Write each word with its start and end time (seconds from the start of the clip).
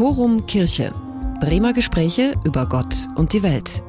Forum 0.00 0.46
Kirche. 0.46 0.92
Bremer 1.40 1.74
Gespräche 1.74 2.34
über 2.46 2.64
Gott 2.64 3.06
und 3.16 3.34
die 3.34 3.42
Welt. 3.42 3.82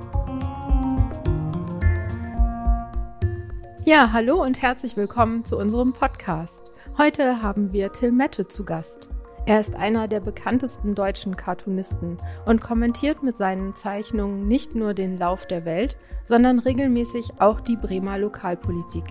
Ja, 3.85 4.11
hallo 4.11 4.43
und 4.43 4.61
herzlich 4.61 4.97
willkommen 4.97 5.45
zu 5.45 5.57
unserem 5.57 5.93
Podcast. 5.93 6.73
Heute 6.97 7.41
haben 7.41 7.71
wir 7.71 7.93
Till 7.93 8.11
Mette 8.11 8.45
zu 8.49 8.65
Gast. 8.65 9.07
Er 9.45 9.61
ist 9.61 9.77
einer 9.77 10.09
der 10.09 10.19
bekanntesten 10.19 10.95
deutschen 10.95 11.37
Cartoonisten 11.37 12.17
und 12.45 12.59
kommentiert 12.59 13.23
mit 13.23 13.37
seinen 13.37 13.73
Zeichnungen 13.73 14.49
nicht 14.49 14.75
nur 14.75 14.93
den 14.93 15.17
Lauf 15.17 15.45
der 15.47 15.63
Welt, 15.63 15.95
sondern 16.25 16.59
regelmäßig 16.59 17.39
auch 17.39 17.61
die 17.61 17.77
Bremer 17.77 18.17
Lokalpolitik. 18.17 19.05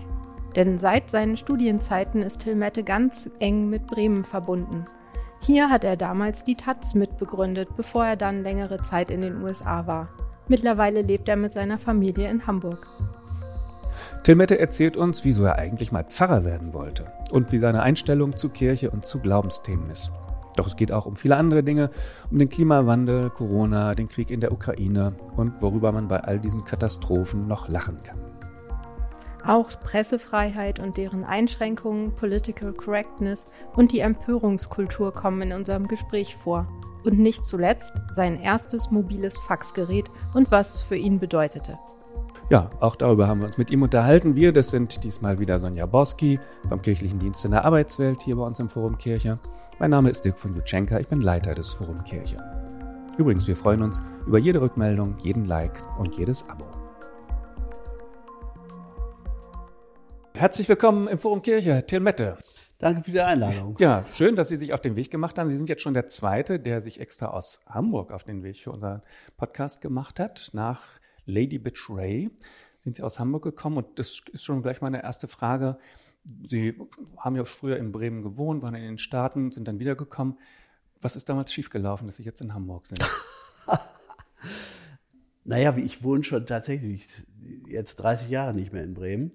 Denn 0.55 0.77
seit 0.77 1.09
seinen 1.09 1.35
Studienzeiten 1.35 2.21
ist 2.21 2.41
Till 2.41 2.53
Mette 2.53 2.83
ganz 2.83 3.27
eng 3.39 3.71
mit 3.71 3.87
Bremen 3.87 4.23
verbunden. 4.23 4.85
Hier 5.43 5.71
hat 5.71 5.83
er 5.83 5.97
damals 5.97 6.43
die 6.43 6.55
Taz 6.55 6.93
mitbegründet, 6.93 7.69
bevor 7.75 8.05
er 8.05 8.15
dann 8.15 8.43
längere 8.43 8.81
Zeit 8.81 9.09
in 9.09 9.21
den 9.21 9.41
USA 9.41 9.87
war. 9.87 10.09
Mittlerweile 10.47 11.01
lebt 11.01 11.27
er 11.29 11.35
mit 11.35 11.51
seiner 11.51 11.79
Familie 11.79 12.29
in 12.29 12.45
Hamburg. 12.45 12.87
Till 14.23 14.35
Mette 14.35 14.59
erzählt 14.59 14.97
uns, 14.97 15.25
wieso 15.25 15.43
er 15.43 15.57
eigentlich 15.57 15.91
mal 15.91 16.03
Pfarrer 16.03 16.45
werden 16.45 16.73
wollte 16.73 17.11
und 17.31 17.51
wie 17.51 17.57
seine 17.57 17.81
Einstellung 17.81 18.37
zu 18.37 18.49
Kirche 18.49 18.91
und 18.91 19.05
zu 19.05 19.19
Glaubensthemen 19.19 19.89
ist. 19.89 20.11
Doch 20.57 20.67
es 20.67 20.75
geht 20.75 20.91
auch 20.91 21.07
um 21.07 21.15
viele 21.15 21.37
andere 21.37 21.63
Dinge, 21.63 21.89
um 22.29 22.37
den 22.37 22.49
Klimawandel, 22.49 23.31
Corona, 23.31 23.95
den 23.95 24.09
Krieg 24.09 24.29
in 24.29 24.41
der 24.41 24.51
Ukraine 24.51 25.15
und 25.37 25.61
worüber 25.61 25.91
man 25.91 26.07
bei 26.07 26.19
all 26.19 26.39
diesen 26.39 26.65
Katastrophen 26.65 27.47
noch 27.47 27.67
lachen 27.67 28.03
kann. 28.03 28.30
Auch 29.45 29.71
Pressefreiheit 29.79 30.79
und 30.79 30.97
deren 30.97 31.23
Einschränkungen, 31.23 32.13
Political 32.13 32.73
Correctness 32.73 33.47
und 33.75 33.91
die 33.91 33.99
Empörungskultur 33.99 35.13
kommen 35.13 35.41
in 35.41 35.53
unserem 35.53 35.87
Gespräch 35.87 36.35
vor. 36.35 36.67
Und 37.03 37.17
nicht 37.17 37.45
zuletzt 37.45 37.93
sein 38.11 38.39
erstes 38.39 38.91
mobiles 38.91 39.37
Faxgerät 39.39 40.05
und 40.35 40.51
was 40.51 40.75
es 40.75 40.81
für 40.81 40.95
ihn 40.95 41.19
bedeutete. 41.19 41.79
Ja, 42.51 42.69
auch 42.81 42.95
darüber 42.95 43.27
haben 43.27 43.39
wir 43.39 43.47
uns 43.47 43.57
mit 43.57 43.71
ihm 43.71 43.81
unterhalten. 43.81 44.35
Wir, 44.35 44.51
das 44.51 44.71
sind 44.71 45.03
diesmal 45.03 45.39
wieder 45.39 45.57
Sonja 45.57 45.85
Borski 45.85 46.39
vom 46.67 46.81
Kirchlichen 46.81 47.17
Dienst 47.17 47.45
in 47.45 47.51
der 47.51 47.65
Arbeitswelt 47.65 48.21
hier 48.21 48.35
bei 48.35 48.43
uns 48.43 48.59
im 48.59 48.69
Forum 48.69 48.97
Kirche. 48.97 49.39
Mein 49.79 49.91
Name 49.91 50.09
ist 50.09 50.25
Dirk 50.25 50.37
von 50.37 50.53
Jutschenka, 50.53 50.99
ich 50.99 51.07
bin 51.07 51.21
Leiter 51.21 51.55
des 51.55 51.71
Forum 51.71 52.03
Kirche. 52.03 52.35
Übrigens, 53.17 53.47
wir 53.47 53.55
freuen 53.55 53.81
uns 53.81 54.01
über 54.27 54.37
jede 54.37 54.61
Rückmeldung, 54.61 55.15
jeden 55.19 55.45
Like 55.45 55.81
und 55.97 56.17
jedes 56.17 56.47
Abo. 56.49 56.80
Herzlich 60.33 60.67
willkommen 60.69 61.07
im 61.07 61.19
Forum 61.19 61.41
Kirche, 61.41 61.85
Till 61.85 61.99
Mette. 61.99 62.37
Danke 62.79 63.03
für 63.03 63.11
die 63.11 63.21
Einladung. 63.21 63.75
Ja, 63.79 64.03
schön, 64.11 64.35
dass 64.35 64.49
Sie 64.49 64.57
sich 64.57 64.73
auf 64.73 64.81
den 64.81 64.95
Weg 64.95 65.11
gemacht 65.11 65.37
haben. 65.37 65.51
Sie 65.51 65.57
sind 65.57 65.69
jetzt 65.69 65.81
schon 65.81 65.93
der 65.93 66.07
Zweite, 66.07 66.59
der 66.59 66.81
sich 66.81 66.99
extra 66.99 67.27
aus 67.27 67.59
Hamburg 67.67 68.11
auf 68.11 68.23
den 68.23 68.41
Weg 68.41 68.57
für 68.57 68.71
unseren 68.71 69.01
Podcast 69.37 69.81
gemacht 69.81 70.19
hat. 70.19 70.49
Nach 70.53 70.81
Lady 71.25 71.59
Bitch 71.59 71.89
Ray 71.89 72.31
sind 72.79 72.95
Sie 72.95 73.03
aus 73.03 73.19
Hamburg 73.19 73.43
gekommen 73.43 73.77
und 73.77 73.99
das 73.99 74.21
ist 74.31 74.43
schon 74.43 74.63
gleich 74.63 74.81
meine 74.81 75.03
erste 75.03 75.27
Frage. 75.27 75.77
Sie 76.49 76.75
haben 77.17 77.35
ja 77.35 77.43
früher 77.45 77.77
in 77.77 77.91
Bremen 77.91 78.23
gewohnt, 78.23 78.63
waren 78.63 78.75
in 78.75 78.83
den 78.83 78.97
Staaten, 78.97 79.51
sind 79.51 79.67
dann 79.67 79.79
wiedergekommen. 79.79 80.39
Was 81.01 81.15
ist 81.15 81.29
damals 81.29 81.53
schiefgelaufen, 81.53 82.07
dass 82.07 82.15
Sie 82.15 82.23
jetzt 82.23 82.41
in 82.41 82.53
Hamburg 82.53 82.87
sind? 82.87 83.03
naja, 85.43 85.75
ich 85.77 86.03
wohne 86.03 86.23
schon 86.23 86.45
tatsächlich 86.45 87.07
jetzt 87.67 87.97
30 87.97 88.29
Jahre 88.29 88.53
nicht 88.53 88.71
mehr 88.71 88.83
in 88.83 88.93
Bremen, 88.93 89.31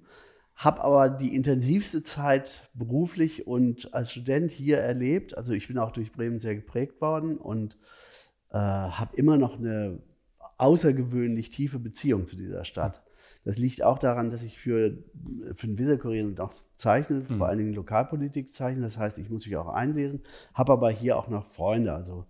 habe 0.56 0.82
aber 0.82 1.10
die 1.10 1.34
intensivste 1.34 2.02
Zeit 2.02 2.70
beruflich 2.72 3.46
und 3.46 3.92
als 3.92 4.10
Student 4.10 4.50
hier 4.50 4.78
erlebt. 4.78 5.36
Also 5.36 5.52
ich 5.52 5.68
bin 5.68 5.78
auch 5.78 5.92
durch 5.92 6.12
Bremen 6.12 6.38
sehr 6.38 6.54
geprägt 6.54 7.00
worden 7.02 7.36
und 7.36 7.76
äh, 8.50 8.56
habe 8.56 9.14
immer 9.16 9.36
noch 9.36 9.58
eine 9.58 10.00
außergewöhnlich 10.56 11.50
tiefe 11.50 11.78
Beziehung 11.78 12.26
zu 12.26 12.36
dieser 12.36 12.64
Stadt. 12.64 13.02
Das 13.44 13.58
liegt 13.58 13.82
auch 13.82 13.98
daran, 13.98 14.30
dass 14.30 14.42
ich 14.42 14.58
für, 14.58 14.96
für 15.54 15.66
den 15.66 15.78
Weserkurier 15.78 16.24
noch 16.24 16.54
zeichne, 16.74 17.16
mhm. 17.16 17.36
vor 17.36 17.48
allen 17.48 17.58
Dingen 17.58 17.74
Lokalpolitik 17.74 18.52
zeichne. 18.52 18.82
Das 18.82 18.96
heißt, 18.96 19.18
ich 19.18 19.28
muss 19.28 19.44
mich 19.44 19.58
auch 19.58 19.68
einlesen, 19.68 20.22
habe 20.54 20.72
aber 20.72 20.90
hier 20.90 21.18
auch 21.18 21.28
noch 21.28 21.44
Freunde. 21.44 21.92
Also 21.92 22.24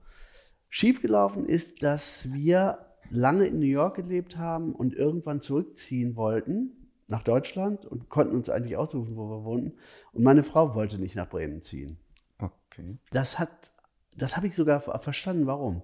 schiefgelaufen 0.69 1.47
ist, 1.47 1.85
dass 1.85 2.33
wir 2.33 2.79
lange 3.09 3.47
in 3.47 3.61
New 3.61 3.67
York 3.67 3.97
gelebt 3.97 4.37
haben 4.37 4.75
und 4.75 4.95
irgendwann 4.95 5.41
zurückziehen 5.41 6.17
wollten 6.17 6.86
nach 7.09 7.23
Deutschland 7.23 7.87
und 7.87 8.09
konnten 8.09 8.35
uns 8.35 8.49
eigentlich 8.49 8.77
aussuchen, 8.77 9.17
wo 9.17 9.29
wir 9.29 9.45
wohnten. 9.45 9.75
Und 10.13 10.25
meine 10.25 10.43
Frau 10.43 10.75
wollte 10.75 10.99
nicht 10.99 11.17
nach 11.17 11.29
Bremen 11.29 11.63
ziehen. 11.63 11.99
Okay. 12.39 12.99
Das 13.11 13.39
hat, 13.39 13.73
das 14.17 14.37
habe 14.37 14.49
ich 14.49 14.57
sogar 14.57 14.81
verstanden, 14.81 15.47
warum. 15.47 15.83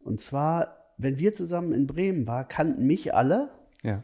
Und 0.00 0.20
zwar 0.20 0.82
wenn 1.02 1.18
wir 1.18 1.34
zusammen 1.34 1.72
in 1.72 1.86
Bremen 1.86 2.26
waren, 2.26 2.48
kannten 2.48 2.86
mich 2.86 3.14
alle. 3.14 3.50
Ja. 3.82 4.02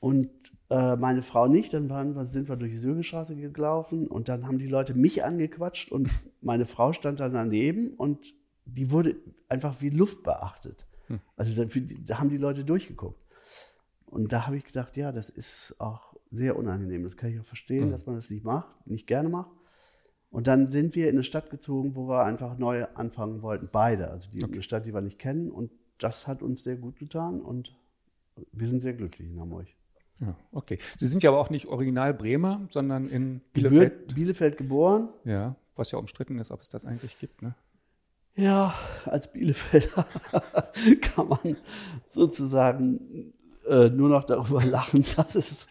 Und 0.00 0.28
äh, 0.70 0.96
meine 0.96 1.22
Frau 1.22 1.46
nicht. 1.46 1.72
Dann 1.72 1.88
waren, 1.88 2.26
sind 2.26 2.48
wir 2.48 2.56
durch 2.56 2.72
die 2.72 2.78
Sürgestraße 2.78 3.36
gelaufen 3.36 4.06
und 4.06 4.28
dann 4.28 4.46
haben 4.46 4.58
die 4.58 4.66
Leute 4.66 4.94
mich 4.94 5.24
angequatscht 5.24 5.92
und 5.92 6.10
meine 6.40 6.66
Frau 6.66 6.92
stand 6.92 7.20
dann 7.20 7.32
daneben 7.32 7.94
und 7.94 8.34
die 8.64 8.90
wurde 8.90 9.16
einfach 9.48 9.80
wie 9.80 9.90
Luft 9.90 10.24
beachtet. 10.24 10.86
Hm. 11.06 11.20
Also 11.36 11.64
da, 11.64 11.70
da 12.04 12.18
haben 12.18 12.30
die 12.30 12.36
Leute 12.36 12.64
durchgeguckt. 12.64 13.20
Und 14.06 14.32
da 14.32 14.46
habe 14.46 14.56
ich 14.56 14.64
gesagt, 14.64 14.96
ja, 14.96 15.12
das 15.12 15.30
ist 15.30 15.74
auch 15.78 16.14
sehr 16.30 16.56
unangenehm. 16.56 17.02
Das 17.02 17.16
kann 17.16 17.30
ich 17.30 17.40
auch 17.40 17.44
verstehen, 17.44 17.84
hm. 17.84 17.90
dass 17.90 18.06
man 18.06 18.16
das 18.16 18.30
nicht 18.30 18.44
macht, 18.44 18.86
nicht 18.86 19.06
gerne 19.06 19.28
macht. 19.28 19.50
Und 20.30 20.46
dann 20.46 20.68
sind 20.68 20.94
wir 20.94 21.08
in 21.08 21.16
eine 21.16 21.24
Stadt 21.24 21.50
gezogen, 21.50 21.94
wo 21.94 22.08
wir 22.08 22.24
einfach 22.24 22.58
neu 22.58 22.84
anfangen 22.94 23.42
wollten, 23.42 23.68
beide. 23.70 24.10
Also 24.10 24.30
die, 24.30 24.42
okay. 24.42 24.54
eine 24.54 24.62
Stadt, 24.62 24.86
die 24.86 24.92
wir 24.92 25.00
nicht 25.00 25.18
kennen. 25.18 25.50
Und 25.50 25.70
das 25.98 26.26
hat 26.26 26.42
uns 26.42 26.62
sehr 26.62 26.76
gut 26.76 26.98
getan 26.98 27.40
und 27.40 27.74
wir 28.52 28.66
sind 28.66 28.80
sehr 28.80 28.92
glücklich 28.92 29.30
in 29.30 29.40
Hamburg. 29.40 29.66
Ja, 30.20 30.36
okay. 30.52 30.78
Sie 30.98 31.06
sind 31.06 31.22
ja 31.22 31.30
aber 31.30 31.38
auch 31.38 31.50
nicht 31.50 31.66
original 31.66 32.14
Bremer, 32.14 32.66
sondern 32.70 33.08
in 33.08 33.40
Bielefeld. 33.52 34.14
Bielefeld 34.14 34.56
geboren. 34.56 35.10
Ja, 35.24 35.56
was 35.74 35.90
ja 35.90 35.98
umstritten 35.98 36.38
ist, 36.38 36.50
ob 36.50 36.60
es 36.60 36.68
das 36.68 36.86
eigentlich 36.86 37.18
gibt, 37.18 37.42
ne? 37.42 37.54
Ja, 38.34 38.74
als 39.06 39.32
Bielefelder 39.32 40.06
kann 41.00 41.28
man 41.28 41.56
sozusagen 42.06 43.32
äh, 43.68 43.90
nur 43.90 44.08
noch 44.08 44.24
darüber 44.24 44.64
lachen, 44.64 45.04
dass 45.16 45.34
es, 45.34 45.66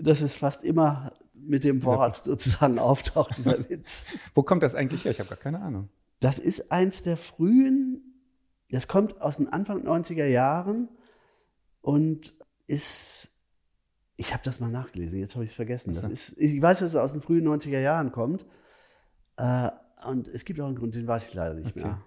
dass 0.00 0.20
es 0.20 0.36
fast 0.36 0.64
immer 0.64 1.12
mit 1.34 1.64
dem 1.64 1.84
Wort 1.84 2.24
sozusagen 2.24 2.78
auftaucht, 2.78 3.38
dieser 3.38 3.58
Witz. 3.68 4.06
Wo 4.34 4.42
kommt 4.42 4.62
das 4.62 4.74
eigentlich 4.74 5.04
her? 5.04 5.12
Ich 5.12 5.20
habe 5.20 5.28
gar 5.28 5.38
keine 5.38 5.60
Ahnung. 5.60 5.88
Das 6.20 6.38
ist 6.38 6.72
eins 6.72 7.02
der 7.02 7.16
frühen 7.16 8.06
das 8.70 8.88
kommt 8.88 9.20
aus 9.20 9.36
den 9.36 9.48
Anfang 9.48 9.86
90er 9.86 10.26
Jahren 10.26 10.88
und 11.82 12.36
ist, 12.66 13.28
ich 14.16 14.32
habe 14.32 14.42
das 14.44 14.60
mal 14.60 14.70
nachgelesen, 14.70 15.18
jetzt 15.18 15.34
habe 15.34 15.44
ich 15.44 15.50
es 15.50 15.56
vergessen. 15.56 15.94
Das 15.94 16.04
ist, 16.04 16.36
ich 16.36 16.60
weiß, 16.60 16.80
dass 16.80 16.90
es 16.90 16.96
aus 16.96 17.12
den 17.12 17.20
frühen 17.20 17.46
90er 17.46 17.78
Jahren 17.80 18.10
kommt. 18.10 18.44
Äh, 19.36 19.70
und 20.08 20.26
es 20.28 20.44
gibt 20.44 20.60
auch 20.60 20.66
einen 20.66 20.76
Grund, 20.76 20.94
den 20.94 21.06
weiß 21.06 21.28
ich 21.28 21.34
leider 21.34 21.54
nicht 21.54 21.76
okay. 21.76 21.86
mehr. 21.86 22.02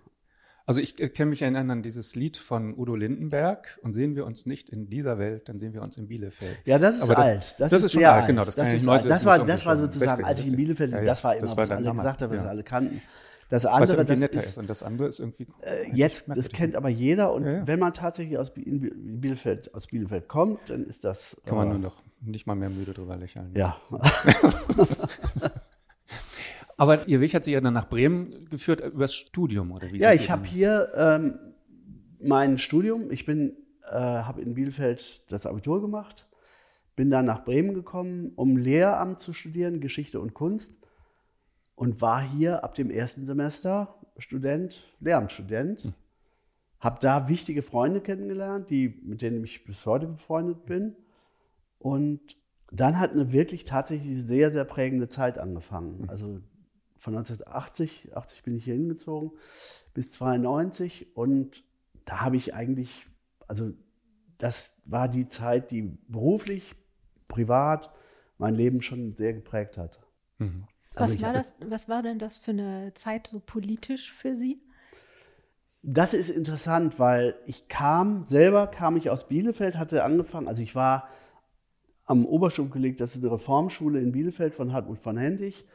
Also 0.70 0.82
ich 0.82 0.96
kann 1.14 1.30
mich 1.30 1.42
erinnern 1.42 1.72
an 1.72 1.82
dieses 1.82 2.16
Lied 2.16 2.38
von 2.38 2.78
Udo 2.78 2.96
Lindenberg 2.96 3.80
und 3.82 3.94
sehen 3.94 4.16
wir 4.16 4.24
uns 4.28 4.46
nicht 4.46 4.70
in 4.70 4.88
dieser 4.88 5.18
Welt, 5.18 5.50
dann 5.50 5.58
sehen 5.58 5.74
wir 5.74 5.82
uns 5.82 5.98
in 5.98 6.08
Bielefeld. 6.08 6.60
Ja, 6.66 6.78
das 6.78 6.98
ist 6.98 7.10
Aber 7.10 7.18
alt. 7.18 7.56
Das, 7.58 7.72
das 7.72 7.82
ist, 7.82 7.86
ist 7.86 7.94
schon 7.94 8.06
alt, 8.06 8.28
genau. 8.28 8.44
Das, 8.44 8.54
das, 8.54 8.74
ist 8.74 8.88
alt. 8.88 9.10
das, 9.10 9.26
war, 9.26 9.44
das 9.44 9.66
war 9.66 9.78
sozusagen, 9.78 10.24
als 10.24 10.42
ich 10.42 10.48
in 10.48 10.56
Bielefeld, 10.56 10.92
ja, 10.92 11.00
ja, 11.00 11.04
das 11.06 11.24
war 11.24 11.34
immer, 11.34 11.42
das 11.42 11.58
war 11.58 11.64
was 11.64 11.72
alle 11.72 11.84
damals, 11.86 12.06
gesagt 12.06 12.22
haben, 12.22 12.30
was 12.30 12.44
ja. 12.44 12.50
alle 12.50 12.62
kannten. 12.62 13.02
Das 13.50 13.66
andere, 13.66 14.06
das 14.06 14.20
ist, 14.20 14.36
ist, 14.36 14.58
und 14.60 14.70
das 14.70 14.84
andere 14.84 15.08
ist 15.08 15.20
irgendwie 15.20 15.48
äh, 15.62 15.90
jetzt, 15.96 16.30
das 16.30 16.50
kennt 16.50 16.76
aber 16.76 16.90
jeder 16.90 17.34
und 17.34 17.46
ja, 17.46 17.52
ja. 17.52 17.68
wenn 17.68 17.80
man 17.80 17.92
tatsächlich 17.94 18.38
aus 18.38 18.54
Bielefeld, 18.54 19.74
aus 19.74 19.88
Bielefeld 19.88 20.28
kommt, 20.28 20.70
dann 20.70 20.84
ist 20.84 21.04
das. 21.04 21.36
Kann 21.46 21.58
man 21.58 21.70
äh, 21.70 21.72
nur 21.72 21.80
noch 21.80 22.04
nicht 22.22 22.46
mal 22.46 22.54
mehr 22.54 22.70
müde 22.70 22.94
drüber 22.94 23.18
lächeln. 23.18 23.50
Ja. 23.56 23.76
aber 26.80 27.08
Ihr 27.08 27.22
Weg 27.22 27.34
hat 27.34 27.44
Sie 27.44 27.52
ja 27.52 27.62
dann 27.62 27.74
nach 27.74 27.90
Bremen 27.90 28.50
geführt 28.50 28.82
übers 28.82 29.14
Studium 29.14 29.72
oder 29.72 29.92
wie? 29.92 29.98
Ja, 29.98 30.14
ich 30.14 30.32
habe 30.32 30.48
hier 30.48 30.92
ähm, 30.96 31.38
mein 32.22 32.58
Studium. 32.58 33.12
Ich 33.12 33.26
bin, 33.26 33.58
äh, 33.92 33.98
habe 33.98 34.42
in 34.42 34.54
Bielefeld 34.54 35.30
das 35.32 35.46
Abitur 35.46 35.82
gemacht, 35.82 36.28
bin 36.96 37.10
dann 37.10 37.26
nach 37.26 37.44
Bremen 37.44 37.74
gekommen, 37.74 38.32
um 38.36 38.58
Lehramt 38.58 39.20
zu 39.20 39.34
studieren, 39.34 39.82
Geschichte 39.82 40.20
und 40.20 40.34
Kunst 40.34 40.78
und 41.76 42.02
war 42.02 42.22
hier 42.22 42.64
ab 42.64 42.76
dem 42.76 42.90
ersten 42.90 43.26
Semester 43.26 43.96
Student, 44.18 44.82
Lehramtsstudent. 45.00 45.82
Hm. 45.82 45.94
Habe 46.80 47.00
da 47.02 47.28
wichtige 47.28 47.62
Freunde 47.62 48.00
kennengelernt, 48.00 48.70
die, 48.70 49.02
mit 49.04 49.22
denen 49.22 49.44
ich 49.44 49.66
bis 49.66 49.86
heute 49.86 50.08
befreundet 50.08 50.66
bin. 50.66 50.96
Und 51.78 52.38
dann 52.72 53.00
hat 53.00 53.12
eine 53.12 53.32
wirklich 53.34 53.66
tatsächlich 53.66 54.24
sehr, 54.26 54.52
sehr 54.52 54.64
prägende 54.64 55.10
Zeit 55.10 55.38
angefangen. 55.38 56.04
Hm. 56.04 56.10
Also 56.10 56.42
von 57.00 57.16
1980, 57.16 58.16
80 58.16 58.44
bin 58.44 58.56
ich 58.56 58.66
hier 58.66 58.76
hingezogen, 58.76 59.32
bis 59.94 60.12
92. 60.12 61.16
Und 61.16 61.64
da 62.06 62.22
habe 62.22 62.36
ich 62.38 62.54
eigentlich, 62.54 63.08
also 63.48 63.72
das 64.38 64.76
war 64.86 65.08
die 65.08 65.28
Zeit, 65.28 65.72
die 65.72 65.98
beruflich, 66.08 66.76
privat 67.28 67.92
mein 68.38 68.54
Leben 68.54 68.82
schon 68.82 69.16
sehr 69.16 69.34
geprägt 69.34 69.78
hat. 69.78 70.00
Mhm. 70.38 70.66
Also 70.96 71.16
was, 71.16 71.22
war 71.22 71.34
das, 71.34 71.56
was 71.66 71.90
war 71.90 72.04
denn 72.04 72.20
das 72.20 72.38
für 72.38 72.52
eine 72.52 72.94
Zeit 72.94 73.28
so 73.28 73.40
politisch 73.40 74.12
für 74.12 74.36
Sie? 74.36 74.62
Das 75.82 76.14
ist 76.14 76.30
interessant, 76.30 77.00
weil 77.00 77.36
ich 77.46 77.70
kam, 77.70 78.26
selber 78.26 78.68
kam 78.68 78.98
ich 78.98 79.10
aus 79.10 79.28
Bielefeld, 79.28 79.78
hatte 79.78 80.04
angefangen, 80.04 80.50
also 80.50 80.62
ich 80.62 80.76
war 80.76 81.08
am 82.06 82.26
Oberstub 82.26 82.72
gelegt, 82.72 83.00
das 83.00 83.16
ist 83.16 83.24
eine 83.24 83.32
Reformschule 83.32 84.02
in 84.02 84.12
Bielefeld 84.12 84.56
von 84.56 84.74
Hartmut 84.74 85.00
von 85.00 85.16
Hendig. 85.16 85.66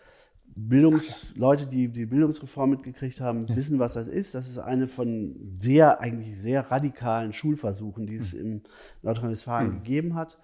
Bildungsleute, 0.56 1.66
die 1.66 1.88
die 1.88 2.06
Bildungsreform 2.06 2.70
mitgekriegt 2.70 3.20
haben, 3.20 3.46
ja. 3.46 3.56
wissen, 3.56 3.78
was 3.78 3.94
das 3.94 4.06
ist. 4.06 4.34
Das 4.34 4.48
ist 4.48 4.58
eine 4.58 4.86
von 4.86 5.54
sehr, 5.58 6.00
eigentlich 6.00 6.38
sehr 6.38 6.70
radikalen 6.70 7.32
Schulversuchen, 7.32 8.06
die 8.06 8.16
es 8.16 8.34
mhm. 8.34 8.40
in 8.40 8.62
Nordrhein-Westfalen 9.02 9.68
mhm. 9.68 9.74
gegeben 9.82 10.14
hat. 10.14 10.38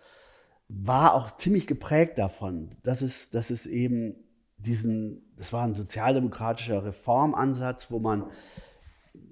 War 0.69 1.15
auch 1.15 1.31
ziemlich 1.37 1.67
geprägt 1.67 2.19
davon, 2.19 2.77
dass 2.83 3.03
es, 3.03 3.31
dass 3.31 3.51
es 3.51 3.67
eben 3.67 4.17
diesen, 4.59 5.23
das 5.37 5.53
war 5.53 5.65
ein 5.65 5.75
sozialdemokratischer 5.75 6.85
Reformansatz, 6.85 7.91
wo 7.91 7.99
man 7.99 8.25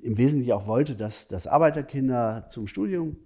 im 0.03 0.17
Wesentlichen 0.17 0.53
auch 0.53 0.67
wollte, 0.67 0.97
dass, 0.97 1.29
dass 1.29 1.47
Arbeiterkinder 1.47 2.47
zum 2.49 2.67
Studium 2.67 3.17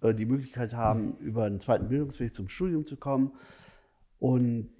äh, 0.00 0.14
die 0.14 0.26
Möglichkeit 0.26 0.74
haben, 0.74 1.16
über 1.18 1.44
einen 1.44 1.60
zweiten 1.60 1.88
Bildungsweg 1.88 2.34
zum 2.34 2.48
Studium 2.48 2.86
zu 2.86 2.96
kommen. 2.96 3.32
Und 4.18 4.70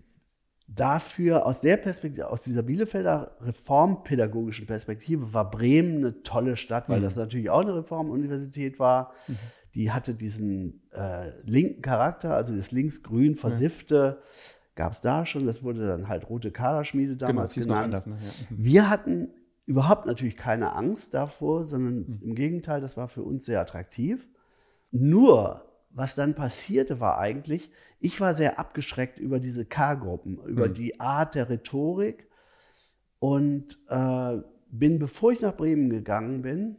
dafür, 0.67 1.47
aus 1.47 1.61
der 1.61 1.77
Perspektive, 1.77 2.31
aus 2.31 2.43
dieser 2.43 2.63
Bielefelder 2.63 3.37
reformpädagogischen 3.41 4.67
Perspektive, 4.67 5.33
war 5.33 5.51
Bremen 5.51 5.99
eine 5.99 6.23
tolle 6.23 6.57
Stadt, 6.57 6.89
weil 6.89 7.01
mhm. 7.01 7.05
das 7.05 7.17
natürlich 7.17 7.51
auch 7.51 7.61
eine 7.61 7.77
Reformuniversität 7.77 8.79
war. 8.79 9.13
Mhm. 9.29 9.37
Die 9.75 9.93
hatte 9.93 10.15
diesen 10.15 10.83
äh, 10.93 11.31
linken 11.43 11.83
Charakter, 11.83 12.35
also 12.35 12.55
das 12.57 12.71
linksgrün 12.73 13.35
versiffte. 13.35 14.19
Ja. 14.21 14.29
Gab 14.77 14.93
es 14.93 15.01
da 15.03 15.25
schon, 15.27 15.47
das 15.47 15.63
wurde 15.63 15.87
dann 15.87 16.09
halt 16.09 16.29
Rote 16.29 16.51
Kaderschmiede 16.51 17.17
genau, 17.17 17.27
damals 17.27 17.55
genau, 17.55 17.67
genannt. 17.67 17.95
Anders, 17.95 18.07
ne? 18.07 18.17
ja. 18.17 18.47
Wir 18.51 18.91
hatten 18.91 19.29
überhaupt 19.67 20.07
natürlich 20.07 20.37
keine 20.37 20.75
Angst 20.75 21.15
davor, 21.15 21.67
sondern 21.67 21.99
mhm. 21.99 22.21
im 22.23 22.35
Gegenteil, 22.35 22.81
das 22.81 22.97
war 22.97 23.09
für 23.09 23.23
uns 23.23 23.45
sehr 23.45 23.61
attraktiv. 23.61 24.29
Nur, 24.91 25.65
was 25.94 26.17
dann 26.17 26.35
passierte, 26.35 27.00
war 27.00 27.19
eigentlich, 27.19 27.70
ich 28.00 28.20
war 28.20 28.35
sehr 28.35 28.58
abgeschreckt 28.58 29.19
über 29.19 29.38
diese 29.38 29.64
K-Gruppen, 29.64 30.38
über 30.44 30.69
mhm. 30.69 30.75
die 30.75 31.00
Art 31.00 31.35
der 31.37 31.49
Rhetorik 31.49 32.29
und 33.20 33.79
äh, 33.88 34.38
bin, 34.70 34.99
bevor 34.99 35.32
ich 35.32 35.41
nach 35.41 35.56
Bremen 35.56 35.88
gegangen 35.88 36.43
bin, 36.43 36.76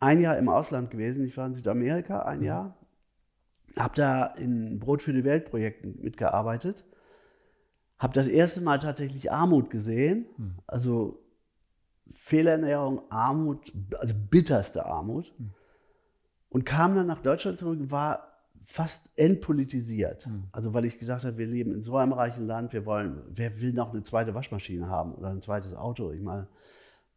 ein 0.00 0.20
Jahr 0.20 0.38
im 0.38 0.48
Ausland 0.48 0.90
gewesen. 0.90 1.24
Ich 1.26 1.36
war 1.36 1.46
in 1.46 1.54
Südamerika 1.54 2.20
ein 2.20 2.38
mhm. 2.38 2.44
Jahr, 2.44 2.78
habe 3.78 3.94
da 3.94 4.26
in 4.26 4.78
Brot 4.78 5.02
für 5.02 5.12
die 5.12 5.24
Welt 5.24 5.50
Projekten 5.50 6.00
mitgearbeitet, 6.00 6.86
habe 7.98 8.14
das 8.14 8.26
erste 8.26 8.62
Mal 8.62 8.78
tatsächlich 8.78 9.30
Armut 9.30 9.68
gesehen, 9.70 10.26
mhm. 10.38 10.54
also 10.66 11.22
Fehlernährung, 12.10 13.02
Armut, 13.10 13.70
also 13.98 14.14
bitterste 14.30 14.86
Armut. 14.86 15.34
Mhm. 15.38 15.52
Und 16.50 16.64
kam 16.64 16.94
dann 16.94 17.06
nach 17.06 17.20
Deutschland 17.20 17.58
zurück, 17.58 17.78
war 17.90 18.28
fast 18.60 19.10
entpolitisiert. 19.16 20.26
Mhm. 20.26 20.44
Also 20.52 20.74
weil 20.74 20.84
ich 20.84 20.98
gesagt 20.98 21.24
habe, 21.24 21.38
wir 21.38 21.46
leben 21.46 21.72
in 21.72 21.82
so 21.82 21.96
einem 21.96 22.12
reichen 22.12 22.46
Land, 22.46 22.72
wir 22.72 22.86
wollen, 22.86 23.22
wer 23.28 23.60
will 23.60 23.72
noch 23.72 23.92
eine 23.92 24.02
zweite 24.02 24.34
Waschmaschine 24.34 24.88
haben 24.88 25.14
oder 25.14 25.28
ein 25.28 25.40
zweites 25.40 25.74
Auto? 25.74 26.10
Ich 26.12 26.22
meine, 26.22 26.48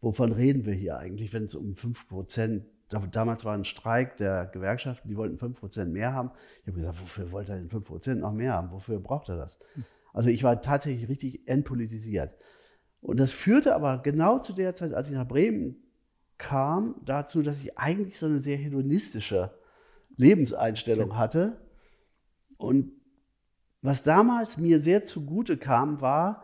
wovon 0.01 0.31
reden 0.31 0.65
wir 0.65 0.73
hier 0.73 0.97
eigentlich, 0.97 1.33
wenn 1.33 1.45
es 1.45 1.55
um 1.55 1.75
5 1.75 2.09
Prozent, 2.09 2.65
damals 3.11 3.45
war 3.45 3.53
ein 3.53 3.65
Streik 3.65 4.17
der 4.17 4.45
Gewerkschaften, 4.47 5.07
die 5.07 5.17
wollten 5.17 5.37
5 5.37 5.59
Prozent 5.59 5.93
mehr 5.93 6.13
haben. 6.13 6.31
Ich 6.61 6.67
habe 6.67 6.77
gesagt, 6.77 7.01
wofür 7.01 7.31
wollt 7.31 7.49
er 7.49 7.55
denn 7.55 7.69
5 7.69 7.87
Prozent 7.87 8.21
noch 8.21 8.33
mehr 8.33 8.53
haben? 8.53 8.71
Wofür 8.71 8.99
braucht 8.99 9.29
er 9.29 9.37
das? 9.37 9.57
Mhm. 9.75 9.85
Also 10.13 10.29
ich 10.29 10.43
war 10.43 10.61
tatsächlich 10.61 11.07
richtig 11.07 11.47
entpolitisiert. 11.47 12.35
Und 12.99 13.19
das 13.19 13.31
führte 13.31 13.73
aber 13.73 13.99
genau 13.99 14.39
zu 14.39 14.53
der 14.53 14.73
Zeit, 14.75 14.93
als 14.93 15.09
ich 15.09 15.15
nach 15.15 15.27
Bremen 15.27 15.80
kam, 16.41 16.95
dazu, 17.05 17.43
dass 17.43 17.61
ich 17.61 17.77
eigentlich 17.77 18.17
so 18.17 18.25
eine 18.25 18.41
sehr 18.41 18.57
hedonistische 18.57 19.51
Lebenseinstellung 20.17 21.15
hatte. 21.15 21.61
Und 22.57 22.91
was 23.83 24.03
damals 24.03 24.57
mir 24.57 24.79
sehr 24.79 25.05
zugute 25.05 25.57
kam, 25.57 26.01
war, 26.01 26.43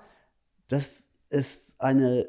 dass 0.67 1.07
es 1.29 1.75
eine 1.79 2.27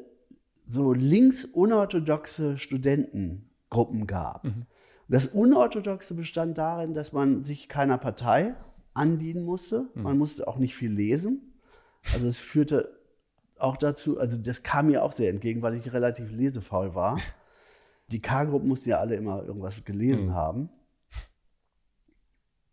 so 0.65 0.93
linksunorthodoxe 0.93 2.57
Studentengruppen 2.57 4.07
gab. 4.07 4.45
Mhm. 4.45 4.65
Das 5.07 5.27
Unorthodoxe 5.27 6.15
bestand 6.15 6.57
darin, 6.57 6.93
dass 6.93 7.13
man 7.13 7.43
sich 7.43 7.69
keiner 7.69 7.97
Partei 7.97 8.55
andienen 8.93 9.43
musste. 9.43 9.89
Mhm. 9.93 10.03
Man 10.03 10.17
musste 10.17 10.47
auch 10.47 10.57
nicht 10.57 10.75
viel 10.75 10.91
lesen. 10.91 11.53
Also 12.13 12.27
es 12.27 12.37
führte 12.37 12.99
auch 13.57 13.77
dazu, 13.77 14.19
also 14.19 14.37
das 14.37 14.63
kam 14.63 14.87
mir 14.87 15.03
auch 15.03 15.11
sehr 15.11 15.29
entgegen, 15.29 15.61
weil 15.61 15.75
ich 15.75 15.93
relativ 15.93 16.31
lesefaul 16.31 16.95
war. 16.95 17.19
Die 18.11 18.21
K-Gruppen 18.21 18.67
mussten 18.67 18.89
ja 18.89 18.99
alle 18.99 19.15
immer 19.15 19.43
irgendwas 19.43 19.83
gelesen 19.85 20.27
mhm. 20.27 20.33
haben. 20.33 20.69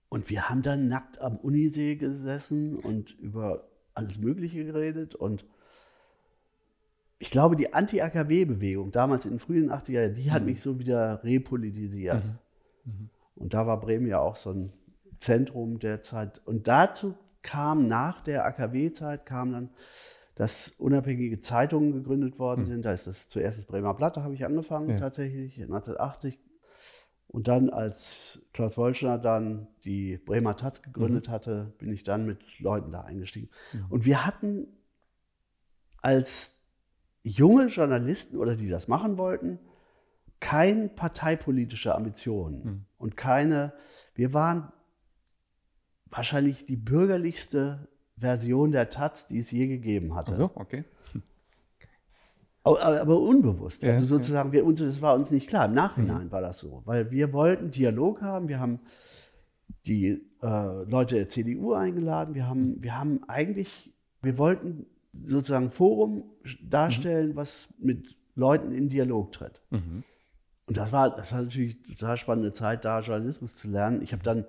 Und 0.09 0.31
wir 0.31 0.49
haben 0.49 0.63
dann 0.63 0.89
nackt 0.89 1.21
am 1.21 1.37
Unisee 1.37 1.97
gesessen 1.97 2.77
und 2.77 3.19
über 3.19 3.69
alles 3.95 4.19
Mögliche 4.19 4.65
geredet. 4.65 5.15
Und 5.15 5.45
ich 7.19 7.31
glaube, 7.31 7.57
die 7.57 7.73
Anti-AKW-Bewegung 7.73 8.93
damals 8.93 9.25
in 9.25 9.33
den 9.33 9.39
frühen 9.39 9.71
80er 9.71 9.93
Jahren, 9.93 10.15
die 10.15 10.31
hat 10.31 10.43
mhm. 10.43 10.47
mich 10.51 10.63
so 10.63 10.79
wieder 10.79 11.23
repolitisiert. 11.25 12.25
Mhm. 12.25 12.39
Mhm. 12.85 13.11
Und 13.35 13.55
da 13.55 13.67
war 13.67 13.81
Bremen 13.81 14.07
ja 14.07 14.21
auch 14.21 14.37
so 14.37 14.51
ein 14.51 14.73
Zentrum 15.19 15.79
der 15.79 16.03
Zeit. 16.03 16.41
Und 16.47 16.69
dazu 16.69 17.15
kam 17.43 17.89
nach 17.89 18.21
der 18.21 18.45
AKW-Zeit, 18.45 19.25
kam 19.27 19.53
dann 19.53 19.71
dass 20.37 20.69
unabhängige 20.79 21.41
Zeitungen 21.41 21.93
gegründet 21.93 22.39
worden 22.39 22.61
mhm. 22.61 22.67
sind. 22.67 22.85
Da 22.85 22.93
ist 22.93 23.07
das 23.07 23.29
zuerst 23.29 23.59
das 23.59 23.65
Bremer 23.65 23.95
Blatt, 23.95 24.17
da 24.17 24.23
habe 24.23 24.35
ich 24.35 24.45
angefangen 24.45 24.91
ja. 24.91 24.97
tatsächlich 24.97 25.61
1980. 25.61 26.39
Und 27.27 27.49
dann, 27.49 27.71
als 27.71 28.39
Klaus 28.53 28.77
Wolschner 28.77 29.19
dann 29.19 29.67
die 29.85 30.19
Bremer 30.19 30.57
Taz 30.57 30.83
gegründet 30.83 31.29
mhm. 31.29 31.33
hatte, 31.33 31.75
bin 31.79 31.93
ich 31.93 32.05
dann 32.05 32.25
mit 32.25 32.39
Leuten 32.61 32.93
da 32.93 33.01
eingestiegen. 33.01 33.49
Mhm. 33.73 33.87
Und 33.89 34.05
wir 34.05 34.25
hatten 34.25 34.69
als 36.03 36.59
junge 37.23 37.67
Journalisten 37.67 38.37
oder 38.37 38.57
die 38.57 38.69
das 38.69 38.89
machen 38.89 39.19
wollten, 39.19 39.59
keine 40.39 40.89
parteipolitische 40.91 41.95
Ambitionen 41.95 42.63
mhm. 42.63 42.85
und 42.99 43.17
keine, 43.17 43.73
wir 44.15 44.35
waren 44.35 44.71
wahrscheinlich 46.11 46.67
die 46.67 46.77
bürgerlichste 46.77 47.89
Version 48.17 48.73
der 48.73 48.89
Taz, 48.91 49.27
die 49.27 49.39
es 49.39 49.51
je 49.51 49.67
gegeben 49.67 50.15
hatte. 50.15 50.33
Ach 50.33 50.37
so, 50.37 50.51
okay. 50.55 50.85
Aber, 52.67 53.01
aber 53.01 53.21
unbewusst. 53.21 53.83
Ja, 53.83 53.93
also 53.93 54.07
sozusagen, 54.07 54.51
wir, 54.51 54.67
uns, 54.67 54.81
das 54.81 55.01
war 55.01 55.15
uns 55.15 55.31
nicht 55.31 55.49
klar. 55.49 55.67
Im 55.67 55.75
Nachhinein 55.75 56.27
mhm. 56.27 56.33
war 56.33 56.41
das 56.41 56.59
so. 56.59 56.83
Weil 56.85 57.13
wir 57.13 57.33
wollten 57.33 57.71
Dialog 57.71 58.23
haben. 58.23 58.49
Wir 58.49 58.59
haben 58.59 58.81
die 59.87 60.21
äh, 60.43 60.83
Leute 60.85 61.15
der 61.15 61.29
CDU 61.29 61.75
eingeladen. 61.75 62.35
Wir 62.35 62.49
haben, 62.49 62.83
wir 62.83 62.99
haben 62.99 63.23
eigentlich, 63.29 63.95
wir 64.21 64.37
wollten 64.37 64.87
sozusagen 65.13 65.71
Forum 65.71 66.25
darstellen, 66.61 67.31
mhm. 67.31 67.37
was 67.37 67.73
mit 67.79 68.17
Leuten 68.35 68.73
in 68.73 68.89
Dialog 68.89 69.31
tritt. 69.31 69.63
Mhm. 69.71 70.03
Und 70.67 70.77
das 70.77 70.91
war, 70.91 71.15
das 71.15 71.33
war 71.33 71.43
natürlich 71.43 71.77
eine 71.87 71.95
total 71.95 72.17
spannende 72.17 72.53
Zeit, 72.53 72.85
da 72.85 72.99
Journalismus 73.01 73.57
zu 73.57 73.69
lernen. 73.69 74.03
Ich 74.03 74.13
habe 74.13 74.25
dann, 74.25 74.45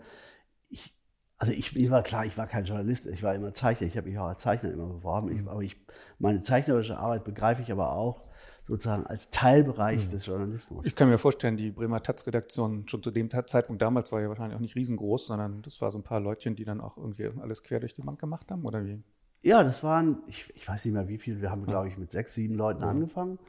ich, 0.69 0.95
also 1.37 1.53
ich, 1.53 1.75
mir 1.75 1.91
war 1.91 2.01
klar, 2.01 2.25
ich 2.25 2.37
war 2.37 2.47
kein 2.47 2.65
Journalist, 2.65 3.05
ich 3.05 3.21
war 3.21 3.35
immer 3.35 3.53
Zeichner, 3.53 3.87
ich 3.87 3.95
habe 3.95 4.09
mich 4.09 4.17
auch 4.17 4.27
als 4.27 4.39
Zeichner 4.39 4.71
immer 4.71 4.87
beworben, 4.87 5.29
ich, 5.31 5.41
mhm. 5.41 5.47
aber 5.47 5.61
ich, 5.61 5.77
meine 6.19 6.41
zeichnerische 6.41 6.97
Arbeit 6.97 7.23
begreife 7.23 7.61
ich 7.61 7.71
aber 7.71 7.91
auch 7.91 8.23
sozusagen 8.67 9.05
als 9.05 9.29
Teilbereich 9.29 10.05
mhm. 10.05 10.09
des 10.09 10.25
Journalismus. 10.25 10.85
Ich 10.85 10.95
kann 10.95 11.09
mir 11.09 11.17
vorstellen, 11.17 11.55
die 11.55 11.71
Bremer 11.71 12.01
Taz-Redaktion 12.01 12.87
schon 12.87 13.03
zu 13.03 13.11
dem 13.11 13.29
Zeitpunkt 13.29 13.81
damals 13.81 14.11
war 14.11 14.19
ja 14.19 14.29
wahrscheinlich 14.29 14.55
auch 14.55 14.61
nicht 14.61 14.75
riesengroß, 14.75 15.27
sondern 15.27 15.61
das 15.61 15.79
war 15.79 15.91
so 15.91 15.99
ein 15.99 16.03
paar 16.03 16.19
Leutchen, 16.19 16.55
die 16.55 16.65
dann 16.65 16.81
auch 16.81 16.97
irgendwie 16.97 17.29
alles 17.39 17.63
quer 17.63 17.79
durch 17.79 17.93
die 17.93 18.01
Bank 18.01 18.19
gemacht 18.19 18.51
haben, 18.51 18.65
oder 18.65 18.83
wie? 18.83 19.01
Ja, 19.43 19.63
das 19.63 19.83
waren, 19.83 20.23
ich, 20.27 20.51
ich 20.55 20.67
weiß 20.67 20.83
nicht 20.85 20.93
mehr 20.93 21.07
wie 21.07 21.17
viele, 21.17 21.41
wir 21.41 21.51
haben, 21.51 21.65
glaube 21.65 21.87
ich, 21.87 21.97
mit 21.97 22.09
sechs, 22.09 22.33
sieben 22.33 22.55
Leuten 22.55 22.81
ja. 22.81 22.89
angefangen. 22.89 23.39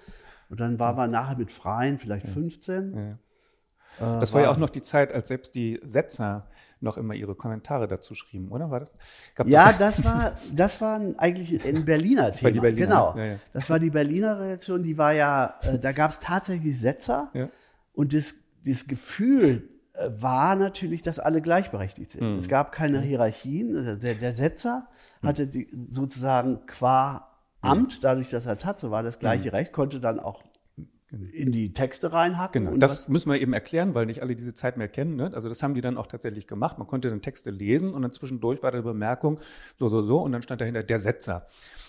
Und 0.50 0.61
dann 0.61 0.78
waren 0.78 0.97
wir 0.97 1.09
nachher 1.09 1.37
mit 1.37 1.50
Freien, 1.50 1.99
vielleicht 1.99 2.26
ja. 2.26 2.33
15. 2.33 2.95
Ja. 2.95 4.16
Äh, 4.16 4.21
das 4.21 4.33
war 4.35 4.42
ja 4.42 4.50
auch 4.50 4.57
noch 4.59 4.71
die 4.71 4.83
Zeit, 4.83 5.12
als 5.12 5.28
selbst 5.28 5.54
die 5.54 5.80
Setzer 5.85 6.49
noch 6.81 6.97
immer 6.97 7.15
ihre 7.15 7.35
Kommentare 7.35 7.89
dazu 7.89 8.15
schrieben, 8.15 8.49
oder? 8.49 8.71
War 8.71 8.81
das? 8.81 8.93
ja, 9.47 9.73
das 9.73 10.05
war, 10.05 10.37
das 10.53 10.81
war 10.81 11.01
eigentlich 11.19 11.65
ein 11.65 11.85
Berliner 11.85 12.29
das 12.29 12.39
Thema. 12.39 12.47
War 12.47 12.53
die 12.53 12.61
Berliner, 12.61 12.87
genau. 12.87 13.15
Ja, 13.17 13.25
ja. 13.25 13.37
Das 13.53 13.69
war 13.71 13.79
die 13.79 13.91
Berliner 13.91 14.41
Reaktion, 14.41 14.83
die 14.83 14.99
war 14.99 15.13
ja, 15.13 15.55
äh, 15.63 15.79
da 15.79 15.93
gab 15.93 16.11
es 16.11 16.21
tatsächlich 16.21 16.79
Setzer 16.79 17.31
ja. 17.35 17.49
und 17.95 18.13
das, 18.13 18.35
das 18.65 18.87
Gefühl 18.87 19.69
äh, 19.95 20.09
war 20.11 20.57
natürlich, 20.57 21.03
dass 21.03 21.19
alle 21.19 21.41
gleichberechtigt 21.41 22.13
sind. 22.13 22.33
Mhm. 22.33 22.39
Es 22.39 22.49
gab 22.49 22.73
keine 22.73 23.01
Hierarchien. 23.01 23.99
Der, 24.01 24.15
der 24.15 24.33
Setzer 24.33 24.89
mhm. 25.23 25.29
hatte 25.29 25.47
die, 25.47 25.69
sozusagen 25.89 26.67
qua 26.67 27.25
Amt, 27.61 28.05
dadurch, 28.05 28.31
dass 28.31 28.47
er 28.47 28.57
Tatze 28.57 28.93
war, 28.93 29.03
das 29.03 29.19
gleiche 29.19 29.49
mhm. 29.49 29.55
Recht, 29.57 29.73
konnte 29.73 29.99
dann 29.99 30.21
auch 30.21 30.45
in 31.33 31.53
die 31.53 31.73
Texte 31.73 32.12
reinhacken. 32.12 32.62
Genau, 32.65 32.75
und 32.75 32.81
das 32.81 33.03
was- 33.03 33.09
müssen 33.09 33.31
wir 33.31 33.41
eben 33.41 33.55
erklären, 33.55 33.95
weil 33.95 34.05
nicht 34.07 34.21
alle 34.21 34.37
diese 34.37 34.53
Zeit 34.53 34.77
mehr 34.77 34.88
kennen. 34.88 35.17
Ne? 35.17 35.31
Also 35.33 35.49
das 35.49 35.62
haben 35.62 35.73
die 35.75 35.81
dann 35.81 35.97
auch 35.97 36.07
tatsächlich 36.07 36.47
gemacht. 36.47 36.77
Man 36.79 36.87
konnte 36.87 37.09
dann 37.09 37.23
Texte 37.23 37.50
lesen 37.50 37.95
und 37.95 38.03
dann 38.03 38.11
zwischendurch 38.11 38.62
war 38.62 38.71
da 38.71 38.77
eine 38.79 38.85
Bemerkung, 38.85 39.38
so, 39.77 39.88
so, 39.88 40.03
so, 40.03 40.19
und 40.21 40.33
dann 40.33 40.43
stand 40.43 40.61
dahinter 40.61 40.83
der 40.83 40.99
Setzer. 40.99 41.47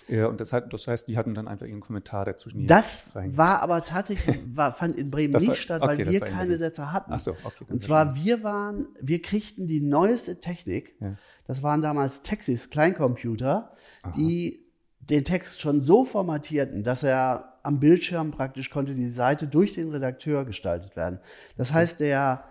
Ja, 0.07 0.25
und 0.27 0.41
das, 0.41 0.53
hat, 0.53 0.73
das 0.73 0.87
heißt, 0.87 1.07
die 1.07 1.17
hatten 1.17 1.35
dann 1.35 1.47
einfach 1.47 1.67
ihren 1.67 1.81
Kommentar 1.81 2.25
dazwischen. 2.25 2.65
Das 2.65 3.11
war 3.13 3.61
aber 3.61 3.83
tatsächlich, 3.83 4.39
war, 4.55 4.73
fand 4.73 4.97
in 4.97 5.11
Bremen 5.11 5.33
Das 5.33 5.41
nicht 5.43 5.49
war- 5.49 5.55
statt, 5.55 5.81
okay, 5.83 5.97
weil 5.99 6.11
wir 6.11 6.21
war 6.21 6.27
in 6.29 6.33
keine. 6.33 6.57
Sätze 6.57 6.91
hatten. 6.91 7.11
Ach 7.13 7.19
so, 7.19 7.31
okay, 7.43 7.65
Und 7.69 7.81
zwar, 7.81 8.15
wir 8.15 8.41
waren, 8.43 8.87
wir 9.01 9.21
kriegten 9.21 9.67
die 9.67 9.81
neueste 9.81 10.39
Technik. 10.39 10.95
Ja. 10.99 11.13
Das 11.45 11.61
waren 11.61 11.81
damals 11.81 12.21
Texas 12.23 12.69
Kleincomputer, 12.69 13.75
die 14.15 14.65
den 15.01 15.25
Text 15.25 15.61
schon 15.61 15.81
so 15.81 16.05
formatierten, 16.05 16.83
dass 16.83 17.03
er 17.03 17.48
am 17.63 17.79
Bildschirm 17.79 18.31
praktisch 18.31 18.69
konnte 18.69 18.93
die 18.93 19.09
Seite 19.09 19.47
durch 19.47 19.73
den 19.73 19.89
Redakteur 19.91 20.45
gestaltet 20.45 20.95
werden. 20.95 21.19
Das 21.57 21.73
heißt, 21.73 21.99
der, 21.99 22.43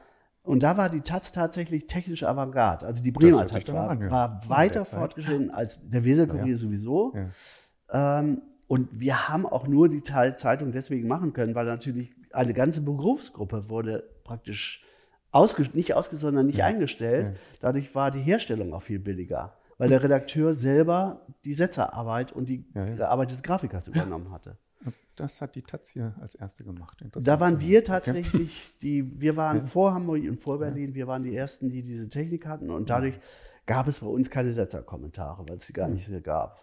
und 0.42 0.62
da 0.62 0.76
war 0.76 0.88
die 0.88 1.00
Taz 1.02 1.32
tatsächlich 1.32 1.86
technisch 1.86 2.22
Avantgarde. 2.22 2.86
Also 2.86 3.02
die 3.02 3.12
Bremer 3.12 3.46
Taz 3.46 3.72
war, 3.72 3.90
an, 3.90 4.00
ja. 4.02 4.10
war 4.10 4.48
weiter 4.48 4.84
fortgeschritten 4.84 5.50
als 5.50 5.88
der 5.88 6.04
Weserkurier 6.04 6.52
Ja. 6.52 6.56
sowieso. 6.56 7.14
Ja. 7.92 8.20
Ähm, 8.20 8.42
und 8.66 9.00
wir 9.00 9.28
haben 9.28 9.46
auch 9.46 9.66
nur 9.66 9.88
die 9.88 10.02
Zeitung 10.02 10.72
deswegen 10.72 11.08
machen 11.08 11.32
können, 11.32 11.54
weil 11.54 11.64
natürlich 11.66 12.12
eine 12.32 12.52
ganze 12.52 12.82
Berufsgruppe 12.82 13.70
wurde 13.70 14.04
praktisch 14.24 14.84
ausge 15.30 15.66
nicht 15.72 15.94
ausgesucht, 15.94 16.22
sondern 16.22 16.46
nicht 16.46 16.62
eingestellt. 16.62 17.38
Dadurch 17.60 17.94
war 17.94 18.10
die 18.10 18.20
Herstellung 18.20 18.72
auch 18.74 18.82
viel 18.82 18.98
billiger, 18.98 19.54
weil 19.78 19.88
der 19.88 20.02
Redakteur 20.02 20.54
selber 20.54 21.26
die 21.44 21.54
Setzerarbeit 21.54 22.32
und 22.32 22.48
die 22.48 22.66
Ja, 22.74 22.86
ja. 22.86 23.08
Arbeit 23.08 23.30
des 23.30 23.42
Grafikers 23.42 23.88
übernommen 23.88 24.30
hatte. 24.30 24.58
Das 25.18 25.40
hat 25.40 25.56
die 25.56 25.62
Taz 25.62 25.90
hier 25.90 26.14
als 26.20 26.36
erste 26.36 26.62
gemacht. 26.62 27.04
Da 27.12 27.40
waren 27.40 27.60
wir 27.60 27.82
tatsächlich 27.82 28.72
die, 28.82 29.20
wir 29.20 29.36
waren 29.36 29.62
vor 29.62 29.92
Hamburg 29.92 30.22
und 30.22 30.38
vor 30.38 30.58
Berlin, 30.58 30.94
wir 30.94 31.08
waren 31.08 31.24
die 31.24 31.34
ersten, 31.34 31.70
die 31.70 31.82
diese 31.82 32.08
Technik 32.08 32.46
hatten. 32.46 32.70
Und 32.70 32.88
dadurch 32.88 33.18
gab 33.66 33.88
es 33.88 33.98
bei 33.98 34.06
uns 34.06 34.30
keine 34.30 34.52
Setzerkommentare, 34.52 35.48
weil 35.48 35.56
es 35.56 35.66
sie 35.66 35.72
gar 35.72 35.88
nicht 35.88 36.08
gab. 36.22 36.60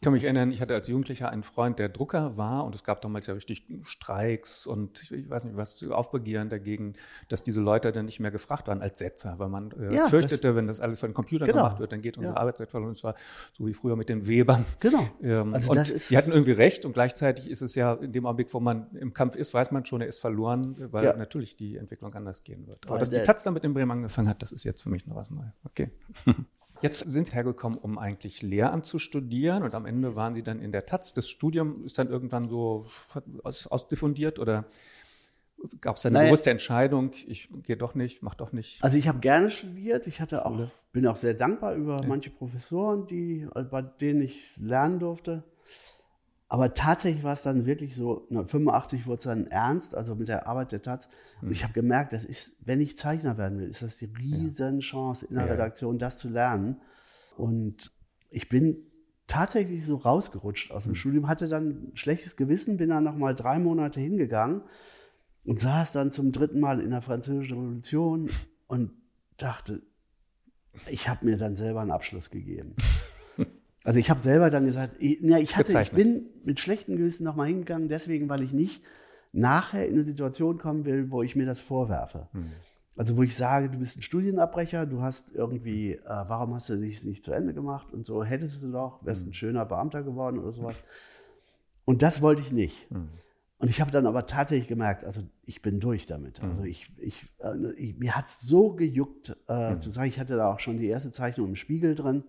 Ich 0.00 0.02
kann 0.02 0.14
mich 0.14 0.24
erinnern, 0.24 0.50
ich 0.50 0.62
hatte 0.62 0.72
als 0.72 0.88
Jugendlicher 0.88 1.28
einen 1.28 1.42
Freund, 1.42 1.78
der 1.78 1.90
Drucker 1.90 2.38
war 2.38 2.64
und 2.64 2.74
es 2.74 2.84
gab 2.84 3.02
damals 3.02 3.26
ja 3.26 3.34
richtig 3.34 3.66
Streiks 3.82 4.66
und 4.66 5.12
ich 5.12 5.28
weiß 5.28 5.44
nicht 5.44 5.58
was, 5.58 5.84
Aufbegehren 5.90 6.48
dagegen, 6.48 6.94
dass 7.28 7.42
diese 7.44 7.60
Leute 7.60 7.92
dann 7.92 8.06
nicht 8.06 8.18
mehr 8.18 8.30
gefragt 8.30 8.66
waren 8.68 8.80
als 8.80 8.98
Setzer, 8.98 9.38
weil 9.38 9.50
man 9.50 9.72
äh, 9.72 9.94
Ja, 9.94 10.06
fürchtete, 10.06 10.56
wenn 10.56 10.66
das 10.66 10.80
alles 10.80 11.00
von 11.00 11.12
Computern 11.12 11.48
Genau. 11.48 11.64
gemacht 11.64 11.80
wird, 11.80 11.92
dann 11.92 12.00
geht 12.00 12.16
unsere 12.16 12.34
Ja. 12.34 12.40
Arbeitszeit 12.40 12.70
verloren. 12.70 12.88
Und 12.88 12.96
es 12.96 13.04
war 13.04 13.14
so 13.52 13.66
wie 13.66 13.74
früher 13.74 13.94
mit 13.94 14.08
den 14.08 14.26
Webern. 14.26 14.64
Genau. 14.80 15.06
Ähm, 15.22 15.52
Also 15.52 15.68
und 15.68 15.76
das 15.76 15.90
ist- 15.90 16.10
die 16.10 16.16
hatten 16.16 16.32
irgendwie 16.32 16.52
recht 16.52 16.86
und 16.86 16.94
gleichzeitig 16.94 17.50
ist 17.50 17.60
es 17.60 17.74
ja 17.74 17.92
in 17.92 18.12
dem 18.14 18.24
Augenblick, 18.24 18.54
wo 18.54 18.60
man 18.60 18.86
im 18.96 19.12
Kampf 19.12 19.36
ist, 19.36 19.52
weiß 19.52 19.70
man 19.70 19.84
schon, 19.84 20.00
er 20.00 20.06
ist 20.06 20.16
verloren, 20.18 20.76
weil 20.78 21.04
Ja. 21.04 21.14
natürlich 21.14 21.56
die 21.56 21.76
Entwicklung 21.76 22.14
anders 22.14 22.42
gehen 22.42 22.66
wird. 22.66 22.86
Aber 22.86 22.94
Weil 22.94 23.00
dass 23.00 23.10
die 23.10 23.18
Taz 23.22 23.42
damit 23.42 23.64
in 23.64 23.74
Bremen 23.74 23.90
angefangen 23.90 24.30
hat, 24.30 24.40
das 24.40 24.50
ist 24.50 24.64
jetzt 24.64 24.80
für 24.80 24.88
mich 24.88 25.06
noch 25.06 25.16
was 25.16 25.30
Neues. 25.30 25.44
Okay. 25.66 25.90
Jetzt 26.82 27.00
sind 27.00 27.26
Sie 27.28 27.34
hergekommen, 27.34 27.78
um 27.78 27.98
eigentlich 27.98 28.42
Lehramt 28.42 28.86
zu 28.86 28.98
studieren 28.98 29.62
und 29.62 29.74
am 29.74 29.86
Ende 29.86 30.16
waren 30.16 30.34
Sie 30.34 30.42
dann 30.42 30.60
in 30.60 30.72
der 30.72 30.86
Taz. 30.86 31.12
Das 31.12 31.28
Studium 31.28 31.84
ist 31.84 31.98
dann 31.98 32.08
irgendwann 32.08 32.48
so 32.48 32.86
aus, 33.42 33.66
ausdiffundiert 33.66 34.38
oder 34.38 34.64
gab 35.80 35.96
es 35.96 36.02
da 36.02 36.08
eine 36.08 36.18
Naja. 36.18 36.28
bewusste 36.28 36.50
Entscheidung, 36.50 37.10
ich 37.26 37.48
gehe 37.64 37.76
doch 37.76 37.94
nicht, 37.94 38.22
mach 38.22 38.34
doch 38.34 38.52
nicht? 38.52 38.82
Also 38.82 38.96
ich 38.96 39.08
habe 39.08 39.18
gerne 39.20 39.50
studiert. 39.50 40.06
Ich 40.06 40.20
hatte 40.20 40.46
auch, 40.46 40.58
bin 40.92 41.06
auch 41.06 41.16
sehr 41.16 41.34
dankbar 41.34 41.74
über 41.74 42.00
manche 42.06 42.30
Professoren, 42.30 43.06
die, 43.06 43.46
bei 43.70 43.82
denen 43.82 44.22
ich 44.22 44.56
lernen 44.56 44.98
durfte. 44.98 45.44
Aber 46.52 46.74
tatsächlich 46.74 47.22
war 47.22 47.32
es 47.32 47.42
dann 47.42 47.64
wirklich 47.64 47.94
so, 47.94 48.26
1985 48.30 49.06
wurde 49.06 49.18
es 49.18 49.24
dann 49.24 49.46
ernst, 49.46 49.94
also 49.94 50.16
mit 50.16 50.26
der 50.26 50.48
Arbeit 50.48 50.72
der 50.72 50.82
Taz. 50.82 51.08
Und 51.40 51.52
ich 51.52 51.62
habe 51.62 51.72
gemerkt, 51.72 52.12
das 52.12 52.24
ist, 52.24 52.56
wenn 52.64 52.80
ich 52.80 52.98
Zeichner 52.98 53.38
werden 53.38 53.60
will, 53.60 53.68
ist 53.68 53.82
das 53.82 53.98
die 53.98 54.06
Riesenchance 54.06 55.26
in 55.26 55.36
der 55.36 55.46
Ja. 55.46 55.52
Redaktion, 55.52 56.00
das 56.00 56.18
zu 56.18 56.28
lernen. 56.28 56.80
Und 57.36 57.92
ich 58.30 58.48
bin 58.48 58.84
tatsächlich 59.28 59.86
so 59.86 59.94
rausgerutscht 59.94 60.72
aus 60.72 60.84
dem 60.84 60.96
Studium, 60.96 61.28
hatte 61.28 61.46
dann 61.46 61.68
ein 61.68 61.96
schlechtes 61.96 62.34
Gewissen, 62.36 62.78
bin 62.78 62.90
dann 62.90 63.04
noch 63.04 63.16
mal 63.16 63.36
drei 63.36 63.60
Monate 63.60 64.00
hingegangen 64.00 64.62
und 65.46 65.60
saß 65.60 65.92
dann 65.92 66.10
zum 66.10 66.32
dritten 66.32 66.58
Mal 66.58 66.80
in 66.80 66.90
der 66.90 67.00
Französischen 67.00 67.58
Revolution 67.58 68.28
und 68.66 68.90
dachte, 69.36 69.82
ich 70.88 71.08
habe 71.08 71.26
mir 71.26 71.36
dann 71.36 71.54
selber 71.54 71.80
einen 71.80 71.92
Abschluss 71.92 72.30
gegeben. 72.30 72.74
Also 73.84 73.98
ich 73.98 74.10
habe 74.10 74.20
selber 74.20 74.50
dann 74.50 74.66
gesagt, 74.66 74.96
ich, 74.98 75.18
na, 75.22 75.38
ich, 75.38 75.56
hatte, 75.56 75.80
ich 75.80 75.92
bin 75.92 76.26
mit 76.44 76.60
schlechtem 76.60 76.96
Gewissen 76.96 77.24
nochmal 77.24 77.46
hingegangen, 77.48 77.88
deswegen, 77.88 78.28
weil 78.28 78.42
ich 78.42 78.52
nicht 78.52 78.82
nachher 79.32 79.86
in 79.86 79.94
eine 79.94 80.04
Situation 80.04 80.58
kommen 80.58 80.84
will, 80.84 81.10
wo 81.10 81.22
ich 81.22 81.36
mir 81.36 81.46
das 81.46 81.60
vorwerfe. 81.60 82.28
Also 82.96 83.16
wo 83.16 83.22
ich 83.22 83.34
sage, 83.34 83.70
du 83.70 83.78
bist 83.78 83.96
ein 83.96 84.02
Studienabbrecher, 84.02 84.84
du 84.84 85.00
hast 85.00 85.32
irgendwie, 85.34 85.92
äh, 85.92 86.00
warum 86.04 86.54
hast 86.54 86.68
du 86.68 86.76
dich 86.76 87.02
nicht 87.04 87.24
zu 87.24 87.32
Ende 87.32 87.54
gemacht 87.54 87.92
und 87.92 88.04
so, 88.04 88.22
hättest 88.24 88.62
du 88.62 88.70
doch, 88.70 89.02
wärst 89.04 89.26
ein 89.26 89.32
schöner 89.32 89.64
Beamter 89.64 90.02
geworden 90.02 90.38
oder 90.38 90.52
sowas. 90.52 90.76
Und 91.86 92.02
das 92.02 92.20
wollte 92.20 92.42
ich 92.42 92.52
nicht. 92.52 92.90
Und 93.58 93.70
ich 93.70 93.80
habe 93.80 93.90
dann 93.90 94.06
aber 94.06 94.26
tatsächlich 94.26 94.68
gemerkt, 94.68 95.04
also 95.04 95.22
ich 95.42 95.62
bin 95.62 95.80
durch 95.80 96.06
damit. 96.06 96.42
Also 96.42 96.62
ich, 96.64 96.92
ich, 96.98 97.22
äh, 97.38 97.72
ich 97.76 97.98
mir 97.98 98.16
hat 98.16 98.26
es 98.26 98.40
so 98.40 98.74
gejuckt, 98.74 99.36
äh, 99.48 99.76
zu 99.78 99.90
sagen, 99.90 100.08
ich 100.08 100.18
hatte 100.18 100.36
da 100.36 100.52
auch 100.52 100.60
schon 100.60 100.78
die 100.78 100.86
erste 100.88 101.10
Zeichnung 101.10 101.48
im 101.48 101.56
Spiegel 101.56 101.94
drin. 101.94 102.24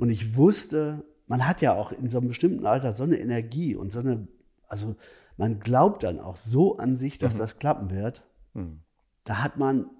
Und 0.00 0.10
ich 0.10 0.36
wusste, 0.36 1.04
man 1.26 1.46
hat 1.46 1.60
ja 1.60 1.74
auch 1.74 1.92
in 1.92 2.08
so 2.08 2.18
einem 2.18 2.28
bestimmten 2.28 2.66
Alter 2.66 2.92
so 2.92 3.02
eine 3.02 3.18
Energie 3.18 3.74
und 3.74 3.90
so 3.92 4.00
eine, 4.00 4.28
also 4.68 4.96
man 5.36 5.60
glaubt 5.60 6.02
dann 6.02 6.20
auch 6.20 6.36
so 6.36 6.76
an 6.76 6.96
sich, 6.96 7.18
dass 7.18 7.36
das 7.36 7.58
klappen 7.58 7.90
wird. 7.90 8.22
Da 9.24 9.42
hat 9.42 9.56
man, 9.56 9.90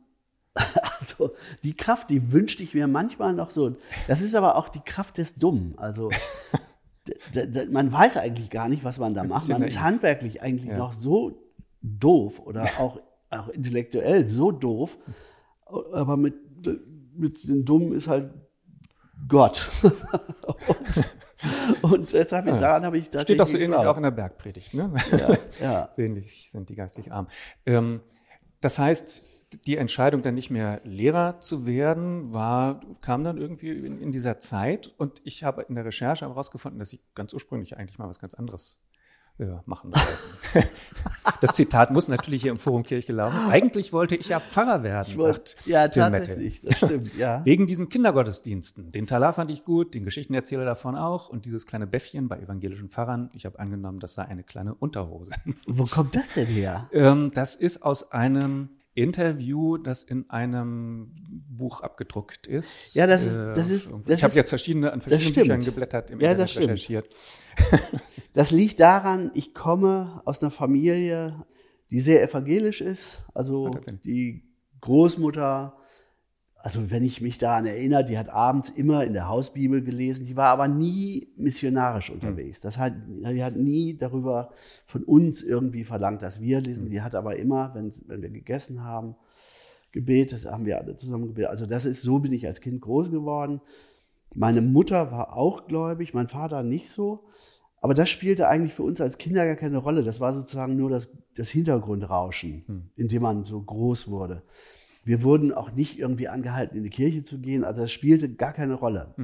also 1.01 1.33
die 1.63 1.75
Kraft, 1.75 2.11
die 2.11 2.33
wünschte 2.33 2.63
ich 2.63 2.75
mir 2.75 2.87
manchmal 2.87 3.33
noch 3.33 3.51
so. 3.51 3.77
Das 4.07 4.21
ist 4.21 4.35
aber 4.35 4.57
auch 4.57 4.69
die 4.69 4.81
Kraft 4.81 5.19
des 5.19 5.37
Dummen. 5.37 5.77
Also 5.79 6.11
man 7.71 7.93
weiß 7.93 8.17
eigentlich 8.19 8.51
gar 8.51 8.69
nicht, 8.69 8.85
was 8.85 8.99
man 8.99 9.15
da 9.15 9.25
macht. 9.25 9.49
Man 9.49 9.63
ist 9.63 9.81
handwerklich 9.81 10.43
eigentlich 10.43 10.71
noch 10.73 10.93
so 10.93 11.43
doof 11.83 12.41
oder 12.41 12.63
auch, 12.79 13.01
auch 13.31 13.49
intellektuell 13.49 14.27
so 14.27 14.53
doof. 14.53 14.99
Aber 15.67 16.17
mit, 16.17 16.35
mit 17.15 17.49
den 17.49 17.65
Dummen 17.65 17.93
ist 17.93 18.09
halt 18.09 18.31
Gott. 19.29 19.71
und, 19.83 21.05
und 21.83 22.13
deshalb, 22.13 22.47
daran 22.59 22.85
habe 22.85 22.99
ich 22.99 23.07
Steht 23.07 23.41
doch 23.41 23.47
so 23.47 23.59
ähnlich 23.59 23.79
auch 23.79 23.97
in 23.97 24.03
der 24.03 24.11
Bergpredigt. 24.11 24.75
Ne? 24.75 24.93
ja. 25.61 25.89
so 25.97 26.03
ähnlich 26.03 26.51
sind 26.53 26.69
die 26.69 26.75
geistig 26.75 27.13
arm. 27.13 27.29
Ähm, 27.67 28.01
das 28.61 28.79
heißt, 28.79 29.25
die 29.67 29.77
Entscheidung 29.77 30.23
dann 30.23 30.35
nicht 30.35 30.51
mehr 30.51 30.81
Lehrer 30.85 31.41
zu 31.41 31.67
werden, 31.67 32.35
war, 32.35 32.81
kam 33.01 33.25
dann 33.25 33.39
irgendwie 33.39 33.71
in, 33.71 34.01
in 34.01 34.13
dieser 34.13 34.39
Zeit 34.39 34.93
und 34.99 35.21
ich 35.25 35.45
habe 35.45 35.63
in 35.63 35.75
der 35.75 35.85
Recherche 35.85 36.27
herausgefunden, 36.27 36.79
dass 36.79 36.93
ich 36.93 37.03
ganz 37.15 37.33
ursprünglich 37.33 37.77
eigentlich 37.77 37.99
mal 37.99 38.09
was 38.09 38.19
ganz 38.19 38.35
anderes 38.35 38.81
äh, 39.39 39.47
machen 39.67 39.93
wollte. 39.93 40.69
das 41.41 41.57
Zitat 41.57 41.91
muss 41.91 42.07
natürlich 42.09 42.43
hier 42.43 42.53
im 42.53 42.59
Forum 42.59 42.83
Kirche 42.85 43.13
laufen. 43.13 43.37
Eigentlich 43.51 43.93
wollte 43.93 44.15
ich 44.15 44.29
ja 44.29 44.39
Pfarrer 44.41 44.83
werden, 44.83 45.09
Ich 45.11 45.17
wollte- 45.19 45.51
sagt 45.53 45.67
ja, 45.67 45.89
Tim 45.89 46.11
Mette. 46.11 46.27
tatsächlich, 46.27 46.61
das 46.61 46.77
stimmt, 46.77 47.17
ja. 47.17 47.43
Wegen 47.45 47.67
diesen 47.67 47.89
Kindergottesdiensten. 47.89 48.91
Den 48.93 49.07
Talar 49.07 49.33
fand 49.33 49.51
ich 49.51 49.65
gut, 49.65 49.95
den 49.95 50.05
Geschichtenerzähler 50.05 50.65
davon 50.65 50.97
auch 50.97 51.29
und 51.29 51.45
dieses 51.47 51.67
kleine 51.67 51.87
Bäffchen 51.87 52.29
bei 52.29 52.39
evangelischen 52.39 52.89
Pfarrern. 52.89 53.31
Ich 53.35 53.45
habe 53.45 53.59
angenommen, 53.59 53.99
das 54.01 54.15
sei 54.15 54.25
eine 54.25 54.45
kleine 54.45 54.75
Unterhose. 54.75 55.33
Wo 55.67 55.85
kommt 55.87 56.15
das 56.15 56.35
denn 56.35 56.47
her? 56.47 56.89
Ähm, 56.93 57.31
das 57.35 57.57
ist 57.57 57.83
aus 57.83 58.13
einem 58.13 58.69
Interview, 58.95 59.77
das 59.77 60.03
in 60.05 60.31
einem 60.31 61.13
Buch 61.49 61.81
abgedruckt 61.81 62.47
ist. 62.47 62.95
Ja, 62.95 63.07
das 63.07 63.25
ist- 63.27 63.37
das 63.39 63.71
ist- 63.71 63.93
das 64.07 64.19
ich 64.19 64.25
habe 64.25 64.35
jetzt 64.35 64.49
verschiedene, 64.51 64.93
an 64.93 65.01
verschiedenen. 65.01 65.35
Büchern 65.35 65.61
geblättert, 65.61 66.11
im 66.11 66.21
Ja, 66.21 66.31
Internet 66.33 66.57
das 66.57 66.63
recherchiert. 66.63 67.09
Das 68.33 68.51
liegt 68.51 68.81
daran, 68.81 69.31
ich 69.35 69.55
komme 69.55 70.21
aus 70.25 70.43
einer 70.43 70.51
Familie, 70.51 71.45
die 71.93 72.01
sehr 72.01 72.23
evangelisch 72.23 72.81
ist. 72.81 73.23
Also 73.33 73.71
die 74.05 74.43
Großmutter, 74.81 75.77
also 76.65 76.91
wenn 76.91 77.05
ich 77.05 77.21
mich 77.21 77.37
daran 77.37 77.67
erinnere, 77.67 78.07
die 78.07 78.17
hat 78.17 78.31
abends 78.31 78.71
immer 78.71 79.05
in 79.05 79.13
der 79.13 79.29
Hausbibel 79.29 79.83
gelesen. 79.83 80.25
Die 80.25 80.35
war 80.35 80.47
aber 80.47 80.67
nie 80.67 81.29
missionarisch 81.37 82.09
unterwegs. 82.09 82.63
Das 82.63 82.79
hat, 82.79 82.95
die 83.07 83.45
hat 83.45 83.55
nie 83.55 83.99
darüber 83.99 84.49
von 84.87 85.05
uns 85.05 85.43
irgendwie 85.43 85.85
verlangt, 85.85 86.23
dass 86.23 86.41
wir 86.41 86.63
lesen. 86.63 86.89
Sie 86.89 87.03
hat 87.03 87.15
aber 87.15 87.37
immer, 87.37 87.75
wenn, 87.75 87.93
wenn 88.07 88.23
wir 88.23 88.31
gegessen 88.31 88.83
haben, 88.83 89.15
gebetet, 89.93 90.47
haben 90.47 90.65
wir 90.65 90.79
alle 90.79 90.95
zusammen 90.97 91.27
gebetet. 91.27 91.51
Also 91.51 91.67
das 91.67 91.85
ist, 91.85 92.01
so 92.01 92.21
bin 92.21 92.33
ich 92.33 92.47
als 92.47 92.63
Kind 92.63 92.81
groß 92.81 93.11
geworden. 93.11 93.61
Meine 94.35 94.63
Mutter 94.63 95.13
war 95.13 95.37
auch 95.37 95.67
gläubig, 95.67 96.15
mein 96.15 96.29
Vater 96.29 96.63
nicht 96.63 96.89
so. 96.89 97.27
Aber 97.83 97.93
das 97.93 98.09
spielte 98.09 98.49
eigentlich 98.49 98.73
für 98.73 98.85
uns 98.85 99.03
als 99.03 99.19
Kinder 99.19 99.45
gar 99.45 99.57
keine 99.57 99.77
Rolle. 99.77 100.03
Das 100.03 100.19
war 100.19 100.33
sozusagen 100.33 100.77
nur 100.77 100.89
das, 100.89 101.13
das 101.37 101.51
Hintergrundrauschen, 101.51 102.91
in 102.97 103.09
dem 103.09 103.21
man 103.21 103.45
so 103.45 103.61
groß 103.61 104.09
wurde. 104.09 104.45
Wir 105.05 105.23
wurden 105.23 105.53
auch 105.53 105.73
nicht 105.73 105.99
irgendwie 105.99 106.29
angehalten, 106.29 106.77
in 106.77 106.83
die 106.83 106.91
Kirche 106.91 107.25
zu 107.25 107.39
gehen. 107.39 107.65
Also 107.65 107.83
das 107.83 107.93
spielte 107.93 108.33
gar 108.33 108.53
keine 108.53 108.75
Rolle. 108.75 109.15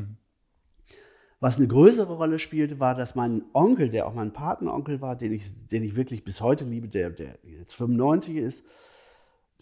Was 1.40 1.56
eine 1.56 1.68
größere 1.68 2.12
Rolle 2.12 2.38
spielte, 2.38 2.80
war, 2.80 2.94
dass 2.94 3.14
mein 3.14 3.42
Onkel, 3.54 3.88
der 3.88 4.06
auch 4.06 4.14
mein 4.14 4.32
Patenonkel 4.32 5.00
war, 5.00 5.16
den 5.16 5.32
ich, 5.32 5.66
den 5.68 5.82
ich 5.82 5.96
wirklich 5.96 6.22
bis 6.22 6.42
heute 6.42 6.66
liebe, 6.66 6.88
der, 6.88 7.10
der 7.10 7.38
jetzt 7.42 7.74
95 7.74 8.36
ist, 8.36 8.66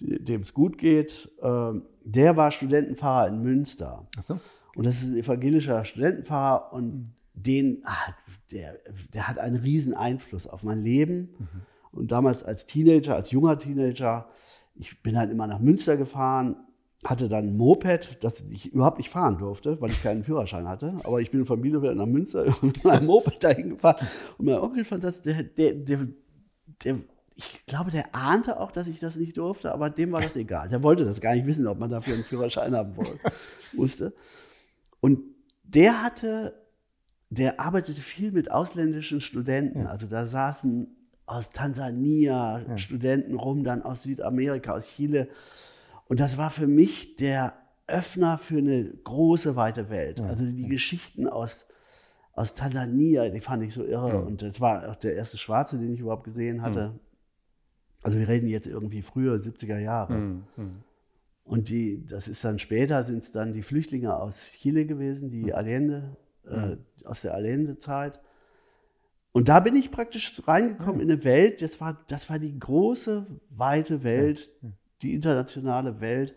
dem 0.00 0.42
es 0.42 0.54
gut 0.54 0.76
geht, 0.76 1.30
äh, 1.40 1.72
der 2.04 2.36
war 2.36 2.50
Studentenpfarrer 2.50 3.28
in 3.28 3.42
Münster. 3.42 4.06
Ach 4.16 4.22
so. 4.22 4.40
Und 4.74 4.86
das 4.86 5.02
ist 5.02 5.10
ein 5.10 5.18
evangelischer 5.18 5.84
Studentenpfarrer 5.84 6.72
und 6.72 7.14
den, 7.34 7.82
ah, 7.84 8.14
der, 8.50 8.78
der 9.14 9.28
hat 9.28 9.38
einen 9.38 9.56
riesen 9.56 9.94
Einfluss 9.94 10.46
auf 10.46 10.64
mein 10.64 10.82
Leben. 10.82 11.34
Mhm. 11.38 11.48
Und 11.92 12.12
damals 12.12 12.44
als 12.44 12.66
Teenager, 12.66 13.14
als 13.14 13.30
junger 13.30 13.58
Teenager, 13.58 14.28
ich 14.78 15.02
bin 15.02 15.18
halt 15.18 15.30
immer 15.30 15.46
nach 15.46 15.58
Münster 15.58 15.96
gefahren, 15.96 16.56
hatte 17.04 17.28
dann 17.28 17.48
ein 17.48 17.56
Moped, 17.56 18.18
das 18.24 18.40
ich 18.50 18.72
überhaupt 18.72 18.98
nicht 18.98 19.10
fahren 19.10 19.38
durfte, 19.38 19.80
weil 19.80 19.90
ich 19.90 20.02
keinen 20.02 20.24
Führerschein 20.24 20.68
hatte. 20.68 20.96
Aber 21.04 21.20
ich 21.20 21.30
bin 21.30 21.44
von 21.44 21.60
Bielefeld 21.60 21.96
nach 21.96 22.06
Münster 22.06 22.44
mit 22.62 22.84
meinem 22.84 23.06
Moped 23.06 23.42
dahin 23.42 23.70
gefahren. 23.70 24.06
Und 24.36 24.46
mein 24.46 24.58
Onkel 24.58 24.84
fand 24.84 25.04
das, 25.04 25.22
der, 25.22 25.42
der, 25.42 25.74
der, 25.74 26.08
der 26.84 26.98
ich 27.36 27.64
glaube, 27.66 27.92
der 27.92 28.16
ahnte 28.16 28.58
auch, 28.58 28.72
dass 28.72 28.88
ich 28.88 28.98
das 28.98 29.14
nicht 29.14 29.36
durfte, 29.36 29.72
aber 29.72 29.90
dem 29.90 30.10
war 30.10 30.20
das 30.20 30.34
egal. 30.34 30.68
Der 30.68 30.82
wollte 30.82 31.04
das 31.04 31.20
gar 31.20 31.36
nicht 31.36 31.46
wissen, 31.46 31.68
ob 31.68 31.78
man 31.78 31.88
dafür 31.88 32.14
einen 32.14 32.24
Führerschein 32.24 32.74
haben 32.74 32.96
wollte, 32.96 33.20
musste. 33.72 34.12
Und 34.98 35.20
der 35.62 36.02
hatte, 36.02 36.66
der 37.30 37.60
arbeitete 37.60 38.00
viel 38.00 38.32
mit 38.32 38.50
ausländischen 38.50 39.20
Studenten. 39.20 39.86
Also 39.86 40.08
da 40.08 40.26
saßen 40.26 40.97
aus 41.28 41.50
Tansania 41.50 42.60
ja. 42.66 42.78
Studenten 42.78 43.36
rum, 43.36 43.64
dann 43.64 43.82
aus 43.82 44.02
Südamerika, 44.02 44.72
aus 44.72 44.88
Chile. 44.88 45.28
Und 46.08 46.20
das 46.20 46.38
war 46.38 46.50
für 46.50 46.66
mich 46.66 47.16
der 47.16 47.54
Öffner 47.86 48.38
für 48.38 48.58
eine 48.58 48.84
große, 48.84 49.56
weite 49.56 49.90
Welt. 49.90 50.18
Ja. 50.18 50.26
Also 50.26 50.50
die 50.50 50.68
Geschichten 50.68 51.28
aus, 51.28 51.66
aus 52.32 52.54
Tansania, 52.54 53.28
die 53.28 53.40
fand 53.40 53.62
ich 53.62 53.74
so 53.74 53.84
irre. 53.84 54.08
Ja. 54.08 54.18
Und 54.18 54.42
das 54.42 54.60
war 54.60 54.90
auch 54.90 54.96
der 54.96 55.14
erste 55.14 55.38
Schwarze, 55.38 55.78
den 55.78 55.92
ich 55.94 56.00
überhaupt 56.00 56.24
gesehen 56.24 56.62
hatte. 56.62 56.98
Also 58.02 58.18
wir 58.18 58.28
reden 58.28 58.48
jetzt 58.48 58.66
irgendwie 58.66 59.02
früher, 59.02 59.36
70er 59.36 59.78
Jahre. 59.78 60.14
Und 61.48 61.68
die, 61.68 62.06
das 62.06 62.28
ist 62.28 62.44
dann 62.44 62.58
später, 62.58 63.02
sind 63.04 63.22
es 63.22 63.32
dann 63.32 63.52
die 63.52 63.62
Flüchtlinge 63.62 64.16
aus 64.16 64.52
Chile 64.52 64.86
gewesen, 64.86 65.30
die 65.30 65.52
Allende, 65.52 66.16
äh, 66.44 66.76
aus 67.04 67.22
der 67.22 67.34
Allende-Zeit. 67.34 68.20
Und 69.38 69.48
da 69.48 69.60
bin 69.60 69.76
ich 69.76 69.92
praktisch 69.92 70.42
reingekommen 70.48 71.00
in 71.00 71.12
eine 71.12 71.22
Welt, 71.22 71.62
das 71.62 71.80
war, 71.80 72.04
das 72.08 72.28
war 72.28 72.40
die 72.40 72.58
große, 72.58 73.24
weite 73.50 74.02
Welt, 74.02 74.50
die 75.00 75.14
internationale 75.14 76.00
Welt. 76.00 76.34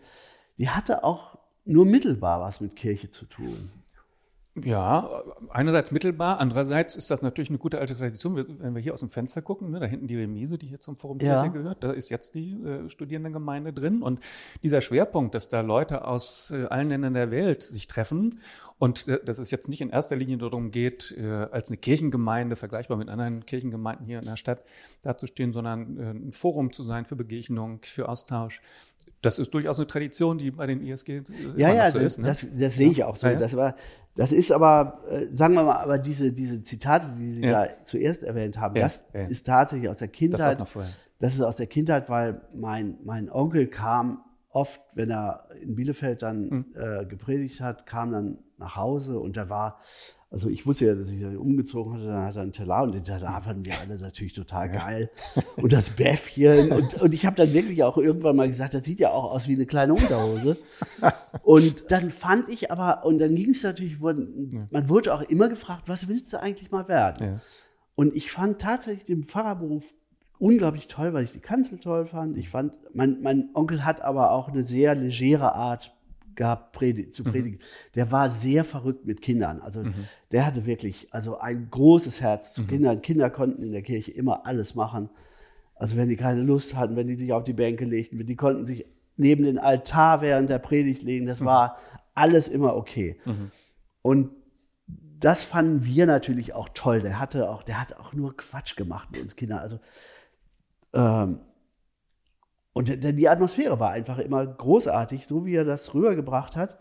Die 0.56 0.68
hatte 0.68 1.02
auch 1.02 1.36
nur 1.64 1.84
mittelbar 1.84 2.40
was 2.40 2.60
mit 2.60 2.76
Kirche 2.76 3.10
zu 3.10 3.26
tun. 3.26 3.72
Ja, 4.54 5.22
einerseits 5.48 5.92
mittelbar, 5.92 6.38
andererseits 6.38 6.94
ist 6.94 7.10
das 7.10 7.22
natürlich 7.22 7.48
eine 7.48 7.58
gute 7.58 7.78
alte 7.78 7.96
Tradition. 7.96 8.36
Wenn 8.58 8.74
wir 8.74 8.82
hier 8.82 8.92
aus 8.92 9.00
dem 9.00 9.08
Fenster 9.08 9.40
gucken, 9.40 9.70
ne, 9.70 9.80
da 9.80 9.86
hinten 9.86 10.08
die 10.08 10.16
Remise, 10.16 10.58
die 10.58 10.66
hier 10.66 10.78
zum 10.78 10.98
Forum 10.98 11.18
ja. 11.20 11.46
gehört, 11.46 11.82
da 11.82 11.90
ist 11.90 12.10
jetzt 12.10 12.34
die 12.34 12.52
äh, 12.62 12.88
Studierendengemeinde 12.90 13.72
drin. 13.72 14.02
Und 14.02 14.20
dieser 14.62 14.82
Schwerpunkt, 14.82 15.34
dass 15.34 15.48
da 15.48 15.62
Leute 15.62 16.06
aus 16.06 16.50
äh, 16.50 16.66
allen 16.66 16.90
Ländern 16.90 17.14
der 17.14 17.30
Welt 17.30 17.62
sich 17.62 17.86
treffen 17.86 18.40
und 18.78 19.08
äh, 19.08 19.24
dass 19.24 19.38
es 19.38 19.50
jetzt 19.50 19.70
nicht 19.70 19.80
in 19.80 19.88
erster 19.88 20.16
Linie 20.16 20.36
darum 20.36 20.70
geht, 20.70 21.16
äh, 21.16 21.46
als 21.50 21.68
eine 21.68 21.78
Kirchengemeinde, 21.78 22.54
vergleichbar 22.54 22.98
mit 22.98 23.08
anderen 23.08 23.46
Kirchengemeinden 23.46 24.04
hier 24.04 24.18
in 24.18 24.26
der 24.26 24.36
Stadt, 24.36 24.64
dazustehen, 25.00 25.54
sondern 25.54 25.96
äh, 25.96 26.10
ein 26.10 26.32
Forum 26.32 26.72
zu 26.72 26.82
sein 26.82 27.06
für 27.06 27.16
Begegnung, 27.16 27.78
für 27.84 28.06
Austausch. 28.06 28.60
Das 29.22 29.38
ist 29.38 29.54
durchaus 29.54 29.78
eine 29.78 29.86
Tradition, 29.86 30.36
die 30.36 30.50
bei 30.50 30.66
den 30.66 30.84
ISG 30.84 31.18
äh, 31.18 31.22
ja, 31.56 31.72
ja, 31.72 31.90
so 31.90 31.98
das, 31.98 32.06
ist. 32.14 32.18
Ne? 32.18 32.24
Das, 32.26 32.46
das 32.58 32.74
sehe 32.74 32.90
ich 32.90 33.04
auch 33.04 33.14
so. 33.14 33.28
Ja, 33.28 33.34
ja. 33.34 33.38
Das, 33.38 33.56
war, 33.56 33.74
das 34.14 34.32
ist 34.32 34.50
aber, 34.52 35.00
äh, 35.08 35.24
sagen 35.26 35.54
wir 35.54 35.62
mal, 35.62 35.76
aber 35.76 35.98
diese, 35.98 36.32
diese 36.32 36.62
Zitate, 36.62 37.06
die 37.18 37.32
Sie 37.32 37.44
ja. 37.44 37.66
da 37.66 37.84
zuerst 37.84 38.24
erwähnt 38.24 38.58
haben, 38.58 38.74
das 38.74 39.06
ist 39.28 39.46
tatsächlich 39.46 39.88
aus 39.88 39.98
der 39.98 40.08
Kindheit. 40.08 40.60
Das, 40.60 41.04
das 41.18 41.34
ist 41.34 41.40
aus 41.40 41.56
der 41.56 41.68
Kindheit, 41.68 42.10
weil 42.10 42.42
mein, 42.52 42.98
mein 43.04 43.30
Onkel 43.30 43.68
kam 43.68 44.24
oft, 44.52 44.80
wenn 44.94 45.10
er 45.10 45.48
in 45.60 45.74
Bielefeld 45.74 46.22
dann 46.22 46.42
mhm. 46.42 46.66
äh, 46.74 47.04
gepredigt 47.06 47.60
hat, 47.60 47.86
kam 47.86 48.12
dann 48.12 48.38
nach 48.58 48.76
Hause 48.76 49.18
und 49.18 49.36
da 49.36 49.48
war 49.48 49.80
also 50.32 50.48
ich 50.48 50.66
wusste 50.66 50.86
ja, 50.86 50.94
dass 50.94 51.10
ich 51.10 51.22
umgezogen 51.36 51.92
hatte, 51.92 52.06
dann 52.06 52.24
hat 52.24 52.36
er 52.36 52.42
einen 52.42 52.52
Teller 52.52 52.82
und 52.82 52.94
den 52.94 53.04
Teller 53.04 53.38
fanden 53.42 53.66
wir 53.66 53.78
alle 53.78 53.98
natürlich 53.98 54.32
total 54.32 54.70
geil. 54.70 55.10
Und 55.56 55.74
das 55.74 55.90
Bäffchen. 55.90 56.72
Und, 56.72 57.02
und 57.02 57.12
ich 57.12 57.26
habe 57.26 57.36
dann 57.36 57.52
wirklich 57.52 57.84
auch 57.84 57.98
irgendwann 57.98 58.36
mal 58.36 58.48
gesagt, 58.48 58.72
das 58.72 58.84
sieht 58.84 58.98
ja 58.98 59.10
auch 59.10 59.30
aus 59.30 59.46
wie 59.46 59.54
eine 59.54 59.66
kleine 59.66 59.92
Unterhose. 59.92 60.56
Und 61.42 61.90
dann 61.90 62.10
fand 62.10 62.48
ich 62.48 62.70
aber, 62.70 63.04
und 63.04 63.18
dann 63.18 63.34
ging 63.34 63.50
es 63.50 63.62
natürlich, 63.62 64.00
man 64.00 64.88
wurde 64.88 65.12
auch 65.12 65.22
immer 65.22 65.48
gefragt, 65.48 65.82
was 65.86 66.08
willst 66.08 66.32
du 66.32 66.40
eigentlich 66.40 66.70
mal 66.70 66.88
werden? 66.88 67.26
Ja. 67.26 67.40
Und 67.94 68.16
ich 68.16 68.30
fand 68.30 68.60
tatsächlich 68.60 69.04
den 69.04 69.24
Pfarrerberuf 69.24 69.92
unglaublich 70.42 70.88
toll, 70.88 71.14
weil 71.14 71.22
ich 71.22 71.32
die 71.32 71.40
Kanzel 71.40 71.78
toll 71.78 72.04
fand. 72.04 72.36
Ich 72.36 72.48
fand, 72.48 72.74
mein, 72.92 73.20
mein 73.22 73.50
Onkel 73.54 73.84
hat 73.84 74.02
aber 74.02 74.32
auch 74.32 74.48
eine 74.48 74.64
sehr 74.64 74.96
legere 74.96 75.54
Art 75.54 75.94
gehabt, 76.34 76.72
predigt, 76.72 77.14
zu 77.14 77.22
mhm. 77.22 77.30
predigen. 77.30 77.58
Mhm. 77.58 77.92
Der 77.94 78.10
war 78.10 78.28
sehr 78.28 78.64
verrückt 78.64 79.06
mit 79.06 79.22
Kindern. 79.22 79.60
Also 79.60 79.84
mhm. 79.84 79.94
der 80.32 80.44
hatte 80.44 80.66
wirklich 80.66 81.06
also 81.14 81.38
ein 81.38 81.68
großes 81.70 82.20
Herz 82.20 82.54
zu 82.54 82.62
mhm. 82.62 82.66
Kindern. 82.66 83.02
Kinder 83.02 83.30
konnten 83.30 83.62
in 83.62 83.70
der 83.70 83.82
Kirche 83.82 84.10
immer 84.10 84.44
alles 84.44 84.74
machen. 84.74 85.10
Also 85.76 85.96
wenn 85.96 86.08
die 86.08 86.16
keine 86.16 86.42
Lust 86.42 86.74
hatten, 86.74 86.96
wenn 86.96 87.06
die 87.06 87.16
sich 87.16 87.32
auf 87.32 87.44
die 87.44 87.52
Bänke 87.52 87.84
legten, 87.84 88.26
die 88.26 88.36
konnten 88.36 88.66
sich 88.66 88.84
neben 89.16 89.44
den 89.44 89.58
Altar 89.60 90.22
während 90.22 90.50
der 90.50 90.58
Predigt 90.58 91.04
legen. 91.04 91.26
Das 91.26 91.38
mhm. 91.38 91.44
war 91.44 91.78
alles 92.14 92.48
immer 92.48 92.74
okay. 92.74 93.16
Mhm. 93.24 93.52
Und 94.02 94.30
das 95.20 95.44
fanden 95.44 95.84
wir 95.84 96.06
natürlich 96.06 96.52
auch 96.52 96.68
toll. 96.74 97.00
Der 97.00 97.20
hatte 97.20 97.48
auch, 97.48 97.62
der 97.62 97.80
hat 97.80 97.96
auch 97.96 98.12
nur 98.12 98.36
Quatsch 98.36 98.74
gemacht 98.74 99.12
mit 99.12 99.22
uns 99.22 99.36
Kindern. 99.36 99.60
Also 99.60 99.78
ähm, 100.92 101.40
und 102.74 103.04
die 103.04 103.28
Atmosphäre 103.28 103.78
war 103.80 103.90
einfach 103.90 104.18
immer 104.18 104.46
großartig, 104.46 105.26
so 105.26 105.44
wie 105.44 105.54
er 105.54 105.64
das 105.64 105.92
rübergebracht 105.94 106.56
hat. 106.56 106.78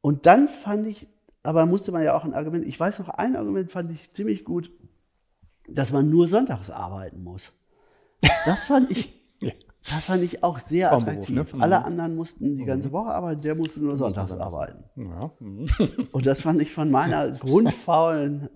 Und 0.00 0.26
dann 0.26 0.48
fand 0.48 0.86
ich, 0.86 1.08
aber 1.42 1.66
musste 1.66 1.92
man 1.92 2.02
ja 2.02 2.16
auch 2.16 2.24
ein 2.24 2.34
Argument, 2.34 2.66
ich 2.66 2.78
weiß 2.78 2.98
noch, 2.98 3.08
ein 3.10 3.36
Argument 3.36 3.70
fand 3.70 3.92
ich 3.92 4.12
ziemlich 4.12 4.44
gut, 4.44 4.72
dass 5.68 5.92
man 5.92 6.10
nur 6.10 6.26
sonntags 6.26 6.70
arbeiten 6.70 7.22
muss. 7.22 7.52
Das 8.44 8.66
fand 8.66 8.90
ich, 8.90 9.14
das 9.84 10.06
fand 10.06 10.22
ich 10.24 10.42
auch 10.42 10.58
sehr 10.58 10.92
attraktiv. 10.92 11.54
Ne? 11.54 11.62
Alle 11.62 11.84
anderen 11.84 12.16
mussten 12.16 12.56
die 12.56 12.64
ganze 12.64 12.88
mhm. 12.88 12.92
Woche 12.92 13.10
arbeiten, 13.10 13.40
der 13.40 13.54
musste 13.54 13.80
nur 13.80 13.96
sonntags 13.96 14.32
arbeiten. 14.32 14.84
Ja. 14.96 15.30
Mhm. 15.38 15.66
Und 16.12 16.26
das 16.26 16.42
fand 16.42 16.60
ich 16.60 16.72
von 16.72 16.90
meiner 16.90 17.30
grundfaulen 17.38 18.48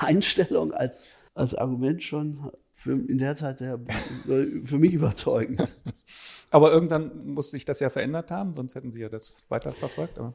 Einstellung 0.00 0.72
als, 0.72 1.06
als 1.34 1.54
Argument 1.54 2.02
schon 2.02 2.50
für, 2.80 2.92
in 2.92 3.18
der 3.18 3.36
Zeit 3.36 3.58
sehr, 3.58 3.78
für 4.64 4.78
mich 4.78 4.94
überzeugend. 4.94 5.76
Aber 6.50 6.72
irgendwann 6.72 7.26
muss 7.26 7.50
sich 7.50 7.66
das 7.66 7.78
ja 7.80 7.90
verändert 7.90 8.30
haben, 8.30 8.54
sonst 8.54 8.74
hätten 8.74 8.90
Sie 8.90 9.02
ja 9.02 9.10
das 9.10 9.44
weiterverfolgt. 9.50 10.18
Aber. 10.18 10.32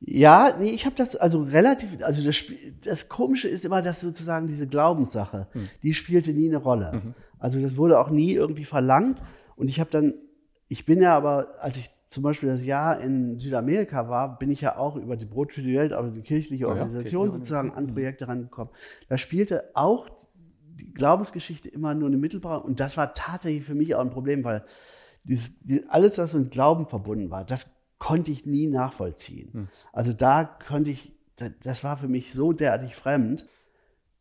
Ja, 0.00 0.56
nee, 0.58 0.70
ich 0.70 0.86
habe 0.86 0.96
das 0.96 1.14
also 1.14 1.42
relativ, 1.42 2.02
also 2.02 2.24
das, 2.24 2.42
das 2.82 3.08
Komische 3.08 3.48
ist 3.48 3.66
immer, 3.66 3.82
dass 3.82 4.00
sozusagen 4.00 4.48
diese 4.48 4.66
Glaubenssache, 4.66 5.46
hm. 5.52 5.68
die 5.82 5.94
spielte 5.94 6.32
nie 6.32 6.48
eine 6.48 6.56
Rolle. 6.56 6.92
Mhm. 6.92 7.14
Also 7.38 7.60
das 7.60 7.76
wurde 7.76 7.98
auch 7.98 8.10
nie 8.10 8.32
irgendwie 8.32 8.64
verlangt. 8.64 9.22
Und 9.54 9.68
ich 9.68 9.78
habe 9.78 9.90
dann, 9.90 10.14
ich 10.68 10.86
bin 10.86 11.00
ja 11.00 11.14
aber, 11.16 11.48
als 11.60 11.76
ich 11.76 11.90
zum 12.08 12.22
Beispiel 12.22 12.48
das 12.48 12.64
Jahr 12.64 13.00
in 13.00 13.38
Südamerika 13.38 14.08
war, 14.08 14.38
bin 14.38 14.50
ich 14.50 14.62
ja 14.62 14.76
auch 14.76 14.96
über 14.96 15.16
die 15.16 15.26
Brot 15.26 15.52
für 15.52 15.62
die 15.62 15.76
Welt, 15.76 15.92
also 15.92 16.10
die 16.10 16.22
kirchliche 16.22 16.68
Organisation 16.68 17.26
ja, 17.26 17.32
ja, 17.32 17.38
sozusagen 17.38 17.72
an 17.72 17.88
Projekte 17.88 18.26
rangekommen. 18.26 18.72
Da 19.08 19.18
spielte 19.18 19.64
auch 19.74 20.08
Glaubensgeschichte 20.94 21.68
immer 21.68 21.94
nur 21.94 22.08
eine 22.08 22.16
mittelbare. 22.16 22.62
Und 22.62 22.80
das 22.80 22.96
war 22.96 23.14
tatsächlich 23.14 23.64
für 23.64 23.74
mich 23.74 23.94
auch 23.94 24.00
ein 24.00 24.10
Problem, 24.10 24.44
weil 24.44 24.64
dieses, 25.24 25.58
die, 25.60 25.88
alles, 25.88 26.18
was 26.18 26.34
mit 26.34 26.50
Glauben 26.50 26.86
verbunden 26.86 27.30
war, 27.30 27.44
das 27.44 27.70
konnte 27.98 28.30
ich 28.30 28.46
nie 28.46 28.66
nachvollziehen. 28.66 29.52
Hm. 29.52 29.68
Also 29.92 30.12
da 30.12 30.44
konnte 30.44 30.90
ich, 30.90 31.12
das 31.60 31.84
war 31.84 31.96
für 31.96 32.08
mich 32.08 32.32
so 32.32 32.52
derartig 32.52 32.94
fremd. 32.94 33.46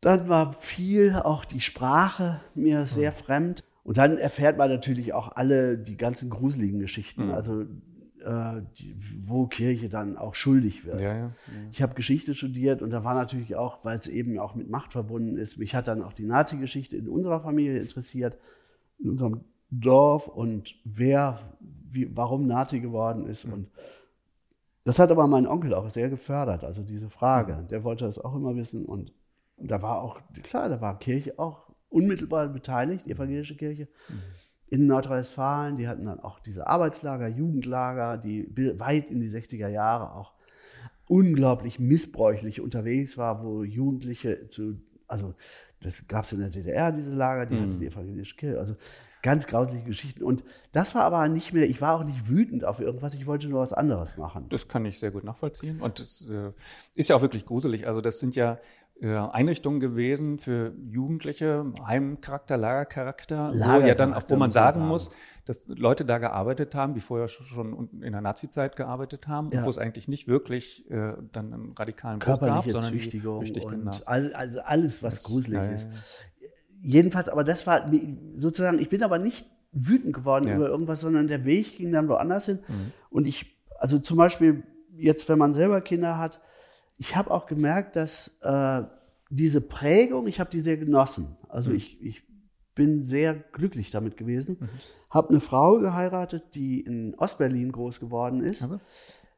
Dann 0.02 0.28
war 0.30 0.54
viel 0.54 1.16
auch 1.16 1.46
die 1.46 1.62
Sprache 1.62 2.42
mir 2.56 2.86
sehr 2.86 3.12
hm. 3.12 3.18
fremd. 3.18 3.64
Und 3.84 3.98
dann 3.98 4.18
erfährt 4.18 4.58
man 4.58 4.70
natürlich 4.70 5.14
auch 5.14 5.36
alle 5.36 5.78
die 5.78 5.98
ganzen 5.98 6.30
gruseligen 6.30 6.80
Geschichten. 6.80 7.24
Hm. 7.24 7.32
Also 7.32 7.66
äh, 8.24 8.62
die, 8.78 8.96
wo 8.98 9.48
Kirche 9.48 9.90
dann 9.90 10.18
auch 10.18 10.36
schuldig 10.36 10.86
wird. 10.86 11.02
Ja, 11.02 11.08
ja, 11.08 11.18
ja. 11.18 11.32
Ich 11.72 11.82
habe 11.82 11.94
Geschichte 11.94 12.34
studiert 12.34 12.82
und 12.82 12.90
da 12.90 13.04
war 13.04 13.14
natürlich 13.16 13.56
auch, 13.56 13.84
weil 13.86 13.98
es 13.98 14.08
eben 14.08 14.40
auch 14.40 14.56
mit 14.56 14.70
Macht 14.70 14.94
verbunden 14.94 15.38
ist, 15.38 15.58
mich 15.58 15.76
hat 15.76 15.88
dann 15.88 16.02
auch 16.02 16.14
die 16.14 16.26
Nazi-Geschichte 16.26 16.98
in 16.98 17.08
unserer 17.08 17.42
Familie 17.42 17.80
interessiert, 17.80 18.38
in 19.00 19.10
unserem 19.10 19.42
Dorf 19.70 20.28
und 20.28 20.76
wer, 20.84 21.40
wie, 21.60 22.16
warum 22.16 22.48
Nazi 22.48 22.80
geworden 22.80 23.26
ist. 23.26 23.46
Und 23.46 23.70
das 24.84 25.00
hat 25.00 25.12
aber 25.12 25.28
mein 25.28 25.48
Onkel 25.48 25.74
auch 25.74 25.90
sehr 25.90 26.10
gefördert, 26.10 26.64
also 26.64 26.84
diese 26.84 27.10
Frage. 27.10 27.66
Der 27.70 27.84
wollte 27.84 28.06
das 28.06 28.20
auch 28.20 28.36
immer 28.36 28.56
wissen 28.56 28.86
und, 28.86 29.12
und 29.58 29.72
da 29.72 29.82
war 29.82 30.02
auch, 30.02 30.20
klar, 30.44 30.70
da 30.70 30.82
war 30.82 31.00
Kirche 31.00 31.40
auch 31.40 31.70
unmittelbar 31.90 32.48
beteiligt, 32.48 33.06
die 33.06 33.12
evangelische 33.12 33.56
Kirche. 33.56 33.88
Mhm 34.10 34.43
in 34.74 34.88
Nordrhein-Westfalen. 34.88 35.78
Die 35.78 35.88
hatten 35.88 36.06
dann 36.06 36.20
auch 36.20 36.40
diese 36.40 36.66
Arbeitslager, 36.66 37.28
Jugendlager, 37.28 38.18
die 38.18 38.48
weit 38.80 39.12
in 39.12 39.22
die 39.22 39.30
60er 39.30 39.68
Jahre 39.68 40.16
auch 40.16 40.34
unglaublich 41.08 41.80
missbräuchlich 41.80 42.60
unterwegs 42.60 43.16
war, 43.16 43.44
wo 43.44 43.64
Jugendliche 43.64 44.48
zu, 44.48 44.82
also 45.08 45.36
das 45.80 46.08
gab 46.08 46.24
es 46.24 46.32
in 46.32 46.40
der 46.40 46.50
DDR, 46.50 46.92
diese 46.92 47.14
Lager, 47.14 47.46
die 47.46 47.56
mhm. 47.56 47.62
hatte 47.62 47.76
die 47.76 47.88
evangelische 47.88 48.36
Kirche, 48.36 48.58
also 48.58 48.76
ganz 49.22 49.46
grausliche 49.46 49.86
Geschichten. 49.86 50.24
Und 50.24 50.44
das 50.72 50.96
war 50.96 51.04
aber 51.04 51.28
nicht 51.28 51.54
mehr, 51.54 51.70
ich 51.70 51.80
war 51.80 51.94
auch 51.94 52.04
nicht 52.04 52.28
wütend 52.28 52.66
auf 52.66 52.80
irgendwas, 52.80 53.14
ich 53.14 53.28
wollte 53.28 53.48
nur 53.50 53.62
was 53.62 53.74
anderes 53.74 54.18
machen. 54.18 54.48
Das 54.50 54.68
kann 54.68 54.86
ich 54.86 54.98
sehr 54.98 55.12
gut 55.12 55.24
nachvollziehen. 55.24 55.82
Und 55.82 56.00
das 56.00 56.28
äh, 56.32 56.52
ist 56.96 57.10
ja 57.10 57.16
auch 57.16 57.22
wirklich 57.22 57.46
gruselig. 57.46 57.86
Also 57.86 58.02
das 58.02 58.20
sind 58.20 58.36
ja 58.36 58.58
Einrichtungen 59.02 59.82
gewesen 59.82 60.40
für 60.40 60.74
Jugendliche, 60.88 61.66
Heimcharakter, 61.86 62.56
Lagercharakter, 62.56 63.52
Lagercharakter 63.52 63.84
wo 63.84 63.88
ja 63.88 63.96
dann 63.96 64.16
wo 64.30 64.36
man 64.38 64.52
sagen 64.52 64.88
muss, 64.88 65.12
dass 65.46 65.68
Leute 65.68 66.06
da 66.06 66.20
gearbeitet 66.20 66.74
haben, 66.74 66.94
die 66.94 67.02
vorher 67.02 67.28
schon 67.28 67.90
in 68.02 68.14
der 68.14 68.22
Nazi-Zeit 68.22 68.78
gearbeitet 68.78 69.28
haben, 69.28 69.50
ja. 69.52 69.66
wo 69.66 69.70
es 69.70 69.78
eigentlich 69.78 70.08
nicht 70.08 70.28
wirklich 70.28 70.90
äh, 70.90 71.16
dann 71.34 71.54
einen 71.54 71.74
radikalen 71.74 72.20
Bruch 72.20 72.40
gab, 72.40 72.64
sondern 72.64 72.94
Züchtigung 72.94 73.44
die, 73.44 73.60
und 73.60 73.72
genau. 73.72 73.92
also 74.06 74.62
alles, 74.62 75.04
was 75.04 75.16
das, 75.16 75.24
gruselig 75.24 75.60
ja, 75.60 75.72
ist. 75.72 75.88
Jedenfalls, 76.82 77.28
aber 77.28 77.44
das 77.44 77.68
war 77.68 77.90
sozusagen, 78.36 78.80
ich 78.80 78.90
bin 78.90 79.04
aber 79.04 79.20
nicht 79.20 79.48
wütend 79.74 80.14
geworden 80.14 80.50
über 80.54 80.70
irgendwas, 80.70 81.02
sondern 81.02 81.28
der 81.28 81.44
Weg 81.46 81.78
ging 81.78 81.92
dann 81.92 82.08
woanders 82.08 82.46
hin. 82.46 82.60
Mhm. 82.68 82.92
Und 83.10 83.28
ich, 83.28 83.58
also 83.80 84.00
zum 84.00 84.18
Beispiel 84.18 84.64
jetzt, 84.96 85.28
wenn 85.28 85.40
man 85.40 85.54
selber 85.54 85.82
Kinder 85.82 86.18
hat, 86.18 86.40
ich 86.98 87.16
habe 87.16 87.32
auch 87.32 87.46
gemerkt, 87.46 87.96
dass 87.96 88.40
äh, 88.42 88.84
diese 89.30 89.62
Prägung, 89.62 90.28
ich 90.28 90.40
habe 90.40 90.50
die 90.50 90.60
sehr 90.60 90.78
genossen. 90.78 91.38
Also 91.50 91.72
mhm. 91.72 91.78
ich, 91.78 92.02
ich 92.02 92.24
bin 92.76 93.02
sehr 93.02 93.36
glücklich 93.36 93.92
damit 93.92 94.18
gewesen. 94.18 94.58
Mhm. 94.60 94.70
Habe 95.10 95.30
eine 95.30 95.40
Frau 95.40 95.80
geheiratet, 95.80 96.56
die 96.56 96.82
in 96.82 97.16
Ostberlin 97.16 97.72
groß 97.72 98.00
geworden 98.00 98.44
ist. 98.44 98.64
Also? 98.64 98.80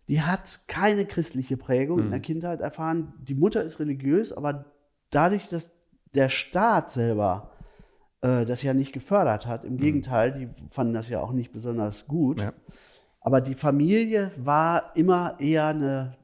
Die 0.07 0.21
hat 0.21 0.61
keine 0.67 1.05
christliche 1.05 1.57
Prägung 1.57 1.99
mhm. 1.99 2.05
in 2.05 2.11
der 2.11 2.19
Kindheit 2.19 2.61
erfahren. 2.61 3.13
Die 3.21 3.35
Mutter 3.35 3.63
ist 3.63 3.79
religiös, 3.79 4.31
aber 4.31 4.65
dadurch, 5.09 5.49
dass 5.49 5.71
der 6.13 6.29
Staat 6.29 6.91
selber 6.91 7.51
äh, 8.21 8.45
das 8.45 8.63
ja 8.63 8.73
nicht 8.73 8.93
gefördert 8.93 9.47
hat, 9.47 9.63
im 9.63 9.73
mhm. 9.73 9.79
Gegenteil, 9.79 10.31
die 10.31 10.47
fanden 10.69 10.93
das 10.93 11.09
ja 11.09 11.21
auch 11.21 11.31
nicht 11.31 11.51
besonders 11.51 12.07
gut. 12.07 12.41
Ja. 12.41 12.53
Aber 13.21 13.41
die 13.41 13.55
Familie 13.55 14.31
war 14.37 14.95
immer 14.95 15.39
eher 15.39 15.67
eine 15.67 16.15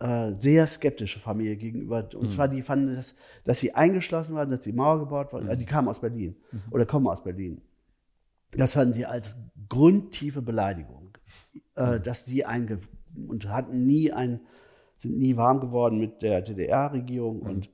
äh, 0.00 0.32
sehr 0.32 0.66
skeptische 0.66 1.20
Familie 1.20 1.56
gegenüber. 1.56 2.08
Und 2.14 2.24
mhm. 2.24 2.30
zwar, 2.30 2.48
die 2.48 2.62
fanden, 2.62 2.94
dass, 2.94 3.14
dass 3.44 3.60
sie 3.60 3.74
eingeschlossen 3.74 4.34
waren, 4.34 4.50
dass 4.50 4.60
die 4.60 4.72
Mauer 4.72 4.98
gebaut. 4.98 5.32
Mhm. 5.32 5.48
Also 5.48 5.58
die 5.58 5.66
kamen 5.66 5.88
aus 5.88 6.00
Berlin 6.00 6.36
mhm. 6.50 6.62
oder 6.70 6.86
kommen 6.86 7.06
aus 7.06 7.22
Berlin. 7.22 7.62
Das 8.52 8.72
fanden 8.72 8.94
sie 8.94 9.06
als 9.06 9.36
grundtiefe 9.68 10.42
Beleidigung, 10.42 11.16
äh, 11.76 11.92
mhm. 11.92 12.02
dass 12.02 12.24
sie 12.24 12.44
einge 12.44 12.80
und 13.28 13.48
hatten 13.48 13.86
nie 13.86 14.12
ein, 14.12 14.40
sind 14.96 15.18
nie 15.18 15.36
warm 15.36 15.60
geworden 15.60 15.98
mit 15.98 16.22
der 16.22 16.42
DDR-Regierung 16.42 17.40
mhm. 17.40 17.48
und 17.48 17.70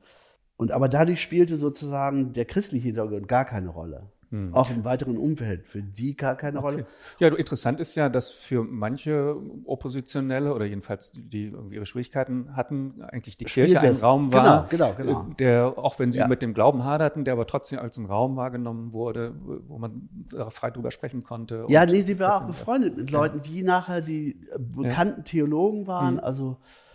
und 0.56 0.72
aber 0.72 0.88
dadurch 0.88 1.20
spielte 1.20 1.56
sozusagen 1.56 2.32
der 2.32 2.46
christliche 2.46 2.86
Hintergrund 2.86 3.28
gar 3.28 3.44
keine 3.44 3.68
Rolle. 3.68 4.10
Hm. 4.30 4.52
Auch 4.54 4.70
im 4.70 4.84
weiteren 4.84 5.18
Umfeld, 5.18 5.68
für 5.68 5.82
die 5.82 6.16
gar 6.16 6.36
keine 6.36 6.58
okay. 6.58 6.66
Rolle. 6.66 6.86
Ja, 7.20 7.28
interessant 7.28 7.78
ist 7.78 7.94
ja, 7.94 8.08
dass 8.08 8.30
für 8.30 8.64
manche 8.64 9.36
Oppositionelle 9.64 10.52
oder 10.52 10.64
jedenfalls 10.64 11.12
die 11.14 11.46
irgendwie 11.46 11.76
ihre 11.76 11.86
Schwierigkeiten 11.86 12.56
hatten, 12.56 13.02
eigentlich 13.02 13.36
die 13.36 13.44
Kirche 13.44 13.80
ein 13.80 13.94
Raum 13.94 14.32
war, 14.32 14.66
genau, 14.68 14.94
genau, 14.96 15.22
genau. 15.22 15.34
der, 15.38 15.78
auch 15.78 15.98
wenn 16.00 16.12
sie 16.12 16.18
ja. 16.18 16.26
mit 16.26 16.42
dem 16.42 16.54
Glauben 16.54 16.82
haderten, 16.82 17.24
der 17.24 17.34
aber 17.34 17.46
trotzdem 17.46 17.78
als 17.78 17.98
ein 17.98 18.06
Raum 18.06 18.34
wahrgenommen 18.36 18.92
wurde, 18.92 19.34
wo 19.68 19.78
man 19.78 20.08
frei 20.48 20.70
drüber 20.72 20.90
sprechen 20.90 21.22
konnte. 21.22 21.64
Ja, 21.68 21.86
nee, 21.86 22.02
sie 22.02 22.18
war 22.18 22.36
auch 22.36 22.46
befreundet 22.46 22.96
mit 22.96 23.12
Leuten, 23.12 23.42
die 23.42 23.62
nachher 23.62 24.00
die 24.00 24.40
bekannten 24.58 25.20
ja. 25.20 25.24
Theologen 25.24 25.86
waren, 25.86 26.16
hm. 26.16 26.24
also 26.24 26.56
äh, 26.62 26.85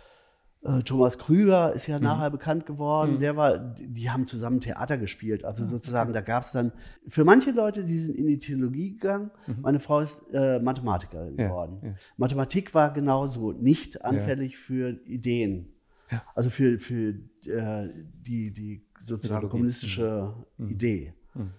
Thomas 0.84 1.18
Krüger 1.18 1.72
ist 1.72 1.88
ja 1.88 1.98
mhm. 1.98 2.04
nachher 2.04 2.30
bekannt 2.30 2.66
geworden. 2.66 3.14
Mhm. 3.14 3.20
Der 3.20 3.36
war, 3.36 3.58
die 3.58 4.10
haben 4.10 4.28
zusammen 4.28 4.60
Theater 4.60 4.96
gespielt. 4.96 5.44
Also 5.44 5.64
sozusagen, 5.64 6.12
da 6.12 6.20
gab 6.20 6.44
es 6.44 6.52
dann 6.52 6.70
für 7.08 7.24
manche 7.24 7.50
Leute, 7.50 7.84
die 7.84 7.98
sind 7.98 8.14
in 8.14 8.28
die 8.28 8.38
Theologie 8.38 8.92
gegangen. 8.92 9.32
Mhm. 9.48 9.56
Meine 9.62 9.80
Frau 9.80 10.00
ist 10.00 10.22
äh, 10.32 10.60
Mathematikerin 10.60 11.36
ja, 11.36 11.48
geworden. 11.48 11.80
Ja. 11.82 11.94
Mathematik 12.16 12.74
war 12.74 12.92
genauso 12.92 13.52
nicht 13.52 14.04
anfällig 14.04 14.52
ja. 14.52 14.58
für 14.58 14.88
Ideen. 15.04 15.68
Also 16.34 16.50
für, 16.50 16.78
für 16.78 17.14
äh, 17.46 17.88
die, 18.26 18.52
die 18.52 18.86
sozusagen 19.00 19.48
kommunistische 19.48 20.34
mhm. 20.58 20.68
Idee. 20.68 21.14
Mhm. 21.34 21.50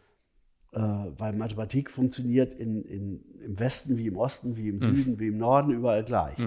Äh, 0.72 0.80
weil 0.80 1.34
Mathematik 1.34 1.92
funktioniert 1.92 2.54
in, 2.54 2.84
in, 2.84 3.22
im 3.44 3.60
Westen 3.60 3.98
wie 3.98 4.08
im 4.08 4.18
Osten, 4.18 4.56
wie 4.56 4.70
im 4.70 4.76
mhm. 4.78 4.96
Süden, 4.96 5.20
wie 5.20 5.28
im 5.28 5.38
Norden, 5.38 5.72
überall 5.72 6.04
gleich. 6.04 6.38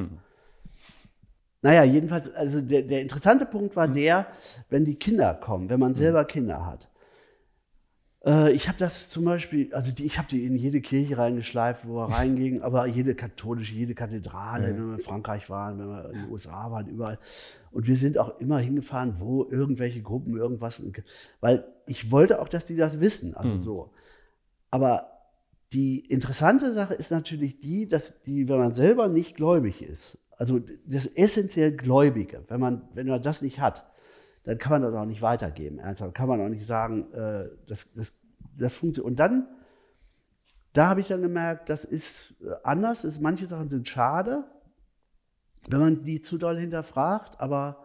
Naja, 1.67 1.83
jedenfalls, 1.83 2.33
also 2.33 2.61
der, 2.61 2.83
der 2.83 3.03
interessante 3.03 3.45
Punkt 3.45 3.75
war 3.75 3.89
mhm. 3.89 3.95
der, 3.95 4.27
wenn 4.71 4.85
die 4.85 4.95
Kinder 4.95 5.35
kommen, 5.35 5.69
wenn 5.69 5.81
man 5.81 5.91
mhm. 5.91 5.97
selber 5.97 6.25
Kinder 6.25 6.65
hat. 6.65 6.89
Äh, 8.25 8.53
ich 8.53 8.69
habe 8.69 8.79
das 8.79 9.09
zum 9.09 9.25
Beispiel, 9.25 9.75
also 9.75 9.91
die, 9.91 10.05
ich 10.05 10.17
habe 10.17 10.29
die 10.29 10.47
in 10.47 10.55
jede 10.55 10.81
Kirche 10.81 11.19
reingeschleift, 11.19 11.89
wo 11.89 11.97
wir 11.97 12.05
reingingen, 12.17 12.63
aber 12.63 12.87
jede 12.87 13.17
katholische, 13.17 13.75
jede 13.75 13.97
Kathedrale, 13.97 14.69
wenn 14.69 14.87
wir 14.87 14.95
in 14.95 15.01
Frankreich 15.01 15.51
waren, 15.51 15.81
wenn 15.81 15.89
wir 15.89 16.11
in 16.11 16.23
den 16.23 16.31
USA 16.31 16.71
waren, 16.71 16.87
überall. 16.87 17.19
Und 17.73 17.89
wir 17.89 17.97
sind 17.97 18.17
auch 18.17 18.39
immer 18.39 18.61
hingefahren, 18.61 19.19
wo 19.19 19.45
irgendwelche 19.51 20.03
Gruppen 20.03 20.37
irgendwas, 20.37 20.81
weil 21.41 21.65
ich 21.89 22.13
wollte 22.13 22.41
auch, 22.41 22.49
dass 22.49 22.67
die 22.67 22.77
das 22.77 23.01
wissen, 23.01 23.35
also 23.35 23.55
mhm. 23.55 23.61
so. 23.61 23.91
Aber 24.71 25.11
die 25.73 25.99
interessante 25.99 26.73
Sache 26.73 26.95
ist 26.95 27.11
natürlich 27.11 27.59
die, 27.59 27.89
dass 27.89 28.23
die, 28.23 28.49
wenn 28.49 28.59
man 28.59 28.73
selber 28.73 29.09
nicht 29.09 29.35
gläubig 29.35 29.83
ist, 29.83 30.19
also 30.37 30.61
das 30.87 31.07
essentiell 31.07 31.73
Gläubige, 31.73 32.45
wenn 32.49 32.61
man, 32.61 32.89
wenn 32.95 33.07
man 33.07 33.23
das 33.23 33.43
nicht 33.43 33.61
hat, 33.61 33.87
dann 34.45 34.59
kann 34.59 34.73
man 34.73 34.83
das 34.83 34.95
auch 34.95 35.07
nicht 35.07 35.23
weitergeben. 35.23 35.79
Ernsthaft 35.79 36.15
kann 36.15 36.29
man 36.29 36.41
auch 36.41 36.49
nicht 36.49 36.67
sagen, 36.67 37.13
äh, 37.13 37.49
das, 37.67 37.93
das, 37.95 38.13
das 38.57 38.75
funktioniert. 38.75 39.11
Und 39.11 39.19
dann, 39.19 39.49
da 40.73 40.89
habe 40.89 41.01
ich 41.01 41.09
dann 41.09 41.23
gemerkt, 41.23 41.69
das 41.69 41.85
ist 41.85 42.35
äh, 42.43 42.55
anders. 42.63 43.05
Ist, 43.05 43.21
manche 43.21 43.47
Sachen 43.47 43.69
sind 43.69 43.89
schade, 43.89 44.45
wenn 45.69 45.81
man 45.81 46.05
die 46.05 46.21
zu 46.21 46.39
doll 46.39 46.59
hinterfragt, 46.59 47.41
aber 47.41 47.85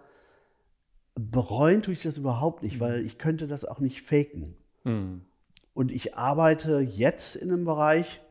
bereuen 1.15 1.81
tue 1.81 1.93
ich 1.93 2.03
das 2.03 2.17
überhaupt 2.17 2.63
nicht, 2.63 2.79
weil 2.79 3.05
ich 3.05 3.17
könnte 3.17 3.47
das 3.47 3.65
auch 3.65 3.79
nicht 3.79 4.01
faken. 4.01 4.55
Mhm. 4.83 5.25
Und 5.73 5.91
ich 5.91 6.15
arbeite 6.15 6.79
jetzt 6.79 7.35
in 7.35 7.51
einem 7.51 7.65
Bereich, 7.65 8.21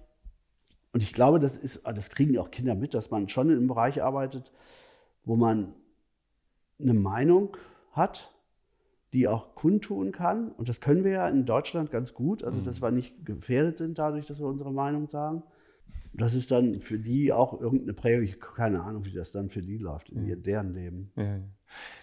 und 0.93 1.03
ich 1.03 1.13
glaube, 1.13 1.39
das 1.39 1.57
ist, 1.57 1.87
das 1.87 2.11
kriegen 2.11 2.37
auch 2.39 2.51
Kinder 2.51 2.75
mit, 2.75 2.95
dass 2.95 3.11
man 3.11 3.29
schon 3.29 3.51
in 3.51 3.59
einem 3.59 3.69
Bereich 3.69 4.03
arbeitet, 4.03 4.53
wo 5.25 5.37
man 5.37 5.75
eine 6.81 6.95
Meinung 6.95 7.57
hat, 7.93 8.33
die 9.13 9.29
auch 9.29 9.55
kundtun 9.55 10.13
kann. 10.13 10.51
Und 10.53 10.69
das 10.69 10.81
können 10.81 11.05
wir 11.05 11.13
ja 11.13 11.29
in 11.29 11.47
Deutschland 11.47 11.91
ganz 11.91 12.15
gut, 12.15 12.43
also 12.43 12.61
dass 12.61 12.81
mhm. 12.81 12.85
wir 12.85 12.91
nicht 12.93 13.27
gefährdet 13.27 13.79
sind 13.79 13.99
dadurch, 13.99 14.27
dass 14.27 14.41
wir 14.41 14.47
unsere 14.47 14.73
Meinung 14.73 15.09
sagen. 15.09 15.43
Das 16.13 16.35
ist 16.35 16.51
dann 16.51 16.77
für 16.77 16.99
die 16.99 17.33
auch 17.33 17.61
irgendeine 17.61 17.93
Prägung. 17.93 18.25
Ich 18.25 18.33
habe 18.33 18.55
keine 18.55 18.83
Ahnung, 18.83 19.05
wie 19.07 19.13
das 19.13 19.33
dann 19.33 19.49
für 19.49 19.63
die 19.63 19.79
läuft 19.79 20.11
in 20.11 20.27
mhm. 20.27 20.43
deren 20.43 20.73
Leben. 20.73 21.13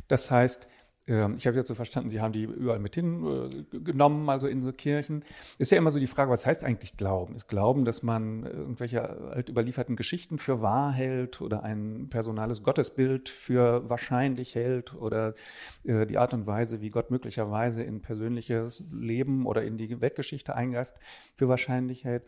Das 0.08 0.32
heißt, 0.32 0.67
ich 1.08 1.48
habe 1.48 1.56
jetzt 1.56 1.70
so 1.70 1.74
verstanden, 1.74 2.10
Sie 2.10 2.20
haben 2.20 2.34
die 2.34 2.43
überall 2.43 2.80
mit 2.80 2.96
hingenommen, 2.96 4.30
also 4.30 4.48
in 4.48 4.62
so 4.62 4.74
Kirchen. 4.74 5.24
Ist 5.58 5.72
ja 5.72 5.78
immer 5.78 5.91
so 5.91 6.00
die 6.00 6.08
Frage, 6.08 6.30
was 6.30 6.46
heißt 6.46 6.65
eigentlich 6.65 6.98
Glauben? 6.98 7.34
Ist 7.34 7.48
Glauben, 7.48 7.86
dass 7.86 8.04
man 8.04 8.43
irgendwelche 8.43 9.10
alt 9.10 9.48
überlieferten 9.48 9.96
Geschichten 9.96 10.38
für 10.38 10.62
wahr 10.62 10.91
hält 10.91 11.39
oder 11.39 11.63
ein 11.63 12.10
personales 12.10 12.62
Gottesbild 12.62 13.30
für 13.30 13.89
wahrscheinlich 13.89 14.56
hält 14.56 14.96
oder 14.96 15.34
äh, 15.86 16.06
die 16.06 16.17
Art 16.17 16.34
und 16.34 16.46
Weise, 16.46 16.82
wie 16.82 16.89
Gott 16.89 17.10
möglicherweise 17.10 17.84
in 17.84 18.02
persönliches 18.02 18.84
Leben 18.91 19.46
oder 19.46 19.63
in 19.63 19.78
die 19.78 20.02
Weltgeschichte 20.02 20.56
eingreift, 20.56 20.96
für 21.36 21.48
wahrscheinlich 21.48 22.04
hält? 22.04 22.24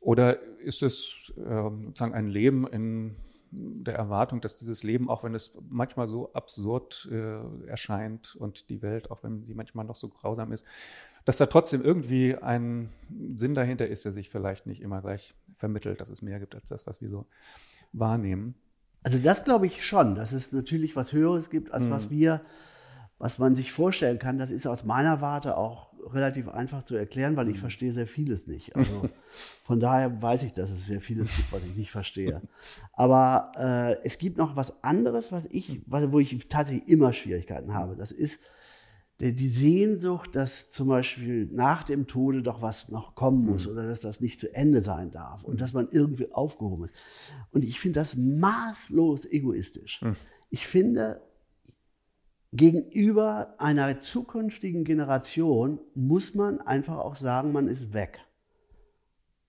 Oder 0.00 0.42
ist 0.58 0.82
es 0.82 1.32
ähm, 1.38 1.86
sozusagen 1.86 2.14
ein 2.14 2.26
Leben 2.26 2.66
in 2.66 3.14
der 3.56 3.94
Erwartung, 3.94 4.40
dass 4.40 4.56
dieses 4.56 4.82
Leben, 4.82 5.08
auch 5.08 5.24
wenn 5.24 5.34
es 5.34 5.56
manchmal 5.68 6.06
so 6.06 6.32
absurd 6.32 7.08
äh, 7.10 7.66
erscheint 7.66 8.34
und 8.36 8.68
die 8.68 8.82
Welt, 8.82 9.10
auch 9.10 9.22
wenn 9.22 9.44
sie 9.44 9.54
manchmal 9.54 9.84
noch 9.84 9.96
so 9.96 10.08
grausam 10.08 10.52
ist, 10.52 10.64
dass 11.24 11.38
da 11.38 11.46
trotzdem 11.46 11.82
irgendwie 11.82 12.36
ein 12.36 12.90
Sinn 13.34 13.54
dahinter 13.54 13.86
ist, 13.86 14.04
der 14.04 14.12
sich 14.12 14.28
vielleicht 14.28 14.66
nicht 14.66 14.82
immer 14.82 15.00
gleich 15.00 15.34
vermittelt, 15.56 16.00
dass 16.00 16.10
es 16.10 16.22
mehr 16.22 16.40
gibt 16.40 16.54
als 16.54 16.68
das, 16.68 16.86
was 16.86 17.00
wir 17.00 17.08
so 17.08 17.26
wahrnehmen. 17.92 18.54
Also 19.02 19.18
das 19.18 19.44
glaube 19.44 19.66
ich 19.66 19.86
schon, 19.86 20.14
dass 20.14 20.32
es 20.32 20.52
natürlich 20.52 20.96
was 20.96 21.12
Höheres 21.12 21.50
gibt, 21.50 21.72
als 21.72 21.84
mhm. 21.84 21.90
was 21.90 22.10
wir, 22.10 22.40
was 23.24 23.38
man 23.38 23.54
sich 23.54 23.72
vorstellen 23.72 24.18
kann. 24.18 24.36
Das 24.36 24.50
ist 24.50 24.66
aus 24.66 24.84
meiner 24.84 25.22
Warte 25.22 25.56
auch 25.56 25.94
relativ 26.12 26.46
einfach 26.46 26.82
zu 26.82 26.94
erklären, 26.94 27.36
weil 27.36 27.48
ich 27.48 27.56
mhm. 27.56 27.60
verstehe 27.60 27.90
sehr 27.90 28.06
vieles 28.06 28.46
nicht. 28.46 28.76
Also 28.76 29.08
von 29.64 29.80
daher 29.80 30.20
weiß 30.20 30.42
ich, 30.42 30.52
dass 30.52 30.70
es 30.70 30.84
sehr 30.84 31.00
vieles 31.00 31.34
gibt, 31.34 31.50
was 31.50 31.64
ich 31.64 31.74
nicht 31.74 31.90
verstehe. 31.90 32.42
Aber 32.92 33.52
äh, 33.56 34.06
es 34.06 34.18
gibt 34.18 34.36
noch 34.36 34.56
was 34.56 34.84
anderes, 34.84 35.32
was 35.32 35.46
ich, 35.46 35.80
was, 35.86 36.12
wo 36.12 36.20
ich 36.20 36.36
tatsächlich 36.48 36.86
immer 36.86 37.14
Schwierigkeiten 37.14 37.72
habe. 37.72 37.96
Das 37.96 38.12
ist 38.12 38.40
die 39.18 39.48
Sehnsucht, 39.48 40.36
dass 40.36 40.70
zum 40.70 40.88
Beispiel 40.88 41.48
nach 41.50 41.82
dem 41.82 42.06
Tode 42.06 42.42
doch 42.42 42.60
was 42.60 42.90
noch 42.90 43.14
kommen 43.14 43.46
muss 43.46 43.64
mhm. 43.64 43.72
oder 43.72 43.88
dass 43.88 44.02
das 44.02 44.20
nicht 44.20 44.38
zu 44.38 44.54
Ende 44.54 44.82
sein 44.82 45.10
darf 45.10 45.44
und 45.44 45.62
dass 45.62 45.72
man 45.72 45.88
irgendwie 45.90 46.30
aufgehoben 46.30 46.90
ist. 46.90 47.32
Und 47.52 47.64
ich 47.64 47.80
finde 47.80 48.00
das 48.00 48.16
maßlos 48.16 49.24
egoistisch. 49.24 50.02
Mhm. 50.02 50.14
ich 50.50 50.66
finde, 50.66 51.22
gegenüber 52.54 53.56
einer 53.58 54.00
zukünftigen 54.00 54.84
Generation 54.84 55.80
muss 55.94 56.34
man 56.34 56.60
einfach 56.60 56.98
auch 56.98 57.16
sagen, 57.16 57.52
man 57.52 57.66
ist 57.66 57.92
weg. 57.92 58.20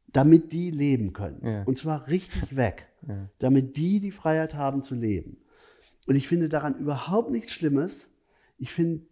Damit 0.08 0.52
die 0.52 0.72
leben 0.72 1.14
können. 1.14 1.46
Ja. 1.46 1.64
Und 1.64 1.78
zwar 1.78 2.08
richtig 2.08 2.56
weg. 2.56 2.88
Ja. 3.08 3.30
Damit 3.38 3.78
die 3.78 4.00
die 4.00 4.12
Freiheit 4.12 4.56
haben 4.56 4.82
zu 4.82 4.96
leben. 4.96 5.38
Und 6.08 6.16
ich 6.16 6.28
finde 6.28 6.50
daran 6.50 6.80
überhaupt 6.80 7.30
nichts 7.30 7.52
Schlimmes. 7.52 8.10
Ich 8.58 8.72
finde, 8.72 9.06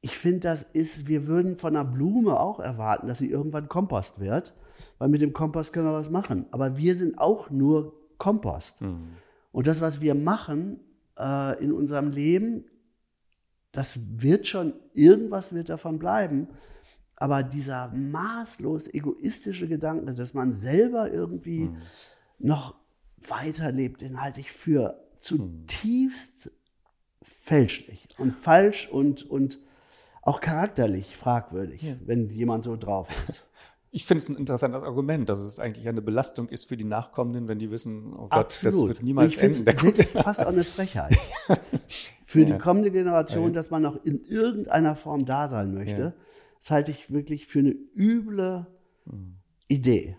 ich 0.00 0.16
finde, 0.16 0.40
das 0.40 0.62
ist, 0.62 1.08
wir 1.08 1.26
würden 1.26 1.58
von 1.58 1.76
einer 1.76 1.84
Blume 1.84 2.40
auch 2.40 2.58
erwarten, 2.58 3.08
dass 3.08 3.18
sie 3.18 3.30
irgendwann 3.30 3.68
Kompost 3.68 4.18
wird, 4.18 4.54
weil 4.96 5.08
mit 5.08 5.20
dem 5.20 5.34
Kompost 5.34 5.74
können 5.74 5.86
wir 5.86 5.92
was 5.92 6.10
machen. 6.10 6.46
Aber 6.52 6.78
wir 6.78 6.94
sind 6.94 7.18
auch 7.18 7.50
nur 7.50 7.94
Kompost. 8.16 8.80
Und 9.52 9.66
das, 9.66 9.80
was 9.80 10.00
wir 10.00 10.14
machen 10.14 10.80
äh, 11.18 11.62
in 11.62 11.72
unserem 11.72 12.10
Leben, 12.10 12.64
das 13.72 13.98
wird 14.20 14.46
schon, 14.46 14.74
irgendwas 14.94 15.52
wird 15.52 15.68
davon 15.68 15.98
bleiben. 15.98 16.48
Aber 17.16 17.42
dieser 17.42 17.88
maßlos 17.88 18.94
egoistische 18.94 19.66
Gedanke, 19.66 20.14
dass 20.14 20.34
man 20.34 20.52
selber 20.52 21.10
irgendwie 21.12 21.70
noch 22.38 22.76
weiterlebt, 23.16 24.02
den 24.02 24.20
halte 24.20 24.40
ich 24.40 24.52
für 24.52 25.04
zutiefst 25.16 26.52
fälschlich 27.22 28.06
und 28.18 28.32
falsch 28.32 28.88
und, 28.88 29.28
und 29.28 29.58
auch 30.22 30.40
charakterlich 30.40 31.16
fragwürdig, 31.16 31.96
wenn 32.04 32.28
jemand 32.28 32.64
so 32.64 32.76
drauf 32.76 33.10
ist. 33.28 33.47
Ich 33.90 34.04
finde 34.04 34.22
es 34.22 34.28
ein 34.28 34.36
interessantes 34.36 34.82
Argument, 34.82 35.28
dass 35.28 35.40
es 35.40 35.58
eigentlich 35.58 35.88
eine 35.88 36.02
Belastung 36.02 36.48
ist 36.48 36.68
für 36.68 36.76
die 36.76 36.84
Nachkommenden, 36.84 37.48
wenn 37.48 37.58
die 37.58 37.70
wissen, 37.70 38.12
oh 38.14 38.28
Gott, 38.28 38.60
das 38.62 38.86
wird 38.86 39.02
niemals 39.02 39.36
ich 39.36 39.42
enden. 39.42 39.64
Fast 40.22 40.40
auch 40.40 40.48
eine 40.48 40.64
Frechheit. 40.64 41.16
Für 42.22 42.40
Ja. 42.40 42.44
die 42.56 42.58
kommende 42.58 42.90
Generation, 42.90 43.54
dass 43.54 43.70
man 43.70 43.80
noch 43.80 44.04
in 44.04 44.22
irgendeiner 44.26 44.94
Form 44.94 45.24
da 45.24 45.48
sein 45.48 45.72
möchte, 45.72 46.00
Ja. 46.02 46.12
das 46.60 46.70
halte 46.70 46.90
ich 46.90 47.10
wirklich 47.10 47.46
für 47.46 47.60
eine 47.60 47.70
üble 47.96 48.66
Hm. 49.08 49.36
Idee. 49.68 50.18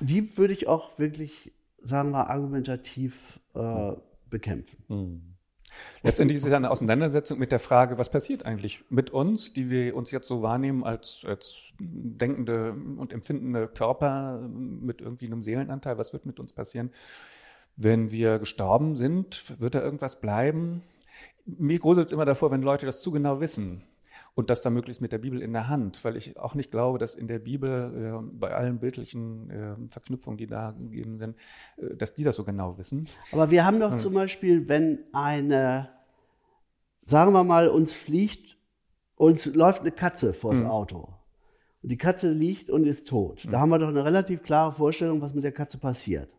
Die 0.00 0.38
würde 0.38 0.54
ich 0.54 0.66
auch 0.68 0.98
wirklich, 0.98 1.52
sagen 1.76 2.12
wir, 2.12 2.30
argumentativ 2.30 3.40
äh, 3.54 3.92
bekämpfen. 4.30 5.27
Letztendlich 6.02 6.36
ist 6.36 6.46
es 6.46 6.52
eine 6.52 6.70
Auseinandersetzung 6.70 7.38
mit 7.38 7.52
der 7.52 7.58
Frage, 7.58 7.98
was 7.98 8.10
passiert 8.10 8.46
eigentlich 8.46 8.84
mit 8.90 9.10
uns, 9.10 9.52
die 9.52 9.70
wir 9.70 9.96
uns 9.96 10.10
jetzt 10.10 10.28
so 10.28 10.42
wahrnehmen 10.42 10.84
als, 10.84 11.24
als 11.26 11.72
denkende 11.78 12.72
und 12.96 13.12
empfindende 13.12 13.68
Körper 13.68 14.40
mit 14.48 15.00
irgendwie 15.00 15.26
einem 15.26 15.42
Seelenanteil. 15.42 15.98
Was 15.98 16.12
wird 16.12 16.26
mit 16.26 16.40
uns 16.40 16.52
passieren, 16.52 16.90
wenn 17.76 18.10
wir 18.10 18.38
gestorben 18.38 18.94
sind? 18.96 19.60
Wird 19.60 19.74
da 19.74 19.82
irgendwas 19.82 20.20
bleiben? 20.20 20.82
Mir 21.44 21.78
gruselt 21.78 22.06
es 22.06 22.12
immer 22.12 22.24
davor, 22.24 22.50
wenn 22.50 22.62
Leute 22.62 22.86
das 22.86 23.02
zu 23.02 23.10
genau 23.10 23.40
wissen. 23.40 23.82
Und 24.38 24.50
das 24.50 24.62
dann 24.62 24.72
möglichst 24.72 25.02
mit 25.02 25.10
der 25.10 25.18
Bibel 25.18 25.42
in 25.42 25.52
der 25.52 25.66
Hand, 25.66 26.04
weil 26.04 26.16
ich 26.16 26.38
auch 26.38 26.54
nicht 26.54 26.70
glaube, 26.70 26.98
dass 26.98 27.16
in 27.16 27.26
der 27.26 27.40
Bibel 27.40 28.22
äh, 28.22 28.36
bei 28.38 28.54
allen 28.54 28.78
bildlichen 28.78 29.50
äh, 29.50 29.74
Verknüpfungen, 29.90 30.38
die 30.38 30.46
da 30.46 30.70
gegeben 30.70 31.18
sind, 31.18 31.34
äh, 31.76 31.96
dass 31.96 32.14
die 32.14 32.22
das 32.22 32.36
so 32.36 32.44
genau 32.44 32.78
wissen. 32.78 33.08
Aber 33.32 33.50
wir 33.50 33.64
haben 33.64 33.80
doch 33.80 33.96
zum 33.96 34.14
Beispiel, 34.14 34.68
wenn 34.68 35.00
eine, 35.12 35.88
sagen 37.02 37.32
wir 37.32 37.42
mal, 37.42 37.66
uns 37.66 37.92
fliegt, 37.92 38.56
uns 39.16 39.44
läuft 39.44 39.80
eine 39.80 39.90
Katze 39.90 40.32
vors 40.32 40.62
Auto. 40.62 41.12
Und 41.82 41.88
die 41.88 41.98
Katze 41.98 42.32
liegt 42.32 42.70
und 42.70 42.86
ist 42.86 43.08
tot. 43.08 43.44
Da 43.50 43.58
haben 43.58 43.70
wir 43.70 43.80
doch 43.80 43.88
eine 43.88 44.04
relativ 44.04 44.44
klare 44.44 44.70
Vorstellung, 44.70 45.20
was 45.20 45.34
mit 45.34 45.42
der 45.42 45.50
Katze 45.50 45.78
passiert. 45.78 46.32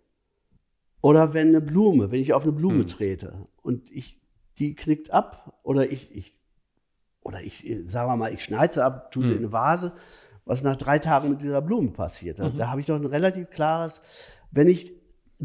Oder 1.02 1.34
wenn 1.34 1.50
eine 1.50 1.60
Blume, 1.60 2.12
wenn 2.12 2.22
ich 2.22 2.32
auf 2.32 2.44
eine 2.44 2.54
Blume 2.54 2.86
trete 2.86 3.46
und 3.62 3.92
ich, 3.92 4.22
die 4.58 4.74
knickt 4.74 5.12
ab 5.12 5.60
oder 5.64 5.92
ich, 5.92 6.16
ich, 6.16 6.39
oder 7.30 7.42
ich, 7.42 7.68
äh, 7.70 7.86
sagen 7.86 8.10
wir 8.10 8.18
mal, 8.18 8.34
ich 8.34 8.44
schneide 8.44 8.74
sie 8.74 8.84
ab, 8.84 9.12
tue 9.12 9.24
sie 9.24 9.34
in 9.34 9.38
eine 9.38 9.52
Vase, 9.52 9.94
was 10.46 10.64
nach 10.64 10.76
drei 10.76 10.98
Tagen 10.98 11.30
mit 11.30 11.44
dieser 11.44 11.62
Blume 11.62 11.92
passiert. 11.92 12.40
Da, 12.40 12.50
da 12.50 12.70
habe 12.70 12.82
ich 12.82 12.88
doch 12.88 12.96
ein 12.96 13.06
relativ 13.06 13.52
klares, 13.52 14.02
wenn 14.52 14.68
ich 14.68 14.92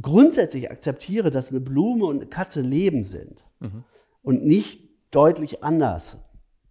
grundsätzlich 0.00 0.70
akzeptiere, 0.70 1.30
dass 1.30 1.50
eine 1.50 1.60
Blume 1.60 2.06
und 2.06 2.16
eine 2.16 2.26
Katze 2.26 2.62
Leben 2.62 3.04
sind 3.04 3.44
und 4.22 4.44
nicht 4.44 4.80
deutlich 5.10 5.62
anders 5.62 6.16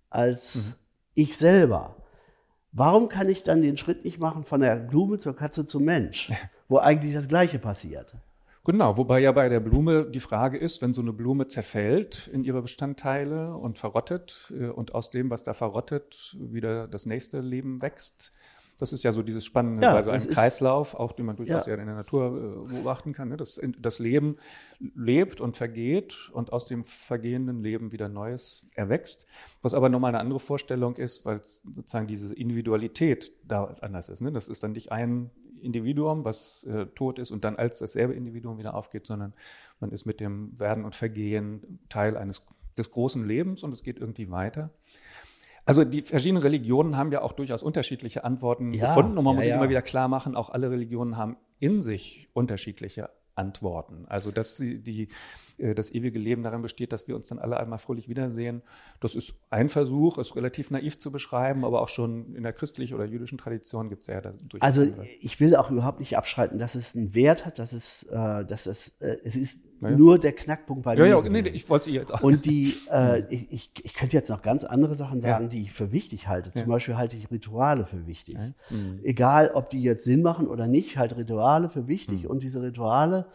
als 0.09 0.75
ich 1.13 1.37
selber, 1.37 1.95
warum 2.71 3.07
kann 3.07 3.29
ich 3.29 3.43
dann 3.43 3.61
den 3.61 3.77
Schritt 3.77 4.03
nicht 4.03 4.19
machen 4.19 4.43
von 4.43 4.61
der 4.61 4.75
Blume 4.77 5.19
zur 5.19 5.35
Katze 5.35 5.67
zum 5.67 5.83
Mensch, 5.83 6.31
wo 6.67 6.79
eigentlich 6.79 7.13
das 7.13 7.27
Gleiche 7.27 7.59
passiert? 7.59 8.15
Genau, 8.65 8.95
wobei 8.97 9.19
ja 9.19 9.33
bei 9.33 9.49
der 9.49 9.59
Blume 9.59 10.05
die 10.05 10.21
Frage 10.21 10.57
ist, 10.57 10.81
wenn 10.81 10.93
so 10.93 11.01
eine 11.01 11.11
Blume 11.11 11.47
zerfällt 11.47 12.29
in 12.29 12.45
ihre 12.45 12.61
Bestandteile 12.61 13.57
und 13.57 13.77
verrottet 13.77 14.53
äh, 14.57 14.67
und 14.67 14.95
aus 14.95 15.09
dem, 15.09 15.29
was 15.29 15.43
da 15.43 15.53
verrottet, 15.53 16.37
wieder 16.39 16.87
das 16.87 17.05
nächste 17.05 17.41
Leben 17.41 17.81
wächst. 17.81 18.31
Das 18.79 18.91
ist 18.91 19.03
ja 19.03 19.11
so 19.11 19.21
dieses 19.21 19.45
Spannende 19.45 19.83
Ja, 19.83 19.93
bei 19.93 20.01
so 20.01 20.09
einem 20.09 20.27
Kreislauf, 20.27 20.95
auch 20.95 21.11
den 21.11 21.25
man 21.25 21.35
durchaus 21.35 21.67
Ja. 21.67 21.73
ja 21.75 21.79
in 21.79 21.85
der 21.85 21.95
Natur 21.95 22.65
äh, 22.65 22.73
beobachten 22.73 23.13
kann. 23.13 23.29
Ne? 23.29 23.37
Das, 23.37 23.61
das 23.79 23.99
Leben 23.99 24.37
lebt 24.79 25.41
und 25.41 25.57
vergeht 25.57 26.31
und 26.33 26.51
aus 26.51 26.65
dem 26.65 26.83
vergehenden 26.83 27.61
Leben 27.61 27.91
wieder 27.91 28.09
Neues 28.09 28.65
erwächst. 28.75 29.27
Was 29.61 29.73
aber 29.73 29.89
nochmal 29.89 30.09
eine 30.09 30.19
andere 30.19 30.39
Vorstellung 30.39 30.95
ist, 30.95 31.25
weil 31.25 31.41
sozusagen 31.43 32.07
diese 32.07 32.33
Individualität 32.33 33.31
da 33.45 33.65
anders 33.81 34.09
ist. 34.09 34.21
Ne? 34.21 34.31
Das 34.31 34.47
ist 34.47 34.63
dann 34.63 34.71
nicht 34.71 34.91
ein 34.91 35.29
Individuum, 35.63 36.25
was 36.25 36.63
äh, 36.65 36.85
tot 36.87 37.19
ist 37.19 37.31
und 37.31 37.43
dann 37.43 37.55
als 37.55 37.79
dasselbe 37.79 38.13
Individuum 38.13 38.57
wieder 38.57 38.75
aufgeht, 38.75 39.05
sondern 39.05 39.33
man 39.79 39.91
ist 39.91 40.05
mit 40.05 40.19
dem 40.19 40.59
Werden 40.59 40.85
und 40.85 40.95
Vergehen 40.95 41.79
Teil 41.89 42.17
eines 42.17 42.45
des 42.77 42.91
großen 42.91 43.25
Lebens 43.25 43.63
und 43.63 43.71
es 43.71 43.83
geht 43.83 43.99
irgendwie 43.99 44.31
weiter. 44.31 44.71
Also 45.65 45.85
die 45.85 46.01
verschiedenen 46.01 46.41
Religionen 46.41 46.97
haben 46.97 47.11
ja 47.11 47.21
auch 47.21 47.31
durchaus 47.31 47.63
unterschiedliche 47.63 48.23
Antworten 48.23 48.71
Ja, 48.73 48.87
gefunden 48.87 49.17
und 49.17 49.23
man 49.23 49.33
ja, 49.33 49.35
muss 49.35 49.43
sich 49.43 49.51
ja. 49.51 49.57
immer 49.57 49.69
wieder 49.69 49.81
klar 49.81 50.07
machen, 50.07 50.35
auch 50.35 50.49
alle 50.49 50.69
Religionen 50.69 51.17
haben 51.17 51.37
in 51.59 51.81
sich 51.81 52.29
unterschiedliche 52.33 53.09
Antworten. 53.35 54.05
Also 54.07 54.31
dass 54.31 54.57
sie 54.57 54.79
die, 54.79 55.03
äh, 55.03 55.07
das 55.57 55.91
ewige 55.93 56.19
Leben 56.19 56.43
darin 56.43 56.61
besteht, 56.61 56.91
dass 56.91 57.07
wir 57.07 57.15
uns 57.15 57.27
dann 57.27 57.39
alle 57.39 57.57
einmal 57.57 57.79
fröhlich 57.79 58.09
wiedersehen. 58.09 58.61
Das 58.99 59.15
ist 59.15 59.35
ein 59.49 59.69
Versuch, 59.69 60.17
es 60.17 60.35
relativ 60.35 60.71
naiv 60.71 60.97
zu 60.97 61.11
beschreiben, 61.11 61.63
aber 61.65 61.81
auch 61.81 61.89
schon 61.89 62.35
in 62.35 62.43
der 62.43 62.53
christlichen 62.53 62.95
oder 62.95 63.05
jüdischen 63.05 63.37
Tradition 63.37 63.89
gibt 63.89 64.01
es 64.01 64.07
ja 64.07 64.21
da 64.21 64.31
durchaus 64.31 64.61
Also 64.65 64.81
andere. 64.81 65.05
ich 65.21 65.39
will 65.39 65.55
auch 65.55 65.69
überhaupt 65.71 65.99
nicht 65.99 66.17
abschreiten, 66.17 66.59
dass 66.59 66.75
es 66.75 66.95
einen 66.95 67.13
Wert 67.13 67.45
hat, 67.45 67.59
dass 67.59 67.73
es, 67.73 68.03
äh, 68.03 68.45
dass 68.45 68.65
es, 68.65 68.99
äh, 69.01 69.17
es 69.23 69.35
ist 69.35 69.61
Ja. 69.81 69.89
nur 69.91 70.17
der 70.17 70.31
Knackpunkt 70.31 70.83
bei 70.83 70.95
Ja, 70.95 71.03
mir. 71.03 71.09
ja, 71.09 71.17
nee, 71.21 71.27
gewesen. 71.29 71.43
nee, 71.43 71.49
ich 71.55 71.69
wollte 71.69 71.85
sie 71.85 71.91
jetzt 71.93 72.13
auch. 72.13 72.21
Und 72.21 72.45
die, 72.45 72.73
äh, 72.91 73.23
ich, 73.33 73.51
ich, 73.51 73.71
ich 73.83 73.93
könnte 73.93 74.15
jetzt 74.15 74.29
noch 74.29 74.41
ganz 74.41 74.63
andere 74.63 74.95
Sachen 74.95 75.19
sagen, 75.21 75.49
die 75.49 75.61
ich 75.61 75.71
für 75.73 75.91
wichtig 75.91 76.27
halte. 76.29 76.51
Zum 76.53 76.67
Beispiel 76.67 76.95
halte 76.97 77.17
ich 77.17 77.29
Rituale 77.31 77.85
für 77.85 78.07
wichtig. 78.07 78.37
Mhm. 78.69 78.99
Egal, 79.03 79.51
ob 79.53 79.69
die 79.69 79.81
jetzt 79.83 80.03
Sinn 80.05 80.21
machen 80.21 80.47
oder 80.47 80.67
nicht, 80.67 80.87
ich 80.87 80.97
halte 80.97 81.17
Rituale 81.17 81.67
für 81.69 81.81
Mhm. 81.83 81.87
wichtig. 81.87 82.27
Und 82.27 82.43
diese 82.43 82.61
Rituale, 82.61 83.25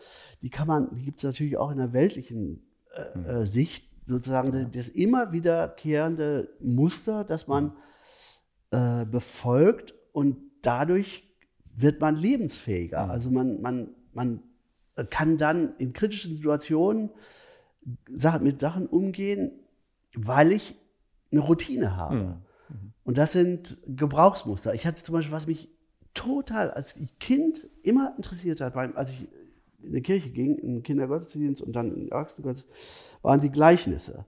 die 0.42 0.48
kann 0.50 0.66
man, 0.66 0.88
die 0.94 1.04
gibt 1.04 1.18
es 1.18 1.24
natürlich 1.24 1.56
auch 1.58 1.70
in 1.70 1.76
der 1.78 1.92
weltlichen 1.92 2.08
Mhm. 2.30 2.60
äh, 2.94 3.40
äh, 3.40 3.46
Sicht, 3.46 3.88
sozusagen 4.06 4.52
das, 4.52 4.70
das 4.70 4.88
immer 4.88 5.32
wiederkehrende 5.32 6.48
Muster, 6.60 7.24
das 7.24 7.46
man 7.46 7.72
äh, 8.70 9.04
befolgt 9.04 9.94
und 10.12 10.36
dadurch 10.62 11.24
wird 11.76 12.00
man 12.00 12.16
lebensfähiger. 12.16 13.04
Mhm. 13.04 13.10
Also 13.10 13.30
man, 13.30 13.60
man, 13.60 13.94
man 14.12 14.42
kann 15.10 15.36
dann 15.36 15.74
in 15.78 15.92
kritischen 15.92 16.34
Situationen 16.34 17.10
mit 18.40 18.60
Sachen 18.60 18.86
umgehen, 18.86 19.52
weil 20.14 20.52
ich 20.52 20.74
eine 21.30 21.40
Routine 21.40 21.96
habe. 21.96 22.42
Und 23.04 23.16
das 23.16 23.32
sind 23.32 23.78
Gebrauchsmuster. 23.86 24.74
Ich 24.74 24.86
hatte 24.86 25.02
zum 25.02 25.14
Beispiel, 25.14 25.32
was 25.32 25.46
mich 25.46 25.70
total 26.12 26.70
als 26.70 27.00
Kind 27.20 27.66
immer 27.82 28.14
interessiert 28.16 28.60
hat, 28.60 28.74
beim, 28.74 28.96
als 28.96 29.12
ich 29.12 29.28
in 29.82 29.92
die 29.92 30.02
Kirche 30.02 30.30
ging, 30.30 30.56
in 30.56 30.74
den 30.74 30.82
Kindergottesdienst 30.82 31.62
und 31.62 31.72
dann 31.72 31.92
in 31.92 32.00
den 32.00 32.08
Erwachsenengottesdienst, 32.10 33.16
waren 33.22 33.40
die 33.40 33.50
Gleichnisse. 33.50 34.26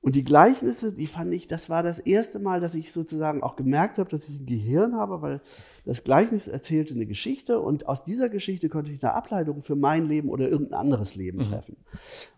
Und 0.00 0.14
die 0.14 0.24
Gleichnisse, 0.24 0.94
die 0.94 1.06
fand 1.06 1.34
ich, 1.34 1.48
das 1.48 1.68
war 1.68 1.82
das 1.82 1.98
erste 1.98 2.38
Mal, 2.38 2.60
dass 2.60 2.74
ich 2.74 2.92
sozusagen 2.92 3.42
auch 3.42 3.56
gemerkt 3.56 3.98
habe, 3.98 4.08
dass 4.08 4.28
ich 4.28 4.40
ein 4.40 4.46
Gehirn 4.46 4.96
habe, 4.96 5.22
weil 5.22 5.40
das 5.84 6.04
Gleichnis 6.04 6.46
erzählte 6.46 6.94
eine 6.94 7.06
Geschichte 7.06 7.60
und 7.60 7.88
aus 7.88 8.04
dieser 8.04 8.28
Geschichte 8.28 8.68
konnte 8.68 8.92
ich 8.92 9.02
eine 9.02 9.14
Ableitung 9.14 9.60
für 9.60 9.76
mein 9.76 10.06
Leben 10.06 10.28
oder 10.28 10.48
irgendein 10.48 10.80
anderes 10.80 11.14
Leben 11.14 11.42
treffen. 11.42 11.76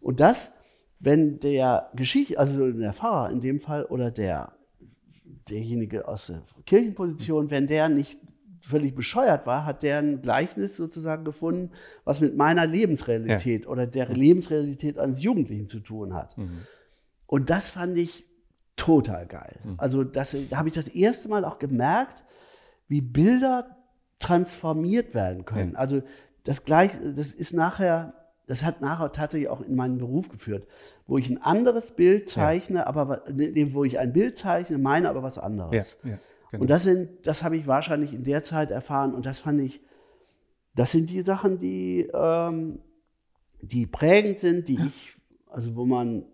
Und 0.00 0.20
das, 0.20 0.52
wenn 1.00 1.38
der 1.40 1.90
Geschichte, 1.94 2.38
also 2.38 2.70
der 2.72 2.92
Pfarrer 2.92 3.30
in 3.30 3.40
dem 3.40 3.60
Fall 3.60 3.84
oder 3.84 4.10
der, 4.10 4.52
derjenige 5.48 6.08
aus 6.08 6.28
der 6.28 6.42
Kirchenposition, 6.64 7.50
wenn 7.50 7.66
der 7.66 7.88
nicht 7.88 8.20
völlig 8.60 8.94
bescheuert 8.94 9.46
war, 9.46 9.64
hat 9.64 9.82
der 9.82 9.98
ein 9.98 10.22
Gleichnis 10.22 10.76
sozusagen 10.76 11.24
gefunden, 11.24 11.70
was 12.04 12.20
mit 12.20 12.36
meiner 12.36 12.66
Lebensrealität 12.66 13.66
oder 13.66 13.86
der 13.86 14.08
Lebensrealität 14.08 14.98
eines 14.98 15.22
Jugendlichen 15.22 15.66
zu 15.66 15.80
tun 15.80 16.14
hat. 16.14 16.36
Und 17.26 17.50
das 17.50 17.68
fand 17.68 17.96
ich 17.96 18.26
total 18.76 19.26
geil. 19.26 19.58
Also 19.78 20.04
das 20.04 20.36
da 20.48 20.58
habe 20.58 20.68
ich 20.68 20.74
das 20.74 20.88
erste 20.88 21.28
Mal 21.28 21.44
auch 21.44 21.58
gemerkt, 21.58 22.24
wie 22.88 23.00
Bilder 23.00 23.76
transformiert 24.18 25.14
werden 25.14 25.44
können. 25.44 25.76
Also 25.76 26.02
das 26.44 26.64
gleich, 26.64 26.92
das 26.98 27.32
ist 27.32 27.52
nachher, 27.52 28.14
das 28.46 28.64
hat 28.64 28.80
nachher 28.80 29.12
tatsächlich 29.12 29.48
auch 29.48 29.60
in 29.60 29.76
meinen 29.76 29.98
Beruf 29.98 30.28
geführt, 30.28 30.66
wo 31.06 31.18
ich 31.18 31.28
ein 31.30 31.42
anderes 31.42 31.92
Bild 31.92 32.28
zeichne, 32.28 32.80
ja. 32.80 32.86
aber 32.86 33.22
wo 33.72 33.84
ich 33.84 33.98
ein 33.98 34.12
Bild 34.12 34.36
zeichne, 34.36 34.78
meine 34.78 35.08
aber 35.08 35.22
was 35.22 35.38
anderes. 35.38 35.98
Ja, 36.02 36.10
ja, 36.10 36.18
genau. 36.50 36.62
Und 36.62 36.70
das 36.70 36.84
sind, 36.84 37.26
das 37.26 37.42
habe 37.42 37.56
ich 37.56 37.66
wahrscheinlich 37.66 38.14
in 38.14 38.24
der 38.24 38.42
Zeit 38.42 38.70
erfahren 38.70 39.14
und 39.14 39.26
das 39.26 39.40
fand 39.40 39.60
ich, 39.60 39.80
das 40.74 40.92
sind 40.92 41.10
die 41.10 41.22
Sachen, 41.22 41.58
die, 41.58 42.08
ähm, 42.12 42.80
die 43.60 43.86
prägend 43.86 44.38
sind, 44.38 44.68
die 44.68 44.80
ich, 44.80 45.12
also 45.48 45.76
wo 45.76 45.84
man 45.84 46.24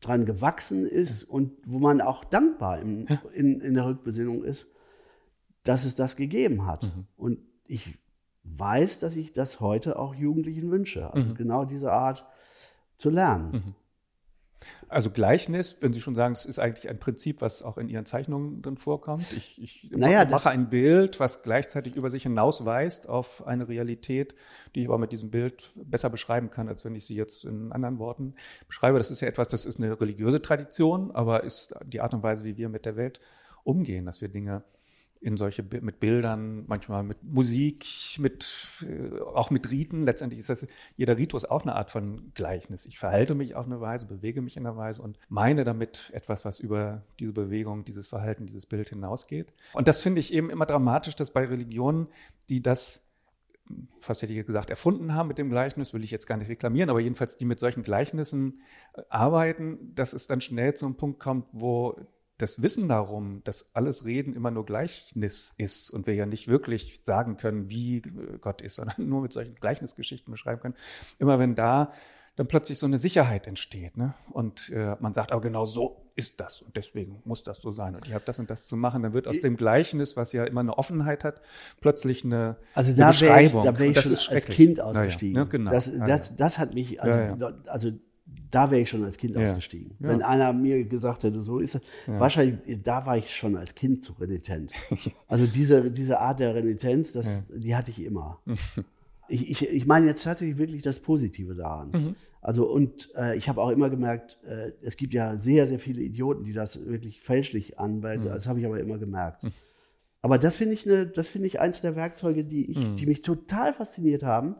dran 0.00 0.26
gewachsen 0.26 0.86
ist 0.86 1.24
und 1.24 1.52
wo 1.64 1.78
man 1.78 2.00
auch 2.00 2.24
dankbar 2.24 2.80
im, 2.80 3.06
in, 3.34 3.60
in 3.60 3.74
der 3.74 3.86
Rückbesinnung 3.86 4.44
ist, 4.44 4.66
dass 5.64 5.84
es 5.84 5.94
das 5.94 6.16
gegeben 6.16 6.66
hat. 6.66 6.84
Mhm. 6.84 7.06
Und 7.16 7.38
ich 7.66 7.98
weiß, 8.44 8.98
dass 8.98 9.16
ich 9.16 9.32
das 9.32 9.60
heute 9.60 9.98
auch 9.98 10.14
Jugendlichen 10.14 10.70
wünsche. 10.70 11.12
Also 11.12 11.30
mhm. 11.30 11.34
genau 11.34 11.64
diese 11.64 11.92
Art 11.92 12.26
zu 12.96 13.10
lernen. 13.10 13.52
Mhm. 13.52 13.74
Also 14.92 15.10
Gleichnis, 15.10 15.78
wenn 15.80 15.92
Sie 15.92 16.00
schon 16.00 16.14
sagen, 16.14 16.32
es 16.32 16.44
ist 16.44 16.58
eigentlich 16.58 16.88
ein 16.88 16.98
Prinzip, 16.98 17.40
was 17.40 17.62
auch 17.62 17.78
in 17.78 17.88
Ihren 17.88 18.04
Zeichnungen 18.04 18.62
drin 18.62 18.76
vorkommt. 18.76 19.24
Ich, 19.32 19.60
ich 19.60 19.90
naja, 19.90 20.24
mache 20.26 20.50
ein 20.50 20.68
Bild, 20.68 21.18
was 21.18 21.42
gleichzeitig 21.42 21.96
über 21.96 22.10
sich 22.10 22.24
hinausweist 22.24 23.08
auf 23.08 23.46
eine 23.46 23.68
Realität, 23.68 24.34
die 24.74 24.82
ich 24.82 24.88
aber 24.88 24.98
mit 24.98 25.12
diesem 25.12 25.30
Bild 25.30 25.72
besser 25.74 26.10
beschreiben 26.10 26.50
kann, 26.50 26.68
als 26.68 26.84
wenn 26.84 26.94
ich 26.94 27.06
sie 27.06 27.16
jetzt 27.16 27.44
in 27.44 27.72
anderen 27.72 27.98
Worten 27.98 28.34
beschreibe. 28.68 28.98
Das 28.98 29.10
ist 29.10 29.20
ja 29.20 29.28
etwas, 29.28 29.48
das 29.48 29.66
ist 29.66 29.78
eine 29.78 30.00
religiöse 30.00 30.42
Tradition, 30.42 31.10
aber 31.10 31.42
ist 31.42 31.74
die 31.84 32.00
Art 32.00 32.14
und 32.14 32.22
Weise, 32.22 32.44
wie 32.44 32.56
wir 32.56 32.68
mit 32.68 32.84
der 32.84 32.96
Welt 32.96 33.20
umgehen, 33.64 34.04
dass 34.04 34.20
wir 34.20 34.28
Dinge 34.28 34.62
in 35.22 35.36
solche 35.36 35.64
mit 35.80 36.00
Bildern, 36.00 36.64
manchmal 36.66 37.04
mit 37.04 37.22
Musik, 37.22 37.86
mit 38.18 38.82
äh, 38.82 39.20
auch 39.20 39.50
mit 39.50 39.70
Riten. 39.70 40.02
Letztendlich 40.04 40.40
ist 40.40 40.50
das 40.50 40.66
jeder 40.96 41.16
Ritus 41.16 41.44
auch 41.44 41.62
eine 41.62 41.76
Art 41.76 41.92
von 41.92 42.32
Gleichnis. 42.34 42.86
Ich 42.86 42.98
verhalte 42.98 43.36
mich 43.36 43.54
auf 43.54 43.66
eine 43.66 43.80
Weise, 43.80 44.06
bewege 44.06 44.42
mich 44.42 44.56
in 44.56 44.66
einer 44.66 44.76
Weise 44.76 45.00
und 45.00 45.18
meine 45.28 45.62
damit 45.62 46.10
etwas, 46.12 46.44
was 46.44 46.58
über 46.58 47.02
diese 47.20 47.32
Bewegung, 47.32 47.84
dieses 47.84 48.08
Verhalten, 48.08 48.46
dieses 48.46 48.66
Bild 48.66 48.88
hinausgeht. 48.88 49.52
Und 49.74 49.86
das 49.86 50.00
finde 50.00 50.18
ich 50.20 50.32
eben 50.32 50.50
immer 50.50 50.66
dramatisch, 50.66 51.14
dass 51.14 51.30
bei 51.30 51.44
Religionen, 51.44 52.08
die 52.48 52.60
das 52.60 53.06
fast 54.00 54.22
hätte 54.22 54.34
ich 54.34 54.44
gesagt, 54.44 54.70
erfunden 54.70 55.14
haben 55.14 55.28
mit 55.28 55.38
dem 55.38 55.48
Gleichnis, 55.48 55.94
will 55.94 56.02
ich 56.04 56.10
jetzt 56.10 56.26
gar 56.26 56.36
nicht 56.36 56.48
reklamieren, 56.48 56.90
aber 56.90 57.00
jedenfalls 57.00 57.38
die 57.38 57.44
mit 57.44 57.58
solchen 57.60 57.84
Gleichnissen 57.84 58.60
äh, 58.94 59.02
arbeiten, 59.08 59.94
dass 59.94 60.12
es 60.12 60.26
dann 60.26 60.40
schnell 60.40 60.74
zu 60.74 60.84
einem 60.84 60.96
Punkt 60.96 61.20
kommt, 61.20 61.46
wo 61.52 61.96
das 62.42 62.62
Wissen 62.62 62.88
darum, 62.88 63.42
dass 63.44 63.74
alles 63.74 64.04
Reden 64.04 64.34
immer 64.34 64.50
nur 64.50 64.64
Gleichnis 64.64 65.54
ist 65.56 65.90
und 65.90 66.06
wir 66.06 66.14
ja 66.14 66.26
nicht 66.26 66.48
wirklich 66.48 67.00
sagen 67.04 67.36
können, 67.36 67.70
wie 67.70 68.02
Gott 68.40 68.60
ist, 68.60 68.74
sondern 68.76 69.08
nur 69.08 69.22
mit 69.22 69.32
solchen 69.32 69.54
Gleichnisgeschichten 69.54 70.30
beschreiben 70.30 70.60
können, 70.60 70.74
immer 71.18 71.38
wenn 71.38 71.54
da 71.54 71.92
dann 72.34 72.48
plötzlich 72.48 72.78
so 72.78 72.86
eine 72.86 72.96
Sicherheit 72.96 73.46
entsteht. 73.46 73.98
Ne? 73.98 74.14
Und 74.30 74.70
äh, 74.70 74.96
man 75.00 75.12
sagt, 75.12 75.32
aber 75.32 75.42
genau 75.42 75.66
so 75.66 76.10
ist 76.14 76.40
das 76.40 76.62
und 76.62 76.76
deswegen 76.76 77.20
muss 77.24 77.42
das 77.42 77.60
so 77.60 77.70
sein 77.70 77.94
und 77.94 78.06
ich 78.06 78.14
habe 78.14 78.24
das 78.24 78.38
und 78.38 78.50
das 78.50 78.66
zu 78.66 78.76
machen. 78.76 79.02
Dann 79.02 79.12
wird 79.12 79.28
aus 79.28 79.40
dem 79.40 79.56
Gleichnis, 79.56 80.16
was 80.16 80.32
ja 80.32 80.44
immer 80.44 80.60
eine 80.60 80.76
Offenheit 80.76 81.24
hat, 81.24 81.42
plötzlich 81.80 82.24
eine, 82.24 82.56
also 82.74 82.94
da 82.94 83.04
eine 83.04 83.12
Beschreibung. 83.12 83.60
Ich, 83.60 83.66
da 83.66 83.78
wäre 83.78 83.92
ich 83.92 84.20
schon 84.20 84.34
als 84.34 84.46
Kind 84.46 84.80
ausgestiegen. 84.80 85.36
Ja, 85.36 85.40
ja. 85.40 85.44
Ne? 85.44 85.50
Genau. 85.50 85.70
Das, 85.70 85.98
das, 85.98 86.36
das 86.36 86.58
hat 86.58 86.74
mich, 86.74 87.02
also, 87.02 87.18
ja, 87.18 87.52
also 87.66 87.92
da 88.24 88.70
wäre 88.70 88.82
ich 88.82 88.90
schon 88.90 89.04
als 89.04 89.16
Kind 89.16 89.34
ja. 89.34 89.42
ausgestiegen. 89.42 89.96
Ja. 89.98 90.08
Wenn 90.08 90.22
einer 90.22 90.52
mir 90.52 90.84
gesagt 90.84 91.24
hätte, 91.24 91.42
so 91.42 91.58
ist 91.58 91.74
es, 91.74 91.80
ja. 92.06 92.20
wahrscheinlich, 92.20 92.82
da 92.82 93.04
war 93.06 93.16
ich 93.16 93.34
schon 93.34 93.56
als 93.56 93.74
Kind 93.74 94.04
zu 94.04 94.12
renitent. 94.14 94.72
Also 95.28 95.46
diese, 95.46 95.90
diese 95.90 96.20
Art 96.20 96.40
der 96.40 96.54
Renitenz, 96.54 97.12
das, 97.12 97.48
die 97.48 97.74
hatte 97.74 97.90
ich 97.90 98.04
immer. 98.04 98.38
ich, 99.28 99.50
ich, 99.50 99.68
ich 99.68 99.86
meine 99.86 100.06
jetzt 100.06 100.24
tatsächlich 100.24 100.58
wirklich 100.58 100.82
das 100.82 101.00
Positive 101.00 101.54
daran. 101.54 101.90
Mhm. 101.90 102.14
Also 102.42 102.68
und 102.68 103.08
äh, 103.16 103.36
ich 103.36 103.48
habe 103.48 103.62
auch 103.62 103.70
immer 103.70 103.88
gemerkt, 103.88 104.38
äh, 104.44 104.72
es 104.82 104.96
gibt 104.96 105.14
ja 105.14 105.38
sehr, 105.38 105.66
sehr 105.68 105.78
viele 105.78 106.02
Idioten, 106.02 106.44
die 106.44 106.52
das 106.52 106.86
wirklich 106.86 107.20
fälschlich 107.20 107.78
anweisen. 107.78 108.28
Mhm. 108.28 108.34
Das 108.34 108.46
habe 108.46 108.60
ich 108.60 108.66
aber 108.66 108.78
immer 108.80 108.98
gemerkt. 108.98 109.44
Mhm. 109.44 109.52
Aber 110.20 110.38
das 110.38 110.56
finde 110.56 110.74
ich, 110.74 110.86
ne, 110.86 111.06
das 111.06 111.28
finde 111.28 111.46
ich 111.46 111.60
eins 111.60 111.80
der 111.80 111.96
Werkzeuge, 111.96 112.44
die, 112.44 112.70
ich, 112.70 112.78
mhm. 112.78 112.96
die 112.96 113.06
mich 113.06 113.22
total 113.22 113.72
fasziniert 113.72 114.22
haben, 114.22 114.56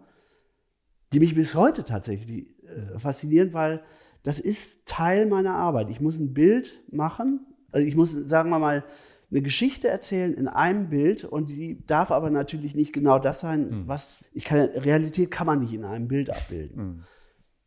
die 1.13 1.21
mich 1.21 1.35
bis 1.35 1.55
heute 1.55 1.85
tatsächlich 1.85 2.47
äh, 2.73 2.99
faszinierend, 2.99 3.55
weil 3.55 3.83
das 4.23 4.41
ist 4.41 4.87
Teil 4.87 5.27
meiner 5.27 5.55
Arbeit. 5.55 5.91
Ich 5.91 6.01
muss 6.01 6.19
ein 6.19 6.33
Bild 6.33 6.81
machen, 6.91 7.47
also 7.73 7.87
ich 7.87 7.97
muss, 7.97 8.13
sagen 8.13 8.51
wir 8.51 8.59
mal, 8.59 8.85
eine 9.31 9.41
Geschichte 9.41 9.89
erzählen 9.89 10.35
in 10.35 10.47
einem 10.47 10.91
Bild 10.91 11.25
und 11.25 11.51
die 11.51 11.85
darf 11.87 12.11
aber 12.11 12.29
natürlich 12.29 12.75
nicht 12.75 12.93
genau 12.93 13.19
das 13.19 13.41
sein, 13.41 13.71
mhm. 13.71 13.89
was 13.89 14.25
ich 14.33 14.45
kann. 14.45 14.61
Realität 14.61 15.31
kann 15.31 15.47
man 15.47 15.61
nicht 15.61 15.73
in 15.73 15.85
einem 15.85 16.07
Bild 16.07 16.29
abbilden. 16.29 16.85
Mhm. 16.85 17.05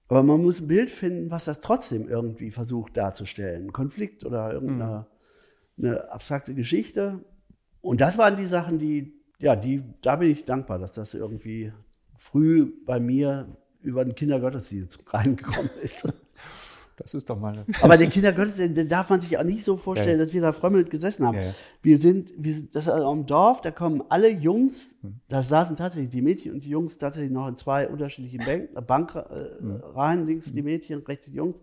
Aber 0.08 0.22
man 0.22 0.44
muss 0.44 0.62
ein 0.62 0.68
Bild 0.68 0.92
finden, 0.92 1.32
was 1.32 1.46
das 1.46 1.62
trotzdem 1.62 2.08
irgendwie 2.08 2.52
versucht 2.52 2.96
darzustellen. 2.98 3.66
Ein 3.66 3.74
Konflikt 3.74 4.24
oder 4.24 4.54
irgendeine 4.54 5.08
mhm. 5.78 5.98
abstrakte 6.10 6.54
Geschichte. 6.54 7.26
Und 7.82 8.00
das 8.00 8.20
waren 8.20 8.38
die 8.38 8.46
Sachen, 8.46 8.78
die, 8.78 9.20
ja, 9.40 9.56
die, 9.56 9.82
da 10.04 10.18
bin 10.18 10.30
ich 10.30 10.46
dankbar, 10.46 10.78
dass 10.78 10.94
das 10.94 11.16
irgendwie 11.16 11.74
früh 12.16 12.72
bei 12.86 13.00
mir 13.00 13.48
über 13.86 14.04
den 14.04 14.16
Kindergottesdienst 14.16 15.04
reingekommen 15.14 15.72
ist. 15.82 16.12
Das 16.98 17.14
ist 17.14 17.30
doch 17.30 17.38
mal. 17.38 17.54
Eine 17.54 17.66
Aber 17.82 17.98
den 17.98 18.10
Kindergottesdienst, 18.10 18.78
den 18.78 18.88
darf 18.88 19.10
man 19.10 19.20
sich 19.20 19.38
auch 19.38 19.44
nicht 19.44 19.64
so 19.66 19.76
vorstellen, 19.76 20.18
ja. 20.18 20.26
dass 20.26 20.34
wir 20.34 20.42
da 20.42 20.54
frömmelnd 20.54 20.90
gesessen 20.90 21.26
haben. 21.26 21.38
Ja. 21.38 21.54
Wir 21.82 21.98
sind, 21.98 22.34
wir 22.38 22.54
sind, 22.54 22.74
das 22.74 22.86
ist 22.86 22.92
also 22.92 23.08
am 23.08 23.26
Dorf, 23.26 23.62
da 23.62 23.72
kommen 23.72 24.04
alle 24.10 24.30
Jungs, 24.30 24.96
da 25.28 25.44
saßen 25.44 25.76
tatsächlich 25.76 26.10
die 26.10 26.22
Mädchen 26.22 26.54
und 26.54 26.64
die 26.64 26.70
Jungs 26.70 26.98
tatsächlich 26.98 27.32
noch 27.32 27.48
in 27.48 27.58
zwei 27.58 27.90
unterschiedlichen 27.90 28.46
Bank, 28.46 28.70
äh, 28.76 28.82
Bankreihen, 28.82 30.24
äh, 30.24 30.26
links 30.26 30.54
die 30.54 30.62
Mädchen, 30.62 31.00
rechts 31.00 31.26
die 31.26 31.34
Jungs. 31.34 31.60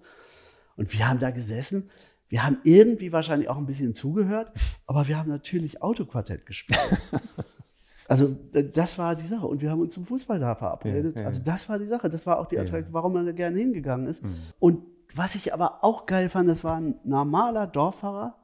Und 0.77 0.93
wir 0.93 1.09
haben 1.09 1.19
da 1.19 1.31
gesessen. 1.31 1.91
Wir 2.29 2.45
haben 2.45 2.59
irgendwie 2.65 3.13
wahrscheinlich 3.13 3.49
auch 3.49 3.59
ein 3.59 3.67
bisschen 3.67 3.95
zugehört, 3.95 4.53
aber 4.87 5.09
wir 5.09 5.19
haben 5.19 5.29
natürlich 5.29 5.83
Autoquartett 5.83 6.47
gespielt. 6.47 6.81
Also 8.13 8.37
das 8.53 8.99
war 8.99 9.17
die 9.17 9.27
Sache. 9.27 9.47
Und 9.47 9.63
wir 9.63 9.71
haben 9.71 9.81
uns 9.81 9.95
zum 9.95 10.05
Fußball 10.05 10.39
da 10.39 10.55
verabredet. 10.55 11.17
Ja, 11.17 11.23
ja. 11.23 11.29
Also 11.29 11.43
das 11.43 11.67
war 11.71 11.79
die 11.79 11.87
Sache. 11.87 12.11
Das 12.11 12.27
war 12.27 12.39
auch 12.39 12.47
die 12.47 12.59
Attraktion, 12.59 12.93
warum 12.93 13.15
man 13.15 13.25
da 13.25 13.33
gerne 13.33 13.59
hingegangen 13.59 14.07
ist. 14.07 14.23
Mhm. 14.23 14.35
Und 14.59 14.83
was 15.15 15.35
ich 15.35 15.55
aber 15.55 15.83
auch 15.83 16.05
geil 16.05 16.29
fand, 16.29 16.47
das 16.47 16.63
war 16.63 16.77
ein 16.77 16.97
normaler 17.05 17.67
Dorffahrer, 17.67 18.37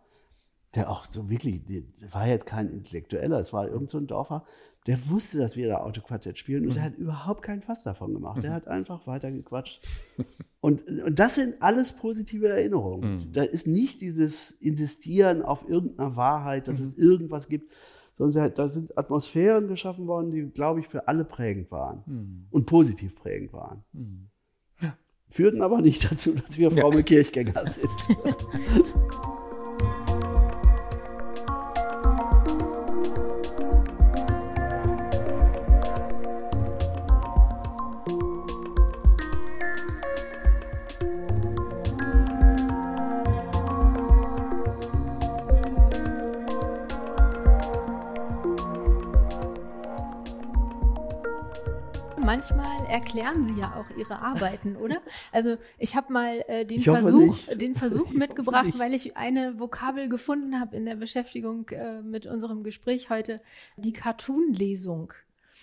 der 0.75 0.91
auch 0.91 1.05
so 1.05 1.29
wirklich, 1.29 1.67
der 1.67 1.83
war 2.13 2.27
jetzt 2.27 2.47
kein 2.47 2.69
Intellektueller, 2.69 3.39
es 3.39 3.53
war 3.53 3.69
irgend 3.69 3.91
so 3.91 3.99
ein 3.99 4.07
Dorfer, 4.07 4.45
der 4.87 5.11
wusste, 5.11 5.37
dass 5.37 5.55
wir 5.55 5.69
da 5.69 5.79
Autoquartett 5.79 6.39
spielen 6.39 6.63
und 6.63 6.71
mhm. 6.71 6.75
der 6.75 6.83
hat 6.85 6.97
überhaupt 6.97 7.43
keinen 7.43 7.61
Fass 7.61 7.83
davon 7.83 8.15
gemacht. 8.15 8.43
Der 8.43 8.51
mhm. 8.51 8.55
hat 8.55 8.69
einfach 8.69 9.07
weitergequatscht. 9.07 9.87
und, 10.61 10.91
und 10.91 11.19
das 11.19 11.35
sind 11.35 11.61
alles 11.61 11.93
positive 11.93 12.49
Erinnerungen. 12.49 13.17
Mhm. 13.17 13.33
Da 13.33 13.43
ist 13.43 13.67
nicht 13.67 14.01
dieses 14.01 14.51
Insistieren 14.51 15.43
auf 15.43 15.69
irgendeiner 15.69 16.17
Wahrheit, 16.17 16.69
dass 16.69 16.81
mhm. 16.81 16.87
es 16.87 16.97
irgendwas 16.97 17.49
gibt, 17.49 17.75
sondern 18.19 18.53
da 18.55 18.69
sind 18.69 18.99
Atmosphären 18.99 19.69
geschaffen 19.69 20.07
worden, 20.07 20.31
die, 20.31 20.43
glaube 20.51 20.81
ich, 20.81 20.89
für 20.89 21.07
alle 21.09 21.25
prägend 21.25 21.71
waren 21.71 22.03
mhm. 22.07 22.47
und 22.51 22.67
positiv 22.67 23.15
prägend 23.15 23.53
waren. 23.53 23.85
Mhm. 23.93 24.29
Ja. 24.81 24.97
Führten 25.31 25.63
aber 25.63 25.81
nicht 25.81 26.11
dazu, 26.11 26.35
dass 26.35 26.59
wir 26.59 26.71
fromme 26.71 26.97
ja. 26.97 27.03
Kirchgänger 27.03 27.65
sind. 27.71 27.89
erklären 53.19 53.45
Sie 53.45 53.61
ja 53.61 53.75
auch 53.77 53.97
Ihre 53.97 54.21
Arbeiten, 54.21 54.77
oder? 54.77 54.99
Also 55.33 55.57
ich 55.79 55.97
habe 55.97 56.13
mal 56.13 56.45
äh, 56.49 56.65
den, 56.65 56.81
Versuch, 56.81 57.39
den 57.55 57.75
Versuch 57.75 58.11
mitgebracht, 58.13 58.79
weil 58.79 58.95
ich 58.95 59.17
eine 59.17 59.59
Vokabel 59.59 60.09
gefunden 60.09 60.59
habe 60.61 60.77
in 60.77 60.85
der 60.85 60.97
Beschäftigung 60.97 61.69
äh, 61.71 62.01
mit 62.03 62.27
unserem 62.27 62.63
Gespräch 62.63 63.11
heute, 63.11 63.41
die 63.77 63.93
Cartoon-Lesung. 63.93 65.13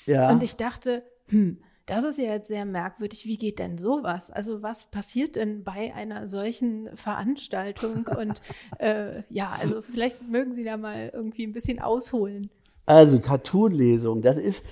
Ja. 0.05 0.29
Und 0.31 0.43
ich 0.43 0.55
dachte, 0.55 1.03
hm, 1.29 1.57
das 1.85 2.03
ist 2.03 2.17
ja 2.17 2.33
jetzt 2.33 2.47
sehr 2.47 2.65
merkwürdig. 2.65 3.25
Wie 3.25 3.37
geht 3.37 3.59
denn 3.59 3.77
sowas? 3.77 4.29
Also 4.29 4.61
was 4.61 4.89
passiert 4.91 5.35
denn 5.35 5.63
bei 5.63 5.93
einer 5.93 6.27
solchen 6.27 6.89
Veranstaltung? 6.95 8.07
Und 8.19 8.41
äh, 8.79 9.23
ja, 9.29 9.55
also 9.59 9.81
vielleicht 9.81 10.21
mögen 10.27 10.53
Sie 10.53 10.63
da 10.63 10.77
mal 10.77 11.11
irgendwie 11.13 11.45
ein 11.45 11.53
bisschen 11.53 11.79
ausholen. 11.79 12.49
Also 12.87 13.19
Cartoon-Lesung, 13.19 14.21
das 14.21 14.37
ist, 14.37 14.63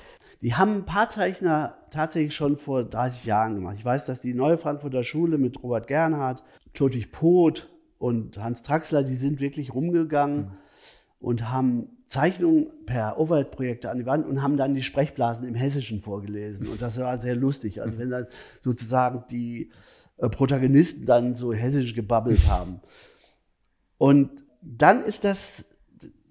die 0.43 0.55
haben 0.55 0.75
ein 0.75 0.85
paar 0.85 1.09
Zeichner 1.09 1.77
tatsächlich 1.89 2.35
schon 2.35 2.57
vor 2.57 2.83
30 2.83 3.23
Jahren 3.23 3.55
gemacht. 3.55 3.77
Ich 3.79 3.85
weiß, 3.85 4.05
dass 4.05 4.19
die 4.19 4.33
Neue 4.33 4.57
Frankfurter 4.57 5.05
Schule 5.05 5.37
mit 5.37 5.63
Robert 5.63 5.87
Gernhardt, 5.87 6.43
Ludwig 6.77 7.13
Poth 7.13 7.69
und 7.97 8.37
Hans 8.37 8.61
Traxler, 8.61 9.03
die 9.03 9.15
sind 9.15 9.39
wirklich 9.39 9.73
rumgegangen. 9.73 10.37
Mhm. 10.37 10.51
und 11.19 11.49
haben 11.49 11.87
Zeichnungen 12.05 12.69
per 12.85 13.17
Overhead-Projektor 13.17 13.89
an 13.89 13.97
die 13.97 14.05
Wand 14.05 14.27
und 14.27 14.43
haben 14.43 14.57
dann 14.57 14.75
die 14.75 14.83
Sprechblasen 14.83 15.47
im 15.47 15.55
Hessischen 15.55 16.01
vorgelesen. 16.01 16.67
Und 16.67 16.81
das 16.81 16.99
war 16.99 17.17
sehr 17.17 17.35
lustig. 17.35 17.81
Also 17.81 17.97
wenn 17.97 18.09
dann 18.09 18.27
sozusagen 18.59 19.23
die 19.31 19.71
äh, 20.17 20.27
Protagonisten 20.27 21.05
dann 21.05 21.35
so 21.35 21.53
hessisch 21.53 21.95
gebabbelt 21.95 22.49
haben. 22.49 22.81
Und 23.97 24.43
dann 24.61 25.01
ist 25.01 25.23
das 25.23 25.65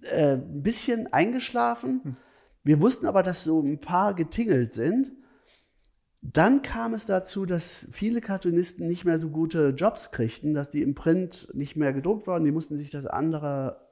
äh, 0.03 0.35
ein 0.35 0.63
bisschen 0.63 1.11
eingeschlafen. 1.13 2.19
Wir 2.65 2.81
wussten 2.81 3.07
aber, 3.07 3.23
dass 3.23 3.45
so 3.45 3.61
ein 3.61 3.81
paar 3.81 4.15
getingelt 4.15 4.73
sind. 4.73 5.13
Dann 6.21 6.63
kam 6.63 6.95
es 6.95 7.07
dazu, 7.07 7.47
dass 7.47 7.89
viele 7.91 8.21
Cartoonisten 8.21 8.87
nicht 8.87 9.05
mehr 9.05 9.19
so 9.19 9.31
gute 9.31 9.71
Jobs 9.71 10.13
kriegten, 10.13 10.55
dass 10.55 10.71
die 10.71 10.83
im 10.83 10.95
Print 10.95 11.51
nicht 11.55 11.77
mehr 11.77 11.93
gedruckt 11.93 12.27
wurden. 12.27 12.45
Die 12.45 12.53
mussten 12.53 12.77
sich 12.77 12.91
das 12.93 13.07
andere 13.07 13.83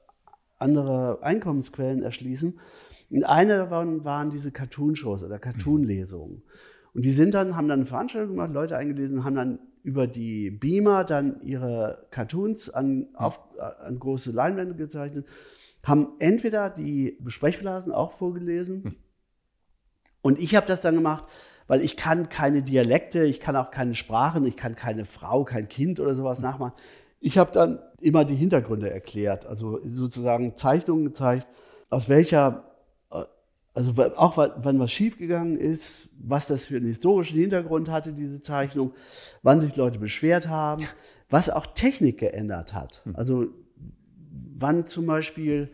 andere 0.61 1.23
Einkommensquellen 1.23 2.03
erschließen. 2.03 2.61
Und 3.11 3.25
eine 3.25 3.57
davon 3.57 4.05
waren 4.05 4.31
diese 4.31 4.53
Cartoon-Shows 4.53 5.25
oder 5.25 5.39
Cartoon-Lesungen. 5.39 6.43
Und 6.95 7.05
die 7.05 7.13
sind 7.13 7.35
dann, 7.35 7.57
haben 7.57 7.69
dann 7.69 7.81
eine 7.81 7.87
Veranstaltung 7.87 8.33
gemacht, 8.33 8.53
Leute 8.53 8.77
eingelesen, 8.77 9.25
haben 9.25 9.35
dann 9.35 9.59
über 9.83 10.07
die 10.07 10.51
Beamer 10.51 11.05
dann 11.05 11.41
ihre 11.41 12.07
Cartoons 12.11 12.69
an, 12.71 13.09
auf, 13.15 13.41
an 13.59 13.99
große 13.99 14.31
Leinwände 14.31 14.75
gezeichnet, 14.75 15.27
haben 15.83 16.15
entweder 16.19 16.71
die 16.71 17.17
Besprechblasen 17.21 17.93
auch 17.93 18.11
vorgelesen. 18.11 18.85
Hm. 18.85 18.97
Und 20.23 20.39
ich 20.39 20.55
habe 20.55 20.67
das 20.67 20.83
dann 20.83 20.95
gemacht, 20.95 21.25
weil 21.67 21.83
ich 21.83 21.97
kann 21.97 22.29
keine 22.29 22.63
Dialekte, 22.63 23.25
ich 23.25 23.41
kann 23.41 23.57
auch 23.57 23.71
keine 23.71 23.95
Sprachen, 23.95 24.45
ich 24.45 24.57
kann 24.57 24.75
keine 24.75 25.05
Frau, 25.05 25.45
kein 25.45 25.69
Kind 25.69 25.99
oder 26.01 26.15
sowas 26.15 26.41
nachmachen. 26.41 26.75
Ich 27.21 27.39
habe 27.39 27.53
dann 27.53 27.79
immer 28.01 28.25
die 28.25 28.35
Hintergründe 28.35 28.91
erklärt, 28.91 29.47
also 29.47 29.79
sozusagen 29.85 30.55
Zeichnungen 30.55 31.05
gezeigt, 31.05 31.49
aus 31.89 32.09
welcher, 32.09 32.65
äh, 33.11 33.25
also 33.73 33.93
auch 34.17 34.37
wann 34.37 34.79
was 34.79 34.93
schiefgegangen 34.93 35.57
ist, 35.57 36.09
was 36.19 36.47
das 36.47 36.67
für 36.67 36.77
einen 36.77 36.87
historischen 36.87 37.39
Hintergrund 37.39 37.91
hatte, 37.91 38.13
diese 38.13 38.43
Zeichnung, 38.43 38.93
wann 39.43 39.61
sich 39.61 39.77
Leute 39.77 39.99
beschwert 39.99 40.49
haben, 40.49 40.87
was 41.29 41.51
auch 41.51 41.67
Technik 41.67 42.19
geändert 42.19 42.75
hat. 42.75 43.03
Hm. 43.05 43.17
Also 43.17 43.47
wann 44.61 44.87
zum 44.87 45.07
Beispiel 45.07 45.71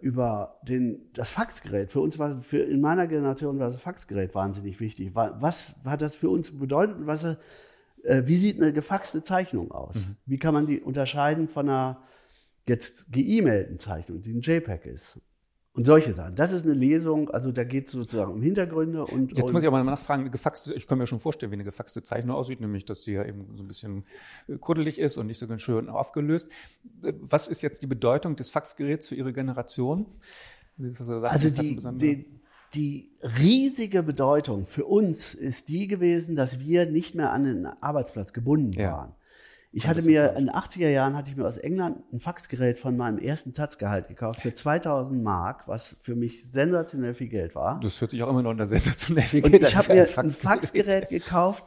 über 0.00 0.58
den, 0.62 1.10
das 1.14 1.30
Faxgerät. 1.30 1.90
Für 1.90 2.00
uns 2.00 2.18
war, 2.18 2.42
für, 2.42 2.58
in 2.58 2.80
meiner 2.80 3.06
Generation 3.06 3.58
war 3.58 3.70
das 3.70 3.80
Faxgerät 3.80 4.34
wahnsinnig 4.34 4.78
wichtig. 4.80 5.14
Was 5.14 5.74
hat 5.84 6.02
das 6.02 6.14
für 6.14 6.28
uns 6.28 6.56
bedeutet 6.58 6.96
und 6.96 7.06
was, 7.06 7.24
äh, 8.04 8.22
wie 8.26 8.36
sieht 8.36 8.60
eine 8.60 8.72
gefaxte 8.72 9.22
Zeichnung 9.22 9.72
aus? 9.72 9.96
Mhm. 9.96 10.16
Wie 10.26 10.38
kann 10.38 10.54
man 10.54 10.66
die 10.66 10.80
unterscheiden 10.80 11.48
von 11.48 11.68
einer 11.68 12.02
jetzt 12.68 13.10
geemailten 13.10 13.78
Zeichnung, 13.78 14.22
die 14.22 14.34
ein 14.34 14.40
JPEG 14.40 14.86
ist? 14.86 15.18
Und 15.76 15.84
solche 15.84 16.14
Sachen. 16.14 16.34
Das 16.34 16.52
ist 16.52 16.64
eine 16.64 16.72
Lesung, 16.72 17.28
also 17.30 17.52
da 17.52 17.62
geht 17.62 17.86
es 17.86 17.92
sozusagen 17.92 18.32
um 18.32 18.40
Hintergründe 18.40 19.04
und. 19.04 19.30
Jetzt 19.32 19.44
und 19.44 19.52
muss 19.52 19.62
ich 19.62 19.68
aber 19.68 19.84
mal 19.84 19.90
nachfragen, 19.90 20.30
gefaxte, 20.30 20.72
ich 20.72 20.86
kann 20.86 20.96
mir 20.96 21.06
schon 21.06 21.20
vorstellen, 21.20 21.52
wie 21.52 21.56
eine 21.56 21.64
gefaxte 21.64 22.02
Zeichnung 22.02 22.34
aussieht, 22.34 22.62
nämlich, 22.62 22.86
dass 22.86 23.04
sie 23.04 23.12
ja 23.12 23.24
eben 23.26 23.46
so 23.54 23.62
ein 23.62 23.68
bisschen 23.68 24.04
äh, 24.48 24.56
kuddelig 24.56 24.98
ist 24.98 25.18
und 25.18 25.26
nicht 25.26 25.38
so 25.38 25.46
ganz 25.46 25.60
schön 25.60 25.90
aufgelöst. 25.90 26.48
Was 27.20 27.48
ist 27.48 27.60
jetzt 27.60 27.82
die 27.82 27.86
Bedeutung 27.86 28.36
des 28.36 28.48
Faxgeräts 28.48 29.08
für 29.08 29.16
Ihre 29.16 29.34
Generation? 29.34 30.06
Also, 30.82 31.20
also 31.20 31.62
die, 31.62 31.76
die, 31.76 32.26
die 32.74 33.10
riesige 33.38 34.02
Bedeutung 34.02 34.66
für 34.66 34.86
uns 34.86 35.34
ist 35.34 35.68
die 35.68 35.88
gewesen, 35.88 36.36
dass 36.36 36.58
wir 36.58 36.86
nicht 36.86 37.14
mehr 37.14 37.32
an 37.32 37.44
den 37.44 37.66
Arbeitsplatz 37.66 38.32
gebunden 38.32 38.72
ja. 38.72 38.92
waren. 38.92 39.12
Ich 39.72 39.86
hatte 39.86 40.02
mir 40.02 40.30
in 40.36 40.46
den 40.46 40.50
80er 40.50 40.88
Jahren 40.88 41.16
hatte 41.16 41.30
ich 41.30 41.36
mir 41.36 41.46
aus 41.46 41.58
England 41.58 42.02
ein 42.12 42.20
Faxgerät 42.20 42.78
von 42.78 42.96
meinem 42.96 43.18
ersten 43.18 43.52
Taz-Gehalt 43.52 44.08
gekauft 44.08 44.40
für 44.40 44.54
2000 44.54 45.22
Mark, 45.22 45.68
was 45.68 45.96
für 46.00 46.14
mich 46.14 46.50
sensationell 46.50 47.14
viel 47.14 47.28
Geld 47.28 47.54
war. 47.54 47.80
Das 47.80 48.00
hört 48.00 48.12
sich 48.12 48.22
auch 48.22 48.30
immer 48.30 48.42
noch 48.42 48.50
unter 48.50 48.66
sensationell 48.66 49.24
viel 49.24 49.42
Geld 49.42 49.64
an. 49.64 49.68
Ich 49.68 49.76
habe 49.76 49.94
mir 49.94 50.08
ein 50.18 50.30
Faxgerät. 50.30 51.08
gekauft, 51.08 51.64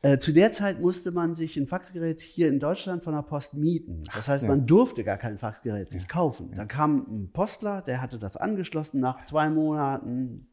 äh, 0.00 0.18
zu 0.18 0.32
der 0.32 0.52
Zeit 0.52 0.80
musste 0.80 1.10
man 1.10 1.34
sich 1.34 1.56
ein 1.56 1.66
Faxgerät 1.66 2.20
hier 2.20 2.48
in 2.48 2.60
Deutschland 2.60 3.02
von 3.02 3.14
der 3.14 3.22
Post 3.22 3.54
mieten. 3.54 4.04
Das 4.14 4.28
heißt, 4.28 4.44
ja. 4.44 4.48
man 4.48 4.64
durfte 4.66 5.02
gar 5.02 5.18
kein 5.18 5.38
Faxgerät 5.38 5.90
sich 5.90 6.02
ja. 6.02 6.08
kaufen. 6.08 6.52
Dann 6.56 6.68
kam 6.68 6.98
ein 7.08 7.32
Postler, 7.32 7.82
der 7.82 8.00
hatte 8.00 8.18
das 8.18 8.36
angeschlossen 8.36 9.00
nach 9.00 9.24
zwei 9.24 9.50
Monaten, 9.50 10.46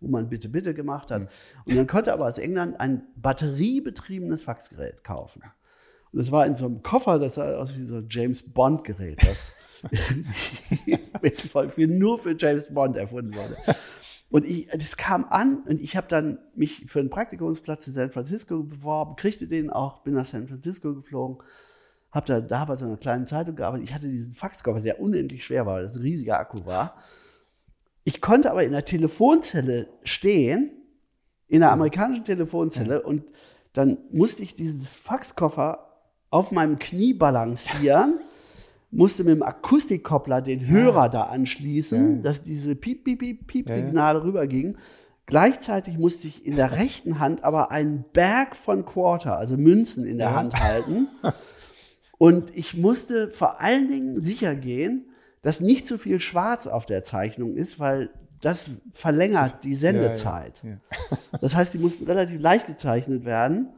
wo 0.00 0.08
man 0.08 0.30
bitte, 0.30 0.48
bitte 0.48 0.72
gemacht 0.72 1.10
hat. 1.10 1.30
Und 1.66 1.76
dann 1.76 1.86
konnte 1.86 2.12
aber 2.12 2.26
aus 2.26 2.38
England 2.38 2.80
ein 2.80 3.02
batteriebetriebenes 3.16 4.44
Faxgerät 4.44 5.04
kaufen. 5.04 5.42
Und 6.16 6.22
das 6.22 6.32
war 6.32 6.46
in 6.46 6.54
so 6.54 6.64
einem 6.64 6.82
Koffer, 6.82 7.18
das 7.18 7.34
sah 7.34 7.58
aus 7.58 7.76
wie 7.76 7.84
so 7.84 7.96
ein 7.96 8.06
James 8.08 8.42
Bond 8.42 8.84
Gerät, 8.84 9.18
das 9.22 9.54
nur 11.76 12.18
für 12.18 12.34
James 12.38 12.72
Bond 12.72 12.96
erfunden 12.96 13.34
wurde. 13.34 13.58
Und 14.30 14.46
ich, 14.46 14.66
das 14.68 14.96
kam 14.96 15.26
an 15.26 15.58
und 15.68 15.78
ich 15.78 15.94
habe 15.94 16.08
dann 16.08 16.38
mich 16.54 16.86
für 16.86 17.00
einen 17.00 17.10
Praktikumsplatz 17.10 17.88
in 17.88 17.92
San 17.92 18.10
Francisco 18.10 18.62
beworben, 18.62 19.16
kriegte 19.16 19.46
den 19.46 19.68
auch, 19.68 20.04
bin 20.04 20.14
nach 20.14 20.24
San 20.24 20.48
Francisco 20.48 20.94
geflogen, 20.94 21.44
habe 22.10 22.26
da, 22.26 22.40
da 22.40 22.64
bei 22.64 22.76
so 22.76 22.86
einer 22.86 22.96
kleinen 22.96 23.26
Zeitung 23.26 23.54
gearbeitet. 23.54 23.86
Ich 23.86 23.94
hatte 23.94 24.08
diesen 24.08 24.32
Faxkoffer, 24.32 24.80
der 24.80 25.00
unendlich 25.00 25.44
schwer 25.44 25.66
war, 25.66 25.74
weil 25.74 25.82
das 25.82 25.96
ein 25.96 26.00
riesiger 26.00 26.38
Akku 26.38 26.64
war. 26.64 26.96
Ich 28.04 28.22
konnte 28.22 28.50
aber 28.50 28.64
in 28.64 28.72
der 28.72 28.86
Telefonzelle 28.86 29.90
stehen, 30.02 30.70
in 31.46 31.60
der 31.60 31.72
amerikanischen 31.72 32.24
Telefonzelle, 32.24 33.02
und 33.02 33.22
dann 33.74 33.98
musste 34.10 34.42
ich 34.42 34.54
dieses 34.54 34.94
Faxkoffer 34.94 35.85
auf 36.30 36.52
meinem 36.52 36.78
Knie 36.78 37.14
balancieren 37.14 38.20
musste 38.90 39.24
mit 39.24 39.34
dem 39.34 39.42
Akustikkoppler 39.42 40.40
den 40.40 40.66
Hörer 40.66 41.04
ja. 41.04 41.08
da 41.08 41.22
anschließen, 41.24 42.16
ja. 42.16 42.22
dass 42.22 42.42
diese 42.42 42.74
Piep, 42.74 43.04
Piep, 43.04 43.20
Piep, 43.20 43.46
Piep-Signale 43.46 44.18
ja. 44.18 44.24
rübergingen. 44.24 44.76
Gleichzeitig 45.26 45.98
musste 45.98 46.28
ich 46.28 46.46
in 46.46 46.56
der 46.56 46.72
rechten 46.72 47.18
Hand 47.18 47.42
aber 47.42 47.70
einen 47.72 48.04
Berg 48.12 48.54
von 48.54 48.84
Quarter, 48.84 49.36
also 49.36 49.56
Münzen 49.56 50.06
in 50.06 50.18
der 50.18 50.34
Hand 50.34 50.58
halten. 50.60 51.08
Und 52.18 52.56
ich 52.56 52.76
musste 52.76 53.30
vor 53.30 53.60
allen 53.60 53.88
Dingen 53.88 54.22
sicher 54.22 54.54
gehen, 54.54 55.10
dass 55.42 55.60
nicht 55.60 55.86
zu 55.86 55.98
viel 55.98 56.20
Schwarz 56.20 56.66
auf 56.66 56.86
der 56.86 57.02
Zeichnung 57.02 57.56
ist, 57.56 57.78
weil 57.78 58.10
das 58.40 58.70
verlängert 58.92 59.64
die 59.64 59.74
Sendezeit. 59.74 60.62
Das 61.40 61.54
heißt, 61.54 61.74
die 61.74 61.78
mussten 61.78 62.04
relativ 62.06 62.40
leicht 62.40 62.66
gezeichnet 62.66 63.24
werden. 63.24 63.74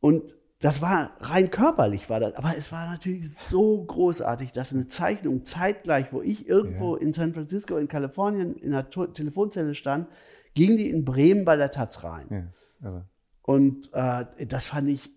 Und 0.00 0.36
das 0.62 0.80
war 0.80 1.16
rein 1.20 1.50
körperlich 1.50 2.08
war 2.08 2.20
das, 2.20 2.34
aber 2.36 2.56
es 2.56 2.70
war 2.70 2.86
natürlich 2.86 3.34
so 3.34 3.82
großartig, 3.84 4.52
dass 4.52 4.72
eine 4.72 4.86
Zeichnung 4.86 5.42
zeitgleich, 5.42 6.12
wo 6.12 6.22
ich 6.22 6.48
irgendwo 6.48 6.96
ja. 6.96 7.02
in 7.02 7.12
San 7.12 7.34
Francisco 7.34 7.76
in 7.76 7.88
Kalifornien 7.88 8.54
in 8.54 8.70
der 8.70 8.88
Telefonzelle 8.88 9.74
stand, 9.74 10.06
ging 10.54 10.76
die 10.76 10.88
in 10.88 11.04
Bremen 11.04 11.44
bei 11.44 11.56
der 11.56 11.70
Taz 11.70 12.04
rein. 12.04 12.52
Ja, 12.80 13.04
Und 13.42 13.92
äh, 13.92 14.46
das 14.46 14.66
fand 14.66 14.88
ich, 14.88 15.10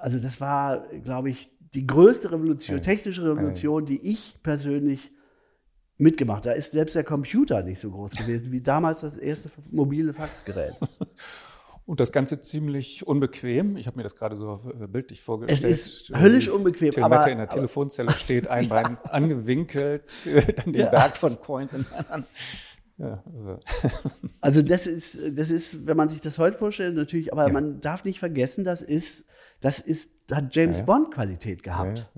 also 0.00 0.20
das 0.20 0.40
war, 0.40 0.86
glaube 1.02 1.30
ich, 1.30 1.50
die 1.74 1.84
größte 1.84 2.30
Revolution, 2.30 2.76
ja. 2.76 2.82
technische 2.82 3.24
Revolution, 3.24 3.84
die 3.86 4.08
ich 4.08 4.38
persönlich 4.44 5.10
mitgemacht. 5.96 6.46
Da 6.46 6.52
ist 6.52 6.70
selbst 6.70 6.94
der 6.94 7.02
Computer 7.02 7.64
nicht 7.64 7.80
so 7.80 7.90
groß 7.90 8.12
gewesen 8.12 8.52
wie 8.52 8.62
damals 8.62 9.00
das 9.00 9.16
erste 9.16 9.50
mobile 9.72 10.12
Faxgerät. 10.12 10.74
Und 11.86 12.00
das 12.00 12.12
Ganze 12.12 12.40
ziemlich 12.40 13.06
unbequem. 13.06 13.76
Ich 13.76 13.86
habe 13.86 13.98
mir 13.98 14.04
das 14.04 14.16
gerade 14.16 14.36
so 14.36 14.60
bildlich 14.88 15.20
vorgestellt. 15.20 15.70
Es 15.70 16.08
ist 16.08 16.18
höllisch 16.18 16.48
unbequem. 16.48 16.92
Die 16.92 17.02
aber 17.02 17.30
in 17.30 17.38
der 17.38 17.46
Telefonzelle 17.46 18.08
aber, 18.08 18.18
steht, 18.18 18.48
ein 18.48 18.68
Bein 18.68 18.96
ja. 19.04 19.10
angewinkelt, 19.10 20.26
dann 20.56 20.72
den 20.72 20.82
ja. 20.82 20.90
Berg 20.90 21.16
von 21.16 21.38
Coins 21.40 21.74
in 21.74 21.84
der 21.90 21.98
anderen. 21.98 22.24
Ja, 22.96 23.22
also. 23.26 23.60
also 24.40 24.62
das 24.62 24.86
ist, 24.86 25.18
das 25.36 25.50
ist, 25.50 25.86
wenn 25.86 25.96
man 25.96 26.08
sich 26.08 26.22
das 26.22 26.38
heute 26.38 26.56
vorstellt, 26.56 26.94
natürlich, 26.94 27.32
aber 27.32 27.48
ja. 27.48 27.52
man 27.52 27.80
darf 27.80 28.04
nicht 28.04 28.18
vergessen, 28.18 28.64
das 28.64 28.80
ist, 28.80 29.26
das 29.60 29.78
ist, 29.78 30.10
hat 30.30 30.54
James 30.54 30.78
ja, 30.78 30.84
Bond 30.84 31.12
Qualität 31.12 31.62
gehabt. 31.62 32.08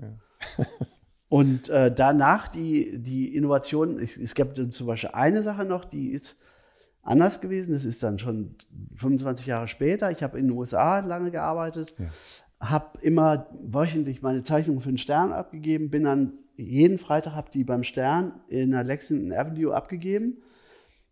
Und 1.29 1.67
äh, 1.67 1.93
danach 1.93 2.47
die, 2.47 2.99
die 2.99 3.35
Innovation, 3.35 3.99
es, 3.99 4.15
es 4.15 4.33
gibt 4.33 4.55
zum 4.73 4.87
Beispiel 4.87 5.09
eine 5.11 5.41
Sache 5.41 5.65
noch, 5.65 5.83
die 5.83 6.11
ist 6.11 6.37
anders 7.07 7.41
gewesen. 7.41 7.73
Das 7.73 7.85
ist 7.85 8.03
dann 8.03 8.19
schon 8.19 8.55
25 8.95 9.47
Jahre 9.47 9.67
später. 9.67 10.11
Ich 10.11 10.23
habe 10.23 10.37
in 10.37 10.47
den 10.47 10.57
USA 10.57 10.99
lange 10.99 11.31
gearbeitet, 11.31 11.95
ja. 11.97 12.09
habe 12.59 12.99
immer 13.01 13.47
wöchentlich 13.65 14.21
meine 14.21 14.43
Zeichnungen 14.43 14.81
für 14.81 14.89
den 14.89 14.97
Stern 14.97 15.31
abgegeben, 15.31 15.89
bin 15.89 16.03
dann 16.03 16.33
jeden 16.57 16.97
Freitag 16.97 17.33
habe 17.33 17.51
die 17.51 17.63
beim 17.63 17.83
Stern 17.83 18.33
in 18.47 18.71
der 18.71 18.83
Lexington 18.83 19.31
Avenue 19.31 19.73
abgegeben. 19.73 20.41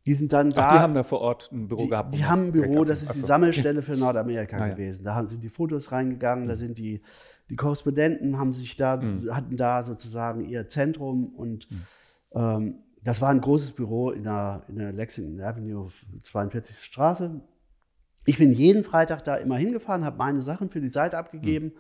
Die 0.06 0.14
sind 0.14 0.34
dann 0.34 0.52
da. 0.52 0.62
Ach, 0.62 0.74
die 0.74 0.80
haben 0.80 0.94
da 0.94 1.04
vor 1.04 1.22
Ort 1.22 1.52
ein 1.52 1.68
Büro 1.68 1.84
die, 1.84 1.90
gehabt. 1.90 2.14
Die 2.14 2.26
haben 2.26 2.46
ein 2.46 2.52
Büro, 2.52 2.84
das 2.84 3.02
ist 3.02 3.16
die 3.16 3.20
Sammelstelle 3.20 3.82
für 3.82 3.96
Nordamerika 3.96 4.58
ah, 4.60 4.68
gewesen. 4.70 5.04
Ja. 5.06 5.22
Da 5.22 5.28
sind 5.28 5.44
die 5.44 5.50
Fotos 5.50 5.92
reingegangen, 5.92 6.46
mhm. 6.46 6.50
da 6.50 6.56
sind 6.56 6.78
die, 6.78 7.02
die 7.50 7.56
Korrespondenten 7.56 8.38
haben 8.38 8.54
sich 8.54 8.76
da, 8.76 8.98
mhm. 8.98 9.34
hatten 9.34 9.58
da 9.58 9.82
sozusagen 9.82 10.46
ihr 10.46 10.68
Zentrum 10.68 11.34
und 11.36 11.70
mhm. 11.72 11.82
ähm, 12.36 12.76
das 13.06 13.22
war 13.22 13.30
ein 13.30 13.40
großes 13.40 13.74
Büro 13.74 14.10
in 14.10 14.24
der, 14.24 14.64
in 14.68 14.78
der 14.78 14.92
Lexington 14.92 15.40
Avenue, 15.40 15.90
42. 16.24 16.92
Ich 18.26 18.40
bin 18.40 18.52
jeden 18.52 18.84
Freitag 18.84 19.24
da 19.24 19.36
immer 19.36 19.58
hingefahren, 19.58 20.04
habe 20.04 20.18
meine 20.18 20.42
Sachen 20.42 20.70
für 20.72 20.82
die 20.82 20.90
Seite 20.90 21.18
abgegeben. 21.18 21.68
Hm. 21.68 21.78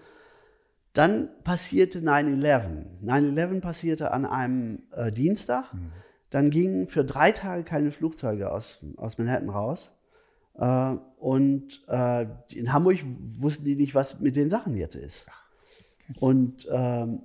Dann 0.93 1.29
passierte 1.43 1.99
9-11. 1.99 3.03
9-11 3.03 3.59
passierte 3.59 4.11
an 4.11 4.25
einem 4.25 4.83
äh, 4.91 5.11
Dienstag. 5.11 5.73
Mhm. 5.73 5.91
Dann 6.29 6.49
gingen 6.49 6.87
für 6.87 7.03
drei 7.03 7.31
Tage 7.31 7.63
keine 7.63 7.91
Flugzeuge 7.91 8.49
aus, 8.49 8.79
aus 8.95 9.17
Manhattan 9.17 9.49
raus. 9.49 9.91
Äh, 10.53 10.95
und 11.17 11.83
äh, 11.89 12.27
in 12.53 12.71
Hamburg 12.71 12.99
wussten 13.39 13.65
die 13.65 13.75
nicht, 13.75 13.93
was 13.93 14.21
mit 14.21 14.37
den 14.37 14.49
Sachen 14.49 14.77
jetzt 14.77 14.95
ist. 14.95 15.25
Und 16.19 16.65
ähm, 16.71 17.23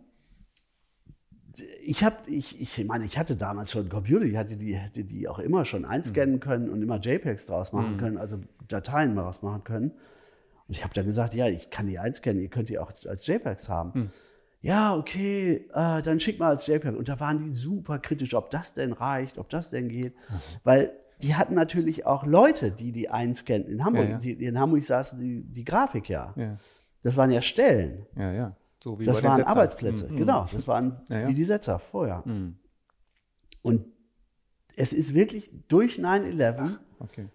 ich 1.83 2.05
habe, 2.05 2.17
ich, 2.27 2.61
ich 2.61 2.85
meine, 2.87 3.05
ich 3.05 3.19
hatte 3.19 3.37
damals 3.37 3.71
schon 3.71 3.83
einen 3.83 3.91
Computer, 3.91 4.25
ich 4.25 4.37
hatte 4.37 4.57
die, 4.57 4.75
hätte 4.75 5.05
die 5.05 5.29
auch 5.29 5.39
immer 5.39 5.65
schon 5.65 5.85
einscannen 5.85 6.37
mhm. 6.37 6.41
können 6.41 6.71
und 6.71 6.83
immer 6.83 6.99
JPEGs 6.99 7.47
draus 7.47 7.73
machen 7.73 7.95
mhm. 7.95 7.99
können, 7.99 8.19
also 8.19 8.39
Dateien 8.69 9.17
daraus 9.17 9.43
machen 9.43 9.65
können. 9.65 9.91
Und 10.69 10.77
ich 10.77 10.85
habe 10.85 10.95
dann 10.95 11.07
gesagt, 11.07 11.35
ja, 11.35 11.49
ich 11.49 11.71
kann 11.71 11.87
die 11.87 11.99
einscannen, 11.99 12.41
ihr 12.41 12.49
könnt 12.49 12.69
die 12.69 12.79
auch 12.79 12.91
als 13.07 13.27
JPEGs 13.27 13.69
haben. 13.69 13.93
Mhm. 13.95 14.11
Ja, 14.63 14.95
okay, 14.95 15.67
äh, 15.73 16.03
dann 16.03 16.21
schick 16.21 16.39
mal 16.39 16.51
als 16.51 16.67
JPEG. 16.67 16.97
Und 16.97 17.09
da 17.09 17.19
waren 17.19 17.39
die 17.39 17.51
super 17.51 17.99
kritisch, 17.99 18.35
ob 18.35 18.51
das 18.51 18.75
denn 18.75 18.93
reicht, 18.93 19.39
ob 19.39 19.49
das 19.49 19.71
denn 19.71 19.89
geht. 19.89 20.15
Mhm. 20.15 20.35
Weil 20.65 20.93
die 21.23 21.35
hatten 21.35 21.55
natürlich 21.55 22.07
auch 22.07 22.25
Leute, 22.25 22.71
die 22.71 22.93
die 22.93 23.09
einscannen 23.09 23.67
in 23.67 23.85
Hamburg. 23.85 24.05
Ja, 24.05 24.11
ja. 24.13 24.19
Die, 24.19 24.33
in 24.33 24.59
Hamburg 24.59 24.85
saßen 24.85 25.19
die, 25.19 25.43
die 25.43 25.65
Grafik 25.65 26.09
ja. 26.09 26.33
ja. 26.37 26.57
Das 27.03 27.17
waren 27.17 27.31
ja 27.31 27.43
Stellen. 27.43 28.07
Ja, 28.17 28.33
ja. 28.33 28.57
So 28.83 28.99
wie 28.99 29.05
das 29.05 29.23
waren 29.23 29.43
Arbeitsplätze, 29.43 30.11
mhm. 30.11 30.17
genau. 30.17 30.47
Das 30.51 30.67
waren 30.67 31.01
wie 31.09 31.35
die 31.35 31.45
Setzer 31.45 31.79
vorher. 31.79 32.23
Mhm. 32.25 32.57
Und 33.63 33.87
es 34.77 34.93
ist 34.93 35.13
wirklich 35.15 35.51
durch 35.69 35.99
9-11 35.99 36.79
okay. 36.99 37.29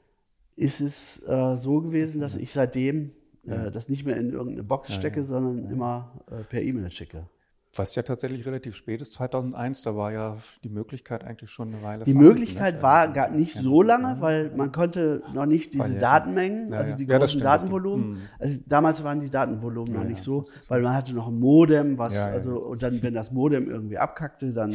ist 0.55 0.81
es 0.81 1.21
äh, 1.27 1.55
so 1.55 1.81
gewesen, 1.81 2.19
dass 2.19 2.35
ich 2.35 2.51
seitdem 2.51 3.11
äh, 3.45 3.71
das 3.71 3.89
nicht 3.89 4.05
mehr 4.05 4.17
in 4.17 4.31
irgendeine 4.31 4.63
Box 4.63 4.93
stecke, 4.93 5.19
ja, 5.19 5.25
sondern 5.25 5.65
ja. 5.65 5.71
immer 5.71 6.21
äh, 6.31 6.43
per 6.43 6.61
E-Mail 6.61 6.89
schicke. 6.89 7.29
Was 7.77 7.95
ja 7.95 8.03
tatsächlich 8.03 8.45
relativ 8.45 8.75
spät 8.75 9.01
ist, 9.01 9.13
2001, 9.13 9.81
da 9.81 9.95
war 9.95 10.11
ja 10.11 10.37
die 10.63 10.69
Möglichkeit 10.69 11.25
eigentlich 11.25 11.49
schon 11.49 11.73
eine 11.73 11.83
Weile. 11.83 12.05
Die 12.05 12.13
Möglichkeit 12.13 12.81
war 12.81 13.09
gar 13.09 13.29
nicht 13.29 13.53
so 13.53 13.81
lange, 13.81 14.21
weil 14.21 14.51
man 14.55 14.71
konnte 14.71 15.21
noch 15.33 15.45
nicht 15.45 15.73
diese 15.73 15.97
Datenmengen, 15.97 16.73
also 16.73 16.95
die 16.95 17.05
großen 17.05 17.41
Datenvolumen. 17.41 18.11
Mhm. 18.11 18.17
Also 18.39 18.61
damals 18.65 19.03
waren 19.03 19.19
die 19.19 19.29
Datenvolumen 19.29 19.93
noch 19.93 20.05
nicht 20.05 20.21
so, 20.21 20.43
weil 20.69 20.81
man 20.81 20.95
hatte 20.95 21.13
noch 21.13 21.27
ein 21.27 21.39
Modem, 21.39 21.97
was 21.97 22.17
also 22.17 22.59
und 22.59 22.81
dann 22.81 23.03
wenn 23.03 23.13
das 23.13 23.31
Modem 23.31 23.69
irgendwie 23.69 23.97
abkackte, 23.97 24.53
dann 24.53 24.73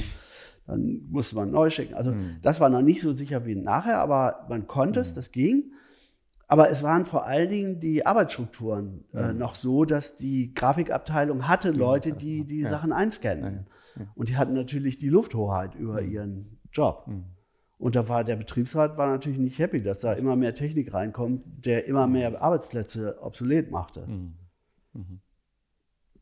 dann 0.66 1.00
musste 1.10 1.36
man 1.36 1.50
neu 1.50 1.70
schicken. 1.70 1.94
Also 1.94 2.12
mhm. 2.12 2.36
das 2.42 2.60
war 2.60 2.68
noch 2.68 2.82
nicht 2.82 3.00
so 3.00 3.12
sicher 3.12 3.44
wie 3.44 3.56
nachher, 3.56 3.98
aber 3.98 4.46
man 4.48 4.66
konnte 4.66 5.00
es, 5.00 5.12
mhm. 5.12 5.14
das 5.16 5.32
ging. 5.32 5.72
Aber 6.50 6.68
es 6.68 6.82
waren 6.82 7.04
vor 7.04 7.26
allen 7.26 7.48
Dingen 7.48 7.78
die 7.78 8.04
Arbeitsstrukturen 8.04 9.04
äh, 9.14 9.20
ja. 9.20 9.32
noch 9.32 9.54
so, 9.54 9.84
dass 9.84 10.16
die 10.16 10.52
Grafikabteilung 10.52 11.46
hatte 11.46 11.70
Leute, 11.70 12.12
die 12.12 12.44
die 12.44 12.62
ja. 12.62 12.68
Sachen 12.68 12.92
einscannen. 12.92 13.68
Ja, 13.96 14.06
Und 14.16 14.30
die 14.30 14.36
hatten 14.36 14.54
natürlich 14.54 14.98
die 14.98 15.08
Lufthoheit 15.08 15.76
über 15.76 16.02
mhm. 16.02 16.10
ihren 16.10 16.58
Job. 16.72 17.04
Mhm. 17.06 17.26
Und 17.78 17.94
da 17.94 18.08
war 18.08 18.24
der 18.24 18.34
Betriebsrat 18.34 18.98
war 18.98 19.06
natürlich 19.06 19.38
nicht 19.38 19.60
happy, 19.60 19.80
dass 19.80 20.00
da 20.00 20.12
immer 20.14 20.34
mehr 20.34 20.52
Technik 20.52 20.92
reinkommt, 20.92 21.44
der 21.64 21.86
immer 21.86 22.08
mhm. 22.08 22.14
mehr 22.14 22.42
Arbeitsplätze 22.42 23.22
obsolet 23.22 23.70
machte. 23.70 24.08
Mhm. 24.08 24.34
Mhm. 24.94 25.20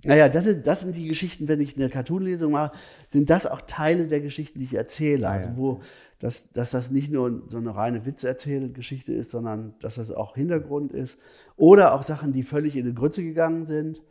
Naja, 0.04 0.28
das 0.28 0.44
sind, 0.44 0.66
das 0.66 0.80
sind 0.80 0.94
die 0.94 1.08
Geschichten, 1.08 1.48
wenn 1.48 1.60
ich 1.60 1.74
eine 1.74 1.88
Cartoon-Lesung 1.88 2.52
mache, 2.52 2.76
sind 3.08 3.30
das 3.30 3.46
auch 3.46 3.62
Teile 3.62 4.08
der 4.08 4.20
Geschichten, 4.20 4.58
die 4.58 4.66
ich 4.66 4.74
erzähle. 4.74 5.28
Also 5.28 5.56
wo, 5.56 5.80
dass, 6.18 6.50
dass 6.50 6.72
das 6.72 6.90
nicht 6.90 7.12
nur 7.12 7.44
so 7.48 7.58
eine 7.58 7.74
reine 7.74 8.04
Witzerzählgeschichte 8.04 9.12
ist, 9.12 9.30
sondern 9.30 9.74
dass 9.80 9.96
das 9.96 10.10
auch 10.10 10.34
Hintergrund 10.34 10.92
ist. 10.92 11.18
Oder 11.56 11.94
auch 11.94 12.02
Sachen, 12.02 12.32
die 12.32 12.42
völlig 12.42 12.76
in 12.76 12.86
die 12.86 12.94
Grütze 12.94 13.22
gegangen 13.22 13.64
sind. 13.64 14.02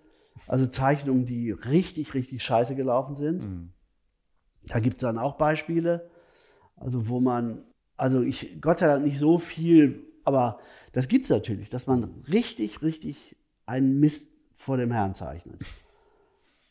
Also 0.47 0.67
Zeichnungen, 0.67 1.25
die 1.25 1.51
richtig, 1.51 2.13
richtig 2.13 2.43
scheiße 2.43 2.75
gelaufen 2.75 3.15
sind. 3.15 3.41
Mhm. 3.41 3.69
Da 4.67 4.79
gibt 4.79 4.97
es 4.97 5.01
dann 5.01 5.17
auch 5.17 5.35
Beispiele. 5.35 6.09
Also 6.75 7.09
wo 7.09 7.19
man, 7.19 7.63
also 7.97 8.21
ich, 8.21 8.61
Gott 8.61 8.79
sei 8.79 8.87
Dank 8.87 9.03
nicht 9.03 9.19
so 9.19 9.37
viel, 9.39 10.05
aber 10.23 10.59
das 10.93 11.07
gibt 11.07 11.25
es 11.25 11.29
natürlich, 11.29 11.69
dass 11.69 11.87
man 11.87 12.23
richtig, 12.31 12.81
richtig 12.81 13.35
einen 13.65 13.99
Mist 13.99 14.31
vor 14.53 14.77
dem 14.77 14.91
Herrn 14.91 15.13
zeichnet. 15.13 15.61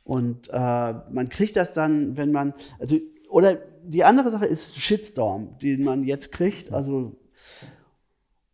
Und 0.04 0.48
äh, 0.48 0.52
man 0.52 1.28
kriegt 1.28 1.56
das 1.56 1.72
dann, 1.72 2.16
wenn 2.16 2.32
man, 2.32 2.54
also, 2.78 2.96
oder 3.28 3.58
die 3.86 4.04
andere 4.04 4.30
Sache 4.30 4.46
ist 4.46 4.76
Shitstorm, 4.76 5.58
den 5.58 5.84
man 5.84 6.02
jetzt 6.02 6.32
kriegt. 6.32 6.72
Also, 6.72 7.16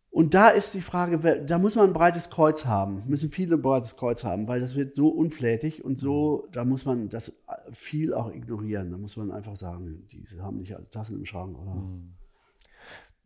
und 0.09 0.35
da 0.35 0.49
ist 0.49 0.75
die 0.75 0.81
Frage, 0.81 1.43
da 1.43 1.57
muss 1.57 1.75
man 1.75 1.87
ein 1.87 1.93
breites 1.93 2.29
Kreuz 2.29 2.65
haben, 2.65 3.03
müssen 3.07 3.29
viele 3.29 3.55
ein 3.55 3.61
breites 3.63 3.97
Kreuz 3.97 4.23
haben, 4.23 4.47
weil 4.47 4.59
das 4.59 4.75
wird 4.75 4.93
so 4.93 5.09
unflätig 5.09 5.83
und 5.83 5.99
so, 5.99 6.47
da 6.51 6.65
muss 6.65 6.85
man 6.85 7.09
das 7.09 7.41
viel 7.71 8.13
auch 8.13 8.31
ignorieren. 8.31 8.91
Da 8.91 8.97
muss 8.97 9.17
man 9.17 9.31
einfach 9.31 9.55
sagen, 9.55 10.05
diese 10.11 10.43
haben 10.43 10.59
nicht 10.59 10.75
alle 10.75 10.87
Tassen 10.87 11.17
im 11.17 11.25
Schrank, 11.25 11.57
oder? 11.57 11.73
Mhm. 11.73 12.13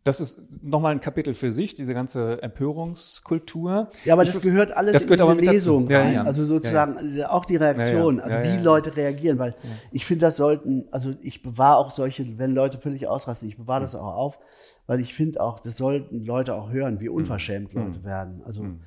Das 0.07 0.21
ist 0.21 0.39
nochmal 0.61 0.93
ein 0.93 1.01
Kapitel 1.01 1.33
für 1.33 1.51
sich, 1.51 1.75
diese 1.75 1.93
ganze 1.93 2.41
Empörungskultur. 2.41 3.89
Ja, 4.05 4.13
aber 4.13 4.23
ich, 4.23 4.31
das 4.31 4.41
gehört 4.41 4.71
alles 4.71 4.93
das 4.93 5.03
in 5.03 5.09
gehört 5.09 5.41
diese 5.41 5.51
Lesung 5.51 5.83
rein. 5.83 5.91
Ja, 5.91 6.11
ja. 6.11 6.23
Also 6.23 6.45
sozusagen 6.45 7.13
ja, 7.13 7.29
auch 7.29 7.43
die 7.43 7.57
Reaktion, 7.57 8.21
also 8.21 8.37
wie 8.37 8.63
Leute 8.63 8.95
reagieren, 8.95 9.37
weil 9.37 9.53
ich 9.91 10.05
finde, 10.05 10.27
das 10.27 10.37
sollten, 10.37 10.85
also 10.91 11.13
ich 11.21 11.41
bewahre 11.41 11.77
auch 11.77 11.91
solche, 11.91 12.37
wenn 12.37 12.53
Leute 12.53 12.77
völlig 12.77 13.05
ausrasten, 13.05 13.49
ich 13.49 13.57
bewahre 13.57 13.81
das 13.81 13.95
auch 13.95 14.15
auf, 14.15 14.39
weil 14.85 15.01
ich 15.01 15.13
finde 15.13 15.41
auch, 15.41 15.59
das 15.59 15.75
sollten 15.75 16.23
Leute 16.23 16.55
auch 16.55 16.71
hören, 16.71 17.01
wie 17.01 17.09
unverschämt 17.09 17.75
mhm. 17.75 17.81
Leute 17.81 18.03
werden. 18.05 18.41
Also 18.45 18.63
mhm. 18.63 18.79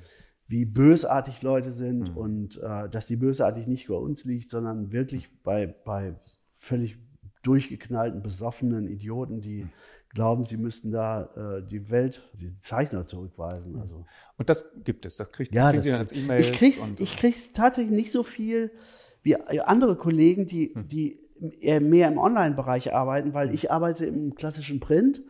wie 0.47 0.65
bösartig 0.65 1.43
Leute 1.43 1.71
sind 1.71 2.09
mhm. 2.09 2.17
und 2.17 2.63
äh, 2.63 2.89
dass 2.89 3.05
die 3.05 3.15
bösartig 3.15 3.67
nicht 3.67 3.89
bei 3.89 3.95
uns 3.95 4.25
liegt, 4.25 4.49
sondern 4.49 4.91
wirklich 4.91 5.29
bei, 5.43 5.67
bei 5.67 6.15
völlig 6.47 6.97
durchgeknallten, 7.43 8.21
besoffenen 8.21 8.87
Idioten, 8.87 9.41
die 9.41 9.67
glauben, 10.13 10.43
sie 10.43 10.57
müssten 10.57 10.91
da 10.91 11.29
äh, 11.35 11.67
die 11.67 11.89
Welt, 11.89 12.29
die 12.33 12.57
Zeichner 12.57 13.07
zurückweisen. 13.07 13.79
Also. 13.79 14.05
Und 14.37 14.49
das 14.49 14.71
gibt 14.83 15.05
es, 15.05 15.17
das 15.17 15.31
kriegt 15.31 15.53
ja, 15.53 15.71
das 15.71 15.83
Sie 15.83 15.93
als 15.93 16.13
E-Mails. 16.13 16.47
Ich 16.47 16.57
krieg's, 16.57 16.89
und, 16.89 16.99
ich 16.99 17.17
krieg's 17.17 17.53
tatsächlich 17.53 17.95
nicht 17.95 18.11
so 18.11 18.23
viel 18.23 18.71
wie 19.23 19.37
andere 19.37 19.95
Kollegen, 19.95 20.47
die, 20.47 20.73
hm. 20.73 20.87
die 20.87 21.19
mehr 21.79 22.07
im 22.07 22.17
Online-Bereich 22.17 22.93
arbeiten, 22.93 23.33
weil 23.33 23.47
hm. 23.47 23.55
ich 23.55 23.71
arbeite 23.71 24.05
im 24.05 24.35
klassischen 24.35 24.79
Print. 24.79 25.21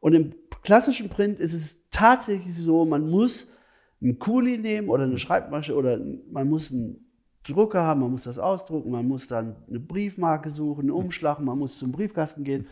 Und 0.00 0.14
im 0.14 0.34
klassischen 0.62 1.08
Print 1.08 1.38
ist 1.38 1.54
es 1.54 1.88
tatsächlich 1.90 2.56
so, 2.56 2.84
man 2.84 3.08
muss 3.08 3.52
einen 4.00 4.18
Kuli 4.18 4.58
nehmen 4.58 4.88
oder 4.88 5.04
eine 5.04 5.18
Schreibmasche 5.18 5.74
oder 5.74 5.98
man 6.30 6.48
muss 6.48 6.72
einen 6.72 7.06
Drucker 7.44 7.82
haben, 7.82 8.00
man 8.00 8.10
muss 8.10 8.24
das 8.24 8.38
ausdrucken, 8.38 8.90
man 8.90 9.06
muss 9.06 9.26
dann 9.28 9.56
eine 9.68 9.80
Briefmarke 9.80 10.50
suchen, 10.50 10.82
einen 10.82 10.90
Umschlag, 10.90 11.40
man 11.40 11.58
muss 11.58 11.78
zum 11.78 11.92
Briefkasten 11.92 12.44
gehen. 12.44 12.66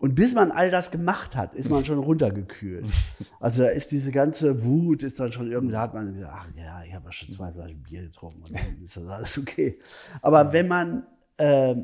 Und 0.00 0.14
bis 0.14 0.34
man 0.34 0.50
all 0.50 0.70
das 0.70 0.90
gemacht 0.90 1.36
hat, 1.36 1.54
ist 1.54 1.68
man 1.68 1.84
schon 1.84 1.98
runtergekühlt. 1.98 2.86
Also 3.38 3.62
da 3.62 3.68
ist 3.70 3.90
diese 3.90 4.12
ganze 4.12 4.64
Wut, 4.64 5.02
ist 5.02 5.18
dann 5.18 5.32
schon 5.32 5.50
irgendwie, 5.50 5.72
da 5.72 5.80
hat 5.80 5.94
man 5.94 6.12
gesagt, 6.12 6.32
ach 6.34 6.48
ja, 6.56 6.82
ich 6.86 6.94
habe 6.94 7.06
ja 7.06 7.12
schon 7.12 7.32
zwei 7.32 7.50
Flaschen 7.50 7.82
Bier 7.82 8.02
getrunken 8.02 8.42
und 8.42 8.52
dann 8.52 8.84
ist 8.84 8.96
das 8.96 9.06
alles 9.06 9.38
okay. 9.38 9.78
Aber 10.20 10.52
wenn 10.52 10.68
man 10.68 11.06
äh, 11.38 11.74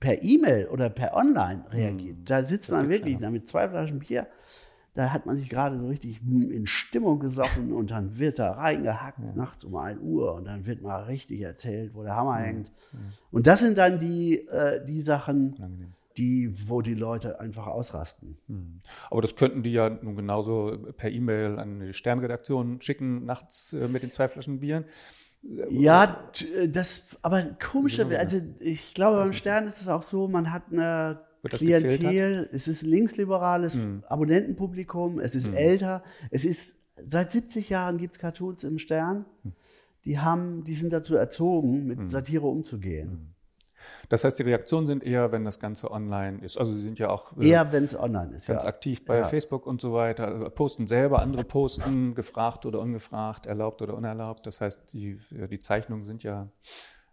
per 0.00 0.22
E-Mail 0.24 0.66
oder 0.66 0.90
per 0.90 1.14
Online 1.14 1.64
reagiert, 1.70 2.18
mhm. 2.18 2.24
da 2.24 2.42
sitzt 2.42 2.72
man 2.72 2.88
wirklich 2.88 3.18
da 3.18 3.30
mit 3.30 3.46
zwei 3.46 3.68
Flaschen 3.68 4.00
Bier, 4.00 4.26
da 4.94 5.12
hat 5.12 5.24
man 5.26 5.36
sich 5.36 5.48
gerade 5.48 5.76
so 5.76 5.86
richtig 5.86 6.20
in 6.20 6.66
Stimmung 6.66 7.20
gesoffen 7.20 7.72
und 7.72 7.92
dann 7.92 8.18
wird 8.18 8.40
da 8.40 8.52
reingehackt 8.52 9.20
ja. 9.20 9.32
nachts 9.34 9.62
um 9.62 9.76
ein 9.76 10.00
Uhr 10.00 10.34
und 10.34 10.46
dann 10.46 10.66
wird 10.66 10.82
mal 10.82 11.04
richtig 11.04 11.42
erzählt, 11.42 11.94
wo 11.94 12.02
der 12.02 12.16
Hammer 12.16 12.40
ja. 12.40 12.46
hängt. 12.46 12.72
Ja. 12.92 12.98
Und 13.30 13.46
das 13.46 13.60
sind 13.60 13.78
dann 13.78 14.00
die, 14.00 14.48
äh, 14.48 14.84
die 14.84 15.00
Sachen, 15.00 15.54
Angenehm 15.60 15.94
die, 16.16 16.68
wo 16.68 16.80
die 16.80 16.94
Leute 16.94 17.40
einfach 17.40 17.66
ausrasten. 17.66 18.38
Hm. 18.46 18.80
Aber 19.10 19.22
das 19.22 19.36
könnten 19.36 19.62
die 19.62 19.72
ja 19.72 19.90
nun 19.90 20.16
genauso 20.16 20.78
per 20.96 21.10
E-Mail 21.10 21.58
an 21.58 21.74
die 21.74 21.92
Sternredaktion 21.92 22.80
schicken, 22.80 23.24
nachts 23.24 23.72
äh, 23.72 23.88
mit 23.88 24.02
den 24.02 24.12
zwei 24.12 24.28
Flaschen 24.28 24.60
Bieren. 24.60 24.84
Ja, 25.70 26.30
äh, 26.56 26.68
das, 26.68 27.16
aber 27.22 27.42
komische, 27.60 28.06
also 28.18 28.40
ich 28.60 28.94
glaube, 28.94 29.18
beim 29.18 29.32
Stern 29.32 29.66
ist 29.66 29.80
es 29.80 29.88
auch 29.88 30.02
so, 30.02 30.28
man 30.28 30.52
hat 30.52 30.64
eine 30.70 31.20
Klientel, 31.48 32.48
es 32.52 32.68
ist 32.68 32.82
linksliberales 32.82 33.74
hm. 33.74 34.02
Abonnentenpublikum, 34.06 35.18
es 35.18 35.34
ist 35.34 35.48
hm. 35.48 35.54
älter, 35.54 36.02
es 36.30 36.44
ist, 36.44 36.76
seit 36.96 37.32
70 37.32 37.68
Jahren 37.68 37.98
gibt 37.98 38.14
es 38.14 38.18
Cartoons 38.20 38.64
im 38.64 38.78
Stern, 38.78 39.26
hm. 39.42 39.52
die 40.04 40.20
haben, 40.20 40.64
die 40.64 40.74
sind 40.74 40.92
dazu 40.92 41.16
erzogen, 41.16 41.86
mit 41.86 41.98
hm. 41.98 42.08
Satire 42.08 42.46
umzugehen. 42.46 43.33
Das 44.08 44.24
heißt, 44.24 44.38
die 44.38 44.42
Reaktionen 44.42 44.86
sind 44.86 45.02
eher, 45.02 45.32
wenn 45.32 45.44
das 45.44 45.60
Ganze 45.60 45.90
online 45.90 46.42
ist. 46.42 46.58
Also 46.58 46.72
Sie 46.72 46.80
sind 46.80 46.98
ja 46.98 47.10
auch 47.10 47.36
äh, 47.38 47.48
eher, 47.48 47.72
wenn 47.72 47.84
es 47.84 47.98
online 47.98 48.34
ist. 48.34 48.46
Ganz 48.46 48.64
ja. 48.64 48.68
aktiv 48.68 49.04
bei 49.04 49.18
ja. 49.18 49.24
Facebook 49.24 49.66
und 49.66 49.80
so 49.80 49.92
weiter. 49.92 50.26
Also 50.26 50.50
posten 50.50 50.86
selber, 50.86 51.20
andere 51.20 51.44
posten, 51.44 52.14
gefragt 52.14 52.66
oder 52.66 52.80
ungefragt, 52.80 53.46
erlaubt 53.46 53.82
oder 53.82 53.94
unerlaubt. 53.94 54.46
Das 54.46 54.60
heißt, 54.60 54.92
die, 54.92 55.18
die 55.30 55.58
Zeichnungen 55.58 56.04
sind 56.04 56.22
ja 56.22 56.48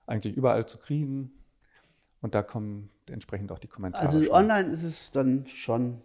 eigentlich 0.06 0.36
überall 0.36 0.66
zu 0.66 0.78
kriegen. 0.78 1.32
Und 2.22 2.36
da 2.36 2.44
kommen 2.44 2.90
entsprechend 3.10 3.52
auch 3.52 3.60
die 3.60 3.68
Kommentare. 3.68 4.06
Also 4.06 4.22
schon. 4.22 4.34
online 4.34 4.70
ist 4.70 4.84
es 4.84 5.12
dann 5.12 5.48
schon 5.48 6.02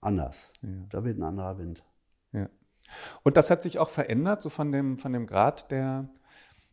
anders. 0.00 0.50
Ja. 0.62 0.68
Da 0.90 1.04
wird 1.04 1.18
ein 1.18 1.22
anderer 1.22 1.58
Wind. 1.58 1.84
Ja. 2.32 2.48
Und 3.22 3.36
das 3.36 3.50
hat 3.50 3.62
sich 3.62 3.78
auch 3.78 3.88
verändert, 3.88 4.42
so 4.42 4.48
von 4.48 4.72
dem, 4.72 4.98
von 4.98 5.12
dem 5.12 5.26
Grad 5.26 5.70
der 5.70 6.08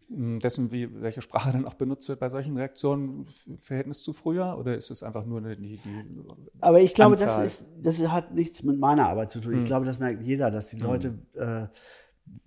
dessen, 0.10 0.72
wie, 0.72 1.02
welche 1.02 1.22
Sprache 1.22 1.52
dann 1.52 1.66
auch 1.66 1.74
benutzt 1.74 2.08
wird 2.08 2.20
bei 2.20 2.30
solchen 2.30 2.56
Reaktionen, 2.56 3.26
im 3.46 3.60
Verhältnis 3.60 4.04
zu 4.04 4.14
früher? 4.14 4.58
Oder 4.58 4.76
ist 4.76 4.90
es 4.90 5.04
einfach 5.04 5.26
nur 5.26 5.40
eine, 5.40 5.56
die, 5.58 5.78
die 5.78 6.24
Aber 6.62 6.80
ich 6.82 6.94
glaube, 6.94 7.16
das, 7.16 7.38
ist, 7.40 7.68
das 7.82 8.00
hat 8.08 8.34
nichts 8.34 8.64
mit 8.64 8.80
meiner 8.80 9.10
Arbeit 9.10 9.32
zu 9.32 9.42
tun. 9.42 9.54
Hm. 9.54 9.60
Ich 9.60 9.66
glaube, 9.66 9.86
das 9.86 10.00
merkt 10.00 10.24
jeder, 10.24 10.50
dass 10.50 10.70
die 10.70 10.78
hm. 10.78 10.86
Leute, 10.86 11.08
hm. 11.10 11.20
äh, 11.34 11.68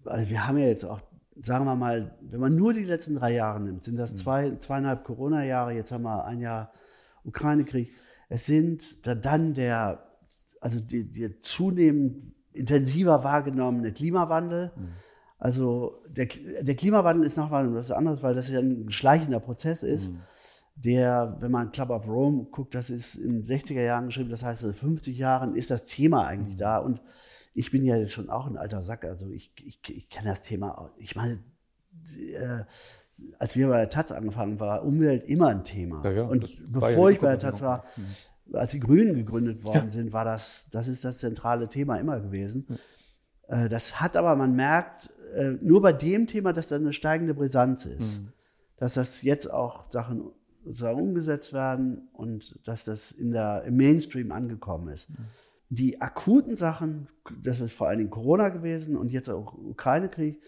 also 0.04 0.30
wir 0.30 0.46
haben 0.46 0.58
ja 0.58 0.66
jetzt 0.66 0.84
auch, 0.84 1.00
sagen 1.34 1.66
wir 1.66 1.76
mal, 1.76 2.16
wenn 2.22 2.40
man 2.40 2.56
nur 2.56 2.72
die 2.72 2.84
letzten 2.84 3.16
drei 3.16 3.34
Jahre 3.34 3.60
nimmt, 3.60 3.84
sind 3.84 3.96
das 3.96 4.12
hm. 4.12 4.16
zwei, 4.16 4.56
zweieinhalb 4.56 5.04
Corona-Jahre, 5.04 5.72
jetzt 5.74 5.92
haben 5.92 6.04
wir 6.04 6.24
ein 6.24 6.40
Jahr 6.40 6.72
Ukraine-Krieg. 7.24 7.90
Es 8.30 8.46
sind 8.46 9.06
dann 9.06 9.54
der, 9.54 10.06
also 10.60 10.78
die 10.80 11.40
zunehmend 11.40 12.22
intensiver 12.52 13.22
wahrgenommene 13.22 13.92
Klimawandel. 13.92 14.72
Mhm 14.76 15.09
also 15.40 16.02
der, 16.06 16.28
der 16.60 16.76
Klimawandel 16.76 17.24
ist 17.24 17.38
noch 17.38 17.50
was 17.50 17.90
anderes, 17.90 18.22
weil 18.22 18.34
das 18.34 18.50
ja 18.50 18.60
ein 18.60 18.90
schleichender 18.92 19.40
Prozess 19.40 19.82
ist, 19.82 20.10
mhm. 20.10 20.20
der, 20.76 21.38
wenn 21.40 21.50
man 21.50 21.72
Club 21.72 21.88
of 21.88 22.06
Rome 22.06 22.44
guckt, 22.50 22.74
das 22.74 22.90
ist 22.90 23.14
in 23.14 23.42
den 23.42 23.44
60er 23.44 23.82
Jahren 23.82 24.06
geschrieben, 24.06 24.28
das 24.28 24.44
heißt, 24.44 24.62
in 24.64 24.74
50 24.74 25.16
Jahren 25.16 25.56
ist 25.56 25.70
das 25.70 25.86
Thema 25.86 26.26
eigentlich 26.26 26.56
mhm. 26.56 26.60
da. 26.60 26.78
Und 26.78 27.00
ich 27.54 27.70
bin 27.70 27.82
ja 27.84 27.96
jetzt 27.96 28.12
schon 28.12 28.28
auch 28.28 28.46
ein 28.46 28.58
alter 28.58 28.82
Sack, 28.82 29.06
also 29.06 29.30
ich, 29.30 29.50
ich, 29.64 29.80
ich 29.88 30.10
kenne 30.10 30.28
das 30.28 30.42
Thema. 30.42 30.90
Ich 30.98 31.16
meine, 31.16 31.42
äh, 32.34 32.64
als 33.38 33.56
wir 33.56 33.68
bei 33.68 33.78
der 33.78 33.88
Taz 33.88 34.12
angefangen 34.12 34.60
war 34.60 34.84
Umwelt 34.84 35.24
immer 35.24 35.48
ein 35.48 35.64
Thema. 35.64 36.02
Ja, 36.04 36.10
ja, 36.12 36.22
und 36.24 36.70
bevor 36.70 37.08
ja 37.08 37.14
ich 37.14 37.20
bei 37.20 37.30
der 37.30 37.38
Taz 37.38 37.62
war, 37.62 37.86
mhm. 37.96 38.56
als 38.56 38.72
die 38.72 38.80
Grünen 38.80 39.14
gegründet 39.14 39.64
worden 39.64 39.88
sind, 39.88 40.12
war 40.12 40.26
das, 40.26 40.66
das 40.70 40.86
ist 40.86 41.02
das 41.02 41.16
zentrale 41.16 41.66
Thema 41.70 41.96
immer 41.96 42.20
gewesen. 42.20 42.66
Äh, 43.50 43.68
das 43.68 44.00
hat 44.00 44.16
aber, 44.16 44.36
man 44.36 44.54
merkt, 44.54 45.10
äh, 45.34 45.56
nur 45.60 45.82
bei 45.82 45.92
dem 45.92 46.26
Thema, 46.26 46.52
dass 46.52 46.68
da 46.68 46.76
eine 46.76 46.92
steigende 46.92 47.34
Brisanz 47.34 47.84
ist. 47.84 48.22
Mhm. 48.22 48.32
Dass 48.76 48.94
das 48.94 49.22
jetzt 49.22 49.52
auch 49.52 49.90
Sachen 49.90 50.30
sozusagen 50.64 51.00
umgesetzt 51.00 51.52
werden 51.52 52.08
und 52.12 52.58
dass 52.66 52.84
das 52.84 53.12
in 53.12 53.32
der, 53.32 53.64
im 53.64 53.76
Mainstream 53.76 54.30
angekommen 54.32 54.88
ist. 54.88 55.10
Mhm. 55.10 55.16
Die 55.68 56.00
akuten 56.00 56.56
Sachen, 56.56 57.08
das 57.42 57.60
ist 57.60 57.72
vor 57.72 57.88
allen 57.88 57.98
Dingen 57.98 58.10
Corona 58.10 58.48
gewesen 58.48 58.96
und 58.96 59.10
jetzt 59.10 59.28
auch 59.28 59.54
Ukraine-Krieg, 59.54 60.40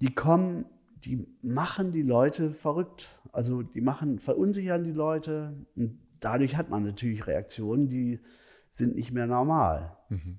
die 0.00 0.14
kommen, 0.14 0.66
die 0.96 1.26
machen 1.42 1.92
die 1.92 2.02
Leute 2.02 2.50
verrückt. 2.50 3.08
Also 3.32 3.62
die 3.62 3.80
machen, 3.80 4.18
verunsichern 4.18 4.84
die 4.84 4.92
Leute 4.92 5.54
und 5.74 5.98
dadurch 6.20 6.56
hat 6.56 6.70
man 6.70 6.84
natürlich 6.84 7.26
Reaktionen, 7.26 7.88
die 7.88 8.20
sind 8.70 8.94
nicht 8.94 9.12
mehr 9.12 9.26
normal. 9.26 9.96
Mhm. 10.08 10.38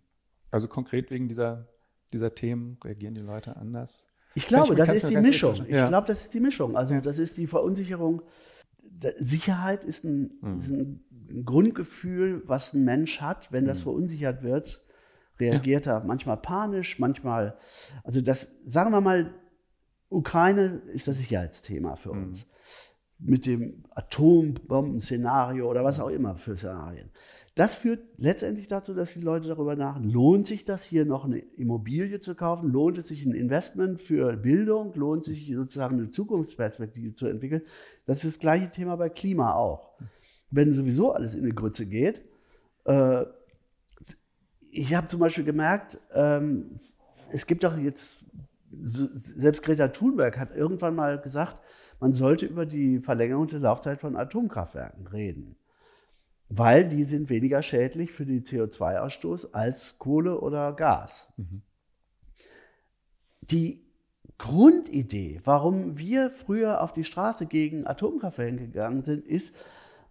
Also 0.51 0.67
konkret 0.67 1.11
wegen 1.11 1.27
dieser 1.27 1.67
dieser 2.13 2.33
Themen? 2.33 2.77
Reagieren 2.83 3.15
die 3.15 3.21
Leute 3.21 3.57
anders? 3.57 4.05
Ich 4.35 4.45
glaube, 4.45 4.75
das 4.75 4.93
ist 4.93 5.09
die 5.09 5.17
Mischung. 5.17 5.55
Ich 5.65 5.73
ja. 5.73 5.87
glaube, 5.87 6.07
das 6.07 6.23
ist 6.23 6.33
die 6.33 6.39
Mischung. 6.39 6.75
Also 6.75 6.93
ja. 6.93 7.01
das 7.01 7.17
ist 7.17 7.37
die 7.37 7.47
Verunsicherung. 7.47 8.21
Sicherheit 9.15 9.83
ist 9.83 10.03
ein, 10.03 10.31
mhm. 10.41 10.57
ist 10.59 10.69
ein, 10.69 11.03
Grundgefühl, 11.43 12.41
was 12.45 12.73
ein 12.73 12.85
Mensch 12.85 13.19
hat. 13.19 13.51
Wenn 13.51 13.65
das 13.65 13.79
mhm. 13.79 13.83
verunsichert 13.83 14.43
wird, 14.43 14.85
reagiert 15.39 15.85
ja. 15.85 15.97
er 15.97 16.05
manchmal 16.05 16.37
panisch, 16.37 16.99
manchmal, 16.99 17.57
also 18.03 18.21
das, 18.21 18.55
sagen 18.61 18.91
wir 18.91 19.01
mal, 19.01 19.33
Ukraine 20.09 20.81
ist 20.87 21.07
das 21.07 21.17
Sicherheitsthema 21.17 21.95
für 21.95 22.13
mhm. 22.13 22.33
Mit 23.19 23.45
dem 23.45 23.83
Atombomben-Szenario 23.91 25.69
oder 25.69 25.83
was 25.83 25.99
auch 25.99 26.09
immer 26.09 26.37
für 26.37 26.55
Szenarien. 26.55 27.09
Das 27.55 27.73
führt 27.73 28.01
letztendlich 28.17 28.67
dazu, 28.67 28.93
dass 28.93 29.13
die 29.13 29.21
Leute 29.21 29.47
darüber 29.47 29.75
nachdenken, 29.75 30.11
lohnt 30.11 30.45
sich 30.45 30.63
das 30.63 30.83
hier 30.83 31.05
noch 31.05 31.25
eine 31.25 31.39
Immobilie 31.39 32.19
zu 32.19 32.35
kaufen? 32.35 32.71
Lohnt 32.71 32.99
es 32.99 33.07
sich 33.07 33.25
ein 33.25 33.33
Investment 33.33 33.99
für 33.99 34.37
Bildung? 34.37 34.93
Lohnt 34.93 35.25
sich 35.25 35.51
sozusagen 35.55 35.97
eine 35.97 36.11
Zukunftsperspektive 36.11 37.15
zu 37.15 37.25
entwickeln? 37.25 37.63
Das 38.05 38.23
ist 38.23 38.35
das 38.35 38.39
gleiche 38.39 38.69
Thema 38.69 38.95
bei 38.95 39.09
Klima 39.09 39.55
auch. 39.55 39.89
Wenn 40.51 40.71
sowieso 40.71 41.13
alles 41.13 41.33
in 41.33 41.45
die 41.45 41.55
Grütze 41.55 41.87
geht, 41.87 42.21
äh, 42.85 43.25
ich 44.69 44.93
habe 44.93 45.07
zum 45.07 45.19
Beispiel 45.19 45.43
gemerkt, 45.43 45.99
ähm, 46.13 46.75
es 47.31 47.47
gibt 47.47 47.63
doch 47.63 47.75
jetzt, 47.77 48.23
selbst 48.81 49.63
Greta 49.63 49.89
Thunberg 49.89 50.37
hat 50.37 50.55
irgendwann 50.55 50.95
mal 50.95 51.19
gesagt, 51.19 51.57
man 51.99 52.13
sollte 52.13 52.45
über 52.45 52.65
die 52.65 52.99
Verlängerung 52.99 53.47
der 53.47 53.59
Laufzeit 53.59 53.99
von 53.99 54.15
Atomkraftwerken 54.15 55.07
reden 55.07 55.57
weil 56.49 56.87
die 56.87 57.03
sind 57.03 57.29
weniger 57.29 57.61
schädlich 57.61 58.11
für 58.11 58.25
den 58.25 58.43
CO2-Ausstoß 58.43 59.53
als 59.53 59.97
Kohle 59.99 60.39
oder 60.39 60.73
Gas. 60.73 61.31
Mhm. 61.37 61.61
Die 63.41 63.85
Grundidee, 64.37 65.41
warum 65.43 65.97
wir 65.97 66.29
früher 66.29 66.81
auf 66.81 66.93
die 66.93 67.03
Straße 67.03 67.47
gegen 67.47 67.87
Atomkraftwerke 67.87 68.57
gegangen 68.57 69.01
sind, 69.01 69.25
ist, 69.25 69.55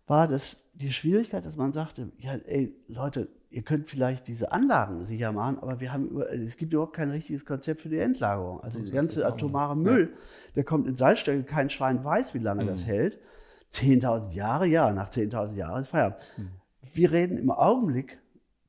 war 0.07 0.29
das 0.29 0.69
die 0.75 0.93
Schwierigkeit, 0.93 1.45
dass 1.45 1.57
man 1.57 1.73
sagte, 1.73 2.11
ja, 2.19 2.35
ey, 2.35 2.75
Leute, 2.89 3.29
ihr 3.49 3.63
könnt 3.63 3.87
vielleicht 3.87 4.29
diese 4.29 4.53
Anlagen 4.53 5.05
sicher 5.05 5.33
machen, 5.33 5.59
aber 5.59 5.81
wir 5.81 5.93
haben 5.93 6.09
über, 6.09 6.31
es 6.31 6.57
gibt 6.57 6.73
überhaupt 6.73 6.95
kein 6.95 7.11
richtiges 7.11 7.45
Konzept 7.45 7.81
für 7.81 7.89
die 7.89 7.99
Endlagerung. 7.99 8.61
Also 8.61 8.81
der 8.81 8.93
ganze 8.93 9.27
atomare 9.27 9.77
Müll, 9.77 10.11
ja. 10.13 10.19
der 10.57 10.65
kommt 10.65 10.87
in 10.87 10.97
Salzstöcke, 10.97 11.45
kein 11.45 11.71
Schwein 11.71 12.05
weiß, 12.05 12.35
wie 12.35 12.39
lange 12.39 12.65
mhm. 12.65 12.69
das 12.69 12.85
hält. 12.85 13.19
10.000 13.73 14.33
Jahre, 14.33 14.67
ja, 14.67 14.93
nach 14.93 15.09
10.000 15.09 15.55
Jahren 15.57 15.83
ist 15.83 15.89
Feierabend. 15.89 16.21
Hm. 16.37 16.49
Wir 16.93 17.11
reden 17.11 17.37
im 17.37 17.51
Augenblick 17.51 18.19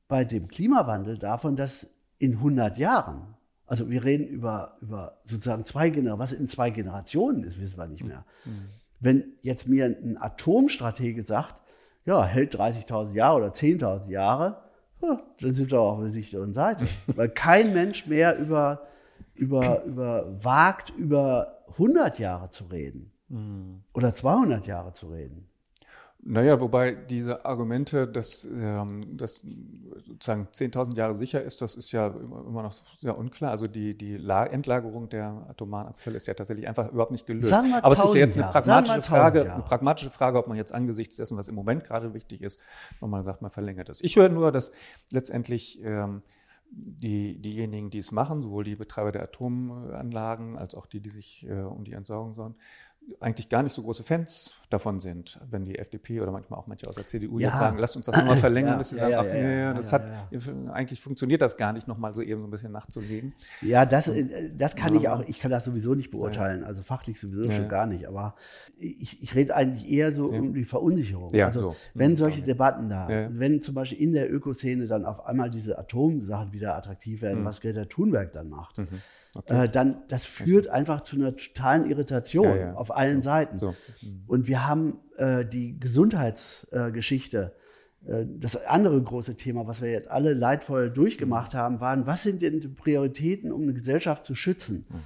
bei 0.08 0.24
dem 0.24 0.48
Klimawandel 0.48 1.18
davon, 1.18 1.56
dass 1.56 1.88
in 2.18 2.34
100 2.34 2.78
Jahren, 2.78 3.34
also 3.66 3.88
wir 3.90 4.02
reden 4.04 4.26
über, 4.26 4.76
über 4.80 5.18
sozusagen 5.22 5.64
zwei 5.64 5.90
Generationen, 5.90 6.18
was 6.18 6.32
in 6.32 6.48
zwei 6.48 6.70
Generationen 6.70 7.44
ist, 7.44 7.60
wissen 7.60 7.78
wir 7.78 7.86
nicht 7.86 8.04
mehr. 8.04 8.24
Hm. 8.44 8.70
Wenn 9.00 9.32
jetzt 9.42 9.68
mir 9.68 9.86
ein 9.86 10.16
Atomstratege 10.20 11.22
sagt, 11.22 11.54
ja, 12.04 12.24
hält 12.24 12.56
30.000 12.56 13.12
Jahre 13.14 13.36
oder 13.36 13.48
10.000 13.48 14.10
Jahre, 14.10 14.46
ja, 14.48 14.67
dann 15.00 15.54
sind 15.54 15.70
wir 15.70 15.80
auch 15.80 15.94
auf 15.94 16.00
der 16.00 16.10
sicheren 16.10 16.52
Seite. 16.52 16.86
Weil 17.06 17.28
kein 17.28 17.72
Mensch 17.72 18.06
mehr 18.06 18.38
über, 18.38 18.82
über, 19.34 19.84
über 19.84 20.44
wagt, 20.44 20.90
über 20.90 21.62
100 21.72 22.18
Jahre 22.18 22.50
zu 22.50 22.64
reden. 22.64 23.12
Mhm. 23.28 23.82
Oder 23.94 24.14
200 24.14 24.66
Jahre 24.66 24.92
zu 24.92 25.08
reden. 25.08 25.47
Naja, 26.30 26.60
wobei 26.60 26.92
diese 26.92 27.46
Argumente, 27.46 28.06
dass, 28.06 28.44
ähm, 28.44 29.16
dass 29.16 29.46
sozusagen 30.06 30.46
10.000 30.52 30.94
Jahre 30.94 31.14
sicher 31.14 31.42
ist, 31.42 31.62
das 31.62 31.74
ist 31.74 31.90
ja 31.92 32.08
immer 32.08 32.62
noch 32.62 32.74
sehr 32.98 33.16
unklar. 33.16 33.50
Also 33.50 33.64
die, 33.64 33.96
die 33.96 34.16
Endlagerung 34.16 35.08
der 35.08 35.46
atomaren 35.48 35.88
Abfälle 35.88 36.18
ist 36.18 36.26
ja 36.26 36.34
tatsächlich 36.34 36.68
einfach 36.68 36.92
überhaupt 36.92 37.12
nicht 37.12 37.26
gelöst. 37.26 37.48
Sagen 37.48 37.70
wir 37.70 37.82
Aber 37.82 37.94
es 37.94 38.04
ist 38.04 38.12
ja 38.12 38.20
jetzt 38.20 38.36
eine 38.36 38.46
pragmatische 38.46 39.00
Frage, 39.00 39.54
eine 39.54 39.62
pragmatische 39.62 40.10
Frage, 40.10 40.38
ob 40.38 40.48
man 40.48 40.58
jetzt 40.58 40.74
angesichts 40.74 41.16
dessen, 41.16 41.38
was 41.38 41.48
im 41.48 41.54
Moment 41.54 41.84
gerade 41.84 42.12
wichtig 42.12 42.42
ist, 42.42 42.60
wenn 43.00 43.08
man 43.08 43.24
sagt, 43.24 43.40
man 43.40 43.50
verlängert 43.50 43.88
es. 43.88 44.04
Ich 44.04 44.16
höre 44.16 44.28
nur, 44.28 44.52
dass 44.52 44.72
letztendlich 45.10 45.82
ähm, 45.82 46.20
die, 46.70 47.40
diejenigen, 47.40 47.88
die 47.88 47.98
es 47.98 48.12
machen, 48.12 48.42
sowohl 48.42 48.64
die 48.64 48.76
Betreiber 48.76 49.12
der 49.12 49.22
Atomanlagen 49.22 50.58
als 50.58 50.74
auch 50.74 50.84
die, 50.84 51.00
die 51.00 51.10
sich 51.10 51.46
äh, 51.48 51.62
um 51.62 51.84
die 51.84 51.92
Entsorgung 51.92 52.34
sorgen, 52.34 52.56
eigentlich 53.20 53.48
gar 53.48 53.62
nicht 53.62 53.72
so 53.72 53.82
große 53.82 54.02
Fans 54.02 54.52
davon 54.70 55.00
sind, 55.00 55.40
wenn 55.50 55.64
die 55.64 55.78
FDP 55.78 56.20
oder 56.20 56.30
manchmal 56.30 56.58
auch 56.58 56.66
manche 56.66 56.86
aus 56.86 56.94
der 56.94 57.06
CDU 57.06 57.38
ja. 57.38 57.48
jetzt 57.48 57.58
sagen, 57.58 57.78
lasst 57.78 57.96
uns 57.96 58.06
das 58.06 58.16
nochmal 58.16 58.36
verlängern, 58.38 58.72
ja, 58.72 58.78
dass 58.78 58.90
sie 58.90 58.98
ja, 58.98 59.10
sagen, 59.10 59.28
ach 59.28 59.34
nee, 59.34 59.74
das 59.74 59.92
hat, 59.92 60.02
eigentlich 60.72 61.00
funktioniert 61.00 61.40
das 61.40 61.56
gar 61.56 61.72
nicht, 61.72 61.88
nochmal 61.88 62.12
so 62.12 62.22
eben 62.22 62.40
so 62.40 62.46
ein 62.46 62.50
bisschen 62.50 62.72
nachzulegen. 62.72 63.34
Ja, 63.62 63.86
das, 63.86 64.08
äh, 64.08 64.50
das 64.56 64.76
kann 64.76 64.94
ich 64.94 65.08
auch, 65.08 65.22
ich 65.26 65.40
kann 65.40 65.50
das 65.50 65.64
sowieso 65.64 65.94
nicht 65.94 66.10
beurteilen, 66.10 66.64
also 66.64 66.82
fachlich 66.82 67.18
sowieso 67.18 67.50
schon 67.50 67.68
gar 67.68 67.86
nicht, 67.86 68.06
aber 68.06 68.34
ich, 68.76 69.22
ich 69.22 69.34
rede 69.34 69.56
eigentlich 69.56 69.90
eher 69.90 70.12
so 70.12 70.26
um 70.26 70.54
die 70.54 70.64
Verunsicherung. 70.64 71.32
also 71.34 71.62
so. 71.62 71.76
wenn 71.94 72.16
solche 72.16 72.42
Debatten 72.42 72.88
da, 72.88 73.08
wenn 73.30 73.60
zum 73.60 73.74
Beispiel 73.74 73.98
in 73.98 74.12
der 74.12 74.32
Ökoszene 74.32 74.86
dann 74.86 75.04
auf 75.04 75.26
einmal 75.26 75.50
diese 75.50 75.78
Atomsachen 75.78 76.52
wieder 76.52 76.76
attraktiv 76.76 77.22
werden, 77.22 77.40
mhm. 77.40 77.44
was 77.44 77.60
Greta 77.60 77.86
Thunberg 77.86 78.32
dann 78.32 78.48
macht, 78.48 78.78
mhm. 78.78 78.88
Okay. 79.34 79.64
äh, 79.64 79.68
dann 79.68 80.02
das 80.08 80.24
führt 80.24 80.66
okay. 80.66 80.74
einfach 80.74 81.02
zu 81.02 81.16
einer 81.16 81.36
totalen 81.36 81.90
Irritation 81.90 82.74
auf 82.74 82.94
allen 82.94 83.22
so. 83.22 83.28
Seiten. 83.28 83.56
So. 83.56 83.74
Mhm. 84.02 84.22
Und 84.26 84.48
wir 84.48 84.66
haben 84.66 85.00
äh, 85.16 85.44
die 85.44 85.78
Gesundheitsgeschichte. 85.78 87.54
Äh, 88.06 88.24
das 88.38 88.66
andere 88.66 89.02
große 89.02 89.36
Thema, 89.36 89.66
was 89.66 89.82
wir 89.82 89.90
jetzt 89.90 90.10
alle 90.10 90.32
leidvoll 90.32 90.90
durchgemacht 90.90 91.54
haben, 91.54 91.80
waren, 91.80 92.06
was 92.06 92.22
sind 92.22 92.42
denn 92.42 92.60
die 92.60 92.68
Prioritäten, 92.68 93.52
um 93.52 93.62
eine 93.62 93.74
Gesellschaft 93.74 94.24
zu 94.24 94.34
schützen? 94.34 94.86
Mhm. 94.88 95.00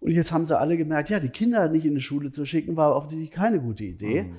Und 0.00 0.12
jetzt 0.12 0.30
haben 0.30 0.46
sie 0.46 0.58
alle 0.58 0.76
gemerkt, 0.76 1.10
ja, 1.10 1.18
die 1.18 1.28
Kinder 1.28 1.68
nicht 1.68 1.84
in 1.84 1.94
die 1.94 2.00
Schule 2.00 2.30
zu 2.30 2.46
schicken, 2.46 2.76
war 2.76 2.94
offensichtlich 2.94 3.30
keine 3.30 3.60
gute 3.60 3.84
Idee. 3.84 4.24
Mhm. 4.24 4.36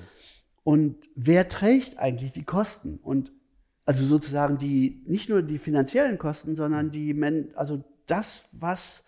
Und 0.62 0.96
wer 1.14 1.48
trägt 1.48 1.98
eigentlich 1.98 2.32
die 2.32 2.44
Kosten? 2.44 2.98
Und 3.02 3.32
also 3.84 4.04
sozusagen 4.04 4.56
die, 4.56 5.02
nicht 5.06 5.28
nur 5.28 5.42
die 5.42 5.58
finanziellen 5.58 6.18
Kosten, 6.18 6.54
sondern 6.54 6.90
die, 6.90 7.14
also 7.54 7.84
das, 8.06 8.44
was, 8.52 9.04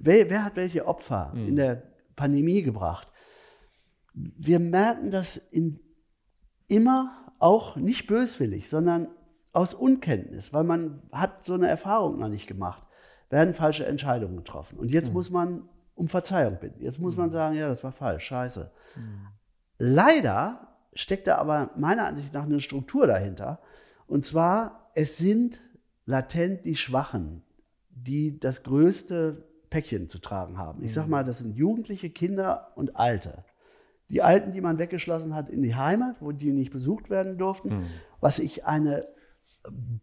wer, 0.00 0.30
wer 0.30 0.44
hat 0.44 0.56
welche 0.56 0.86
Opfer 0.86 1.32
mhm. 1.34 1.48
in 1.48 1.56
der 1.56 1.82
Pandemie 2.16 2.62
gebracht? 2.62 3.08
wir 4.14 4.58
merken 4.58 5.10
das 5.10 5.36
in, 5.36 5.80
immer 6.68 7.32
auch 7.38 7.76
nicht 7.76 8.06
böswillig, 8.06 8.68
sondern 8.68 9.08
aus 9.52 9.74
Unkenntnis, 9.74 10.52
weil 10.52 10.64
man 10.64 11.02
hat 11.12 11.44
so 11.44 11.54
eine 11.54 11.68
Erfahrung 11.68 12.18
noch 12.18 12.28
nicht 12.28 12.46
gemacht, 12.46 12.84
werden 13.30 13.54
falsche 13.54 13.86
Entscheidungen 13.86 14.36
getroffen. 14.36 14.78
Und 14.78 14.90
jetzt 14.90 15.08
mhm. 15.08 15.14
muss 15.14 15.30
man 15.30 15.68
um 15.94 16.08
Verzeihung 16.08 16.58
bitten. 16.58 16.82
Jetzt 16.82 16.98
muss 16.98 17.16
man 17.16 17.30
sagen, 17.30 17.56
ja, 17.56 17.68
das 17.68 17.84
war 17.84 17.92
falsch, 17.92 18.24
scheiße. 18.24 18.70
Leider 19.78 20.68
steckt 20.94 21.26
da 21.26 21.36
aber 21.36 21.70
meiner 21.76 22.06
Ansicht 22.06 22.32
nach 22.34 22.44
eine 22.44 22.60
Struktur 22.60 23.06
dahinter. 23.06 23.60
Und 24.06 24.24
zwar, 24.24 24.90
es 24.94 25.16
sind 25.16 25.60
latent 26.06 26.64
die 26.64 26.76
Schwachen, 26.76 27.42
die 27.90 28.38
das 28.38 28.62
größte 28.62 29.51
Päckchen 29.72 30.06
zu 30.06 30.18
tragen 30.18 30.58
haben. 30.58 30.84
Ich 30.84 30.92
sag 30.92 31.08
mal, 31.08 31.24
das 31.24 31.38
sind 31.38 31.56
Jugendliche, 31.56 32.10
Kinder 32.10 32.72
und 32.74 32.96
Alte. 32.96 33.44
Die 34.10 34.20
Alten, 34.20 34.52
die 34.52 34.60
man 34.60 34.78
weggeschlossen 34.78 35.34
hat 35.34 35.48
in 35.48 35.62
die 35.62 35.74
Heimat, 35.74 36.20
wo 36.20 36.30
die 36.32 36.52
nicht 36.52 36.70
besucht 36.70 37.08
werden 37.08 37.38
durften, 37.38 37.82
was 38.20 38.38
ich 38.38 38.66
eine 38.66 39.06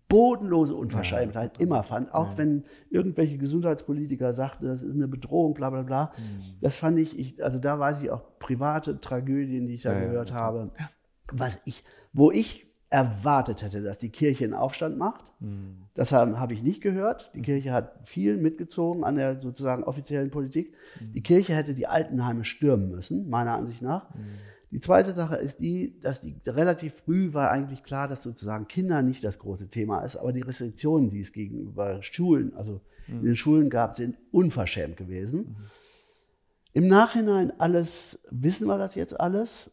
bodenlose 0.08 0.74
Unverschämtheit 0.74 1.62
immer 1.62 1.84
fand, 1.84 2.14
auch 2.14 2.38
wenn 2.38 2.64
irgendwelche 2.90 3.38
Gesundheitspolitiker 3.38 4.34
sagten, 4.34 4.66
das 4.66 4.82
ist 4.82 4.96
eine 4.96 5.08
Bedrohung, 5.08 5.54
bla 5.54 5.70
bla 5.70 5.84
bla. 5.84 6.14
Das 6.62 6.78
fand 6.78 6.98
ich, 6.98 7.20
ich, 7.20 7.44
also 7.44 7.60
da 7.60 7.78
weiß 7.78 8.02
ich 8.02 8.10
auch 8.10 8.40
private 8.40 9.00
Tragödien, 9.00 9.68
die 9.68 9.74
ich 9.76 9.84
da 9.84 9.94
Ja, 9.94 10.00
ja, 10.00 10.06
gehört 10.06 10.32
ja. 10.32 10.38
habe. 10.38 10.72
Was 11.32 11.62
ich, 11.66 11.84
wo 12.12 12.32
ich 12.32 12.69
erwartet 12.90 13.62
hätte, 13.62 13.84
dass 13.84 14.00
die 14.00 14.10
Kirche 14.10 14.46
einen 14.46 14.56
Aufstand 14.56 14.98
macht. 14.98 15.32
Das 15.94 16.12
habe 16.12 16.40
habe 16.40 16.54
ich 16.54 16.64
nicht 16.64 16.82
gehört. 16.82 17.32
Die 17.36 17.42
Kirche 17.42 17.72
hat 17.72 18.08
viel 18.08 18.38
mitgezogen 18.38 19.04
an 19.04 19.16
der 19.16 19.42
sozusagen 19.42 19.84
offiziellen 19.84 20.32
Politik. 20.32 20.74
Die 21.00 21.22
Kirche 21.22 21.54
hätte 21.54 21.74
die 21.74 21.88
Altenheime 21.88 22.46
stürmen 22.46 22.90
müssen, 22.90 23.30
meiner 23.30 23.54
Ansicht 23.54 23.82
nach. 23.82 24.08
Die 24.72 24.80
zweite 24.80 25.14
Sache 25.14 25.36
ist 25.36 25.60
die, 25.60 26.00
dass 26.00 26.22
die 26.22 26.36
relativ 26.46 26.94
früh 26.94 27.34
war 27.34 27.52
eigentlich 27.52 27.84
klar, 27.84 28.08
dass 28.08 28.24
sozusagen 28.24 28.68
Kinder 28.68 29.02
nicht 29.02 29.24
das 29.24 29.40
große 29.40 29.70
Thema 29.70 30.02
ist, 30.02 30.16
aber 30.16 30.32
die 30.32 30.42
Restriktionen, 30.42 31.10
die 31.10 31.22
es 31.22 31.32
gegenüber 31.32 32.02
Schulen, 32.04 32.56
also 32.56 32.82
in 33.08 33.24
den 33.24 33.36
Schulen 33.36 33.70
gab, 33.70 33.96
sind 33.96 34.18
unverschämt 34.32 34.98
gewesen. 34.98 35.58
Im 36.74 36.88
Nachhinein 36.88 37.52
alles, 37.60 38.20
wissen 38.30 38.68
wir 38.68 38.78
das 38.78 38.94
jetzt 38.94 39.20
alles? 39.20 39.72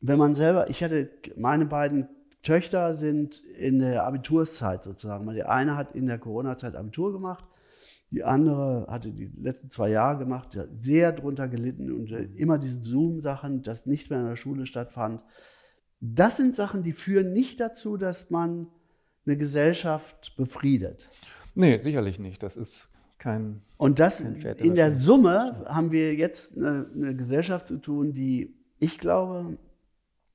Wenn 0.00 0.18
man 0.18 0.34
selber, 0.34 0.70
ich 0.70 0.84
hatte, 0.84 1.10
meine 1.36 1.66
beiden 1.66 2.08
Töchter 2.46 2.94
sind 2.94 3.44
in 3.44 3.80
der 3.80 4.04
Abiturszeit 4.04 4.84
sozusagen. 4.84 5.28
Die 5.34 5.42
eine 5.42 5.76
hat 5.76 5.96
in 5.96 6.06
der 6.06 6.18
Corona-Zeit 6.18 6.76
Abitur 6.76 7.12
gemacht, 7.12 7.44
die 8.10 8.22
andere 8.22 8.86
hatte 8.88 9.12
die 9.12 9.24
letzten 9.40 9.68
zwei 9.68 9.90
Jahre 9.90 10.18
gemacht, 10.18 10.56
sehr 10.78 11.10
drunter 11.10 11.48
gelitten 11.48 11.90
und 11.92 12.10
immer 12.36 12.58
diese 12.58 12.80
Zoom-Sachen, 12.80 13.62
das 13.62 13.86
nicht 13.86 14.10
mehr 14.10 14.20
in 14.20 14.28
der 14.28 14.36
Schule 14.36 14.66
stattfand. 14.66 15.24
Das 16.00 16.36
sind 16.36 16.54
Sachen, 16.54 16.84
die 16.84 16.92
führen 16.92 17.32
nicht 17.32 17.58
dazu, 17.58 17.96
dass 17.96 18.30
man 18.30 18.68
eine 19.26 19.36
Gesellschaft 19.36 20.36
befriedet. 20.36 21.10
Nee, 21.56 21.78
sicherlich 21.78 22.20
nicht. 22.20 22.44
Das 22.44 22.56
ist 22.56 22.88
kein. 23.18 23.62
Und 23.76 23.98
das 23.98 24.22
Kein 24.22 24.36
in 24.36 24.76
der 24.76 24.92
Summe 24.92 25.64
haben 25.66 25.90
wir 25.90 26.14
jetzt 26.14 26.56
eine, 26.56 26.88
eine 26.94 27.16
Gesellschaft 27.16 27.66
zu 27.66 27.78
tun, 27.78 28.12
die, 28.12 28.54
ich 28.78 28.98
glaube, 28.98 29.58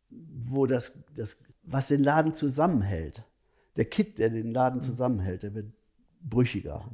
wo 0.10 0.66
das, 0.66 0.98
das, 1.16 1.38
was 1.64 1.88
den 1.88 2.04
Laden 2.04 2.34
zusammenhält, 2.34 3.24
der 3.76 3.86
Kit, 3.86 4.20
der 4.20 4.30
den 4.30 4.54
Laden 4.54 4.82
zusammenhält, 4.82 5.44
der 5.44 5.54
wird 5.54 5.72
brüchiger. 6.22 6.90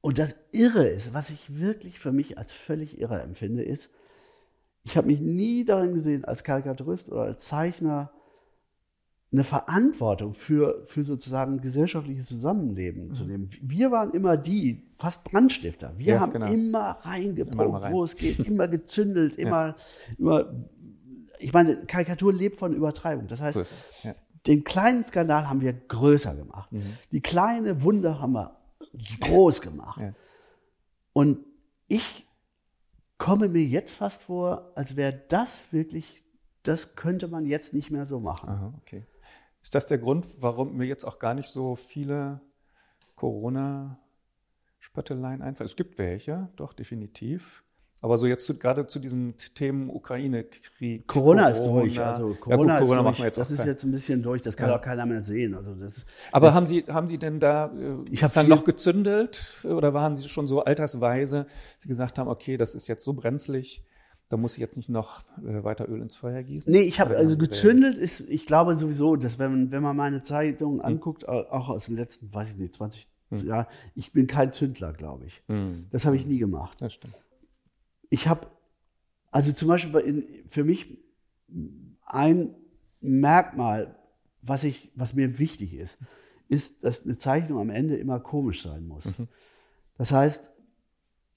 Und 0.00 0.18
das 0.18 0.36
Irre 0.52 0.86
ist, 0.86 1.14
was 1.14 1.30
ich 1.30 1.58
wirklich 1.58 1.98
für 1.98 2.12
mich 2.12 2.36
als 2.38 2.52
völlig 2.52 2.98
irre 3.00 3.22
empfinde, 3.22 3.62
ist, 3.62 3.90
ich 4.82 4.96
habe 4.98 5.06
mich 5.06 5.20
nie 5.20 5.64
darin 5.64 5.94
gesehen, 5.94 6.24
als 6.26 6.44
Karikaturist 6.44 7.10
oder 7.10 7.22
als 7.22 7.46
Zeichner 7.46 8.10
eine 9.32 9.42
Verantwortung 9.44 10.32
für, 10.34 10.84
für 10.84 11.02
sozusagen 11.02 11.60
gesellschaftliches 11.60 12.26
Zusammenleben 12.26 13.12
zu 13.14 13.24
nehmen. 13.24 13.48
Wir 13.62 13.90
waren 13.90 14.12
immer 14.12 14.36
die, 14.36 14.86
fast 14.94 15.24
Brandstifter. 15.24 15.92
Wir 15.96 16.14
Ja, 16.14 16.20
haben 16.20 16.32
genau. 16.32 16.46
immer 16.46 16.54
Immer 16.54 16.78
mal 16.78 16.90
reingepumpt, 16.92 17.82
rein. 17.82 17.92
wo 17.92 18.04
es 18.04 18.14
geht, 18.16 18.38
immer 18.46 18.68
gezündelt, 18.68 19.36
immer, 19.36 19.74
immer. 20.18 20.54
Ich 21.44 21.52
meine, 21.52 21.84
Karikatur 21.86 22.32
lebt 22.32 22.56
von 22.56 22.72
Übertreibung. 22.72 23.28
Das 23.28 23.42
heißt, 23.42 23.58
es. 23.58 23.74
Ja. 24.02 24.14
den 24.46 24.64
kleinen 24.64 25.04
Skandal 25.04 25.46
haben 25.48 25.60
wir 25.60 25.74
größer 25.74 26.34
gemacht. 26.34 26.72
Mhm. 26.72 26.96
Die 27.12 27.20
kleine 27.20 27.82
Wunde 27.82 28.18
haben 28.20 28.32
wir 28.32 28.56
groß 29.20 29.60
gemacht. 29.60 30.00
Ja. 30.00 30.14
Und 31.12 31.44
ich 31.86 32.26
komme 33.18 33.48
mir 33.48 33.64
jetzt 33.64 33.94
fast 33.94 34.22
vor, 34.22 34.72
als 34.74 34.96
wäre 34.96 35.22
das 35.28 35.70
wirklich, 35.72 36.24
das 36.62 36.96
könnte 36.96 37.28
man 37.28 37.44
jetzt 37.44 37.74
nicht 37.74 37.90
mehr 37.90 38.06
so 38.06 38.20
machen. 38.20 38.48
Aha, 38.48 38.72
okay. 38.80 39.04
Ist 39.62 39.74
das 39.74 39.86
der 39.86 39.98
Grund, 39.98 40.26
warum 40.40 40.74
mir 40.76 40.86
jetzt 40.86 41.04
auch 41.04 41.18
gar 41.18 41.34
nicht 41.34 41.48
so 41.48 41.74
viele 41.74 42.40
Corona-Spötteleien 43.16 45.42
einfallen? 45.42 45.66
Es 45.66 45.76
gibt 45.76 45.98
welche, 45.98 46.48
doch, 46.56 46.72
definitiv. 46.72 47.63
Aber 48.04 48.18
so 48.18 48.26
jetzt 48.26 48.44
zu, 48.44 48.54
gerade 48.58 48.86
zu 48.86 48.98
diesen 48.98 49.34
Themen 49.54 49.88
Ukraine-Krieg. 49.88 51.06
Corona, 51.06 51.48
ist 51.48 51.62
durch. 51.62 51.98
Also 51.98 52.32
Ja, 52.32 52.36
Corona, 52.36 52.78
gut, 52.78 52.88
Corona 52.88 53.00
ist 53.00 53.06
durch. 53.08 53.18
wir 53.18 53.24
jetzt 53.24 53.38
das 53.38 53.50
ist 53.50 53.56
kein- 53.58 53.66
jetzt 53.66 53.84
ein 53.84 53.92
bisschen 53.92 54.22
durch. 54.22 54.42
Das 54.42 54.56
kann 54.58 54.68
Ja. 54.68 54.76
auch 54.76 54.82
keiner 54.82 55.06
mehr 55.06 55.20
sehen. 55.22 55.54
Also 55.54 55.74
das, 55.74 56.04
Aber 56.30 56.48
das, 56.48 56.54
haben 56.54 56.66
Sie, 56.66 56.82
haben 56.82 57.08
Sie 57.08 57.16
denn 57.16 57.40
da, 57.40 57.66
äh, 57.74 57.96
Ich 58.10 58.22
ist 58.22 58.36
dann 58.36 58.48
noch 58.48 58.64
gezündelt 58.64 59.64
oder 59.64 59.94
waren 59.94 60.16
Sie 60.18 60.28
schon 60.28 60.46
so 60.46 60.62
altersweise, 60.64 61.44
dass 61.44 61.54
Sie 61.78 61.88
gesagt 61.88 62.18
haben, 62.18 62.28
okay, 62.28 62.58
das 62.58 62.74
ist 62.74 62.88
jetzt 62.88 63.04
so 63.04 63.14
brenzlig, 63.14 63.82
da 64.28 64.36
muss 64.36 64.52
ich 64.54 64.58
jetzt 64.58 64.76
nicht 64.76 64.90
noch 64.90 65.20
äh, 65.38 65.64
weiter 65.64 65.88
Öl 65.88 66.02
ins 66.02 66.14
Feuer 66.16 66.42
gießen? 66.42 66.70
Nee, 66.70 66.80
ich 66.82 67.00
habe 67.00 67.16
also 67.16 67.38
gezündelt 67.38 67.96
ist, 67.96 68.20
ich 68.28 68.44
glaube 68.44 68.76
sowieso, 68.76 69.16
dass 69.16 69.38
wenn 69.38 69.50
man, 69.50 69.72
wenn 69.72 69.82
man 69.82 69.96
meine 69.96 70.20
Zeitungen 70.20 70.82
anguckt, 70.82 71.26
au- 71.28 71.46
auch 71.50 71.70
aus 71.70 71.86
den 71.86 71.96
letzten, 71.96 72.34
weiß 72.34 72.50
ich 72.50 72.58
nicht, 72.58 72.74
20 72.74 73.08
Jahren, 73.44 73.66
ich 73.94 74.12
bin 74.12 74.26
kein 74.26 74.52
Zündler, 74.52 74.92
glaube 74.92 75.24
ich. 75.24 75.42
Hm, 75.48 75.86
Das 75.90 76.04
habe 76.04 76.16
ich 76.16 76.26
nie 76.26 76.38
gemacht. 76.38 76.76
das 76.80 76.92
stimmt. 76.94 77.14
Ich 78.14 78.28
habe, 78.28 78.46
also 79.32 79.50
zum 79.52 79.66
Beispiel 79.68 79.90
bei- 79.92 80.02
in, 80.02 80.24
für 80.46 80.62
mich 80.62 80.98
ein 82.06 82.54
Merkmal, 83.00 83.96
was, 84.40 84.62
ich, 84.62 84.92
was 84.94 85.14
mir 85.14 85.38
wichtig 85.40 85.74
ist, 85.74 85.98
ist, 86.48 86.84
dass 86.84 87.02
eine 87.04 87.16
Zeichnung 87.16 87.58
am 87.58 87.70
Ende 87.70 87.96
immer 87.96 88.20
komisch 88.20 88.62
sein 88.62 88.86
muss. 88.86 89.06
Das 89.98 90.12
heißt, 90.12 90.50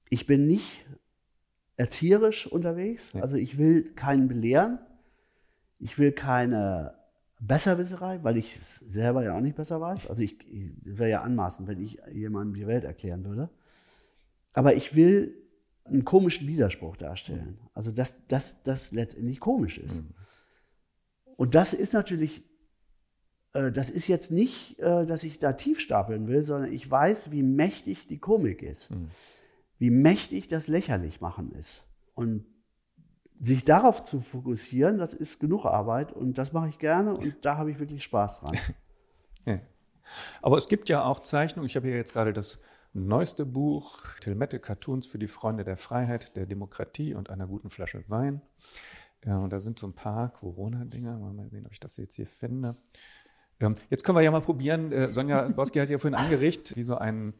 ich 0.09 0.27
bin 0.27 0.45
nicht 0.45 0.85
erzieherisch 1.77 2.45
unterwegs, 2.45 3.13
Ja. 3.13 3.21
also 3.23 3.35
ich 3.37 3.57
will 3.57 3.93
keinen 3.95 4.27
belehren, 4.27 4.77
ich 5.79 5.97
will 5.97 6.11
keine 6.11 6.93
Besserwisserei, 7.39 8.19
weil 8.23 8.37
ich 8.37 8.55
es 8.55 8.75
selber 8.79 9.23
ja 9.23 9.35
auch 9.35 9.41
nicht 9.41 9.55
besser 9.55 9.81
weiß. 9.81 10.09
Also 10.09 10.21
ich, 10.21 10.37
ich 10.47 10.71
wäre 10.83 11.09
ja 11.09 11.21
anmaßend, 11.21 11.67
wenn 11.67 11.81
ich 11.81 11.99
jemandem 12.11 12.53
die 12.55 12.67
Welt 12.67 12.83
erklären 12.83 13.23
würde. 13.25 13.49
Aber 14.53 14.73
ich 14.75 14.95
will 14.95 15.35
einen 15.87 16.05
komischen 16.05 16.47
Widerspruch 16.47 16.97
darstellen. 16.97 17.59
Also 17.73 17.91
dass 17.91 18.25
das, 18.27 18.91
letztendlich 18.91 19.39
komisch 19.39 19.77
ist. 19.77 20.03
Und 21.35 21.55
das 21.55 21.73
ist 21.73 21.93
natürlich, 21.93 22.43
äh, 23.53 23.71
das 23.71 23.89
ist 23.89 24.07
jetzt 24.07 24.31
nicht, 24.31 24.79
äh, 24.79 25.05
dass 25.05 25.23
ich 25.23 25.39
da 25.39 25.53
tief 25.53 25.79
stapeln 25.79 26.27
will, 26.27 26.41
sondern 26.41 26.71
ich 26.71 26.89
weiß, 26.89 27.31
wie 27.31 27.43
mächtig 27.43 28.07
die 28.07 28.19
Komik 28.19 28.63
ist. 28.63 28.91
Wie 29.77 29.91
mächtig 29.91 30.47
das 30.47 30.67
lächerlich 30.67 31.21
machen 31.21 31.51
ist. 31.51 31.83
Und 32.15 32.45
sich 33.39 33.63
darauf 33.63 34.03
zu 34.03 34.19
fokussieren, 34.19 34.97
das 34.97 35.13
ist 35.13 35.39
genug 35.39 35.65
Arbeit 35.65 36.11
und 36.11 36.37
das 36.37 36.53
mache 36.53 36.69
ich 36.69 36.79
gerne 36.79 37.13
und 37.13 37.35
da 37.43 37.57
habe 37.57 37.69
ich 37.71 37.79
wirklich 37.79 38.03
Spaß 38.03 38.41
dran. 38.41 38.57
Ja. 39.45 39.61
Aber 40.41 40.57
es 40.57 40.67
gibt 40.67 40.89
ja 40.89 41.05
auch 41.05 41.19
Zeichnungen. 41.19 41.67
Ich 41.67 41.77
habe 41.77 41.87
hier 41.87 41.95
jetzt 41.95 42.11
gerade 42.11 42.33
das 42.33 42.59
neueste 43.05 43.45
Buch, 43.45 44.15
Tilmette 44.19 44.59
Cartoons 44.59 45.05
für 45.05 45.19
die 45.19 45.27
Freunde 45.27 45.63
der 45.63 45.77
Freiheit, 45.77 46.35
der 46.35 46.45
Demokratie 46.45 47.13
und 47.13 47.29
einer 47.29 47.47
guten 47.47 47.69
Flasche 47.69 48.03
Wein. 48.07 48.41
Ja, 49.25 49.37
und 49.37 49.51
da 49.51 49.59
sind 49.59 49.77
so 49.77 49.87
ein 49.87 49.93
paar 49.93 50.33
Corona-Dinger. 50.33 51.17
Mal 51.17 51.49
sehen, 51.49 51.65
ob 51.65 51.73
ich 51.73 51.79
das 51.79 51.97
jetzt 51.97 52.15
hier 52.15 52.27
finde. 52.27 52.75
Jetzt 53.89 54.03
können 54.03 54.15
wir 54.17 54.21
ja 54.21 54.29
mal 54.31 54.41
probieren. 54.41 54.91
Äh, 54.91 55.07
Sonja 55.11 55.47
Boski 55.47 55.79
hat 55.79 55.89
ja 55.89 55.97
vorhin 55.97 56.13
angeregt, 56.17 56.75
wie 56.75 56.83
so 56.83 56.95
eine 56.97 57.33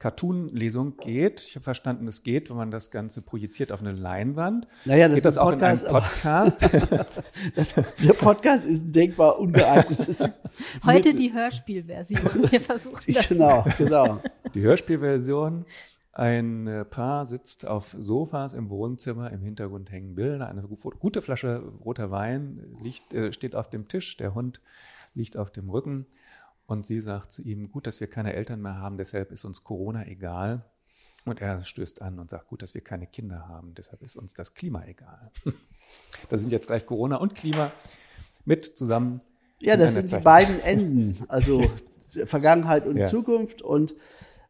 Cartoon-Lesung 0.00 0.98
geht. 0.98 1.40
Ich 1.48 1.54
habe 1.54 1.64
verstanden, 1.64 2.06
es 2.06 2.22
geht, 2.22 2.50
wenn 2.50 2.58
man 2.58 2.70
das 2.70 2.90
Ganze 2.90 3.22
projiziert 3.22 3.72
auf 3.72 3.80
eine 3.80 3.92
Leinwand. 3.92 4.66
Naja, 4.84 5.08
das 5.08 5.14
geht 5.14 5.24
das 5.24 5.38
auch 5.38 5.50
in 5.52 5.62
einem 5.62 5.78
Podcast, 5.78 6.60
Podcast? 6.60 7.14
Das, 7.54 7.74
der 7.74 8.12
Podcast 8.12 8.66
ist 8.66 8.84
ein 8.84 8.92
denkbar 8.92 9.38
ungeeignetes. 9.38 10.28
Heute 10.84 11.14
die 11.14 11.32
Hörspielversion. 11.32 12.20
Wir 12.50 12.60
versuchen 12.60 13.14
das. 13.14 13.28
Genau, 13.28 13.64
genau. 13.78 14.20
Die 14.54 14.60
Hörspielversion. 14.60 15.64
Ein 16.14 16.66
äh, 16.66 16.84
Paar 16.84 17.24
sitzt 17.24 17.66
auf 17.66 17.96
Sofas 17.98 18.52
im 18.52 18.68
Wohnzimmer, 18.68 19.30
im 19.30 19.40
Hintergrund 19.40 19.90
hängen 19.90 20.14
Bilder, 20.14 20.46
eine 20.50 20.60
gu- 20.60 20.90
gute 20.98 21.22
Flasche 21.22 21.62
roter 21.82 22.10
Wein 22.10 22.60
liegt, 22.82 23.14
äh, 23.14 23.32
steht 23.32 23.54
auf 23.56 23.70
dem 23.70 23.88
Tisch, 23.88 24.18
der 24.18 24.34
Hund 24.34 24.60
liegt 25.14 25.36
auf 25.36 25.50
dem 25.50 25.68
Rücken 25.70 26.06
und 26.66 26.86
sie 26.86 27.00
sagt 27.00 27.32
zu 27.32 27.42
ihm, 27.42 27.70
gut, 27.70 27.86
dass 27.86 28.00
wir 28.00 28.08
keine 28.08 28.32
Eltern 28.34 28.60
mehr 28.60 28.76
haben, 28.78 28.96
deshalb 28.98 29.32
ist 29.32 29.44
uns 29.44 29.64
Corona 29.64 30.06
egal. 30.06 30.64
Und 31.24 31.40
er 31.40 31.62
stößt 31.62 32.02
an 32.02 32.18
und 32.18 32.30
sagt, 32.30 32.48
gut, 32.48 32.62
dass 32.62 32.74
wir 32.74 32.80
keine 32.80 33.06
Kinder 33.06 33.46
haben, 33.46 33.74
deshalb 33.74 34.02
ist 34.02 34.16
uns 34.16 34.34
das 34.34 34.54
Klima 34.54 34.84
egal. 34.86 35.30
da 36.30 36.38
sind 36.38 36.50
jetzt 36.50 36.66
gleich 36.66 36.84
Corona 36.84 37.16
und 37.16 37.34
Klima 37.36 37.70
mit 38.44 38.64
zusammen. 38.64 39.20
Ja, 39.60 39.76
das 39.76 39.94
sind 39.94 40.04
die 40.04 40.08
Zeichnung. 40.08 40.24
beiden 40.24 40.60
Enden, 40.60 41.24
also 41.28 41.62
Vergangenheit 42.26 42.86
und 42.86 42.96
Ja. 42.96 43.06
Zukunft 43.06 43.62
und 43.62 43.94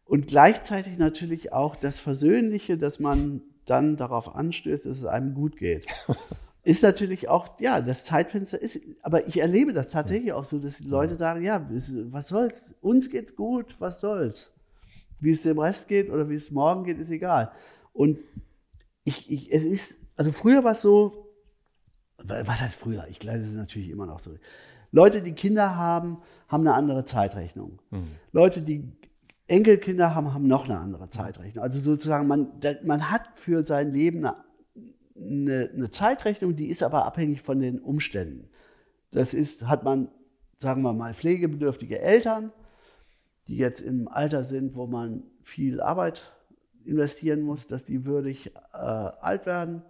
Und 0.04 0.26
gleichzeitig 0.26 0.98
natürlich 0.98 1.52
auch 1.52 1.76
das 1.76 1.98
Versöhnliche, 1.98 2.76
dass 2.76 2.98
man 3.00 3.40
dann 3.66 3.96
darauf 3.96 4.34
anstößt, 4.34 4.84
dass 4.86 4.98
es 4.98 5.04
einem 5.04 5.34
gut 5.34 5.56
geht. 5.56 5.86
Ist 6.64 6.82
natürlich 6.82 7.28
auch, 7.28 7.58
ja, 7.58 7.80
das 7.80 8.04
Zeitfenster 8.04 8.60
ist, 8.60 8.80
aber 9.02 9.26
ich 9.26 9.40
erlebe 9.40 9.72
das 9.72 9.90
tatsächlich 9.90 10.32
auch 10.32 10.44
so, 10.44 10.58
dass 10.60 10.78
die 10.78 10.88
Leute 10.88 11.16
sagen, 11.16 11.42
ja, 11.42 11.68
was 11.68 12.28
soll's? 12.28 12.74
Uns 12.80 13.10
geht's 13.10 13.34
gut, 13.34 13.74
was 13.80 14.00
soll's? 14.00 14.52
Wie 15.20 15.32
es 15.32 15.42
dem 15.42 15.58
Rest 15.58 15.88
geht 15.88 16.08
oder 16.08 16.28
wie 16.28 16.36
es 16.36 16.52
morgen 16.52 16.84
geht, 16.84 16.98
ist 16.98 17.10
egal. 17.10 17.50
Und 17.92 18.18
ich, 19.02 19.30
ich, 19.30 19.52
es 19.52 19.64
ist, 19.64 19.96
also 20.14 20.30
früher 20.30 20.62
war 20.62 20.72
es 20.72 20.82
so, 20.82 21.22
was 22.18 22.60
heißt 22.60 22.74
früher? 22.74 23.06
Ich 23.08 23.18
glaube, 23.18 23.38
es 23.38 23.48
ist 23.48 23.56
natürlich 23.56 23.88
immer 23.88 24.06
noch 24.06 24.20
so. 24.20 24.36
Leute, 24.92 25.22
die 25.22 25.32
Kinder 25.32 25.74
haben, 25.76 26.18
haben 26.48 26.66
eine 26.66 26.74
andere 26.74 27.04
Zeitrechnung. 27.04 27.80
Mhm. 27.90 28.04
Leute, 28.30 28.62
die 28.62 28.92
Enkelkinder 29.48 30.14
haben, 30.14 30.32
haben 30.32 30.46
noch 30.46 30.66
eine 30.66 30.78
andere 30.78 31.08
Zeitrechnung. 31.08 31.64
Also 31.64 31.80
sozusagen, 31.80 32.28
man, 32.28 32.52
man 32.84 33.10
hat 33.10 33.22
für 33.32 33.64
sein 33.64 33.92
Leben 33.92 34.18
eine, 34.18 34.36
eine, 35.16 35.70
eine 35.72 35.90
Zeitrechnung, 35.90 36.56
die 36.56 36.68
ist 36.68 36.82
aber 36.82 37.04
abhängig 37.04 37.42
von 37.42 37.60
den 37.60 37.80
Umständen. 37.80 38.48
Das 39.10 39.34
ist, 39.34 39.66
hat 39.68 39.84
man, 39.84 40.10
sagen 40.56 40.82
wir 40.82 40.92
mal, 40.92 41.14
pflegebedürftige 41.14 42.00
Eltern, 42.00 42.52
die 43.46 43.56
jetzt 43.56 43.80
im 43.80 44.08
Alter 44.08 44.44
sind, 44.44 44.74
wo 44.74 44.86
man 44.86 45.24
viel 45.42 45.80
Arbeit 45.80 46.32
investieren 46.84 47.42
muss, 47.42 47.66
dass 47.66 47.84
die 47.84 48.04
würdig 48.04 48.54
äh, 48.72 48.76
alt 48.76 49.46
werden. 49.46 49.82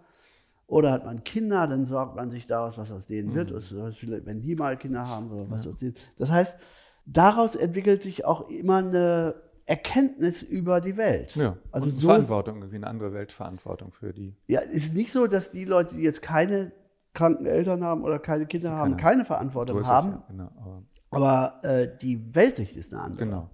Oder 0.67 0.91
hat 0.91 1.05
man 1.05 1.23
Kinder, 1.23 1.67
dann 1.67 1.85
sorgt 1.85 2.15
man 2.15 2.29
sich 2.29 2.47
daraus, 2.47 2.77
was 2.77 2.91
aus 2.91 3.07
denen 3.07 3.29
mhm. 3.29 3.35
wird. 3.35 3.51
Also, 3.51 3.89
wenn 4.25 4.39
die 4.39 4.55
mal 4.55 4.77
Kinder 4.77 5.07
haben, 5.07 5.29
was 5.49 5.65
ja. 5.65 5.71
aus 5.71 5.79
denen. 5.79 5.95
Das 6.17 6.31
heißt, 6.31 6.57
daraus 7.05 7.55
entwickelt 7.55 8.01
sich 8.01 8.25
auch 8.25 8.49
immer 8.49 8.77
eine 8.77 9.35
Erkenntnis 9.65 10.43
über 10.43 10.81
die 10.81 10.97
Welt. 10.97 11.35
Ja, 11.35 11.57
also 11.71 11.89
so 11.89 12.07
Verantwortung, 12.07 12.57
irgendwie 12.57 12.77
eine 12.77 12.87
andere 12.87 13.13
Weltverantwortung 13.13 13.91
für 13.91 14.13
die. 14.13 14.35
Ja, 14.47 14.59
ist 14.59 14.93
nicht 14.93 15.11
so, 15.11 15.27
dass 15.27 15.51
die 15.51 15.65
Leute, 15.65 15.95
die 15.95 16.01
jetzt 16.01 16.21
keine 16.21 16.73
kranken 17.13 17.45
Eltern 17.45 17.83
haben 17.83 18.03
oder 18.03 18.19
keine 18.19 18.45
Kinder 18.45 18.71
haben, 18.71 18.97
keine, 18.97 19.01
keine 19.01 19.25
Verantwortung 19.25 19.85
haben. 19.85 20.11
Ja, 20.11 20.23
genau, 20.27 20.51
aber, 20.57 20.83
aber 21.11 21.63
äh, 21.63 21.97
die 22.01 22.35
Weltsicht 22.35 22.75
ist 22.75 22.93
eine 22.93 23.03
andere. 23.03 23.25
Genau. 23.25 23.49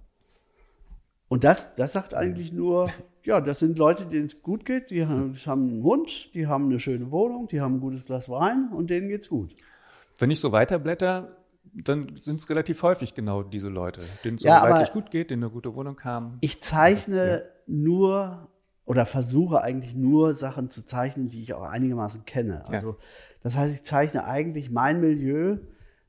Und 1.28 1.44
das, 1.44 1.76
das 1.76 1.92
sagt 1.92 2.14
eigentlich 2.14 2.52
nur, 2.52 2.88
ja, 3.22 3.40
das 3.40 3.60
sind 3.60 3.78
Leute, 3.78 4.06
denen 4.06 4.24
es 4.24 4.42
gut 4.42 4.64
geht, 4.64 4.90
die 4.90 5.06
haben, 5.06 5.34
die 5.34 5.48
haben 5.48 5.68
einen 5.68 5.82
Hund, 5.84 6.34
die 6.34 6.48
haben 6.48 6.64
eine 6.64 6.80
schöne 6.80 7.12
Wohnung, 7.12 7.46
die 7.46 7.60
haben 7.60 7.76
ein 7.76 7.80
gutes 7.80 8.04
Glas 8.04 8.28
Wein 8.28 8.70
und 8.72 8.90
denen 8.90 9.08
geht's 9.08 9.28
gut. 9.28 9.54
Wenn 10.18 10.30
ich 10.32 10.40
so 10.40 10.50
weiterblätter, 10.50 11.36
dann 11.72 12.16
sind 12.20 12.40
es 12.40 12.48
relativ 12.50 12.82
häufig 12.82 13.14
genau 13.14 13.42
diese 13.42 13.68
Leute, 13.68 14.00
denen 14.24 14.36
es 14.36 14.42
ja, 14.42 14.84
so 14.84 14.92
gut 14.92 15.10
geht, 15.10 15.30
denen 15.30 15.44
eine 15.44 15.52
gute 15.52 15.74
Wohnung 15.74 16.00
haben. 16.02 16.38
Ich 16.40 16.62
zeichne 16.62 17.42
ja. 17.42 17.48
nur 17.66 18.48
oder 18.84 19.06
versuche 19.06 19.62
eigentlich 19.62 19.94
nur 19.94 20.34
Sachen 20.34 20.68
zu 20.68 20.84
zeichnen, 20.84 21.28
die 21.28 21.42
ich 21.42 21.54
auch 21.54 21.62
einigermaßen 21.62 22.24
kenne. 22.24 22.64
Also 22.68 22.90
ja. 22.90 22.96
das 23.42 23.56
heißt, 23.56 23.72
ich 23.72 23.84
zeichne 23.84 24.24
eigentlich 24.24 24.70
mein 24.70 25.00
Milieu, 25.00 25.58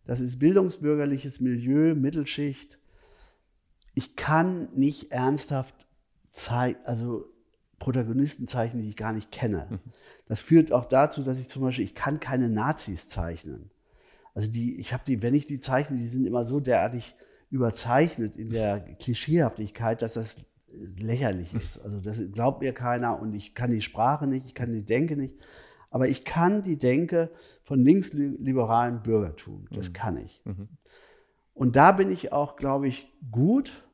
das 0.06 0.20
ist 0.20 0.40
bildungsbürgerliches 0.40 1.42
Milieu, 1.42 1.94
Mittelschicht. 1.94 2.80
Ich 3.94 4.16
kann 4.16 4.70
nicht 4.74 5.12
ernsthaft 5.12 5.76
zeigen, 6.32 6.80
also 6.86 7.26
Protagonisten 7.78 8.48
zeichnen, 8.48 8.82
die 8.82 8.90
ich 8.90 8.98
gar 8.98 9.14
nicht 9.14 9.32
kenne. 9.32 9.68
Mhm. 9.70 9.80
Das 10.28 10.40
führt 10.40 10.72
auch 10.72 10.86
dazu, 10.86 11.24
dass 11.24 11.40
ich 11.40 11.50
zum 11.50 11.62
Beispiel, 11.62 11.86
ich 11.86 11.94
kann 11.94 12.20
keine 12.20 12.50
Nazis 12.50 13.10
zeichnen. 13.10 13.70
Also 14.34 14.50
die, 14.50 14.80
ich 14.80 14.94
habe 14.94 15.04
die, 15.06 15.22
wenn 15.22 15.34
ich 15.34 15.46
die 15.46 15.60
zeichne, 15.60 15.98
die 15.98 16.08
sind 16.08 16.26
immer 16.26 16.46
so 16.46 16.60
derartig 16.60 17.16
überzeichnet 17.50 18.38
in 18.38 18.50
der 18.50 18.80
Klischeehaftigkeit, 18.80 20.02
dass 20.02 20.14
das 20.14 20.46
lächerlich 20.98 21.54
ist. 21.54 21.80
Also 21.84 22.00
das 22.00 22.22
glaubt 22.32 22.62
mir 22.62 22.74
keiner 22.74 23.22
und 23.22 23.34
ich 23.36 23.54
kann 23.54 23.72
die 23.72 23.82
Sprache 23.82 24.28
nicht, 24.28 24.46
ich 24.46 24.56
kann 24.56 24.72
die 24.72 24.86
Denke 24.86 25.18
nicht. 25.18 25.36
Aber 25.90 26.08
ich 26.08 26.24
kann 26.24 26.64
die 26.64 26.78
Denke 26.78 27.30
von 27.64 27.84
linksliberalen 27.84 29.04
Bürgertum. 29.04 29.68
Das 29.72 29.90
mhm. 29.90 29.94
kann 29.94 30.18
ich. 30.18 30.42
Mhm. 30.46 30.70
Und 31.54 31.76
da 31.76 31.92
bin 31.92 32.10
ich 32.10 32.32
auch, 32.32 32.56
glaube 32.56 32.88
ich, 32.88 33.12
gut. 33.30 33.86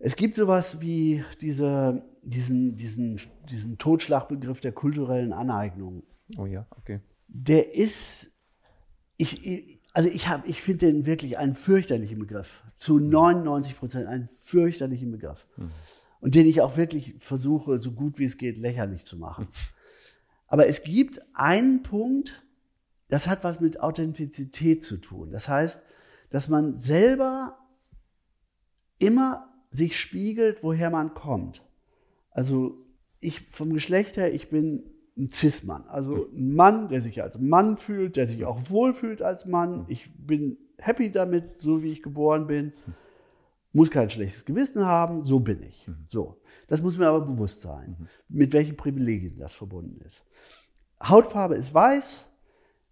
Es 0.00 0.16
gibt 0.16 0.34
sowas 0.34 0.80
wie 0.80 1.24
diese, 1.40 2.04
diesen, 2.22 2.76
diesen, 2.76 3.20
diesen 3.48 3.78
Totschlagbegriff 3.78 4.60
der 4.60 4.72
kulturellen 4.72 5.32
Aneignung. 5.32 6.02
Oh 6.36 6.46
ja, 6.46 6.66
okay. 6.76 7.00
Der 7.28 7.74
ist 7.74 8.34
ich, 9.18 9.80
also 9.92 10.08
ich 10.08 10.28
habe, 10.28 10.48
ich 10.48 10.62
finde 10.62 10.86
den 10.86 11.06
wirklich 11.06 11.38
einen 11.38 11.54
fürchterlichen 11.54 12.18
Begriff. 12.18 12.62
Zu 12.74 12.98
99 12.98 13.76
Prozent 13.76 14.06
einen 14.06 14.28
fürchterlichen 14.28 15.10
Begriff. 15.10 15.46
Mhm. 15.56 15.70
Und 16.20 16.34
den 16.34 16.46
ich 16.46 16.62
auch 16.62 16.76
wirklich 16.76 17.14
versuche, 17.18 17.78
so 17.78 17.92
gut 17.92 18.18
wie 18.18 18.24
es 18.24 18.38
geht, 18.38 18.58
lächerlich 18.58 19.04
zu 19.04 19.18
machen. 19.18 19.48
Aber 20.46 20.66
es 20.66 20.82
gibt 20.82 21.20
einen 21.34 21.82
Punkt, 21.82 22.42
das 23.08 23.26
hat 23.26 23.44
was 23.44 23.60
mit 23.60 23.80
Authentizität 23.80 24.82
zu 24.82 24.96
tun. 24.98 25.30
Das 25.30 25.48
heißt, 25.48 25.82
dass 26.30 26.48
man 26.48 26.76
selber 26.76 27.58
immer 28.98 29.52
sich 29.70 30.00
spiegelt, 30.00 30.62
woher 30.62 30.90
man 30.90 31.14
kommt. 31.14 31.62
Also 32.30 32.86
ich 33.20 33.40
vom 33.40 33.72
Geschlecht 33.72 34.16
her, 34.16 34.32
ich 34.32 34.48
bin 34.48 34.90
ein 35.18 35.28
Cis-Mann. 35.28 35.84
Also 35.88 36.28
ein 36.32 36.54
Mann, 36.54 36.88
der 36.88 37.00
sich 37.00 37.22
als 37.22 37.38
Mann 37.38 37.76
fühlt, 37.76 38.16
der 38.16 38.26
sich 38.26 38.44
auch 38.44 38.70
wohlfühlt 38.70 39.20
als 39.20 39.46
Mann. 39.46 39.84
Ich 39.88 40.10
bin 40.16 40.56
happy 40.78 41.10
damit, 41.10 41.60
so 41.60 41.82
wie 41.82 41.90
ich 41.90 42.02
geboren 42.02 42.46
bin. 42.46 42.72
Muss 43.72 43.90
kein 43.90 44.08
schlechtes 44.08 44.44
Gewissen 44.44 44.86
haben, 44.86 45.24
so 45.24 45.40
bin 45.40 45.62
ich. 45.62 45.90
So. 46.06 46.40
Das 46.68 46.82
muss 46.82 46.96
mir 46.96 47.08
aber 47.08 47.20
bewusst 47.20 47.60
sein, 47.60 48.08
mit 48.28 48.52
welchen 48.52 48.76
Privilegien 48.76 49.38
das 49.38 49.54
verbunden 49.54 50.00
ist. 50.06 50.22
Hautfarbe 51.02 51.56
ist 51.56 51.74
weiß. 51.74 52.24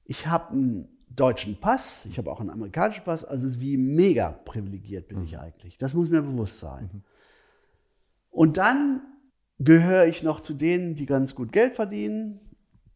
Ich 0.05 0.27
habe 0.27 0.53
einen 0.53 0.89
deutschen 1.09 1.59
Pass. 1.59 2.05
Ich 2.07 2.19
habe 2.19 2.31
auch 2.31 2.41
einen 2.41 2.51
amerikanischen 2.51 3.05
Pass. 3.05 3.25
Also 3.25 3.61
wie 3.61 3.77
mega 3.77 4.31
privilegiert 4.31 5.09
bin 5.09 5.23
ich 5.23 5.39
eigentlich. 5.39 5.79
Das 5.79 5.95
muss 5.95 6.11
mir 6.11 6.23
bewusst 6.23 6.59
sein. 6.59 7.03
Und 8.31 8.59
dann 8.59 9.03
gehöre 9.59 10.07
ich 10.07 10.23
noch 10.23 10.41
zu 10.41 10.55
denen, 10.55 10.95
die 10.95 11.07
ganz 11.07 11.35
gut 11.35 11.53
Geld 11.53 11.75
verdienen, 11.75 12.41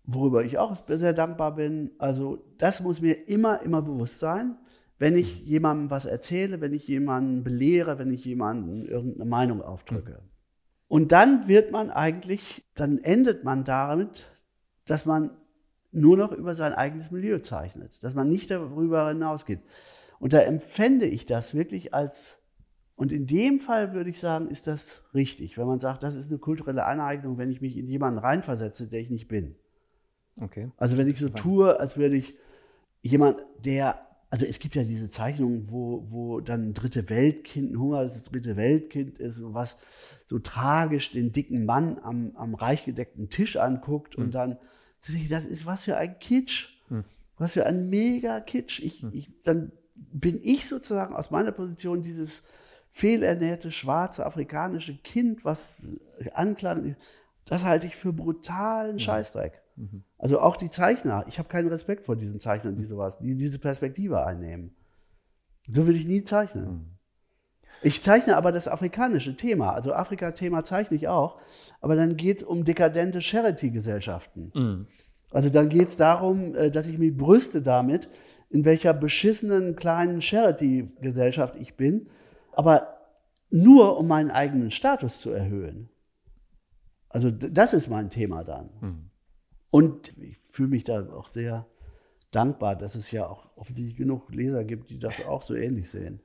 worüber 0.05 0.45
ich 0.45 0.59
auch 0.59 0.77
sehr 0.89 1.13
dankbar 1.13 1.55
bin. 1.55 1.93
Also 1.99 2.45
das 2.59 2.83
muss 2.83 3.01
mir 3.01 3.29
immer, 3.29 3.63
immer 3.63 3.83
bewusst 3.83 4.19
sein, 4.19 4.57
wenn 4.99 5.17
ich 5.17 5.45
jemandem 5.47 5.91
was 5.91 6.05
erzähle, 6.05 6.61
wenn 6.61 6.75
ich 6.75 6.87
jemanden 6.87 7.43
belehre, 7.43 7.99
wenn 7.99 8.13
ich 8.13 8.25
jemanden 8.25 8.85
irgendeine 8.85 9.29
Meinung 9.29 9.63
aufdrücke. 9.63 10.21
Und 10.89 11.13
dann 11.13 11.49
wird 11.49 11.71
man 11.71 11.91
eigentlich, 11.91 12.65
dann 12.75 12.99
endet 12.99 13.45
man 13.45 13.65
damit, 13.65 14.27
dass 14.85 15.07
man 15.07 15.33
nur 15.93 16.17
noch 16.17 16.33
über 16.33 16.55
sein 16.55 16.73
eigenes 16.73 17.11
Milieu 17.11 17.39
zeichnet, 17.39 18.03
dass 18.03 18.15
man 18.15 18.29
nicht 18.29 18.51
darüber 18.51 19.09
hinausgeht. 19.09 19.61
Und 20.19 20.33
da 20.33 20.41
empfände 20.41 21.07
ich 21.07 21.25
das 21.25 21.55
wirklich 21.55 21.95
als 21.95 22.40
und 23.01 23.13
in 23.13 23.27
dem 23.27 23.61
Fall 23.61 23.95
würde 23.95 24.11
ich 24.11 24.19
sagen, 24.19 24.49
ist 24.49 24.67
das 24.67 25.01
richtig, 25.15 25.57
wenn 25.57 25.67
man 25.67 25.81
sagt, 25.81 26.03
das 26.03 26.15
ist 26.17 26.29
eine 26.29 26.39
kulturelle 26.39 26.85
Aneignung, 26.85 27.39
wenn 27.39 27.51
ich 27.51 27.63
mich 27.63 27.79
in 27.79 27.87
jemanden 27.87 28.19
reinversetze, 28.19 28.89
der 28.91 29.01
ich 29.01 29.09
nicht 29.09 29.27
bin. 29.27 29.55
Okay. 30.37 30.71
Also 30.77 30.99
wenn 30.99 31.09
ich 31.09 31.19
so 31.19 31.31
tue, 31.31 31.81
als 31.81 31.97
würde 31.97 32.17
ich 32.17 32.37
jemand, 33.01 33.39
der, 33.65 34.07
also 34.29 34.45
es 34.45 34.59
gibt 34.59 34.75
ja 34.75 34.83
diese 34.83 35.09
Zeichnungen, 35.09 35.71
wo, 35.71 36.03
wo 36.11 36.41
dann 36.41 36.69
ein 36.69 36.75
dritte 36.75 37.09
Weltkind, 37.09 37.73
ein 37.73 37.81
Hunger, 37.81 38.03
das 38.03 38.23
dritte 38.25 38.57
Weltkind 38.57 39.19
ist, 39.19 39.41
was 39.45 39.79
so 40.27 40.39
tragisch 40.39 41.11
den 41.11 41.33
dicken 41.33 41.65
Mann 41.65 41.99
am, 42.03 42.33
am 42.37 42.55
reich 42.55 42.85
gedeckten 42.85 43.31
Tisch 43.31 43.57
anguckt 43.57 44.19
mhm. 44.19 44.25
und 44.25 44.35
dann, 44.35 44.59
das 45.31 45.47
ist 45.47 45.65
was 45.65 45.85
für 45.85 45.97
ein 45.97 46.19
Kitsch. 46.19 46.69
Mhm. 46.91 47.05
Was 47.39 47.55
für 47.55 47.65
ein 47.65 47.89
mega 47.89 48.41
Kitsch. 48.41 48.81
Ich, 48.81 49.03
mhm. 49.03 49.13
ich, 49.15 49.31
dann 49.43 49.73
bin 50.13 50.39
ich 50.43 50.69
sozusagen 50.69 51.15
aus 51.15 51.31
meiner 51.31 51.53
Position 51.53 52.03
dieses 52.03 52.43
fehlernährte, 52.91 53.71
schwarze, 53.71 54.27
afrikanische 54.27 54.97
Kind, 54.97 55.45
was 55.45 55.83
anklang, 56.35 56.97
das 57.47 57.65
halte 57.65 57.87
ich 57.87 57.97
für 57.97 58.13
brutalen 58.13 59.01
Scheißdreck. 59.01 59.63
Mhm. 59.77 60.05
Also 60.19 60.41
auch 60.41 60.57
die 60.57 60.71
Zeichner, 60.71 61.25
ich 61.29 61.39
habe 61.39 61.49
keinen 61.49 61.69
Respekt 61.69 62.05
vor 62.05 62.17
diesen 62.17 62.41
Zeichnern, 62.41 62.77
die 62.77 62.85
sowas, 62.85 63.19
die 63.19 63.35
diese 63.35 63.59
Perspektive 63.59 64.25
einnehmen. 64.25 64.75
So 65.69 65.87
will 65.87 65.97
ich 65.97 66.07
nie 66.07 66.23
zeichnen. 66.23 66.65
Mhm. 66.65 66.87
Ich 67.83 68.03
zeichne 68.03 68.37
aber 68.37 68.53
das 68.53 68.69
afrikanische 68.69 69.37
Thema, 69.37 69.73
also 69.73 69.95
Afrika-Thema 69.95 70.65
zeichne 70.65 70.97
ich 70.97 71.09
auch, 71.09 71.41
aber 71.81 71.97
dann 71.97 72.17
geht 72.17 72.39
es 72.39 72.43
um 72.43 72.65
dekadente 72.65 73.23
Charity-Gesellschaften. 73.23 74.53
Mhm. 74.55 74.87
Also 75.31 75.49
dann 75.49 75.69
geht 75.69 75.89
es 75.89 75.97
darum, 75.97 76.55
äh, 76.55 76.71
dass 76.71 76.89
ich 76.89 76.99
mich 76.99 77.17
brüste 77.17 77.63
damit, 77.63 78.09
in 78.51 78.65
welcher 78.65 78.93
beschissenen 78.93 79.77
kleinen 79.77 80.21
Charity-Gesellschaft 80.21 81.57
ich 81.57 81.77
bin 81.77 82.11
aber 82.61 82.99
nur 83.49 83.97
um 83.97 84.07
meinen 84.07 84.31
eigenen 84.31 84.71
Status 84.71 85.19
zu 85.19 85.31
erhöhen. 85.31 85.89
Also 87.09 87.31
das 87.31 87.73
ist 87.73 87.89
mein 87.89 88.11
Thema 88.11 88.45
dann. 88.45 88.69
Mhm. 88.83 89.11
Und 89.71 90.19
ich 90.19 90.37
fühle 90.37 90.69
mich 90.69 90.85
da 90.85 91.09
auch 91.11 91.27
sehr 91.27 91.67
dankbar, 92.33 92.77
dass 92.77 92.97
es 92.97 93.11
ja 93.13 93.27
auch 93.27 93.49
offensichtlich 93.57 93.97
genug 93.97 94.31
Leser 94.31 94.63
gibt, 94.65 94.91
die 94.91 94.99
das 94.99 95.25
auch 95.25 95.41
so 95.41 95.55
ähnlich 95.55 95.89
sehen. 95.89 96.21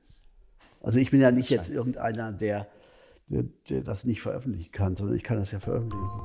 Also 0.82 0.98
ich 0.98 1.10
bin 1.10 1.20
ja 1.20 1.30
nicht 1.30 1.48
jetzt 1.48 1.70
irgendeiner, 1.70 2.32
der, 2.32 2.68
der, 3.28 3.44
der 3.70 3.80
das 3.80 4.04
nicht 4.04 4.20
veröffentlichen 4.20 4.72
kann, 4.72 4.94
sondern 4.94 5.16
ich 5.16 5.24
kann 5.24 5.38
das 5.38 5.52
ja 5.52 5.58
veröffentlichen. 5.58 6.20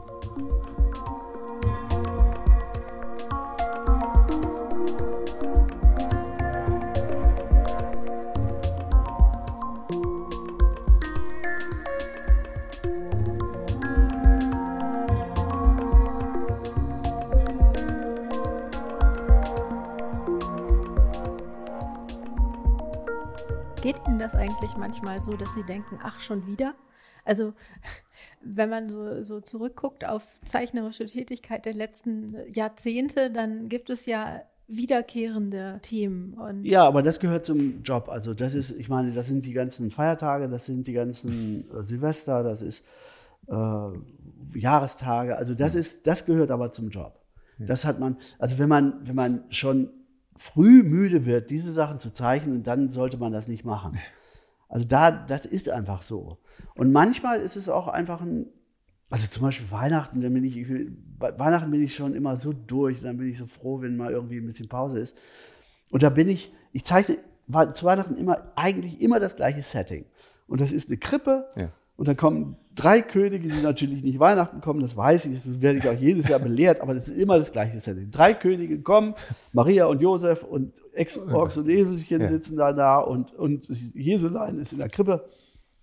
Ihnen 24.08 24.20
das 24.20 24.36
eigentlich 24.36 24.76
manchmal 24.78 25.22
so, 25.22 25.36
dass 25.36 25.54
Sie 25.54 25.64
denken, 25.64 26.00
ach, 26.04 26.20
schon 26.20 26.48
wieder? 26.48 26.76
Also, 27.26 27.54
wenn 28.42 28.70
man 28.70 28.90
so, 28.90 29.22
so 29.24 29.42
zurückguckt 29.42 30.06
auf 30.06 30.40
zeichnerische 30.44 31.06
Tätigkeit 31.06 31.66
der 31.66 31.74
letzten 31.74 32.36
Jahrzehnte, 32.52 33.32
dann 33.32 33.70
gibt 33.70 33.90
es 33.90 34.06
ja 34.06 34.42
wiederkehrende 34.68 35.80
Themen. 35.82 36.34
Und 36.34 36.64
Ja, 36.64 36.88
aber 36.88 37.02
das 37.02 37.20
gehört 37.20 37.46
zum 37.46 37.84
Job. 37.84 38.08
Also 38.10 38.34
das 38.34 38.56
ist, 38.56 38.72
ich 38.72 38.88
meine, 38.88 39.12
das 39.12 39.28
sind 39.28 39.46
die 39.46 39.54
ganzen 39.54 39.92
Feiertage, 39.92 40.48
das 40.48 40.66
sind 40.66 40.88
die 40.88 40.94
ganzen 40.94 41.70
äh, 41.72 41.84
Silvester, 41.84 42.42
das 42.42 42.62
ist 42.62 42.86
äh, 43.48 44.58
Jahrestage. 44.58 45.36
Also 45.36 45.54
das 45.56 45.76
ist, 45.76 46.08
das 46.08 46.26
gehört 46.26 46.52
aber 46.52 46.72
zum 46.72 46.90
Job. 46.90 47.20
Das 47.60 47.86
hat 47.86 48.00
man, 48.00 48.18
also 48.40 48.58
wenn 48.58 48.70
man, 48.70 48.96
wenn 49.04 49.16
man 49.16 49.44
schon 49.50 49.90
früh 50.42 50.82
müde 50.82 51.28
wird, 51.28 51.52
diese 51.52 51.72
Sachen 51.72 52.00
zu 52.00 52.12
zeichnen, 52.12 52.64
dann 52.64 52.90
sollte 52.90 53.18
man 53.18 53.32
das 53.32 53.48
nicht 53.48 53.64
machen. 53.64 54.00
Also 54.70 54.88
da, 54.88 55.12
das 55.12 55.46
ist 55.46 55.70
einfach 55.70 56.02
so. 56.02 56.40
Und 56.74 56.92
manchmal 56.92 57.42
ist 57.42 57.58
es 57.58 57.70
auch 57.70 57.88
einfach 57.88 58.22
ein, 58.22 58.48
also 59.12 59.28
zum 59.28 59.44
Beispiel 59.44 59.70
Weihnachten, 59.70 60.20
dann 60.20 60.34
bin 60.34 60.44
ich, 60.44 60.66
bei 61.20 61.38
Weihnachten 61.38 61.70
bin 61.70 61.84
ich 61.84 61.94
schon 61.94 62.16
immer 62.16 62.38
so 62.38 62.54
durch, 62.54 63.02
dann 63.02 63.18
bin 63.18 63.30
ich 63.30 63.38
so 63.38 63.46
froh, 63.46 63.82
wenn 63.82 63.96
mal 63.96 64.12
irgendwie 64.12 64.38
ein 64.38 64.48
bisschen 64.48 64.68
Pause 64.68 65.00
ist. 65.00 65.16
Und 65.92 66.02
da 66.02 66.10
bin 66.10 66.28
ich, 66.28 66.52
ich 66.72 66.86
zeichne 66.86 67.18
zu 67.74 67.86
Weihnachten 67.86 68.16
immer, 68.16 68.52
eigentlich 68.56 69.00
immer 69.00 69.20
das 69.20 69.36
gleiche 69.36 69.62
Setting. 69.62 70.06
Und 70.48 70.60
das 70.60 70.72
ist 70.72 70.90
eine 70.90 70.98
Krippe. 70.98 71.50
Ja. 71.56 71.72
Und 72.02 72.08
dann 72.08 72.18
kommen 72.18 72.58
drei 72.74 73.04
Könige, 73.04 73.48
die 73.48 73.62
natürlich 73.62 74.02
nicht 74.04 74.18
Weihnachten 74.18 74.60
kommen, 74.60 74.80
das 74.80 74.98
weiß 74.98 75.26
ich, 75.26 75.34
das 75.44 75.62
werde 75.62 75.78
ich 75.78 75.88
auch 75.88 75.94
jedes 75.94 76.28
Jahr 76.30 76.40
belehrt, 76.40 76.82
aber 76.82 76.96
das 76.96 77.08
ist 77.08 77.20
immer 77.20 77.38
das 77.38 77.52
gleiche 77.52 77.80
Setting. 77.80 78.10
Drei 78.10 78.34
Könige 78.34 78.82
kommen, 78.82 79.14
Maria 79.54 79.86
und 79.86 80.02
Josef 80.02 80.42
und 80.42 80.74
Ex 80.94 81.20
Ochs 81.20 81.58
und 81.58 81.70
Eselchen 81.70 82.22
Ja. 82.22 82.28
sitzen 82.28 82.58
da 82.58 82.74
da 82.74 82.98
und, 82.98 83.36
und 83.36 83.68
Jesulein 83.94 84.58
ist 84.58 84.72
in 84.72 84.80
der 84.80 84.90
Krippe. 84.90 85.30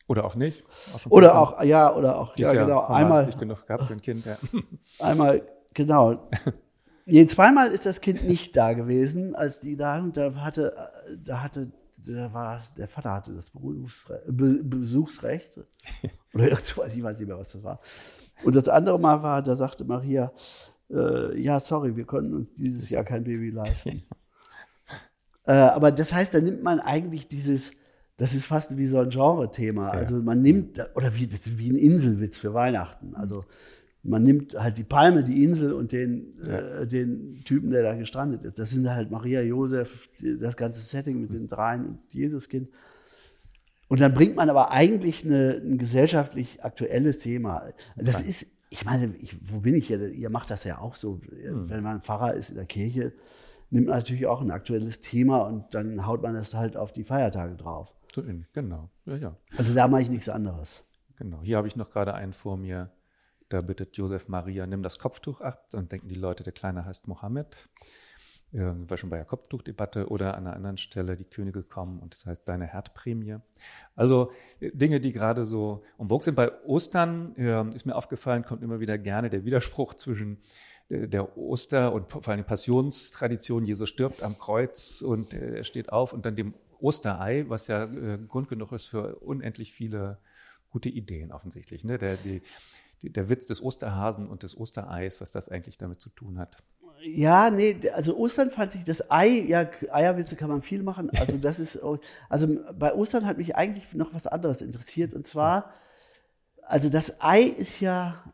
Oder 0.08 0.24
auch 0.24 0.34
nicht. 0.34 0.64
Auch 0.92 1.08
Oder 1.08 1.38
auch, 1.38 1.62
ja, 1.62 1.94
oder 1.94 2.18
auch, 2.18 2.34
Dieses 2.34 2.52
ja, 2.52 2.64
genau, 2.64 2.80
einmal, 2.80 3.26
Nicht 3.26 3.38
genug 3.38 3.64
gehabt 3.64 3.84
für 3.84 3.92
ein 3.92 4.02
Kind, 4.02 4.26
ja. 4.26 4.36
einmal, 4.98 5.42
genau. 5.72 6.28
Nee, 7.06 7.26
zweimal 7.26 7.70
ist 7.70 7.86
das 7.86 8.00
Kind 8.00 8.26
nicht 8.26 8.56
da 8.56 8.72
gewesen, 8.72 9.36
als 9.36 9.60
die 9.60 9.76
da, 9.76 10.00
und 10.00 10.16
da 10.16 10.34
hatte, 10.34 10.74
da 11.24 11.44
hatte, 11.44 11.70
da 12.06 12.32
war, 12.32 12.62
der 12.76 12.88
Vater 12.88 13.12
hatte 13.12 13.34
das 13.34 13.50
Berufsre 13.50 14.22
Be 14.28 14.62
Besuchsrecht. 14.64 15.60
Oder 16.34 16.50
irgendwas, 16.50 16.94
ich 16.94 17.02
weiß 17.02 17.18
nicht 17.18 17.28
mehr, 17.28 17.38
was 17.38 17.52
das 17.52 17.62
war. 17.62 17.80
Und 18.44 18.54
das 18.54 18.68
andere 18.68 18.98
Mal 18.98 19.22
war, 19.22 19.42
da 19.42 19.56
sagte 19.56 19.84
Maria, 19.84 20.32
äh, 20.90 21.40
ja, 21.40 21.60
sorry, 21.60 21.96
wir 21.96 22.04
konnten 22.04 22.34
uns 22.34 22.54
dieses 22.54 22.88
Jahr 22.90 23.04
kein 23.04 23.24
Baby 23.24 23.50
leisten. 23.50 24.02
äh, 25.46 25.52
aber 25.52 25.90
das 25.90 26.12
heißt, 26.12 26.32
da 26.32 26.40
nimmt 26.40 26.62
man 26.62 26.80
eigentlich 26.80 27.28
dieses, 27.28 27.72
das 28.16 28.34
ist 28.34 28.46
fast 28.46 28.76
wie 28.76 28.86
so 28.86 28.98
ein 28.98 29.10
Genre-Thema. 29.10 29.90
Also 29.90 30.16
man 30.16 30.40
nimmt, 30.42 30.80
oder 30.94 31.14
wie, 31.14 31.26
das 31.26 31.46
ist 31.46 31.58
wie 31.58 31.70
ein 31.70 31.76
Inselwitz 31.76 32.38
für 32.38 32.54
Weihnachten. 32.54 33.14
Also 33.14 33.44
man 34.08 34.22
nimmt 34.22 34.54
halt 34.60 34.78
die 34.78 34.84
Palme, 34.84 35.22
die 35.22 35.42
Insel 35.44 35.72
und 35.72 35.92
den, 35.92 36.32
äh, 36.46 36.86
den 36.86 37.42
Typen, 37.44 37.70
der 37.70 37.82
da 37.82 37.94
gestrandet 37.94 38.44
ist. 38.44 38.58
Das 38.58 38.70
sind 38.70 38.88
halt 38.88 39.10
Maria, 39.10 39.42
Josef, 39.42 40.08
das 40.40 40.56
ganze 40.56 40.80
Setting 40.80 41.20
mit 41.20 41.32
den 41.32 41.46
Dreien 41.46 41.86
und 41.86 41.98
Jesuskind. 42.12 42.68
Und 43.88 44.00
dann 44.00 44.14
bringt 44.14 44.36
man 44.36 44.50
aber 44.50 44.70
eigentlich 44.70 45.24
eine, 45.24 45.62
ein 45.64 45.78
gesellschaftlich 45.78 46.62
aktuelles 46.62 47.18
Thema. 47.20 47.70
Das 47.96 48.20
ist, 48.20 48.46
ich 48.70 48.84
meine, 48.84 49.14
ich, 49.18 49.36
wo 49.50 49.60
bin 49.60 49.74
ich 49.74 49.86
hier? 49.86 50.10
Ihr 50.10 50.30
macht 50.30 50.50
das 50.50 50.64
ja 50.64 50.78
auch 50.78 50.94
so. 50.94 51.20
Wenn 51.42 51.82
man 51.82 52.00
Pfarrer 52.00 52.34
ist 52.34 52.50
in 52.50 52.56
der 52.56 52.66
Kirche, 52.66 53.12
nimmt 53.70 53.88
man 53.88 53.96
natürlich 53.96 54.26
auch 54.26 54.42
ein 54.42 54.50
aktuelles 54.50 55.00
Thema 55.00 55.38
und 55.38 55.74
dann 55.74 56.06
haut 56.06 56.22
man 56.22 56.34
das 56.34 56.54
halt 56.54 56.76
auf 56.76 56.92
die 56.92 57.04
Feiertage 57.04 57.56
drauf. 57.56 57.94
So 58.14 58.22
ähnlich, 58.22 58.50
genau. 58.52 58.90
Ja, 59.06 59.16
ja. 59.16 59.36
Also 59.56 59.74
da 59.74 59.88
mache 59.88 60.02
ich 60.02 60.10
nichts 60.10 60.28
anderes. 60.28 60.84
Genau. 61.16 61.40
Hier 61.42 61.56
habe 61.56 61.66
ich 61.66 61.76
noch 61.76 61.90
gerade 61.90 62.14
einen 62.14 62.32
vor 62.32 62.56
mir. 62.56 62.90
Da 63.48 63.62
bittet 63.62 63.96
Josef 63.96 64.28
Maria, 64.28 64.66
nimm 64.66 64.82
das 64.82 64.98
Kopftuch 64.98 65.40
ab. 65.40 65.68
Dann 65.70 65.88
denken 65.88 66.08
die 66.08 66.14
Leute, 66.14 66.42
der 66.42 66.52
Kleine 66.52 66.84
heißt 66.84 67.08
Mohammed. 67.08 67.68
War 68.50 68.96
schon 68.96 69.10
bei 69.10 69.16
der 69.16 69.26
Kopftuchdebatte 69.26 70.08
oder 70.08 70.34
an 70.34 70.46
einer 70.46 70.56
anderen 70.56 70.78
Stelle 70.78 71.18
die 71.18 71.24
Könige 71.24 71.62
kommen 71.62 71.98
und 72.00 72.14
das 72.14 72.24
heißt 72.24 72.48
deine 72.48 72.66
Herdprämie. 72.66 73.36
Also 73.94 74.32
äh, 74.60 74.70
Dinge, 74.72 75.00
die 75.00 75.12
gerade 75.12 75.44
so 75.44 75.82
um 75.98 76.08
vogue 76.08 76.24
sind. 76.24 76.34
Bei 76.34 76.50
Ostern 76.64 77.34
ist 77.74 77.84
mir 77.84 77.94
aufgefallen, 77.94 78.44
kommt 78.44 78.62
immer 78.62 78.80
wieder 78.80 78.96
gerne 78.96 79.28
der 79.28 79.44
Widerspruch 79.44 79.92
zwischen 79.94 80.38
äh, 80.88 81.08
der 81.08 81.36
Oster- 81.36 81.92
und 81.92 82.10
vor 82.10 82.26
allem 82.26 82.44
Passionstradition, 82.44 83.66
Jesus 83.66 83.88
stirbt 83.88 84.22
am 84.22 84.38
Kreuz 84.38 85.02
und 85.02 85.34
äh, 85.34 85.56
er 85.56 85.64
steht 85.64 85.92
auf 85.92 86.14
und 86.14 86.24
dann 86.24 86.36
dem 86.36 86.54
Osterei, 86.80 87.44
was 87.48 87.66
ja 87.66 87.86
Grund 88.28 88.48
genug 88.48 88.70
ist 88.70 88.86
für 88.86 89.16
unendlich 89.16 89.72
viele 89.72 90.18
gute 90.70 90.88
Ideen 90.88 91.32
offensichtlich. 91.32 91.84
Ne? 91.84 91.98
Der, 91.98 92.16
die, 92.16 92.40
der 93.02 93.28
Witz 93.28 93.46
des 93.46 93.62
Osterhasen 93.62 94.28
und 94.28 94.42
des 94.42 94.56
Ostereis, 94.56 95.20
was 95.20 95.30
das 95.30 95.48
eigentlich 95.48 95.78
damit 95.78 96.00
zu 96.00 96.10
tun 96.10 96.38
hat. 96.38 96.56
Ja, 97.02 97.50
nee, 97.50 97.76
also 97.94 98.16
Ostern 98.16 98.50
fand 98.50 98.74
ich 98.74 98.82
das 98.82 99.10
Ei, 99.10 99.44
ja, 99.46 99.68
Eierwitze 99.90 100.34
kann 100.34 100.50
man 100.50 100.62
viel 100.62 100.82
machen. 100.82 101.10
Also 101.10 101.36
das 101.36 101.60
ist, 101.60 101.80
also 102.28 102.60
bei 102.76 102.92
Ostern 102.92 103.24
hat 103.24 103.38
mich 103.38 103.54
eigentlich 103.54 103.94
noch 103.94 104.14
was 104.14 104.26
anderes 104.26 104.62
interessiert 104.62 105.14
und 105.14 105.26
zwar, 105.26 105.72
also 106.62 106.88
das 106.88 107.20
Ei 107.20 107.42
ist 107.42 107.80
ja, 107.80 108.24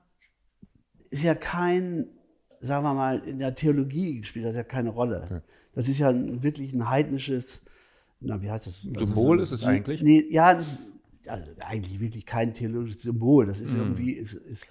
ist 1.10 1.22
ja 1.22 1.34
kein, 1.34 2.08
sagen 2.60 2.84
wir 2.84 2.94
mal, 2.94 3.18
in 3.28 3.38
der 3.38 3.54
Theologie 3.54 4.24
spielt 4.24 4.46
das 4.46 4.56
ja 4.56 4.64
keine 4.64 4.90
Rolle. 4.90 5.42
Das 5.74 5.88
ist 5.88 5.98
ja 5.98 6.08
ein, 6.08 6.42
wirklich 6.42 6.72
ein 6.72 6.88
heidnisches, 6.88 7.66
na, 8.20 8.40
wie 8.40 8.50
heißt 8.50 8.66
das? 8.66 8.80
Symbol 8.96 9.40
ist 9.40 9.52
es 9.52 9.64
eigentlich? 9.64 10.02
Nee, 10.02 10.24
ja, 10.30 10.62
ja, 11.24 11.38
eigentlich 11.66 12.00
wirklich 12.00 12.26
kein 12.26 12.54
theologisches 12.54 13.02
Symbol. 13.02 13.46
Das 13.46 13.60
ist 13.60 13.72
Hm. 13.72 13.80
irgendwie, 13.80 14.12
ist, 14.12 14.34
ist 14.34 14.66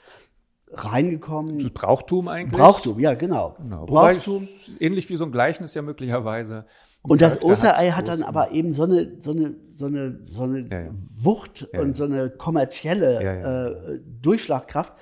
reingekommen. 0.72 1.60
Das 1.60 1.70
Brauchtum 1.72 2.28
eigentlich? 2.28 2.60
Brauchtum, 2.60 3.00
ja, 3.00 3.14
genau. 3.14 3.56
Genau. 3.58 3.86
Brauchtum. 3.86 4.48
ähnlich 4.80 5.10
wie 5.10 5.16
so 5.16 5.26
ein 5.26 5.32
Gleichnis 5.32 5.74
ja 5.74 5.82
möglicherweise. 5.82 6.66
Und 7.04 7.22
das 7.22 7.44
Osterei 7.44 7.92
hat, 7.92 8.08
dann 8.08 8.24
aber 8.24 8.52
eben 8.52 8.72
so 8.72 8.84
eine, 8.84 9.18
so 9.20 9.32
eine, 9.32 9.56
so 9.68 9.88
eine, 9.88 10.20
so 10.24 10.44
eine 10.44 10.60
Ja, 10.72 10.80
ja. 10.84 10.90
Wucht 10.92 11.68
Ja, 11.74 11.82
und 11.82 11.96
so 11.98 12.06
eine 12.06 12.30
kommerzielle. 12.30 13.20
Äh, 13.22 14.00
Durchschlagkraft. 14.22 14.94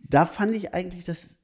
Da 0.00 0.24
fand 0.24 0.54
ich 0.54 0.72
eigentlich 0.72 1.04
das, 1.04 1.36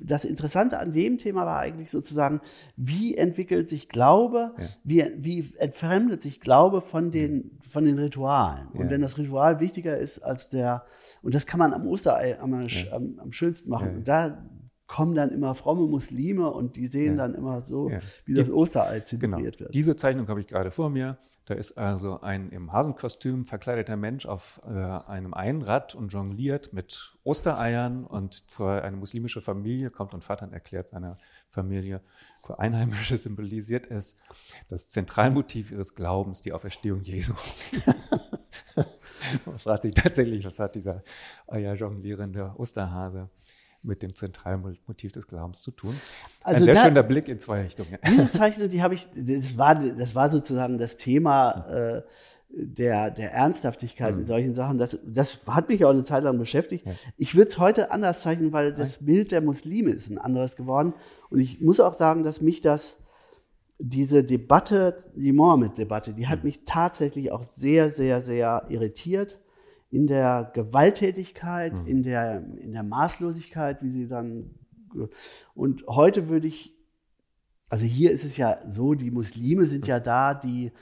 das 0.00 0.24
Interessante 0.24 0.78
an 0.78 0.92
dem 0.92 1.18
Thema 1.18 1.46
war 1.46 1.58
eigentlich 1.58 1.90
sozusagen, 1.90 2.40
wie 2.76 3.16
entwickelt 3.16 3.68
sich 3.68 3.88
Glaube, 3.88 4.54
wie, 4.84 5.04
wie 5.16 5.44
entfremdet 5.58 6.22
sich 6.22 6.40
Glaube 6.40 6.80
von 6.80 7.10
den, 7.12 7.58
von 7.60 7.84
den 7.84 7.98
Ritualen. 7.98 8.68
Und 8.68 8.84
Ja. 8.84 8.90
wenn 8.90 9.00
das 9.02 9.18
Ritual 9.18 9.60
wichtiger 9.60 9.96
ist 9.98 10.18
als 10.20 10.48
der, 10.48 10.84
und 11.22 11.34
das 11.34 11.46
kann 11.46 11.58
man 11.58 11.72
am 11.72 11.86
Osterei 11.86 12.38
am, 12.40 12.52
am, 12.54 13.18
am 13.18 13.32
schönsten 13.32 13.70
machen. 13.70 13.96
Und 13.96 14.08
da 14.08 14.44
kommen 14.86 15.14
dann 15.16 15.30
immer 15.30 15.54
fromme 15.56 15.86
Muslime 15.88 16.50
und 16.52 16.76
die 16.76 16.86
sehen 16.86 17.16
dann 17.16 17.34
immer 17.34 17.60
so, 17.60 17.90
Ja. 17.90 17.98
wie 18.24 18.34
das 18.34 18.50
Osterei 18.50 19.00
Genau. 19.00 19.04
zelebriert 19.38 19.58
wird. 19.60 19.74
Diese 19.74 19.96
Zeichnung 19.96 20.28
habe 20.28 20.40
ich 20.40 20.46
gerade 20.46 20.70
vor 20.70 20.90
mir. 20.90 21.18
Da 21.46 21.54
ist 21.54 21.78
also 21.78 22.20
ein 22.22 22.50
im 22.50 22.72
Hasenkostüm 22.72 23.46
verkleideter 23.46 23.96
Mensch 23.96 24.26
auf 24.26 24.60
äh, 24.66 24.68
einem 24.68 25.32
Einrad 25.32 25.94
und 25.94 26.12
jongliert 26.12 26.72
mit 26.72 27.16
Ostereiern 27.22 28.04
und 28.04 28.50
zwar 28.50 28.82
eine 28.82 28.96
muslimische 28.96 29.40
Familie 29.40 29.90
kommt 29.90 30.12
und 30.12 30.24
Vater 30.24 30.50
erklärt 30.50 30.88
seiner 30.88 31.18
Familie, 31.48 32.02
für 32.44 32.58
Einheimische 32.58 33.16
symbolisiert 33.18 33.88
es 33.88 34.16
das 34.68 34.88
Zentralmotiv 34.88 35.70
ihres 35.70 35.94
Glaubens, 35.94 36.42
die 36.42 36.52
Auferstehung 36.52 37.02
Jesu. 37.02 37.34
Man 39.46 39.58
fragt 39.60 39.82
sich 39.82 39.94
tatsächlich, 39.94 40.44
was 40.44 40.58
hat 40.58 40.74
dieser 40.74 41.04
Eierjonglierende 41.46 42.54
Osterhase 42.56 43.30
mit 43.86 44.02
dem 44.02 44.14
Zentralmotiv 44.14 45.12
des 45.12 45.26
Glaubens 45.26 45.62
zu 45.62 45.70
tun? 45.70 45.94
Also 46.42 46.58
Ein 46.58 46.64
sehr 46.64 46.74
da- 46.74 46.84
schöner 46.84 47.02
Blick 47.02 47.28
in 47.28 47.38
zwei 47.38 47.62
Richtungen. 47.62 47.96
Diese 48.06 48.30
Zeichnung, 48.30 48.68
die 48.68 48.82
habe 48.82 48.94
ich, 48.94 49.06
das 49.14 49.56
war, 49.56 49.74
das 49.74 50.14
war 50.14 50.28
sozusagen 50.28 50.78
das 50.78 50.96
Thema 50.96 51.66
äh, 51.70 52.02
der, 52.48 53.10
der 53.10 53.32
Ernsthaftigkeit 53.32 54.14
Mhm. 54.14 54.20
in 54.20 54.26
solchen 54.26 54.54
Sachen. 54.54 54.78
Das, 54.78 54.98
das 55.04 55.46
hat 55.46 55.68
mich 55.68 55.84
auch 55.84 55.90
eine 55.90 56.04
Zeit 56.04 56.24
lang 56.24 56.38
beschäftigt. 56.38 56.86
Ich 57.16 57.34
würde 57.34 57.50
es 57.50 57.58
heute 57.58 57.90
anders 57.90 58.22
zeichnen, 58.22 58.52
weil 58.52 58.72
das 58.72 59.04
Bild 59.04 59.32
der 59.32 59.40
Muslime 59.40 59.90
ist 59.90 60.08
ein 60.10 60.18
anderes 60.18 60.56
geworden. 60.56 60.94
Und 61.30 61.40
ich 61.40 61.60
muss 61.60 61.80
auch 61.80 61.94
sagen, 61.94 62.22
dass 62.22 62.40
mich 62.40 62.60
das, 62.60 62.98
diese 63.78 64.24
Debatte, 64.24 64.96
die 65.14 65.32
Mohammed-Debatte, 65.32 66.14
die 66.14 66.22
Mhm. 66.22 66.28
hat 66.28 66.44
mich 66.44 66.64
tatsächlich 66.64 67.30
auch 67.32 67.42
sehr, 67.42 67.90
sehr, 67.90 68.22
sehr 68.22 68.64
irritiert. 68.68 69.38
In 69.90 70.06
der 70.06 70.50
Gewalttätigkeit, 70.54 71.80
mhm. 71.80 71.86
in, 71.86 72.02
der, 72.02 72.44
in 72.58 72.72
der 72.72 72.82
Maßlosigkeit, 72.82 73.82
wie 73.82 73.90
sie 73.90 74.08
dann. 74.08 74.50
Und 75.54 75.86
heute 75.86 76.28
würde 76.28 76.46
ich, 76.46 76.74
also 77.68 77.84
hier 77.84 78.10
ist 78.10 78.24
es 78.24 78.36
ja 78.36 78.58
so, 78.66 78.94
die 78.94 79.10
Muslime 79.10 79.66
sind 79.66 79.86
ja 79.86 80.00
da, 80.00 80.34
die, 80.34 80.72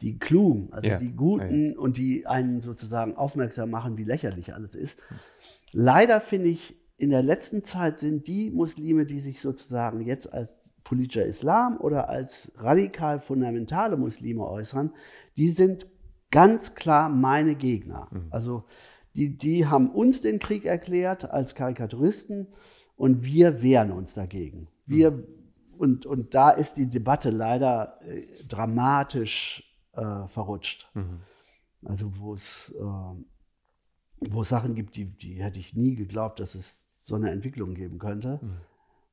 die 0.00 0.18
klugen, 0.18 0.72
also 0.72 0.88
ja. 0.88 0.96
die 0.96 1.12
Guten 1.12 1.66
ja, 1.66 1.72
ja. 1.72 1.78
und 1.78 1.96
die 1.96 2.26
einen 2.26 2.60
sozusagen 2.60 3.16
aufmerksam 3.16 3.70
machen, 3.70 3.96
wie 3.96 4.04
lächerlich 4.04 4.54
alles 4.54 4.74
ist. 4.74 5.00
Leider 5.72 6.20
finde 6.20 6.48
ich, 6.48 6.76
in 6.96 7.10
der 7.10 7.22
letzten 7.22 7.62
Zeit 7.62 7.98
sind 7.98 8.26
die 8.26 8.50
Muslime, 8.50 9.06
die 9.06 9.20
sich 9.20 9.40
sozusagen 9.40 10.02
jetzt 10.02 10.32
als 10.32 10.72
politischer 10.84 11.26
Islam 11.26 11.78
oder 11.80 12.08
als 12.08 12.52
radikal 12.56 13.18
fundamentale 13.18 13.96
Muslime 13.96 14.46
äußern, 14.46 14.92
die 15.36 15.50
sind 15.50 15.86
ganz 16.32 16.74
klar 16.74 17.08
meine 17.08 17.54
Gegner. 17.54 18.08
Mhm. 18.10 18.26
Also 18.30 18.64
die, 19.14 19.36
die 19.36 19.66
haben 19.66 19.90
uns 19.90 20.22
den 20.22 20.40
Krieg 20.40 20.64
erklärt 20.64 21.30
als 21.30 21.54
Karikaturisten 21.54 22.48
und 22.96 23.24
wir 23.24 23.62
wehren 23.62 23.92
uns 23.92 24.14
dagegen. 24.14 24.66
Wir, 24.86 25.12
mhm. 25.12 25.24
und, 25.78 26.06
und 26.06 26.34
da 26.34 26.50
ist 26.50 26.74
die 26.74 26.88
Debatte 26.88 27.30
leider 27.30 28.00
äh, 28.02 28.22
dramatisch 28.48 29.78
äh, 29.92 30.26
verrutscht. 30.26 30.90
Mhm. 30.94 31.20
Also 31.84 32.18
wo 32.18 32.34
es, 32.34 32.74
äh, 32.76 34.30
wo 34.30 34.42
es 34.42 34.48
Sachen 34.48 34.74
gibt, 34.74 34.96
die, 34.96 35.04
die 35.04 35.42
hätte 35.42 35.58
ich 35.58 35.76
nie 35.76 35.94
geglaubt, 35.94 36.40
dass 36.40 36.54
es 36.54 36.88
so 36.98 37.14
eine 37.14 37.30
Entwicklung 37.30 37.74
geben 37.74 37.98
könnte. 37.98 38.40
Mhm. 38.42 38.56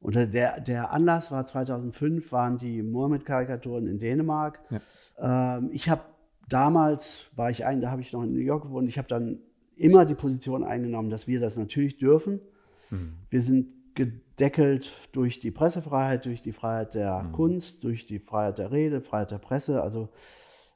Und 0.01 0.15
der, 0.15 0.61
der 0.61 0.93
Anlass 0.93 1.29
war 1.29 1.45
2005, 1.45 2.31
waren 2.31 2.57
die 2.57 2.81
Mohammed-Karikaturen 2.83 3.85
in 3.85 3.99
Dänemark. 3.99 4.61
Ja. 4.69 5.57
Ähm, 5.57 5.69
ich 5.73 5.89
habe 5.89 6.03
damals, 6.49 7.31
war 7.35 7.49
ich 7.49 7.65
ein, 7.65 7.81
da 7.81 7.91
habe 7.91 8.01
ich 8.01 8.11
noch 8.11 8.23
in 8.23 8.33
New 8.33 8.39
York 8.39 8.63
gewohnt, 8.63 8.89
ich 8.89 8.97
habe 8.97 9.07
dann 9.07 9.39
immer 9.75 10.05
die 10.05 10.15
Position 10.15 10.63
eingenommen, 10.63 11.09
dass 11.09 11.27
wir 11.27 11.39
das 11.39 11.57
natürlich 11.57 11.97
dürfen. 11.97 12.41
Mhm. 12.89 13.13
Wir 13.29 13.41
sind 13.41 13.67
gedeckelt 13.95 14.91
durch 15.11 15.39
die 15.39 15.51
Pressefreiheit, 15.51 16.25
durch 16.25 16.41
die 16.41 16.51
Freiheit 16.51 16.95
der 16.95 17.23
mhm. 17.23 17.31
Kunst, 17.31 17.83
durch 17.83 18.05
die 18.05 18.19
Freiheit 18.19 18.57
der 18.57 18.71
Rede, 18.71 19.01
Freiheit 19.01 19.31
der 19.31 19.37
Presse. 19.37 19.81
Also 19.81 20.09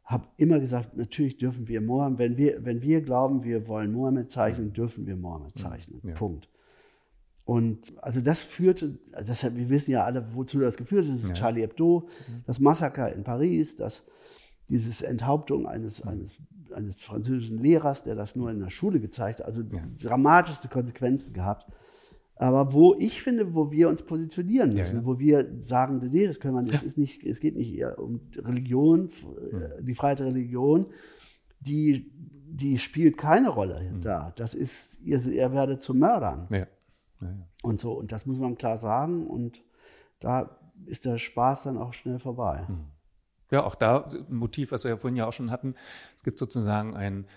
habe 0.03 0.27
immer 0.37 0.59
gesagt, 0.59 0.97
natürlich 0.97 1.37
dürfen 1.37 1.67
wir 1.67 1.81
Mohammed, 1.81 2.19
wenn 2.19 2.37
wir, 2.37 2.65
wenn 2.65 2.81
wir 2.81 3.01
glauben, 3.01 3.43
wir 3.43 3.67
wollen 3.67 3.91
Mohammed 3.91 4.29
zeichnen, 4.29 4.73
dürfen 4.73 5.05
wir 5.05 5.15
Mohammed 5.15 5.57
zeichnen. 5.57 6.01
Ja. 6.03 6.13
Punkt. 6.13 6.49
Und 7.45 7.93
also 8.01 8.21
das 8.21 8.41
führte, 8.41 8.99
also 9.11 9.31
das, 9.31 9.55
wir 9.55 9.69
wissen 9.69 9.91
ja 9.91 10.05
alle, 10.05 10.25
wozu 10.33 10.59
das 10.59 10.77
geführt 10.77 11.05
hat. 11.05 11.13
Das 11.13 11.23
ist 11.23 11.29
ja. 11.29 11.35
Charlie 11.35 11.61
Hebdo, 11.61 12.07
mhm. 12.07 12.43
das 12.45 12.59
Massaker 12.59 13.13
in 13.13 13.23
Paris, 13.23 13.75
das, 13.75 14.05
diese 14.69 15.05
Enthauptung 15.07 15.67
eines, 15.67 16.03
mhm. 16.03 16.11
eines, 16.11 16.35
eines 16.73 17.01
französischen 17.03 17.57
Lehrers, 17.57 18.03
der 18.03 18.15
das 18.15 18.35
nur 18.35 18.51
in 18.51 18.59
der 18.59 18.69
Schule 18.69 18.99
gezeigt 18.99 19.39
hat. 19.39 19.45
Also 19.45 19.61
ja. 19.61 19.81
dramatischste 20.01 20.67
Konsequenzen 20.67 21.33
gehabt. 21.33 21.67
Aber 22.35 22.73
wo 22.73 22.95
ich 22.97 23.21
finde, 23.21 23.53
wo 23.53 23.71
wir 23.71 23.89
uns 23.89 24.03
positionieren 24.03 24.69
müssen, 24.69 24.95
ja, 24.95 25.01
ja. 25.01 25.05
wo 25.05 25.19
wir 25.19 25.61
sagen, 25.61 26.01
nee, 26.11 26.25
das 26.25 26.39
können 26.39 26.55
wir 26.55 26.63
nicht, 26.63 26.73
es 26.73 26.83
ist 26.83 26.97
nicht, 26.97 27.23
es 27.23 27.39
geht 27.39 27.55
nicht 27.55 27.83
um 27.97 28.21
Religion, 28.35 29.03
mhm. 29.03 29.85
die 29.85 29.93
Freiheit 29.93 30.19
der 30.19 30.27
Religion, 30.27 30.87
die, 31.59 32.11
die 32.49 32.79
spielt 32.79 33.17
keine 33.17 33.49
Rolle 33.49 33.91
mhm. 33.91 34.01
da. 34.01 34.33
Das 34.35 34.55
ist, 34.55 35.01
ihr, 35.01 35.23
ihr 35.25 35.53
werdet 35.53 35.81
zu 35.81 35.93
Mördern. 35.93 36.47
Ja. 36.49 36.67
Und 37.61 37.79
so, 37.79 37.93
und 37.93 38.11
das 38.11 38.25
muss 38.25 38.37
man 38.37 38.55
klar 38.55 38.77
sagen. 38.77 39.27
Und 39.27 39.63
da 40.19 40.57
ist 40.85 41.05
der 41.05 41.17
Spaß 41.17 41.63
dann 41.63 41.77
auch 41.77 41.93
schnell 41.93 42.19
vorbei. 42.19 42.65
Mhm. 42.67 42.85
Ja, 43.53 43.63
auch 43.63 43.75
da 43.75 44.07
ein 44.11 44.35
Motiv, 44.35 44.71
was 44.71 44.83
wir 44.83 44.89
ja 44.89 44.97
vorhin 44.97 45.15
ja 45.15 45.27
auch 45.27 45.31
schon 45.31 45.51
hatten. 45.51 45.75
Es 46.15 46.23
gibt 46.23 46.39
sozusagen 46.39 46.95
ein 46.95 47.27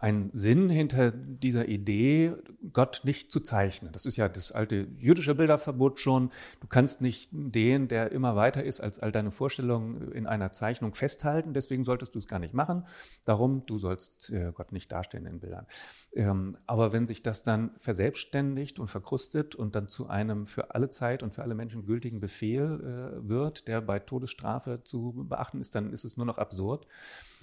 ein 0.00 0.30
Sinn 0.32 0.68
hinter 0.68 1.10
dieser 1.10 1.68
Idee, 1.68 2.34
Gott 2.72 3.00
nicht 3.04 3.30
zu 3.30 3.40
zeichnen. 3.40 3.92
Das 3.92 4.06
ist 4.06 4.16
ja 4.16 4.28
das 4.28 4.52
alte 4.52 4.86
jüdische 4.98 5.34
Bilderverbot 5.34 6.00
schon. 6.00 6.30
Du 6.60 6.66
kannst 6.68 7.00
nicht 7.00 7.30
den, 7.32 7.88
der 7.88 8.12
immer 8.12 8.36
weiter 8.36 8.62
ist 8.62 8.80
als 8.80 8.98
all 8.98 9.12
deine 9.12 9.30
Vorstellungen 9.30 10.12
in 10.12 10.26
einer 10.26 10.52
Zeichnung 10.52 10.94
festhalten. 10.94 11.52
Deswegen 11.52 11.84
solltest 11.84 12.14
du 12.14 12.18
es 12.18 12.28
gar 12.28 12.38
nicht 12.38 12.54
machen. 12.54 12.84
Darum, 13.24 13.66
du 13.66 13.76
sollst 13.76 14.30
äh, 14.30 14.52
Gott 14.54 14.72
nicht 14.72 14.92
darstellen 14.92 15.26
in 15.26 15.40
Bildern. 15.40 15.66
Ähm, 16.12 16.56
aber 16.66 16.92
wenn 16.92 17.06
sich 17.06 17.22
das 17.22 17.42
dann 17.42 17.70
verselbstständigt 17.76 18.78
und 18.78 18.88
verkrustet 18.88 19.54
und 19.54 19.74
dann 19.74 19.88
zu 19.88 20.08
einem 20.08 20.46
für 20.46 20.74
alle 20.74 20.90
Zeit 20.90 21.22
und 21.22 21.34
für 21.34 21.42
alle 21.42 21.54
Menschen 21.54 21.86
gültigen 21.86 22.20
Befehl 22.20 23.20
äh, 23.22 23.28
wird, 23.28 23.68
der 23.68 23.80
bei 23.80 23.98
Todesstrafe 23.98 24.82
zu 24.84 25.24
beachten 25.28 25.60
ist, 25.60 25.74
dann 25.74 25.92
ist 25.92 26.04
es 26.04 26.16
nur 26.16 26.26
noch 26.26 26.38
absurd 26.38 26.86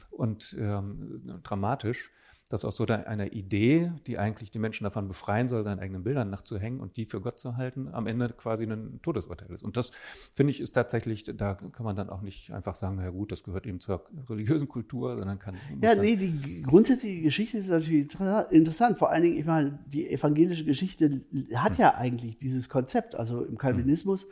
und 0.09 0.55
ähm, 0.59 1.41
dramatisch 1.43 2.11
dass 2.49 2.63
aus 2.63 2.75
so 2.75 2.85
einer 2.85 3.33
Idee, 3.33 3.91
die 4.05 4.19
eigentlich 4.19 4.51
die 4.51 4.59
Menschen 4.59 4.83
davon 4.83 5.07
befreien 5.07 5.47
soll, 5.47 5.63
seinen 5.63 5.79
eigenen 5.79 6.03
Bildern 6.03 6.29
nachzuhängen 6.29 6.79
und 6.79 6.95
die 6.95 7.05
für 7.05 7.19
Gott 7.19 7.39
zu 7.39 7.57
halten, 7.57 7.89
am 7.91 8.05
Ende 8.05 8.29
quasi 8.29 8.65
ein 8.65 8.99
Todesurteil 9.01 9.51
ist. 9.51 9.63
Und 9.63 9.77
das, 9.77 9.91
finde 10.31 10.51
ich, 10.51 10.61
ist 10.61 10.73
tatsächlich, 10.73 11.23
da 11.23 11.55
kann 11.55 11.83
man 11.83 11.95
dann 11.95 12.09
auch 12.09 12.21
nicht 12.21 12.51
einfach 12.51 12.75
sagen, 12.75 12.97
na 12.97 13.09
gut, 13.09 13.31
das 13.31 13.43
gehört 13.43 13.65
eben 13.65 13.79
zur 13.79 14.05
religiösen 14.29 14.67
Kultur, 14.67 15.17
sondern 15.17 15.39
kann. 15.39 15.55
Ja, 15.81 15.95
nee, 15.95 16.15
die 16.15 16.61
grundsätzliche 16.61 17.23
Geschichte 17.23 17.57
ist 17.57 17.69
natürlich 17.69 18.09
interessant. 18.51 18.99
Vor 18.99 19.09
allen 19.09 19.23
Dingen, 19.23 19.39
ich 19.39 19.45
meine, 19.45 19.79
die 19.87 20.07
evangelische 20.11 20.65
Geschichte 20.65 21.21
hat 21.55 21.77
hm. 21.77 21.81
ja 21.81 21.95
eigentlich 21.95 22.37
dieses 22.37 22.69
Konzept, 22.69 23.15
also 23.15 23.43
im 23.43 23.57
Calvinismus. 23.57 24.23
Hm. 24.23 24.29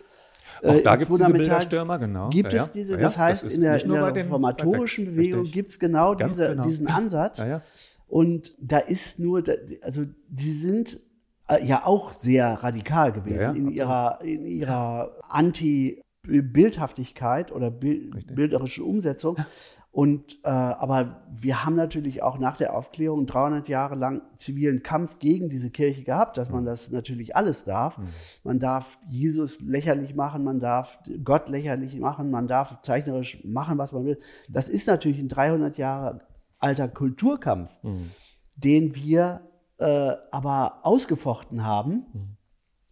Auch 0.69 0.79
da 0.83 0.95
gibt 0.97 1.09
es 1.09 1.17
diese 1.17 1.31
Bilderstürmer, 1.31 1.97
genau. 1.97 2.29
Gibt 2.29 2.53
es 2.53 2.71
diese, 2.71 2.97
das 2.97 3.17
heißt, 3.17 3.45
das 3.45 3.55
in 3.55 3.61
der, 3.61 3.81
in 3.81 3.91
der 3.91 4.13
reformatorischen 4.13 5.05
Bewegung 5.05 5.45
gibt 5.45 5.69
es 5.69 5.79
genau, 5.79 6.13
diese, 6.13 6.49
genau 6.49 6.63
diesen 6.63 6.87
Ansatz. 6.87 7.39
Ja, 7.39 7.47
ja. 7.47 7.61
Und 8.07 8.53
da 8.59 8.77
ist 8.77 9.19
nur, 9.19 9.43
also 9.81 10.03
sie 10.33 10.53
sind 10.53 11.01
äh, 11.47 11.65
ja 11.65 11.85
auch 11.85 12.13
sehr 12.13 12.63
radikal 12.63 13.11
gewesen 13.11 13.41
ja, 13.41 13.51
in, 13.51 13.69
ihrer, 13.71 14.19
in 14.23 14.45
ihrer 14.45 15.17
Anti-Bildhaftigkeit 15.29 17.51
oder 17.51 17.71
bild, 17.71 18.35
bilderischen 18.35 18.83
Umsetzung. 18.83 19.37
Und 19.93 20.39
äh, 20.43 20.49
aber 20.49 21.21
wir 21.29 21.65
haben 21.65 21.75
natürlich 21.75 22.23
auch 22.23 22.39
nach 22.39 22.57
der 22.57 22.75
Aufklärung 22.75 23.27
300 23.27 23.67
Jahre 23.67 23.93
lang 23.93 24.23
zivilen 24.37 24.81
Kampf 24.81 25.19
gegen 25.19 25.49
diese 25.49 25.69
Kirche 25.69 26.03
gehabt, 26.03 26.39
dass 26.39 26.49
man 26.49 26.63
mhm. 26.63 26.65
das 26.65 26.89
natürlich 26.89 27.35
alles 27.35 27.63
darf. 27.63 27.99
Mhm. 27.99 28.07
Man 28.43 28.57
darf 28.57 28.97
Jesus 29.07 29.61
lächerlich 29.61 30.15
machen, 30.15 30.43
man 30.43 30.59
darf 30.59 30.97
Gott 31.23 31.47
lächerlich 31.47 31.99
machen, 31.99 32.31
man 32.31 32.47
darf 32.47 32.81
zeichnerisch 32.81 33.43
machen, 33.43 33.77
was 33.77 33.91
man 33.91 34.03
will. 34.03 34.19
Das 34.49 34.67
ist 34.67 34.87
natürlich 34.87 35.19
in 35.19 35.27
300 35.27 35.77
Jahre 35.77 36.21
alter 36.63 36.87
Kulturkampf, 36.87 37.77
mhm. 37.83 38.11
den 38.55 38.95
wir 38.95 39.41
äh, 39.79 40.13
aber 40.31 40.79
ausgefochten 40.83 41.65
haben 41.65 42.05
mhm. 42.13 42.37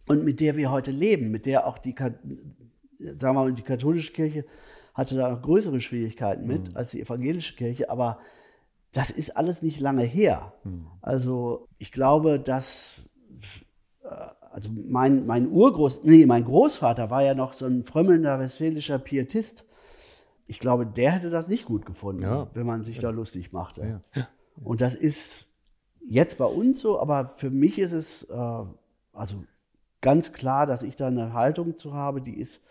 und 0.06 0.24
mit 0.24 0.40
der 0.40 0.56
wir 0.56 0.70
heute 0.70 0.90
leben, 0.90 1.30
mit 1.30 1.46
der 1.46 1.66
auch 1.66 1.78
die, 1.78 1.94
sagen 1.98 2.20
wir 2.98 3.32
mal, 3.32 3.52
die 3.52 3.62
katholische 3.62 4.12
Kirche 4.12 4.44
hatte 4.94 5.16
da 5.16 5.30
noch 5.30 5.42
größere 5.42 5.80
Schwierigkeiten 5.80 6.46
mit 6.46 6.70
mhm. 6.70 6.76
als 6.76 6.90
die 6.90 7.00
evangelische 7.00 7.56
Kirche, 7.56 7.90
aber 7.90 8.18
das 8.92 9.10
ist 9.10 9.36
alles 9.36 9.62
nicht 9.62 9.80
lange 9.80 10.04
her. 10.04 10.52
Mhm. 10.64 10.86
Also 11.00 11.68
ich 11.78 11.92
glaube, 11.92 12.38
dass 12.38 13.00
äh, 14.04 14.08
also 14.52 14.68
mein, 14.70 15.24
mein 15.24 15.48
Urgroß, 15.48 16.04
nee, 16.04 16.26
mein 16.26 16.44
Großvater 16.44 17.08
war 17.10 17.22
ja 17.22 17.34
noch 17.34 17.54
so 17.54 17.64
ein 17.64 17.84
frömmelnder 17.84 18.38
westfälischer 18.38 18.98
Pietist 18.98 19.64
ich 20.46 20.58
glaube, 20.58 20.86
der 20.86 21.12
hätte 21.12 21.30
das 21.30 21.48
nicht 21.48 21.64
gut 21.64 21.86
gefunden, 21.86 22.22
ja. 22.22 22.48
wenn 22.54 22.66
man 22.66 22.84
sich 22.84 22.98
da 22.98 23.10
lustig 23.10 23.52
machte. 23.52 24.02
Ja. 24.14 24.28
Und 24.62 24.80
das 24.80 24.94
ist 24.94 25.46
jetzt 26.06 26.38
bei 26.38 26.44
uns 26.44 26.80
so, 26.80 27.00
aber 27.00 27.28
für 27.28 27.50
mich 27.50 27.78
ist 27.78 27.92
es 27.92 28.24
äh, 28.24 28.64
also 29.12 29.44
ganz 30.00 30.32
klar, 30.32 30.66
dass 30.66 30.82
ich 30.82 30.96
da 30.96 31.06
eine 31.06 31.32
Haltung 31.32 31.76
zu 31.76 31.94
habe, 31.94 32.20
die 32.20 32.38
ist, 32.38 32.64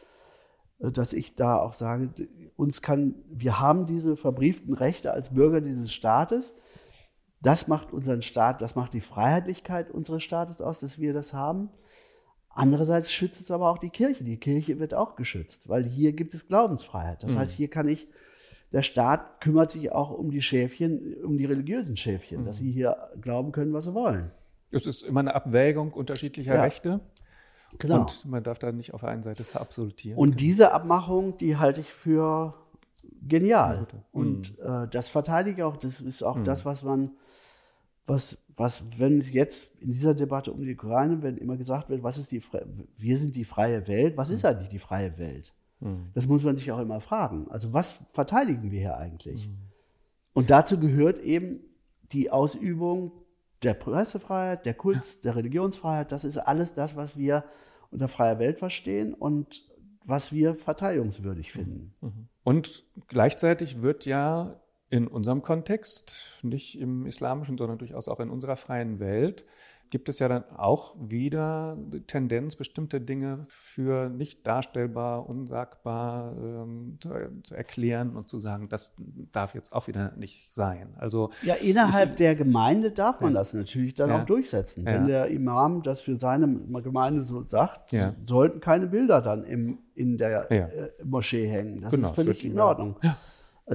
äh, 0.79 0.91
dass 0.91 1.13
ich 1.13 1.35
da 1.35 1.57
auch 1.57 1.73
sage, 1.73 2.09
uns 2.55 2.81
kann, 2.81 3.15
wir 3.29 3.59
haben 3.59 3.85
diese 3.85 4.15
verbrieften 4.15 4.73
Rechte 4.73 5.13
als 5.13 5.33
Bürger 5.33 5.61
dieses 5.61 5.91
Staates. 5.91 6.55
Das 7.41 7.67
macht 7.67 7.91
unseren 7.91 8.21
Staat, 8.21 8.61
das 8.61 8.75
macht 8.75 8.93
die 8.93 9.01
Freiheitlichkeit 9.01 9.89
unseres 9.89 10.21
Staates 10.21 10.61
aus, 10.61 10.79
dass 10.79 10.99
wir 10.99 11.13
das 11.13 11.33
haben. 11.33 11.69
Andererseits 12.53 13.11
schützt 13.11 13.39
es 13.39 13.51
aber 13.51 13.69
auch 13.69 13.77
die 13.77 13.89
Kirche. 13.89 14.23
Die 14.23 14.37
Kirche 14.37 14.79
wird 14.79 14.93
auch 14.93 15.15
geschützt, 15.15 15.69
weil 15.69 15.85
hier 15.85 16.13
gibt 16.13 16.33
es 16.33 16.47
Glaubensfreiheit. 16.47 17.23
Das 17.23 17.33
mhm. 17.33 17.39
heißt, 17.39 17.53
hier 17.53 17.69
kann 17.69 17.87
ich, 17.87 18.07
der 18.71 18.83
Staat 18.83 19.41
kümmert 19.41 19.71
sich 19.71 19.91
auch 19.91 20.11
um 20.11 20.31
die 20.31 20.41
Schäfchen, 20.41 21.15
um 21.23 21.37
die 21.37 21.45
religiösen 21.45 21.95
Schäfchen, 21.97 22.41
mhm. 22.41 22.45
dass 22.45 22.57
sie 22.57 22.71
hier 22.71 22.97
glauben 23.21 23.51
können, 23.51 23.73
was 23.73 23.85
sie 23.85 23.93
wollen. 23.93 24.31
Es 24.71 24.85
ist 24.85 25.03
immer 25.03 25.21
eine 25.21 25.35
Abwägung 25.35 25.91
unterschiedlicher 25.91 26.55
ja. 26.55 26.61
Rechte. 26.61 26.99
Genau. 27.77 28.01
Und 28.01 28.25
man 28.25 28.43
darf 28.43 28.59
da 28.59 28.71
nicht 28.71 28.93
auf 28.93 29.01
der 29.01 29.09
einen 29.09 29.23
Seite 29.23 29.43
verabsolutieren. 29.43 30.17
Und 30.17 30.39
diese 30.39 30.71
Abmachung, 30.73 31.37
die 31.37 31.57
halte 31.57 31.81
ich 31.81 31.93
für 31.93 32.53
genial. 33.27 33.87
Und 34.11 34.57
mhm. 34.59 34.83
äh, 34.83 34.87
das 34.89 35.07
verteidige 35.07 35.61
ich 35.61 35.63
auch. 35.63 35.77
Das 35.77 36.01
ist 36.01 36.23
auch 36.23 36.37
mhm. 36.37 36.43
das, 36.43 36.65
was 36.65 36.83
man 36.83 37.11
was, 38.05 38.43
was, 38.55 38.99
wenn 38.99 39.17
es 39.19 39.31
jetzt 39.31 39.75
in 39.81 39.91
dieser 39.91 40.13
Debatte 40.13 40.51
um 40.51 40.61
die 40.61 40.73
Ukraine, 40.73 41.21
wenn 41.21 41.37
immer 41.37 41.57
gesagt 41.57 41.89
wird, 41.89 42.03
was 42.03 42.17
ist 42.17 42.31
die, 42.31 42.41
wir 42.97 43.17
sind 43.17 43.35
die 43.35 43.45
freie 43.45 43.87
Welt, 43.87 44.17
was 44.17 44.29
ist 44.29 44.43
hm. 44.43 44.51
eigentlich 44.51 44.69
die 44.69 44.79
freie 44.79 45.17
Welt? 45.17 45.53
Mhm. 45.81 46.11
Das 46.13 46.27
muss 46.27 46.43
man 46.43 46.55
sich 46.55 46.71
auch 46.71 46.79
immer 46.79 47.01
fragen. 47.01 47.47
Also 47.49 47.73
was 47.73 47.99
verteidigen 48.11 48.71
wir 48.71 48.79
hier 48.79 48.97
eigentlich? 48.97 49.47
Mhm. 49.47 49.57
Und 50.33 50.49
dazu 50.49 50.79
gehört 50.79 51.21
eben 51.21 51.59
die 52.11 52.29
Ausübung 52.29 53.11
der 53.63 53.73
Pressefreiheit, 53.73 54.65
der 54.65 54.73
Kunst, 54.73 55.25
der 55.25 55.35
Religionsfreiheit, 55.35 56.11
das 56.11 56.23
ist 56.23 56.37
alles 56.37 56.73
das, 56.73 56.95
was 56.95 57.17
wir 57.17 57.43
unter 57.91 58.07
freier 58.07 58.39
Welt 58.39 58.59
verstehen 58.59 59.13
und 59.13 59.67
was 60.05 60.31
wir 60.31 60.55
verteidigungswürdig 60.55 61.51
finden. 61.51 61.93
Mhm. 62.01 62.27
Und 62.43 62.85
gleichzeitig 63.07 63.81
wird 63.81 64.05
ja 64.05 64.60
in 64.91 65.07
unserem 65.07 65.41
Kontext, 65.41 66.39
nicht 66.43 66.79
im 66.79 67.05
islamischen, 67.05 67.57
sondern 67.57 67.77
durchaus 67.77 68.09
auch 68.09 68.19
in 68.19 68.29
unserer 68.29 68.57
freien 68.57 68.99
Welt, 68.99 69.45
gibt 69.89 70.07
es 70.09 70.19
ja 70.19 70.27
dann 70.29 70.43
auch 70.55 70.95
wieder 70.99 71.77
die 71.77 72.01
Tendenz, 72.01 72.55
bestimmte 72.55 73.01
Dinge 73.01 73.39
für 73.45 74.09
nicht 74.09 74.47
darstellbar, 74.47 75.29
unsagbar 75.29 76.33
ähm, 76.37 76.97
zu, 77.01 77.09
zu, 77.43 77.55
erklären 77.55 78.15
und 78.15 78.27
zu 78.27 78.39
sagen, 78.39 78.69
das 78.69 78.95
darf 79.31 79.53
jetzt 79.53 79.73
auch 79.73 79.87
wieder 79.87 80.13
nicht 80.15 80.53
sein. 80.53 80.93
Also 80.97 81.31
ja, 81.43 81.55
innerhalb 81.55 82.11
ich, 82.11 82.15
der 82.15 82.35
Gemeinde 82.35 82.91
darf 82.91 83.19
man 83.19 83.33
ja. 83.33 83.39
das 83.39 83.53
natürlich 83.53 83.93
dann 83.93 84.09
ja. 84.09 84.21
auch 84.21 84.25
durchsetzen. 84.25 84.85
Wenn 84.85 85.07
der 85.07 85.27
Imam 85.27 85.83
das 85.83 86.01
für 86.01 86.15
seine 86.15 86.47
Gemeinde 86.81 87.21
so 87.21 87.43
sagt, 87.43 87.91
ja. 87.91 88.15
sollten 88.23 88.61
keine 88.61 88.87
Bilder 88.87 89.21
dann 89.21 89.43
im, 89.43 89.79
in 89.93 90.17
der 90.17 90.49
äh, 90.51 90.89
Moschee 91.03 91.47
hängen. 91.47 91.81
Das 91.81 91.93
genau, 91.93 92.09
ist 92.09 92.15
völlig 92.15 92.45
in 92.45 92.59
Ordnung. 92.59 92.95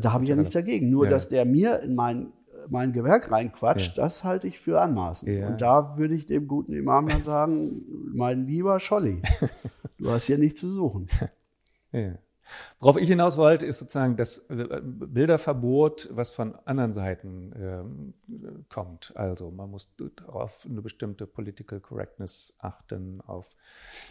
Da 0.00 0.12
habe 0.12 0.24
ich 0.24 0.30
ja 0.30 0.36
nichts 0.36 0.52
dagegen. 0.52 0.90
Nur, 0.90 1.08
dass 1.08 1.28
der 1.28 1.44
mir 1.44 1.80
in 1.80 1.94
mein 1.94 2.32
mein 2.68 2.92
Gewerk 2.92 3.30
reinquatscht, 3.30 3.96
ja. 3.96 4.02
das 4.02 4.24
halte 4.24 4.48
ich 4.48 4.58
für 4.58 4.80
anmaßend. 4.80 5.30
Ja. 5.30 5.48
Und 5.48 5.60
da 5.60 5.98
würde 5.98 6.14
ich 6.14 6.26
dem 6.26 6.48
guten 6.48 6.72
Imam 6.72 7.08
dann 7.08 7.22
sagen, 7.22 7.82
mein 8.12 8.46
lieber 8.46 8.80
Scholli, 8.80 9.22
du 9.98 10.10
hast 10.10 10.24
hier 10.24 10.38
nichts 10.38 10.60
zu 10.60 10.72
suchen. 10.72 11.08
Ja. 11.92 12.18
Worauf 12.78 12.96
ich 12.96 13.08
hinaus 13.08 13.36
wollte, 13.36 13.66
ist 13.66 13.78
sozusagen 13.78 14.16
das 14.16 14.38
äh, 14.50 14.80
Bilderverbot, 14.82 16.08
was 16.12 16.30
von 16.30 16.54
anderen 16.64 16.92
Seiten 16.92 17.52
ähm, 17.58 18.14
kommt. 18.68 19.12
Also 19.16 19.50
man 19.50 19.70
muss 19.70 19.88
auf 20.26 20.66
eine 20.68 20.82
bestimmte 20.82 21.26
Political 21.26 21.80
Correctness 21.80 22.54
achten, 22.58 23.20
auf 23.26 23.56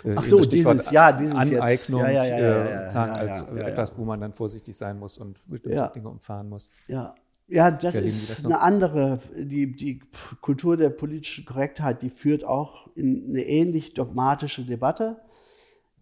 äh, 0.03 0.15
Ach 0.15 0.25
so, 0.25 0.39
dieses, 0.41 0.91
ja, 0.91 1.11
dieses 1.11 1.35
Aneignung, 1.35 2.01
ja, 2.01 2.09
ja, 2.09 2.25
ja, 2.25 2.39
ja, 2.39 2.81
sozusagen 2.81 3.11
als 3.11 3.43
etwas, 3.43 3.97
wo 3.97 4.05
man 4.05 4.21
dann 4.21 4.33
vorsichtig 4.33 4.75
sein 4.75 4.99
muss 4.99 5.17
und 5.17 5.39
bestimmte 5.47 5.91
Dinge 5.93 6.09
umfahren 6.09 6.49
muss. 6.49 6.69
Ja, 6.87 7.15
ja, 7.47 7.69
das 7.69 7.95
ist 7.95 8.29
das 8.29 8.45
eine 8.45 8.59
andere, 8.59 9.19
die, 9.37 9.71
die 9.75 9.99
Kultur 10.41 10.77
der 10.77 10.89
politischen 10.89 11.45
Korrektheit, 11.45 12.01
die 12.01 12.09
führt 12.09 12.43
auch 12.43 12.89
in 12.95 13.25
eine 13.29 13.43
ähnlich 13.43 13.93
dogmatische 13.93 14.65
Debatte. 14.65 15.21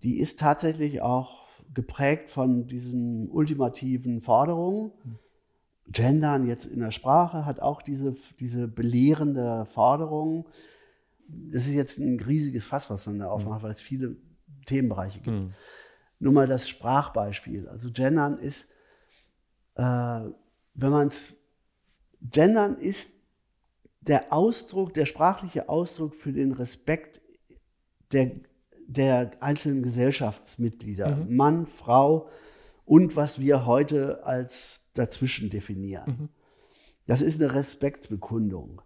Die 0.04 0.20
ist 0.20 0.40
tatsächlich 0.40 1.02
auch 1.02 1.43
geprägt 1.74 2.32
von 2.32 2.68
diesen 2.68 3.30
ultimativen 3.30 4.22
Forderungen. 4.22 4.92
Gendern 5.88 6.48
jetzt 6.48 6.66
in 6.66 6.80
der 6.80 6.92
Sprache 6.92 7.46
hat 7.46 7.60
auch 7.60 7.82
diese, 7.82 8.16
diese 8.40 8.68
belehrende 8.68 9.66
Forderung. 9.66 10.48
Das 11.28 11.68
ist 11.68 11.74
jetzt 11.74 12.00
ein 12.00 12.20
riesiges 12.20 12.66
Fass, 12.66 12.90
was 12.90 13.06
man 13.06 13.20
da 13.20 13.30
aufmacht, 13.30 13.64
weil 13.64 13.72
es 13.72 13.82
viele 13.82 14.16
Themenbereiche 14.66 15.20
gibt. 15.20 15.38
Mhm. 15.38 15.52
Nur 16.20 16.34
mal 16.34 16.48
das 16.48 16.70
Sprachbeispiel. 16.70 17.68
Also 17.68 17.92
Gendern 17.92 18.38
ist 18.38 18.74
äh, 19.76 19.82
wenn 20.74 20.92
man 20.92 21.08
es 21.08 21.38
gendern 22.22 22.78
ist 22.78 23.20
der 24.02 24.34
Ausdruck, 24.34 24.94
der 24.94 25.06
sprachliche 25.06 25.70
Ausdruck 25.70 26.16
für 26.16 26.34
den 26.34 26.52
Respekt 26.52 27.22
der, 28.12 28.32
der 28.94 29.32
einzelnen 29.42 29.84
Gesellschaftsmitglieder, 29.84 31.16
mhm. 31.16 31.36
Mann, 31.36 31.68
Frau 31.68 32.30
und 32.86 33.16
was 33.16 33.40
wir 33.40 33.66
heute 33.66 34.26
als 34.26 34.90
dazwischen 34.94 35.50
definieren. 35.50 36.06
Mhm. 36.06 36.30
Das 37.06 37.22
ist 37.22 37.42
eine 37.42 37.54
Respektsbekundung. 37.54 38.82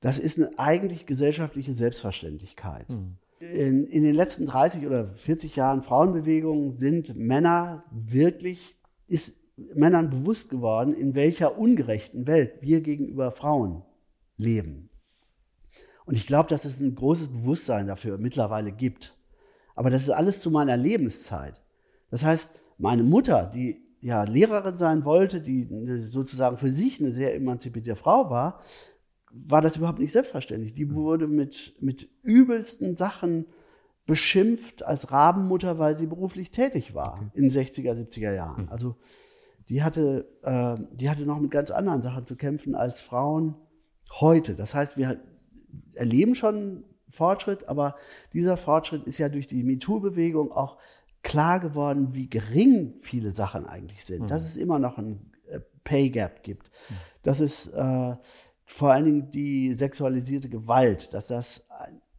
Das 0.00 0.18
ist 0.18 0.38
eine 0.38 0.58
eigentlich 0.58 1.06
gesellschaftliche 1.06 1.74
Selbstverständlichkeit. 1.74 2.88
Mhm. 2.90 3.18
In, 3.40 3.84
in, 3.86 4.02
den 4.04 4.14
letzten 4.14 4.46
30 4.46 4.86
oder 4.86 5.08
40 5.08 5.56
Jahren 5.56 5.82
Frauenbewegung 5.82 6.72
sind 6.72 7.16
Männer 7.16 7.84
wirklich, 7.90 8.76
ist 9.08 9.36
Männern 9.56 10.10
bewusst 10.10 10.48
geworden, 10.48 10.94
in 10.94 11.14
welcher 11.14 11.58
ungerechten 11.58 12.26
Welt 12.26 12.62
wir 12.62 12.80
gegenüber 12.80 13.30
Frauen 13.30 13.82
leben. 14.36 14.90
Und 16.04 16.16
ich 16.16 16.26
glaube, 16.26 16.48
dass 16.48 16.64
es 16.64 16.80
ein 16.80 16.94
großes 16.94 17.28
Bewusstsein 17.28 17.86
dafür 17.86 18.18
mittlerweile 18.18 18.72
gibt. 18.72 19.16
Aber 19.74 19.90
das 19.90 20.02
ist 20.02 20.10
alles 20.10 20.40
zu 20.40 20.50
meiner 20.50 20.76
Lebenszeit. 20.76 21.60
Das 22.10 22.24
heißt, 22.24 22.50
meine 22.78 23.02
Mutter, 23.02 23.50
die 23.54 23.82
ja 24.00 24.24
Lehrerin 24.24 24.76
sein 24.76 25.04
wollte, 25.04 25.40
die 25.40 25.68
sozusagen 26.00 26.58
für 26.58 26.72
sich 26.72 27.00
eine 27.00 27.12
sehr 27.12 27.34
emanzipierte 27.34 27.96
Frau 27.96 28.30
war, 28.30 28.60
war 29.32 29.62
das 29.62 29.76
überhaupt 29.76 29.98
nicht 29.98 30.12
selbstverständlich. 30.12 30.74
Die 30.74 30.92
wurde 30.92 31.26
mit, 31.26 31.76
mit 31.80 32.08
übelsten 32.22 32.94
Sachen 32.94 33.46
beschimpft 34.04 34.82
als 34.82 35.12
Rabenmutter, 35.12 35.78
weil 35.78 35.96
sie 35.96 36.06
beruflich 36.06 36.50
tätig 36.50 36.94
war 36.94 37.14
okay. 37.14 37.30
in 37.34 37.50
60er, 37.50 37.94
70er 37.94 38.34
Jahren. 38.34 38.64
Hm. 38.64 38.68
Also 38.68 38.96
die 39.68 39.82
hatte, 39.82 40.28
äh, 40.42 40.76
die 40.94 41.08
hatte 41.08 41.24
noch 41.24 41.40
mit 41.40 41.50
ganz 41.50 41.70
anderen 41.70 42.02
Sachen 42.02 42.26
zu 42.26 42.36
kämpfen 42.36 42.74
als 42.74 43.00
Frauen 43.00 43.54
heute. 44.20 44.54
Das 44.54 44.74
heißt, 44.74 44.96
wir 44.96 45.20
erleben 45.94 46.34
schon 46.34 46.84
Fortschritt, 47.12 47.68
aber 47.68 47.96
dieser 48.32 48.56
Fortschritt 48.56 49.04
ist 49.04 49.18
ja 49.18 49.28
durch 49.28 49.46
die 49.46 49.62
MeToo-Bewegung 49.62 50.52
auch 50.52 50.78
klar 51.22 51.60
geworden, 51.60 52.14
wie 52.14 52.28
gering 52.28 52.94
viele 52.98 53.32
Sachen 53.32 53.66
eigentlich 53.66 54.04
sind. 54.04 54.22
Mhm. 54.22 54.26
Dass 54.28 54.44
es 54.44 54.56
immer 54.56 54.78
noch 54.78 54.98
ein 54.98 55.30
äh, 55.48 55.60
Pay 55.84 56.10
Gap 56.10 56.42
gibt. 56.42 56.66
Mhm. 56.66 56.94
Dass 57.22 57.40
es 57.40 57.68
äh, 57.68 58.16
vor 58.64 58.90
allen 58.90 59.04
Dingen 59.04 59.30
die 59.30 59.74
sexualisierte 59.74 60.48
Gewalt, 60.48 61.14
dass 61.14 61.28
das 61.28 61.68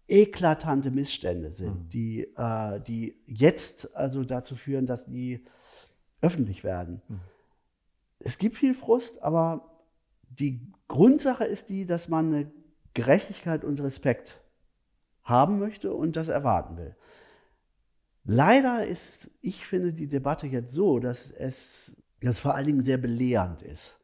eklatante 0.08 0.92
Missstände 0.92 1.52
sind, 1.52 1.86
mhm. 1.86 1.90
die, 1.90 2.22
äh, 2.38 2.80
die 2.82 3.16
jetzt 3.26 3.96
also 3.96 4.24
dazu 4.24 4.56
führen, 4.56 4.86
dass 4.86 5.06
die 5.06 5.44
öffentlich 6.22 6.64
werden. 6.64 7.02
Mhm 7.08 7.20
es 8.24 8.38
gibt 8.38 8.56
viel 8.56 8.74
Frust, 8.74 9.22
aber 9.22 9.70
die 10.30 10.72
Grundsache 10.88 11.44
ist 11.44 11.70
die, 11.70 11.86
dass 11.86 12.08
man 12.08 12.34
eine 12.34 12.52
Gerechtigkeit 12.94 13.64
und 13.64 13.82
Respekt 13.82 14.40
haben 15.24 15.60
möchte 15.60 15.94
und 15.94 16.16
das 16.16 16.28
erwarten 16.28 16.78
will. 16.78 16.96
Leider 18.26 18.86
ist, 18.86 19.30
ich 19.42 19.66
finde, 19.66 19.94
die 19.94 20.08
Debatte 20.08 20.48
jetzt 20.48 20.74
so, 20.74 21.00
dass 21.00 21.32
es 21.32 21.94
dass 22.24 22.40
vor 22.40 22.56
allen 22.56 22.68
Dingen 22.68 22.84
sehr 22.84 22.98
belehrend 22.98 23.62
ist. 23.62 24.00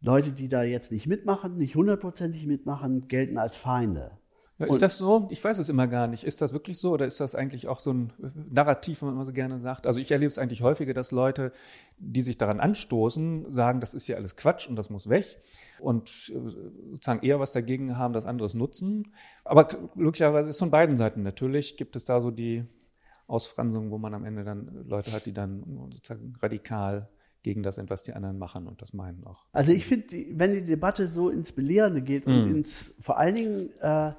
Leute, 0.00 0.32
die 0.32 0.48
da 0.48 0.62
jetzt 0.62 0.92
nicht 0.92 1.06
mitmachen, 1.06 1.56
nicht 1.56 1.74
hundertprozentig 1.74 2.46
mitmachen, 2.46 3.08
gelten 3.08 3.38
als 3.38 3.56
Feinde. 3.56 4.18
Ist 4.70 4.82
das 4.82 4.98
so? 4.98 5.26
Ich 5.30 5.42
weiß 5.42 5.58
es 5.58 5.68
immer 5.68 5.86
gar 5.86 6.06
nicht. 6.06 6.24
Ist 6.24 6.42
das 6.42 6.52
wirklich 6.52 6.78
so 6.78 6.92
oder 6.92 7.06
ist 7.06 7.20
das 7.20 7.34
eigentlich 7.34 7.68
auch 7.68 7.80
so 7.80 7.92
ein 7.92 8.12
Narrativ, 8.50 9.02
wenn 9.02 9.08
man 9.08 9.16
immer 9.16 9.24
so 9.24 9.32
gerne 9.32 9.60
sagt? 9.60 9.86
Also 9.86 10.00
ich 10.00 10.10
erlebe 10.10 10.28
es 10.28 10.38
eigentlich 10.38 10.62
häufiger, 10.62 10.94
dass 10.94 11.10
Leute, 11.10 11.52
die 11.98 12.22
sich 12.22 12.38
daran 12.38 12.60
anstoßen, 12.60 13.52
sagen, 13.52 13.80
das 13.80 13.94
ist 13.94 14.08
ja 14.08 14.16
alles 14.16 14.36
Quatsch 14.36 14.68
und 14.68 14.76
das 14.76 14.90
muss 14.90 15.08
weg 15.08 15.38
und 15.78 16.32
äh, 16.34 16.50
sozusagen 16.92 17.24
eher 17.24 17.40
was 17.40 17.52
dagegen 17.52 17.98
haben, 17.98 18.12
das 18.12 18.24
anderes 18.24 18.54
nutzen. 18.54 19.12
Aber 19.44 19.64
glücklicherweise 19.64 20.48
ist 20.48 20.58
von 20.58 20.70
beiden 20.70 20.96
Seiten 20.96 21.22
natürlich, 21.22 21.76
gibt 21.76 21.96
es 21.96 22.04
da 22.04 22.20
so 22.20 22.30
die 22.30 22.64
Ausfranzung, 23.26 23.90
wo 23.90 23.98
man 23.98 24.14
am 24.14 24.24
Ende 24.24 24.44
dann 24.44 24.84
Leute 24.86 25.12
hat, 25.12 25.26
die 25.26 25.32
dann 25.32 25.88
sozusagen 25.90 26.34
radikal 26.40 27.08
gegen 27.42 27.62
das 27.62 27.76
sind, 27.76 27.90
was 27.90 28.04
die 28.04 28.12
anderen 28.12 28.38
machen 28.38 28.68
und 28.68 28.82
das 28.82 28.92
meinen 28.92 29.24
auch. 29.24 29.46
Also 29.52 29.72
ich 29.72 29.84
finde, 29.84 30.06
wenn 30.32 30.54
die 30.54 30.62
Debatte 30.62 31.08
so 31.08 31.28
ins 31.28 31.52
Belehrende 31.52 32.02
geht 32.02 32.26
mm. 32.26 32.30
und 32.30 32.48
mhm. 32.48 32.54
ins 32.56 32.94
vor 33.00 33.18
allen 33.18 33.34
Dingen 33.34 33.70
äh, 33.80 34.12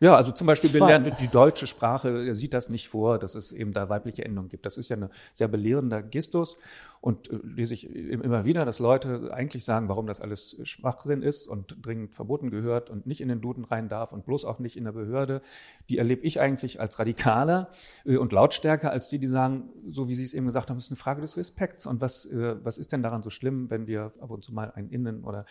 ja, 0.00 0.14
also 0.14 0.32
zum 0.32 0.46
Beispiel 0.46 0.70
belernt 0.70 1.20
die 1.20 1.28
deutsche 1.28 1.66
Sprache 1.66 2.34
sieht 2.34 2.54
das 2.54 2.70
nicht 2.70 2.88
vor, 2.88 3.18
dass 3.18 3.34
es 3.34 3.52
eben 3.52 3.72
da 3.72 3.88
weibliche 3.88 4.24
Endungen 4.24 4.48
gibt. 4.48 4.64
Das 4.64 4.78
ist 4.78 4.88
ja 4.88 4.96
ein 4.96 5.10
sehr 5.34 5.48
belehrender 5.48 6.02
Gestus. 6.02 6.56
Und 7.02 7.30
äh, 7.30 7.38
lese 7.42 7.72
ich 7.72 7.88
immer 7.88 8.44
wieder, 8.44 8.66
dass 8.66 8.78
Leute 8.78 9.32
eigentlich 9.32 9.64
sagen, 9.64 9.88
warum 9.88 10.06
das 10.06 10.20
alles 10.20 10.56
Schwachsinn 10.64 11.22
ist 11.22 11.48
und 11.48 11.76
dringend 11.80 12.14
verboten 12.14 12.50
gehört 12.50 12.90
und 12.90 13.06
nicht 13.06 13.22
in 13.22 13.28
den 13.28 13.40
Duden 13.40 13.64
rein 13.64 13.88
darf 13.88 14.12
und 14.12 14.26
bloß 14.26 14.44
auch 14.44 14.58
nicht 14.58 14.76
in 14.76 14.84
der 14.84 14.92
Behörde. 14.92 15.40
Die 15.88 15.96
erlebe 15.96 16.22
ich 16.22 16.40
eigentlich 16.40 16.78
als 16.78 16.98
radikaler 16.98 17.70
äh, 18.04 18.16
und 18.16 18.32
lautstärker 18.32 18.90
als 18.90 19.08
die, 19.08 19.18
die 19.18 19.28
sagen, 19.28 19.70
so 19.86 20.08
wie 20.08 20.14
Sie 20.14 20.24
es 20.24 20.34
eben 20.34 20.44
gesagt 20.44 20.68
haben, 20.68 20.76
es 20.76 20.84
ist 20.84 20.90
eine 20.90 20.96
Frage 20.96 21.22
des 21.22 21.38
Respekts. 21.38 21.86
Und 21.86 22.02
was, 22.02 22.26
äh, 22.26 22.56
was 22.62 22.76
ist 22.76 22.92
denn 22.92 23.02
daran 23.02 23.22
so 23.22 23.30
schlimm, 23.30 23.70
wenn 23.70 23.86
wir 23.86 24.10
ab 24.20 24.30
und 24.30 24.44
zu 24.44 24.52
mal 24.52 24.70
ein 24.74 24.90
Innen 24.90 25.24
oder 25.24 25.46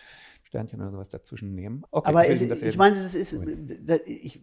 Sternchen 0.50 0.80
oder 0.80 0.90
sowas 0.90 1.08
dazwischen 1.08 1.54
nehmen? 1.54 1.84
Okay, 1.92 2.08
Aber 2.08 2.28
ich, 2.28 2.42
ich 2.42 2.76
meine, 2.76 2.96
das 2.96 3.14
ist, 3.14 3.38
ich, 4.04 4.40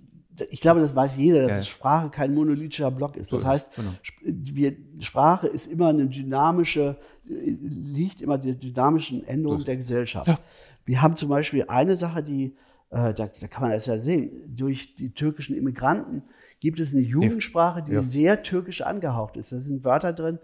ich 0.50 0.62
glaube, 0.62 0.80
das 0.80 0.96
weiß 0.96 1.18
jeder, 1.18 1.42
dass 1.42 1.58
ja. 1.58 1.64
Sprache 1.64 2.10
kein 2.10 2.34
monolithischer 2.34 2.92
Block 2.92 3.18
ist. 3.18 3.34
Das 3.34 3.42
so 3.42 3.48
heißt, 3.48 3.76
genau. 3.76 3.92
wir, 4.24 4.76
Sprache 5.00 5.48
ist 5.48 5.68
immer 5.68 5.90
eine 5.90 6.08
dynamische, 6.08 6.98
liegt 7.26 8.22
immer 8.22 8.38
der 8.38 8.54
dynamischen 8.54 9.26
Änderung 9.26 9.64
der 9.66 9.76
Gesellschaft. 9.76 10.28
Ja. 10.28 10.40
Wir 10.86 11.02
haben 11.02 11.18
zum 11.18 11.28
Beispiel 11.28 11.66
eine 11.68 11.98
Sache, 11.98 12.24
die, 12.24 12.56
äh, 12.90 13.14
da, 13.14 13.28
da, 13.28 13.48
kann 13.48 13.64
man 13.64 13.72
das 13.72 13.86
ja 13.86 14.00
sehen, 14.00 14.56
durch 14.56 14.96
die 14.96 15.14
türkischen 15.14 15.58
Immigranten 15.58 16.24
gibt 16.62 16.80
es 16.80 16.94
eine 16.94 17.04
Jugendsprache, 17.04 17.84
die 17.84 17.92
ja. 17.92 18.02
sehr 18.02 18.44
türkisch 18.44 18.82
angehaucht 18.82 19.36
ist. 19.36 19.52
Da 19.52 19.60
sind 19.60 19.84
Wörter 19.84 20.14
drin, 20.14 20.40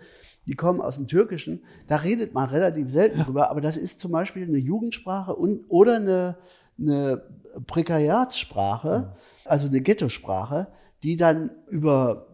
die 0.45 0.55
kommen 0.55 0.81
aus 0.81 0.95
dem 0.95 1.07
Türkischen. 1.07 1.63
Da 1.87 1.97
redet 1.97 2.33
man 2.33 2.49
relativ 2.49 2.89
selten 2.89 3.21
drüber, 3.23 3.49
aber 3.49 3.61
das 3.61 3.77
ist 3.77 3.99
zum 3.99 4.11
Beispiel 4.11 4.43
eine 4.47 4.57
Jugendsprache 4.57 5.35
und, 5.35 5.65
oder 5.69 5.95
eine, 5.97 6.37
eine 6.79 7.23
Prekariatssprache, 7.67 9.15
also 9.45 9.67
eine 9.67 9.81
Ghetto-Sprache, 9.81 10.67
die 11.03 11.15
dann 11.17 11.51
über 11.69 12.27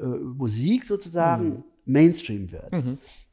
äh, 0.00 0.04
Musik 0.04 0.84
sozusagen 0.84 1.48
Mhm. 1.50 1.64
Mainstream 1.90 2.52
wird. 2.52 2.70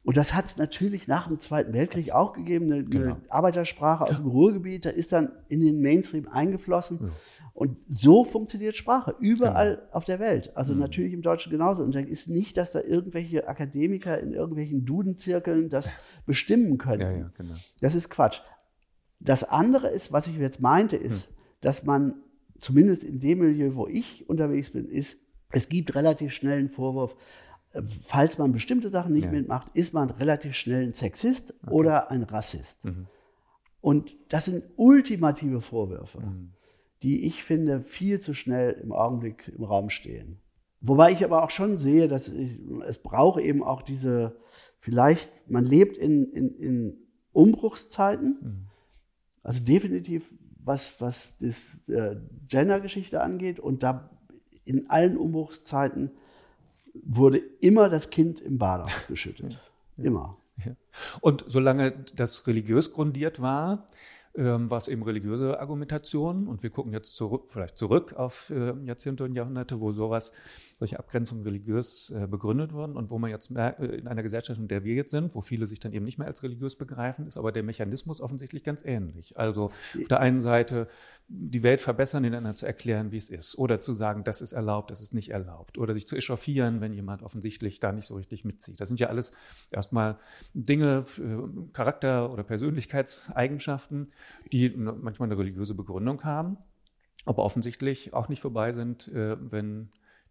Und 0.02 0.16
das 0.16 0.32
hat 0.34 0.46
es 0.46 0.56
natürlich 0.56 1.08
nach 1.08 1.26
dem 1.28 1.38
Zweiten 1.40 1.72
Weltkrieg 1.74 2.12
auch 2.12 2.32
gegeben, 2.32 2.72
eine, 2.72 2.84
Genau. 2.84 3.04
eine 3.04 3.16
Arbeitersprache 3.28 4.04
aus 4.04 4.16
dem 4.16 4.26
Ruhrgebiet, 4.28 4.86
da 4.86 4.90
ist 4.90 5.12
dann 5.12 5.32
in 5.48 5.60
den 5.60 5.82
Mainstream 5.82 6.26
eingeflossen. 6.28 7.10
Und 7.56 7.78
so 7.88 8.22
funktioniert 8.24 8.76
Sprache 8.76 9.14
überall 9.18 9.76
Genau. 9.76 9.88
auf 9.92 10.04
der 10.04 10.18
Welt. 10.20 10.54
Also 10.56 10.74
Mhm. 10.74 10.80
natürlich 10.80 11.14
im 11.14 11.22
Deutschen 11.22 11.50
genauso. 11.50 11.82
Und 11.82 11.94
da 11.94 12.00
ist 12.00 12.28
nicht, 12.28 12.58
dass 12.58 12.72
da 12.72 12.82
irgendwelche 12.82 13.48
Akademiker 13.48 14.20
in 14.20 14.34
irgendwelchen 14.34 14.84
Dudenzirkeln 14.84 15.70
das 15.70 15.90
bestimmen 16.26 16.76
können. 16.76 17.00
Ja, 17.00 17.10
ja, 17.12 17.30
genau. 17.36 17.54
Das 17.80 17.94
ist 17.94 18.10
Quatsch. 18.10 18.40
Das 19.20 19.42
andere 19.42 19.88
ist, 19.88 20.12
was 20.12 20.26
ich 20.26 20.36
jetzt 20.36 20.60
meinte, 20.60 20.96
ist, 20.96 21.30
dass 21.62 21.84
man 21.84 22.16
zumindest 22.58 23.04
in 23.04 23.20
dem 23.20 23.38
Milieu, 23.38 23.74
wo 23.74 23.86
ich 23.86 24.28
unterwegs 24.28 24.70
bin, 24.70 24.84
ist, 24.84 25.18
es 25.50 25.70
gibt 25.70 25.94
relativ 25.94 26.32
schnell 26.32 26.58
einen 26.58 26.68
Vorwurf, 26.68 27.16
äh, 27.72 27.80
falls 28.02 28.36
man 28.36 28.52
bestimmte 28.52 28.90
Sachen 28.90 29.14
nicht 29.14 29.24
Ja. 29.24 29.30
mitmacht, 29.32 29.68
ist 29.74 29.94
man 29.94 30.10
relativ 30.10 30.54
schnell 30.54 30.82
ein 30.86 30.92
Sexist 30.92 31.54
oder 31.70 32.10
ein 32.10 32.22
Rassist. 32.24 32.82
Und 33.80 34.14
das 34.28 34.44
sind 34.46 34.62
ultimative 34.76 35.62
Vorwürfe, 35.62 36.20
die 37.02 37.26
ich 37.26 37.44
finde 37.44 37.80
viel 37.80 38.20
zu 38.20 38.34
schnell 38.34 38.72
im 38.82 38.92
Augenblick 38.92 39.52
im 39.56 39.64
Raum 39.64 39.90
stehen. 39.90 40.40
Wobei 40.80 41.10
ich 41.10 41.24
aber 41.24 41.42
auch 41.42 41.50
schon 41.50 41.78
sehe, 41.78 42.08
dass 42.08 42.28
ich, 42.28 42.60
es 42.86 42.98
braucht 42.98 43.40
eben 43.40 43.64
auch 43.64 43.82
diese, 43.82 44.36
vielleicht, 44.78 45.50
man 45.50 45.64
lebt 45.64 45.96
in, 45.96 46.30
in, 46.32 46.54
in 46.54 46.98
Umbruchszeiten, 47.32 48.68
also 49.42 49.64
definitiv 49.64 50.34
was, 50.64 51.00
was 51.00 51.36
das 51.38 51.88
äh, 51.88 52.16
Gender-Geschichte 52.48 53.22
angeht 53.22 53.60
und 53.60 53.82
da 53.82 54.10
in 54.64 54.90
allen 54.90 55.16
Umbruchszeiten 55.16 56.10
wurde 57.04 57.38
immer 57.60 57.88
das 57.88 58.10
Kind 58.10 58.40
im 58.40 58.58
Bade 58.58 58.84
ausgeschüttet. 58.84 59.60
Immer. 59.96 60.36
Ja. 60.64 60.72
Und 61.20 61.44
solange 61.46 61.92
das 62.16 62.46
religiös 62.46 62.92
grundiert 62.92 63.40
war, 63.40 63.86
ähm, 64.36 64.70
war 64.70 64.78
es 64.78 64.88
eben 64.88 65.02
religiöse 65.02 65.58
Argumentation. 65.58 66.46
Und 66.46 66.62
wir 66.62 66.70
gucken 66.70 66.92
jetzt 66.92 67.14
zurück, 67.16 67.44
vielleicht 67.48 67.76
zurück 67.76 68.14
auf 68.14 68.50
äh, 68.50 68.72
Jahrzehnte 68.84 69.24
und 69.24 69.34
Jahrhunderte, 69.34 69.80
wo 69.80 69.92
sowas, 69.92 70.32
solche 70.78 70.98
Abgrenzungen 70.98 71.42
religiös 71.44 72.10
äh, 72.10 72.26
begründet 72.26 72.72
wurden 72.72 72.96
und 72.96 73.10
wo 73.10 73.18
man 73.18 73.30
jetzt 73.30 73.50
merkt, 73.50 73.80
äh, 73.80 73.86
in 73.86 74.06
einer 74.08 74.22
Gesellschaft, 74.22 74.60
in 74.60 74.68
der 74.68 74.84
wir 74.84 74.94
jetzt 74.94 75.10
sind, 75.10 75.34
wo 75.34 75.40
viele 75.40 75.66
sich 75.66 75.80
dann 75.80 75.92
eben 75.92 76.04
nicht 76.04 76.18
mehr 76.18 76.28
als 76.28 76.42
religiös 76.42 76.76
begreifen, 76.76 77.26
ist 77.26 77.38
aber 77.38 77.52
der 77.52 77.62
Mechanismus 77.62 78.20
offensichtlich 78.20 78.62
ganz 78.62 78.84
ähnlich. 78.84 79.38
Also 79.38 79.66
auf 79.66 80.08
der 80.08 80.20
einen 80.20 80.40
Seite 80.40 80.88
die 81.28 81.62
Welt 81.64 81.80
verbessern, 81.80 82.22
den 82.22 82.34
anderen 82.34 82.54
zu 82.54 82.66
erklären, 82.66 83.10
wie 83.10 83.16
es 83.16 83.30
ist. 83.30 83.58
Oder 83.58 83.80
zu 83.80 83.92
sagen, 83.94 84.22
das 84.22 84.40
ist 84.40 84.52
erlaubt, 84.52 84.90
das 84.92 85.00
ist 85.00 85.12
nicht 85.12 85.30
erlaubt. 85.30 85.76
Oder 85.76 85.92
sich 85.92 86.06
zu 86.06 86.14
echauffieren, 86.14 86.80
wenn 86.80 86.92
jemand 86.92 87.22
offensichtlich 87.22 87.80
da 87.80 87.90
nicht 87.90 88.06
so 88.06 88.14
richtig 88.14 88.44
mitzieht. 88.44 88.80
Das 88.80 88.86
sind 88.88 89.00
ja 89.00 89.08
alles 89.08 89.32
erstmal 89.72 90.18
Dinge, 90.54 91.04
äh, 91.18 91.72
Charakter- 91.72 92.32
oder 92.32 92.44
Persönlichkeitseigenschaften, 92.44 94.08
die 94.52 94.70
manchmal 94.70 95.28
eine 95.28 95.38
religiöse 95.38 95.74
Begründung 95.74 96.22
haben, 96.24 96.58
aber 97.24 97.42
offensichtlich 97.44 98.14
auch 98.14 98.28
nicht 98.28 98.40
vorbei 98.40 98.72
sind, 98.72 99.08
äh, 99.08 99.36
wenn 99.40 99.88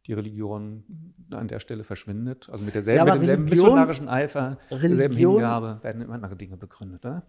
die 0.07 0.13
Religion 0.13 0.83
an 1.31 1.47
der 1.47 1.59
Stelle 1.59 1.83
verschwindet. 1.83 2.47
Also 2.49 2.63
mit 2.63 2.75
derselben, 2.75 2.99
Ja, 2.99 3.05
mit 3.05 3.15
demselben 3.15 3.43
Religion- 3.45 3.65
missionarischen 3.69 4.07
Eifer, 4.07 4.57
derselben 4.69 4.97
Religion- 5.15 5.33
Hingabe 5.35 5.79
werden 5.83 6.01
immer 6.01 6.13
andere 6.13 6.35
Dinge 6.35 6.57
begründet, 6.57 7.03
oder? 7.05 7.23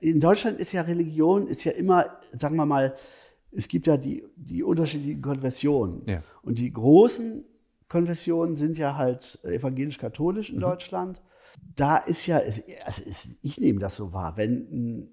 In 0.00 0.20
Deutschland 0.20 0.58
ist 0.60 0.72
ja 0.72 0.82
Religion, 0.82 1.46
ist 1.46 1.64
ja 1.64 1.72
immer, 1.72 2.18
sagen 2.32 2.56
wir 2.56 2.66
mal, 2.66 2.94
es 3.50 3.68
gibt 3.68 3.86
ja 3.86 3.96
die, 3.96 4.24
die 4.36 4.62
unterschiedlichen 4.62 5.20
Konfessionen. 5.22 6.02
Ja. 6.08 6.22
Und 6.42 6.58
die 6.58 6.72
großen 6.72 7.44
Konfessionen 7.88 8.56
sind 8.56 8.78
ja 8.78 8.96
halt 8.96 9.38
evangelisch-katholisch 9.44 10.48
Mhm. 10.50 10.54
in 10.56 10.60
Deutschland. 10.60 11.22
Da 11.76 11.98
ist 11.98 12.26
ja, 12.26 12.38
also 12.84 13.02
ich 13.42 13.60
nehme 13.60 13.78
das 13.80 13.96
so 13.96 14.12
wahr, 14.14 14.36
wenn 14.36 14.52
ein 14.72 15.08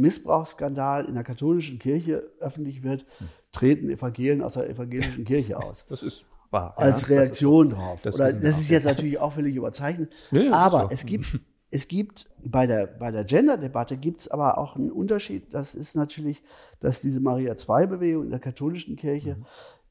Missbrauchsskandal 0.00 1.06
in 1.06 1.14
der 1.14 1.24
katholischen 1.24 1.78
Kirche 1.78 2.22
öffentlich 2.40 2.82
wird, 2.82 3.04
Mhm. 3.20 3.24
treten 3.52 3.90
Evangelien 3.90 4.42
aus 4.42 4.54
der 4.54 4.68
evangelischen 4.68 5.24
Kirche 5.24 5.56
aus. 5.58 5.84
Das 5.88 6.02
ist 6.02 6.26
wahr. 6.50 6.74
als 6.76 6.78
ja. 6.78 6.90
Das 6.92 7.02
ist- 7.02 7.08
Reaktion 7.10 7.70
drauf. 7.70 8.02
das 8.02 8.14
Oder 8.16 8.32
das 8.32 8.60
ist 8.60 8.68
jetzt 8.70 8.84
natürlich 8.84 9.18
auch 9.18 9.32
völlig 9.32 9.56
überzeichnet. 9.56 10.12
Nee, 10.30 10.48
aber 10.50 10.82
so. 10.82 10.88
es 10.90 11.04
gibt, 11.06 11.26
es 11.76 11.88
gibt 11.88 12.26
bei 12.42 12.66
der, 12.66 12.86
bei 12.86 13.10
der 13.10 13.24
Gender-Debatte 13.24 13.98
gibt 13.98 14.20
es 14.20 14.28
aber 14.28 14.56
auch 14.56 14.76
einen 14.76 14.90
Unterschied. 14.90 15.52
Das 15.52 15.74
ist 15.74 15.94
natürlich, 15.94 16.42
dass 16.80 17.02
diese 17.02 17.20
Maria-II-Bewegung 17.20 18.24
in 18.24 18.30
der 18.30 18.40
katholischen 18.40 18.96
Kirche, 18.96 19.36
Mhm. 19.36 19.44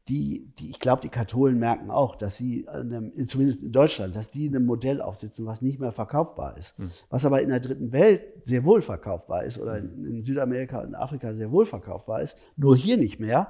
die, 0.09 0.47
die, 0.57 0.71
ich 0.71 0.79
glaube, 0.79 1.03
die 1.03 1.09
Katholen 1.09 1.59
merken 1.59 1.91
auch, 1.91 2.15
dass 2.15 2.37
sie, 2.37 2.67
einem, 2.67 3.11
zumindest 3.27 3.61
in 3.61 3.71
Deutschland, 3.71 4.15
dass 4.15 4.31
die 4.31 4.47
einem 4.47 4.65
Modell 4.65 4.99
aufsitzen, 4.99 5.45
was 5.45 5.61
nicht 5.61 5.79
mehr 5.79 5.91
verkaufbar 5.91 6.57
ist. 6.57 6.77
Mhm. 6.79 6.89
Was 7.11 7.23
aber 7.23 7.43
in 7.43 7.49
der 7.49 7.59
dritten 7.59 7.91
Welt 7.91 8.21
sehr 8.41 8.65
wohl 8.65 8.81
verkaufbar 8.81 9.43
ist 9.43 9.59
oder 9.59 9.77
in, 9.77 10.05
in 10.05 10.23
Südamerika 10.23 10.81
und 10.81 10.95
Afrika 10.95 11.35
sehr 11.35 11.51
wohl 11.51 11.67
verkaufbar 11.67 12.21
ist, 12.21 12.35
nur 12.55 12.75
hier 12.75 12.97
nicht 12.97 13.19
mehr. 13.19 13.49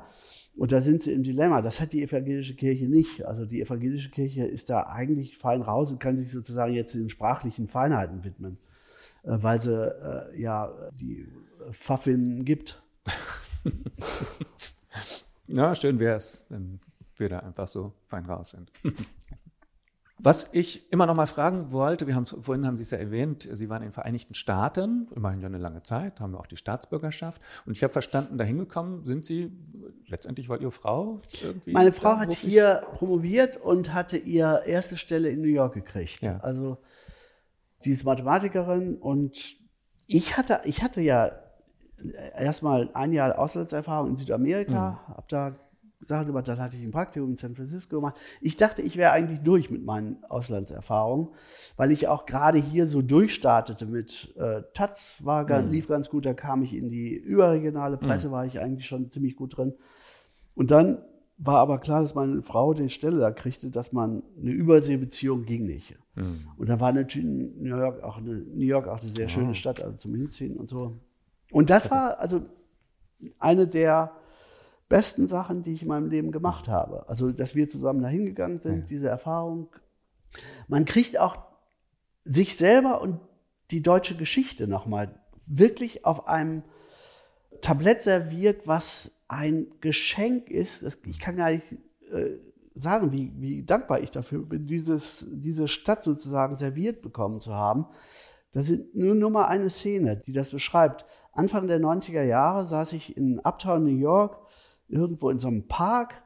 Und 0.55 0.71
da 0.71 0.81
sind 0.81 1.01
sie 1.01 1.11
im 1.11 1.23
Dilemma. 1.23 1.61
Das 1.61 1.81
hat 1.81 1.91
die 1.91 2.01
evangelische 2.03 2.55
Kirche 2.55 2.87
nicht. 2.87 3.25
Also 3.25 3.45
die 3.45 3.61
evangelische 3.61 4.09
Kirche 4.09 4.45
ist 4.45 4.69
da 4.69 4.83
eigentlich 4.83 5.37
fein 5.37 5.61
raus 5.61 5.91
und 5.91 5.99
kann 5.99 6.17
sich 6.17 6.31
sozusagen 6.31 6.73
jetzt 6.73 6.95
den 6.95 7.09
sprachlichen 7.09 7.67
Feinheiten 7.67 8.23
widmen, 8.23 8.57
äh, 9.23 9.31
weil 9.31 9.61
sie 9.61 9.73
äh, 9.73 10.39
ja 10.39 10.73
die 10.99 11.27
Pfaffin 11.71 12.45
gibt. 12.45 12.81
Ja, 15.47 15.75
schön 15.75 15.99
wäre 15.99 16.15
es, 16.17 16.45
wenn 16.49 16.79
wir 17.17 17.29
da 17.29 17.39
einfach 17.39 17.67
so 17.67 17.93
fein 18.07 18.25
raus 18.25 18.51
sind. 18.51 18.71
Was 20.17 20.49
ich 20.53 20.91
immer 20.93 21.05
noch 21.05 21.15
mal 21.15 21.25
fragen 21.25 21.73
wollte, 21.73 22.07
wir 22.07 22.15
haben 22.15 22.25
vorhin 22.25 22.65
haben 22.65 22.77
Sie 22.77 22.83
es 22.83 22.91
ja 22.91 22.97
erwähnt, 22.97 23.47
Sie 23.51 23.69
waren 23.69 23.81
in 23.81 23.89
den 23.89 23.93
Vereinigten 23.93 24.33
Staaten, 24.33 25.09
immerhin 25.13 25.41
ja 25.41 25.47
eine 25.47 25.57
lange 25.57 25.83
Zeit, 25.83 26.21
haben 26.21 26.35
auch 26.35 26.47
die 26.47 26.55
Staatsbürgerschaft. 26.55 27.41
Und 27.65 27.75
ich 27.75 27.83
habe 27.83 27.91
verstanden, 27.91 28.37
da 28.37 28.45
hingekommen 28.45 29.05
sind 29.05 29.25
Sie 29.25 29.51
letztendlich, 30.07 30.47
weil 30.47 30.61
Ihre 30.61 30.71
Frau 30.71 31.19
irgendwie. 31.43 31.73
Meine 31.73 31.91
Frau 31.91 32.17
hat 32.17 32.31
hier 32.33 32.81
promoviert 32.93 33.57
und 33.57 33.93
hatte 33.93 34.17
ihre 34.17 34.65
erste 34.65 34.95
Stelle 34.95 35.29
in 35.29 35.41
New 35.41 35.49
York 35.49 35.73
gekriegt. 35.73 36.21
Ja. 36.21 36.37
Also 36.37 36.77
sie 37.79 37.91
ist 37.91 38.05
Mathematikerin 38.05 38.97
und 38.97 39.57
ich 40.07 40.37
hatte, 40.37 40.61
ich 40.63 40.81
hatte 40.81 41.01
ja 41.01 41.31
erstmal 42.37 42.89
ein 42.93 43.11
Jahr 43.11 43.37
Auslandserfahrung 43.37 44.11
in 44.11 44.15
Südamerika, 44.15 44.91
Mhm. 44.91 45.13
habe 45.15 45.25
da 45.27 45.55
Sachen 46.01 46.27
gemacht, 46.27 46.47
dann 46.47 46.59
hatte 46.59 46.75
ich 46.77 46.83
ein 46.83 46.91
Praktikum 46.91 47.31
in 47.31 47.37
San 47.37 47.55
Francisco 47.55 47.95
gemacht. 47.97 48.15
Ich 48.41 48.57
dachte, 48.57 48.81
ich 48.81 48.97
wäre 48.97 49.11
eigentlich 49.11 49.41
durch 49.41 49.69
mit 49.71 49.83
meinen 49.85 50.23
Auslandserfahrungen, 50.25 51.29
weil 51.77 51.91
ich 51.91 52.07
auch 52.07 52.25
gerade 52.25 52.59
hier 52.59 52.87
so 52.87 53.01
durchstartete 53.01 53.85
mit 53.85 54.33
äh, 54.37 54.61
Taz, 54.73 55.15
war, 55.23 55.45
Mhm. 55.45 55.71
lief 55.71 55.87
ganz 55.87 56.09
gut, 56.09 56.25
da 56.25 56.33
kam 56.33 56.63
ich 56.63 56.75
in 56.75 56.89
die 56.89 57.13
überregionale 57.15 57.97
Presse, 57.97 58.31
war 58.31 58.45
ich 58.45 58.59
eigentlich 58.59 58.87
schon 58.87 59.09
ziemlich 59.09 59.35
gut 59.35 59.57
drin. 59.57 59.73
Und 60.53 60.71
dann 60.71 60.99
war 61.43 61.57
aber 61.59 61.79
klar, 61.79 62.01
dass 62.01 62.15
meine 62.15 62.41
Frau 62.41 62.73
die 62.73 62.89
Stelle 62.89 63.19
da 63.19 63.31
kriegte, 63.31 63.69
dass 63.69 63.91
man 63.91 64.23
eine 64.39 64.51
Überseebeziehung 64.51 65.43
ging 65.45 65.65
nicht. 65.65 65.97
Und 66.57 66.69
dann 66.69 66.79
war 66.79 66.93
natürlich 66.93 67.27
New 67.27 67.75
York 67.77 68.03
auch 68.03 68.17
eine, 68.17 68.35
New 68.35 68.63
York 68.65 68.87
auch 68.87 69.01
eine 69.01 69.09
sehr 69.09 69.27
schöne 69.27 69.53
Stadt, 69.55 69.81
also 69.83 69.97
zum 69.97 70.15
Hinziehen 70.15 70.55
und 70.55 70.69
so. 70.69 70.93
Und 71.51 71.69
das 71.69 71.91
war 71.91 72.19
also 72.19 72.41
eine 73.39 73.67
der 73.67 74.11
besten 74.87 75.27
Sachen, 75.27 75.63
die 75.63 75.73
ich 75.73 75.81
in 75.81 75.87
meinem 75.87 76.09
Leben 76.09 76.31
gemacht 76.31 76.67
habe. 76.67 77.07
Also, 77.09 77.31
dass 77.31 77.55
wir 77.55 77.67
zusammen 77.67 78.01
dahin 78.01 78.25
gegangen 78.25 78.59
sind, 78.59 78.89
diese 78.89 79.09
Erfahrung. 79.09 79.69
Man 80.67 80.85
kriegt 80.85 81.19
auch 81.19 81.37
sich 82.21 82.55
selber 82.57 83.01
und 83.01 83.19
die 83.71 83.81
deutsche 83.81 84.15
Geschichte 84.15 84.67
nochmal 84.67 85.19
wirklich 85.47 86.05
auf 86.05 86.27
einem 86.27 86.63
Tablett 87.61 88.01
serviert, 88.01 88.67
was 88.67 89.11
ein 89.27 89.67
Geschenk 89.81 90.49
ist. 90.49 90.83
Das, 90.83 90.99
ich 91.05 91.19
kann 91.19 91.35
gar 91.35 91.51
nicht 91.51 91.73
äh, 92.11 92.37
sagen, 92.75 93.11
wie, 93.11 93.31
wie 93.37 93.63
dankbar 93.63 94.01
ich 94.01 94.11
dafür 94.11 94.45
bin, 94.45 94.67
dieses, 94.67 95.25
diese 95.29 95.67
Stadt 95.67 96.03
sozusagen 96.03 96.57
serviert 96.57 97.01
bekommen 97.01 97.41
zu 97.41 97.53
haben. 97.53 97.87
Da 98.51 98.63
sind 98.63 98.95
nur, 98.95 99.15
nur 99.15 99.31
mal 99.31 99.45
eine 99.45 99.69
Szene, 99.69 100.21
die 100.25 100.33
das 100.33 100.51
beschreibt. 100.51 101.05
Anfang 101.33 101.67
der 101.67 101.79
90er 101.79 102.23
Jahre 102.23 102.65
saß 102.65 102.93
ich 102.93 103.17
in 103.17 103.39
Uptown, 103.39 103.83
New 103.83 103.97
York, 103.97 104.37
irgendwo 104.87 105.29
in 105.29 105.39
so 105.39 105.47
einem 105.47 105.67
Park. 105.67 106.23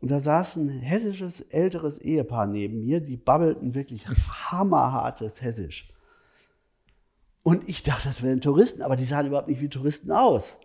Und 0.00 0.10
da 0.10 0.20
saß 0.20 0.56
ein 0.56 0.68
hessisches 0.68 1.40
älteres 1.40 1.98
Ehepaar 1.98 2.46
neben 2.46 2.80
mir, 2.80 3.00
die 3.00 3.16
babbelten 3.16 3.74
wirklich 3.74 4.06
hammerhartes 4.06 5.42
Hessisch. 5.42 5.92
Und 7.42 7.68
ich 7.68 7.82
dachte, 7.82 8.08
das 8.08 8.22
wären 8.22 8.40
Touristen, 8.40 8.82
aber 8.82 8.96
die 8.96 9.04
sahen 9.04 9.26
überhaupt 9.26 9.48
nicht 9.48 9.60
wie 9.60 9.68
Touristen 9.68 10.10
aus. 10.12 10.58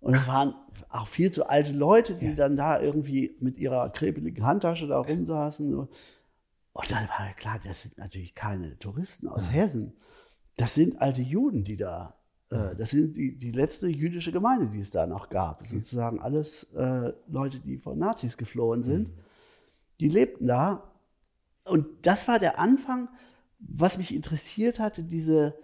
Und 0.00 0.14
es 0.14 0.26
waren 0.26 0.54
auch 0.88 1.06
viel 1.06 1.30
zu 1.30 1.48
alte 1.48 1.72
Leute, 1.72 2.16
die 2.16 2.34
dann 2.34 2.56
da 2.56 2.80
irgendwie 2.80 3.36
mit 3.40 3.58
ihrer 3.58 3.88
krepeligen 3.90 4.44
Handtasche 4.44 4.88
da 4.88 4.98
rumsaßen. 4.98 5.74
Und 5.78 5.88
dann 6.90 7.08
war 7.08 7.26
ja 7.26 7.32
klar, 7.34 7.60
das 7.62 7.82
sind 7.82 7.98
natürlich 7.98 8.34
keine 8.34 8.78
Touristen 8.78 9.28
aus 9.28 9.52
Hessen. 9.52 9.96
Das 10.56 10.74
sind 10.74 11.00
alte 11.00 11.22
Juden, 11.22 11.62
die 11.62 11.76
da 11.76 12.16
das 12.76 12.90
sind 12.90 13.16
die, 13.16 13.36
die 13.36 13.52
letzte 13.52 13.88
jüdische 13.88 14.32
Gemeinde, 14.32 14.68
die 14.68 14.80
es 14.80 14.90
da 14.90 15.06
noch 15.06 15.28
gab. 15.28 15.66
Sozusagen 15.66 16.20
alles 16.20 16.64
äh, 16.74 17.12
Leute, 17.28 17.60
die 17.60 17.78
von 17.78 17.98
Nazis 17.98 18.36
geflohen 18.36 18.82
sind. 18.82 19.10
Die 20.00 20.08
lebten 20.08 20.46
da. 20.46 20.92
Und 21.64 21.86
das 22.02 22.28
war 22.28 22.38
der 22.38 22.58
Anfang, 22.58 23.08
was 23.58 23.98
mich 23.98 24.14
interessiert 24.14 24.80
hatte, 24.80 25.04
diese, 25.04 25.54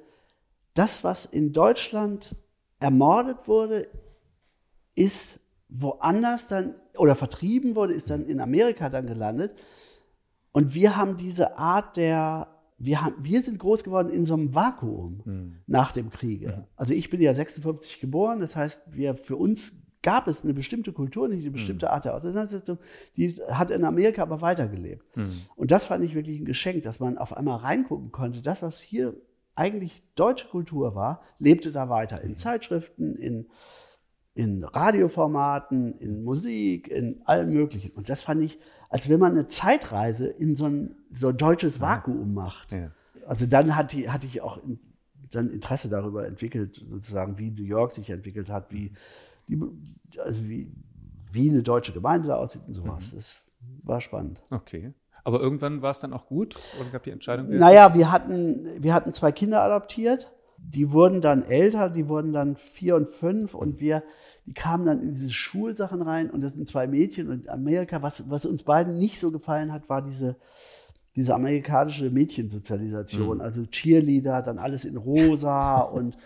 das, 0.74 1.02
was 1.02 1.24
in 1.26 1.52
Deutschland 1.52 2.36
ermordet 2.78 3.48
wurde, 3.48 3.88
ist 4.94 5.40
woanders 5.68 6.48
dann 6.48 6.74
oder 6.96 7.14
vertrieben 7.14 7.74
wurde, 7.74 7.94
ist 7.94 8.10
dann 8.10 8.24
in 8.24 8.40
Amerika 8.40 8.88
dann 8.88 9.06
gelandet. 9.06 9.58
Und 10.52 10.74
wir 10.74 10.96
haben 10.96 11.16
diese 11.16 11.58
Art 11.58 11.96
der, 11.96 12.48
wir, 12.78 13.02
haben, 13.04 13.14
wir 13.18 13.42
sind 13.42 13.58
groß 13.58 13.82
geworden 13.84 14.08
in 14.08 14.24
so 14.24 14.34
einem 14.34 14.54
Vakuum 14.54 15.22
Mhm. 15.24 15.56
nach 15.66 15.92
dem 15.92 16.10
Kriege. 16.10 16.66
Also 16.76 16.92
ich 16.94 17.10
bin 17.10 17.20
ja 17.20 17.34
56 17.34 18.00
geboren, 18.00 18.40
das 18.40 18.54
heißt, 18.56 18.94
wir, 18.94 19.16
für 19.16 19.36
uns 19.36 19.82
gab 20.02 20.28
es 20.28 20.44
eine 20.44 20.54
bestimmte 20.54 20.92
Kultur, 20.92 21.26
nicht 21.28 21.42
eine 21.42 21.50
bestimmte 21.50 21.90
Art 21.90 22.04
der 22.04 22.14
Auseinandersetzung, 22.14 22.78
die 23.16 23.24
ist, 23.24 23.42
hat 23.50 23.72
in 23.72 23.84
Amerika 23.84 24.22
aber 24.22 24.40
weitergelebt. 24.40 25.04
Und 25.56 25.70
das 25.72 25.86
fand 25.86 26.04
ich 26.04 26.14
wirklich 26.14 26.38
ein 26.38 26.44
Geschenk, 26.44 26.84
dass 26.84 27.00
man 27.00 27.18
auf 27.18 27.36
einmal 27.36 27.58
reingucken 27.58 28.12
konnte. 28.12 28.40
Das, 28.40 28.62
was 28.62 28.78
hier 28.80 29.14
eigentlich 29.56 30.02
deutsche 30.14 30.46
Kultur 30.46 30.94
war, 30.94 31.20
lebte 31.40 31.72
da 31.72 31.88
weiter 31.88 32.20
in 32.22 32.36
Zeitschriften, 32.36 33.16
in, 33.16 33.48
in 34.38 34.62
Radioformaten, 34.62 35.98
in 35.98 36.22
Musik, 36.22 36.86
in 36.86 37.20
allem 37.24 37.52
Möglichen. 37.52 37.90
Und 37.96 38.08
das 38.08 38.22
fand 38.22 38.40
ich, 38.40 38.60
als 38.88 39.08
wenn 39.08 39.18
man 39.18 39.32
eine 39.32 39.48
Zeitreise 39.48 40.28
in 40.28 40.54
so 40.54 40.66
ein, 40.66 40.94
so 41.10 41.30
ein 41.30 41.36
deutsches 41.36 41.80
Vakuum 41.80 42.34
macht. 42.34 42.70
Ja. 42.70 42.92
Also 43.26 43.46
dann 43.46 43.74
hatte, 43.74 44.12
hatte 44.12 44.28
ich 44.28 44.40
auch 44.40 44.60
dann 45.32 45.50
Interesse 45.50 45.88
darüber 45.88 46.24
entwickelt, 46.24 46.86
sozusagen, 46.88 47.36
wie 47.36 47.50
New 47.50 47.64
York 47.64 47.90
sich 47.90 48.10
entwickelt 48.10 48.48
hat, 48.48 48.70
wie, 48.72 48.92
die, 49.48 49.60
also 50.20 50.48
wie, 50.48 50.70
wie 51.32 51.50
eine 51.50 51.64
deutsche 51.64 51.92
Gemeinde 51.92 52.28
da 52.28 52.36
aussieht 52.36 52.62
und 52.68 52.74
sowas. 52.74 53.10
Das 53.12 53.42
war 53.82 54.00
spannend. 54.00 54.40
Okay. 54.52 54.94
Aber 55.24 55.40
irgendwann 55.40 55.82
war 55.82 55.90
es 55.90 55.98
dann 55.98 56.12
auch 56.12 56.26
gut 56.26 56.56
oder 56.80 56.90
gab 56.90 57.02
die 57.02 57.10
Entscheidung? 57.10 57.48
Naja, 57.50 57.92
wir 57.92 58.12
hatten, 58.12 58.68
wir 58.78 58.94
hatten 58.94 59.12
zwei 59.12 59.32
Kinder 59.32 59.62
adoptiert. 59.62 60.30
Die 60.60 60.92
wurden 60.92 61.20
dann 61.20 61.42
älter, 61.42 61.88
die 61.88 62.08
wurden 62.08 62.32
dann 62.32 62.56
vier 62.56 62.96
und 62.96 63.08
fünf 63.08 63.54
und 63.54 63.80
wir, 63.80 64.02
die 64.46 64.52
kamen 64.52 64.86
dann 64.86 65.00
in 65.00 65.12
diese 65.12 65.32
Schulsachen 65.32 66.02
rein 66.02 66.30
und 66.30 66.42
das 66.42 66.54
sind 66.54 66.68
zwei 66.68 66.86
Mädchen 66.86 67.30
und 67.30 67.48
Amerika, 67.48 68.02
was, 68.02 68.28
was 68.28 68.44
uns 68.44 68.64
beiden 68.64 68.98
nicht 68.98 69.18
so 69.18 69.30
gefallen 69.30 69.72
hat, 69.72 69.88
war 69.88 70.02
diese, 70.02 70.36
diese 71.16 71.34
amerikanische 71.34 72.10
Mädchensozialisation, 72.10 73.40
also 73.40 73.64
Cheerleader, 73.66 74.42
dann 74.42 74.58
alles 74.58 74.84
in 74.84 74.96
rosa 74.96 75.80
und, 75.92 76.16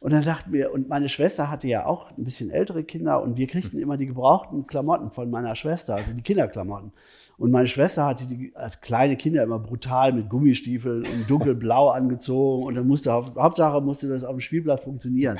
und 0.00 0.12
dann 0.12 0.24
dachten 0.24 0.52
wir, 0.52 0.72
und 0.72 0.88
meine 0.88 1.08
Schwester 1.08 1.50
hatte 1.50 1.68
ja 1.68 1.86
auch 1.86 2.10
ein 2.16 2.24
bisschen 2.24 2.50
ältere 2.50 2.82
Kinder 2.82 3.22
und 3.22 3.36
wir 3.36 3.46
kriegten 3.46 3.78
immer 3.78 3.96
die 3.96 4.06
gebrauchten 4.06 4.66
Klamotten 4.66 5.10
von 5.10 5.30
meiner 5.30 5.54
Schwester, 5.54 5.96
also 5.96 6.12
die 6.12 6.22
Kinderklamotten. 6.22 6.92
Und 7.38 7.50
meine 7.50 7.68
Schwester 7.68 8.06
hatte 8.06 8.26
die 8.26 8.52
als 8.54 8.80
kleine 8.80 9.16
Kinder 9.16 9.42
immer 9.42 9.58
brutal 9.58 10.12
mit 10.12 10.28
Gummistiefeln 10.28 11.04
und 11.04 11.28
dunkelblau 11.28 11.88
angezogen 11.90 12.64
und 12.64 12.74
dann 12.74 12.86
musste, 12.86 13.12
Hauptsache 13.12 13.80
musste 13.82 14.08
das 14.08 14.24
auf 14.24 14.32
dem 14.32 14.40
Spielplatz 14.40 14.84
funktionieren. 14.84 15.38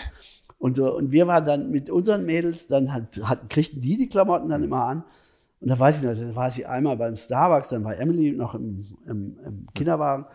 Und, 0.59 0.77
so, 0.77 0.94
und 0.94 1.12
wir 1.12 1.27
waren 1.27 1.44
dann 1.44 1.70
mit 1.70 1.90
unseren 1.90 2.24
Mädels, 2.24 2.66
dann 2.66 2.93
hat, 2.93 3.18
hat, 3.24 3.51
kriegten 3.51 3.81
die 3.81 3.97
die 3.97 4.09
Klamotten 4.09 4.48
dann 4.48 4.62
immer 4.62 4.85
an. 4.85 5.05
Und 5.60 5.68
da 5.70 5.78
weiß 5.78 5.98
ich 5.98 6.05
noch, 6.05 6.14
da 6.14 6.36
war 6.36 6.51
sie 6.51 6.66
einmal 6.66 6.97
beim 6.97 7.16
Starbucks, 7.16 7.68
dann 7.68 7.85
war 7.85 7.98
Emily 7.98 8.32
noch 8.32 8.55
im, 8.55 8.86
im, 9.06 9.39
im 9.44 9.66
Kinderwagen. 9.74 10.27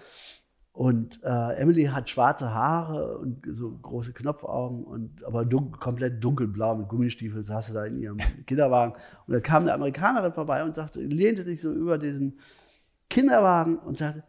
Und 0.82 1.24
äh, 1.24 1.54
Emily 1.58 1.84
hat 1.84 2.10
schwarze 2.10 2.56
Haare 2.56 3.20
und 3.20 3.46
so 3.52 3.70
große 3.70 4.14
Knopfaugen 4.14 4.84
und 4.84 5.24
aber 5.24 5.46
dun 5.46 5.74
komplett 5.74 6.24
dunkelblau 6.24 6.74
mit 6.74 6.88
Gummistiefeln 6.88 7.44
saß 7.44 7.68
sie 7.68 7.74
da 7.74 7.86
in 7.86 8.00
ihrem 8.00 8.18
Kinderwagen. 8.48 8.96
Und 9.28 9.34
da 9.36 9.40
kam 9.42 9.62
eine 9.62 9.76
Amerikanerin 9.76 10.34
vorbei 10.34 10.64
und 10.64 10.76
sagte, 10.76 11.02
lehnte 11.02 11.44
sich 11.44 11.62
so 11.62 11.72
über 11.72 12.00
diesen 12.00 12.40
Kinderwagen 13.12 13.78
und 13.78 13.96
sagte, 13.96 14.24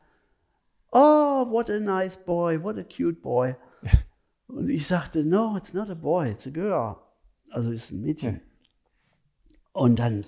Oh, 0.91 1.47
what 1.49 1.70
a 1.70 1.81
nice 1.81 2.19
boy, 2.19 2.62
what 2.62 2.77
a 2.77 2.85
cute 2.85 3.23
boy. 3.23 3.57
Und 4.47 4.69
ich 4.69 4.87
sagte, 4.87 5.24
no, 5.24 5.57
it's 5.57 5.73
not 5.73 5.89
a 5.89 5.95
boy, 5.95 6.29
it's 6.29 6.47
a 6.47 6.51
girl. 6.51 6.97
Also 7.51 7.73
ist 7.73 7.93
ein 7.93 8.03
Mädchen. 8.03 8.43
Und 9.73 10.01
dann 10.01 10.27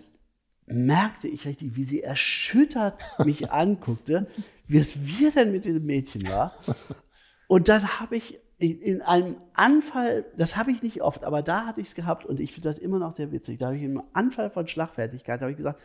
merkte 0.65 1.29
ich 1.29 1.45
richtig, 1.45 1.77
wie 1.77 1.85
sie 1.85 2.03
erschüttert 2.03 2.99
mich 3.23 3.53
anguckte, 3.53 4.27
wie 4.67 4.79
es 4.79 5.07
wir 5.07 5.31
denn 5.31 5.53
mit 5.53 5.65
diesem 5.65 5.85
Mädchen 5.85 6.29
war. 6.29 6.55
Und 7.49 7.69
dann 7.69 8.01
habe 8.01 8.17
ich 8.17 8.41
in- 8.59 8.81
in 8.81 9.03
einem 9.03 9.37
Anfall, 9.55 10.25
das 10.37 10.57
habe 10.57 10.71
ich 10.73 10.83
nicht 10.83 11.03
oft, 11.03 11.25
aber 11.25 11.43
da 11.43 11.67
hatte 11.67 11.81
ich 11.81 11.89
es 11.89 11.95
gehabt 11.95 12.25
und 12.25 12.41
ich 12.41 12.53
finde 12.53 12.69
das 12.69 12.79
immer 12.79 12.99
noch 12.99 13.13
sehr 13.13 13.33
witzig. 13.33 13.59
Da 13.59 13.67
habe 13.67 13.77
ich 13.77 13.83
in 13.83 13.99
einem 13.99 14.07
Anfall 14.13 14.49
von 14.49 14.67
Schlagfertigkeit 14.69 15.41
habe 15.41 15.51
ich 15.51 15.57
gesagt, 15.57 15.81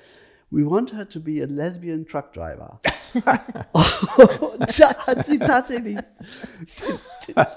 we 0.51 0.65
want 0.65 0.93
her 0.93 1.07
to 1.09 1.19
be 1.19 1.43
a 1.43 1.45
lesbian 1.47 2.05
truck 2.05 2.31
driver. 2.31 2.79
und 3.73 4.79
da 4.79 4.95
hat 5.07 5.25
sie 5.25 5.39
tatsächlich, 5.39 5.97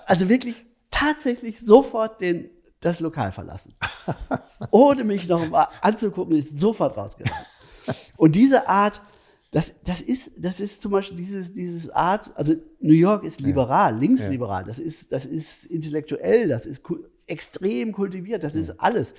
also 0.07 0.29
wirklich 0.29 0.65
tatsächlich 0.91 1.61
sofort 1.61 2.21
den, 2.21 2.51
das 2.81 3.01
Lokal 3.01 3.33
verlassen. 3.33 3.75
Ohne 4.71 5.05
mich 5.05 5.29
noch 5.29 5.47
mal 5.49 5.69
anzugucken, 5.83 6.37
ist 6.37 6.59
sofort 6.59 6.97
rausgegangen. 6.97 7.45
Und 8.17 8.35
diese 8.35 8.67
Art, 8.69 9.01
das, 9.53 9.75
das 9.85 10.01
ist, 10.01 10.45
das 10.45 10.59
ist 10.61 10.83
zum 10.83 10.91
Beispiel 10.93 11.17
dieses, 11.17 11.53
dieses 11.53 11.91
Art, 11.91 12.33
also 12.37 12.55
New 12.81 12.95
York 12.95 13.23
ist 13.25 13.41
liberal, 13.41 13.97
linksliberal, 13.99 14.65
das 14.65 14.79
ist, 14.81 15.13
das 15.13 15.25
ist 15.27 15.67
intellektuell, 15.67 16.49
das 16.49 16.67
ist 16.67 16.83
ku 16.83 16.97
extrem 17.29 17.93
kultiviert, 17.93 18.43
das 18.43 18.55
ist 18.57 18.81
alles. 18.81 19.15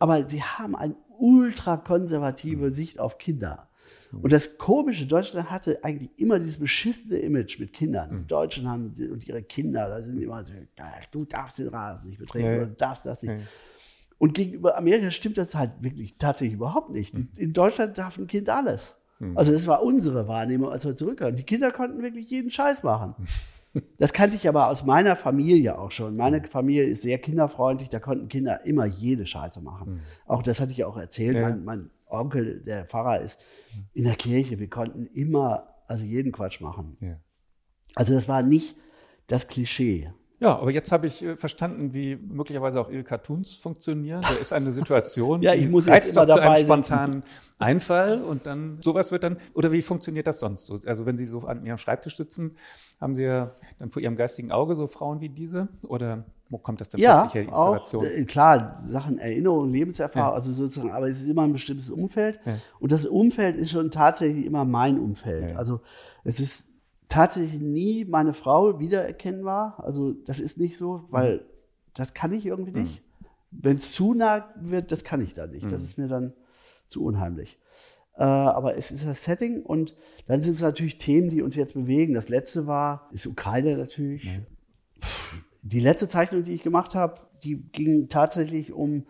Aber 0.00 0.28
sie 0.28 0.42
haben 0.42 0.74
eine 0.74 0.96
ultrakonservative 1.18 2.70
Sicht 2.70 2.98
auf 2.98 3.18
Kinder. 3.18 3.68
Und 4.12 4.32
das 4.32 4.58
Komische, 4.58 5.06
Deutschland 5.06 5.50
hatte 5.50 5.82
eigentlich 5.84 6.10
immer 6.18 6.38
dieses 6.38 6.58
beschissene 6.58 7.18
Image 7.18 7.58
mit 7.60 7.72
Kindern. 7.72 8.22
Die 8.22 8.26
Deutschen 8.26 8.68
haben 8.68 8.92
sie- 8.94 9.08
und 9.08 9.26
ihre 9.28 9.42
Kinder, 9.42 9.88
da 9.88 10.02
sind 10.02 10.20
immer, 10.20 10.44
du 11.12 11.24
darfst 11.24 11.58
den 11.58 11.68
Rasen 11.68 12.06
nicht 12.06 12.18
betreten, 12.18 12.46
Ja, 12.46 12.50
ja. 12.52 12.56
oder 12.58 12.66
du 12.66 12.74
darfst 12.74 13.06
das 13.06 13.22
nicht. 13.22 13.34
Und 14.18 14.32
gegenüber 14.34 14.76
Amerika 14.76 15.10
stimmt 15.10 15.36
das 15.38 15.54
halt 15.54 15.72
wirklich 15.80 16.16
tatsächlich 16.18 16.54
überhaupt 16.54 16.90
nicht. 16.90 17.16
Die- 17.16 17.28
In 17.36 17.52
Deutschland 17.52 17.96
darf 17.98 18.16
ein 18.18 18.26
Kind 18.26 18.48
alles. 18.48 18.96
Also 19.34 19.52
das 19.52 19.66
war 19.66 19.82
unsere 19.82 20.28
Wahrnehmung, 20.28 20.70
als 20.70 20.84
wir 20.84 20.96
zurückkamen. 20.96 21.36
Die 21.36 21.42
Kinder 21.42 21.70
konnten 21.72 22.02
wirklich 22.02 22.28
jeden 22.30 22.50
Scheiß 22.50 22.82
machen. 22.82 23.14
Das 23.98 24.14
kannte 24.14 24.36
ich 24.36 24.48
aber 24.48 24.68
aus 24.68 24.86
meiner 24.86 25.16
Familie 25.16 25.78
auch 25.78 25.90
schon. 25.90 26.16
Meine 26.16 26.42
Familie 26.46 26.84
ist 26.84 27.02
sehr 27.02 27.18
kinderfreundlich, 27.18 27.90
da 27.90 27.98
konnten 27.98 28.28
Kinder 28.28 28.64
immer 28.64 28.86
jede 28.86 29.26
Scheiße 29.26 29.60
machen. 29.60 30.00
Auch 30.24 30.42
das 30.42 30.60
hatte 30.60 30.72
ich 30.72 30.84
auch 30.84 30.96
erzählt. 30.96 31.36
Ja. 31.36 31.42
Mein, 31.42 31.64
mein 31.64 31.90
Onkel, 32.06 32.62
der 32.64 32.86
Pfarrer 32.86 33.20
ist 33.20 33.44
in 33.92 34.04
der 34.04 34.14
Kirche, 34.14 34.58
wir 34.58 34.70
konnten 34.70 35.04
immer, 35.04 35.66
also 35.88 36.04
jeden 36.04 36.32
Quatsch 36.32 36.62
machen. 36.62 36.96
Ja. 37.00 37.16
Also 37.94 38.14
das 38.14 38.28
war 38.28 38.42
nicht 38.42 38.76
das 39.26 39.48
Klischee. 39.48 40.10
Ja, 40.38 40.58
aber 40.58 40.70
jetzt 40.70 40.92
habe 40.92 41.06
ich 41.06 41.22
äh, 41.24 41.36
verstanden, 41.36 41.94
wie 41.94 42.16
möglicherweise 42.16 42.78
auch 42.80 42.90
Ihre 42.90 43.04
Cartoons 43.04 43.54
funktionieren. 43.54 44.20
Da 44.20 44.34
ist 44.34 44.52
eine 44.52 44.70
Situation, 44.70 45.40
Ja, 45.42 45.54
ich 45.54 45.68
muss 45.68 45.86
jetzt 45.86 46.12
immer 46.14 46.26
doch 46.26 46.34
zu 46.34 46.40
einem 46.40 46.44
dabei 46.50 46.56
sitzen. 46.58 46.66
spontanen 46.66 47.22
Einfall 47.58 48.22
und 48.22 48.46
dann 48.46 48.76
sowas 48.82 49.10
wird 49.12 49.22
dann, 49.22 49.38
oder 49.54 49.72
wie 49.72 49.80
funktioniert 49.80 50.26
das 50.26 50.40
sonst 50.40 50.66
so? 50.66 50.78
Also 50.84 51.06
wenn 51.06 51.16
Sie 51.16 51.24
so 51.24 51.38
an 51.46 51.64
Ihrem 51.64 51.78
Schreibtisch 51.78 52.16
sitzen, 52.18 52.54
haben 53.00 53.14
Sie 53.14 53.24
ja 53.24 53.50
dann 53.78 53.88
vor 53.88 54.02
Ihrem 54.02 54.16
geistigen 54.16 54.52
Auge 54.52 54.74
so 54.74 54.86
Frauen 54.86 55.22
wie 55.22 55.30
diese? 55.30 55.68
Oder 55.88 56.24
wo 56.50 56.58
kommt 56.58 56.82
das 56.82 56.90
dann 56.90 57.00
Ja, 57.00 57.20
plötzlich 57.22 57.34
her, 57.34 57.42
die 57.44 57.52
auch, 57.58 57.72
Inspiration? 57.76 58.04
äh, 58.04 58.24
klar, 58.24 58.76
Sachen 58.78 59.18
Erinnerung, 59.18 59.72
Lebenserfahrung, 59.72 60.28
Ja. 60.28 60.34
also 60.34 60.52
sozusagen, 60.52 60.90
aber 60.92 61.06
es 61.08 61.22
ist 61.22 61.28
immer 61.30 61.42
ein 61.44 61.52
bestimmtes 61.54 61.88
Umfeld. 61.88 62.38
Ja. 62.44 62.56
Und 62.78 62.92
das 62.92 63.06
Umfeld 63.06 63.58
ist 63.58 63.70
schon 63.70 63.90
tatsächlich 63.90 64.44
immer 64.44 64.66
mein 64.66 64.98
Umfeld. 65.00 65.56
Also 65.56 65.80
es 66.24 66.40
ist 66.40 66.66
tatsächlich 67.08 67.60
nie 67.60 68.04
meine 68.04 68.32
Frau 68.32 68.78
wiedererkennbar. 68.80 69.82
Also 69.84 70.12
das 70.12 70.40
ist 70.40 70.58
nicht 70.58 70.76
so, 70.76 71.04
weil 71.10 71.36
Mhm. 71.36 71.40
das 71.94 72.14
kann 72.14 72.32
ich 72.32 72.46
irgendwie 72.46 72.72
nicht. 72.72 73.02
Wenn 73.50 73.76
es 73.76 73.92
zu 73.92 74.12
nah 74.14 74.52
wird, 74.60 74.92
das 74.92 75.04
kann 75.04 75.20
ich 75.22 75.32
da 75.32 75.46
nicht. 75.46 75.66
Mhm. 75.66 75.70
Das 75.70 75.82
ist 75.82 75.98
mir 75.98 76.08
dann 76.08 76.34
zu 76.88 77.04
unheimlich. 77.04 77.58
Äh, 78.16 78.22
aber 78.22 78.76
es 78.76 78.90
ist 78.90 79.06
das 79.06 79.24
Setting 79.24 79.62
und 79.62 79.94
dann 80.26 80.42
sind 80.42 80.54
es 80.54 80.62
natürlich 80.62 80.98
Themen, 80.98 81.28
die 81.30 81.42
uns 81.42 81.54
jetzt 81.54 81.74
bewegen. 81.74 82.14
Das 82.14 82.28
letzte 82.28 82.66
war, 82.66 83.08
ist 83.12 83.26
Ukraine 83.26 83.76
natürlich. 83.76 84.40
Die 85.62 85.80
letzte 85.80 86.08
Zeichnung, 86.08 86.42
die 86.42 86.54
ich 86.54 86.62
gemacht 86.62 86.94
habe, 86.94 87.20
die 87.44 87.56
ging 87.72 88.08
tatsächlich 88.08 88.72
um, 88.72 89.06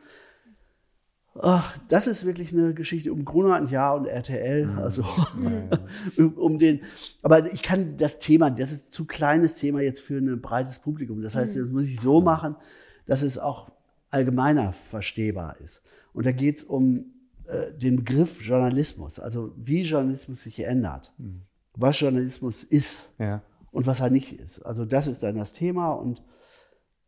ach, 1.43 1.77
das 1.89 2.07
ist 2.07 2.25
wirklich 2.25 2.53
eine 2.53 2.75
Geschichte 2.75 3.13
um 3.13 3.25
Gruner 3.25 3.59
und 3.61 3.71
Ja 3.71 3.93
und 3.93 4.07
RTL, 4.07 4.69
also 4.79 5.05
um, 6.19 6.33
um 6.35 6.59
den, 6.59 6.81
aber 7.23 7.53
ich 7.53 7.63
kann 7.63 7.97
das 7.97 8.19
Thema, 8.19 8.51
das 8.51 8.73
ist 8.73 8.93
zu 8.93 9.05
kleines 9.05 9.57
Thema 9.57 9.81
jetzt 9.83 10.01
für 10.01 10.19
ein 10.19 10.41
breites 10.41 10.79
Publikum. 10.79 11.23
Das 11.23 11.35
heißt, 11.35 11.57
das 11.57 11.69
muss 11.69 11.85
ich 11.85 12.01
so 12.01 12.21
machen, 12.21 12.57
dass 13.07 13.23
es 13.23 13.39
auch 13.39 13.71
allgemeiner 14.11 14.73
verstehbar 14.73 15.57
ist. 15.61 15.83
Und 16.13 16.27
da 16.27 16.33
geht 16.33 16.59
es 16.59 16.65
um 16.65 17.07
äh, 17.47 17.73
den 17.75 17.97
Begriff 17.97 18.43
Journalismus, 18.43 19.19
also 19.19 19.53
wie 19.57 19.83
Journalismus 19.83 20.43
sich 20.43 20.65
ändert, 20.65 21.13
was 21.75 22.01
Journalismus 22.01 22.65
ist 22.65 23.03
Ja. 23.19 23.43
und 23.73 23.87
was 23.87 24.01
er 24.01 24.11
nicht 24.11 24.33
ist. 24.41 24.63
Also 24.63 24.85
das 24.85 25.07
ist 25.07 25.23
dann 25.23 25.37
das 25.37 25.53
Thema 25.53 25.93
und 25.93 26.23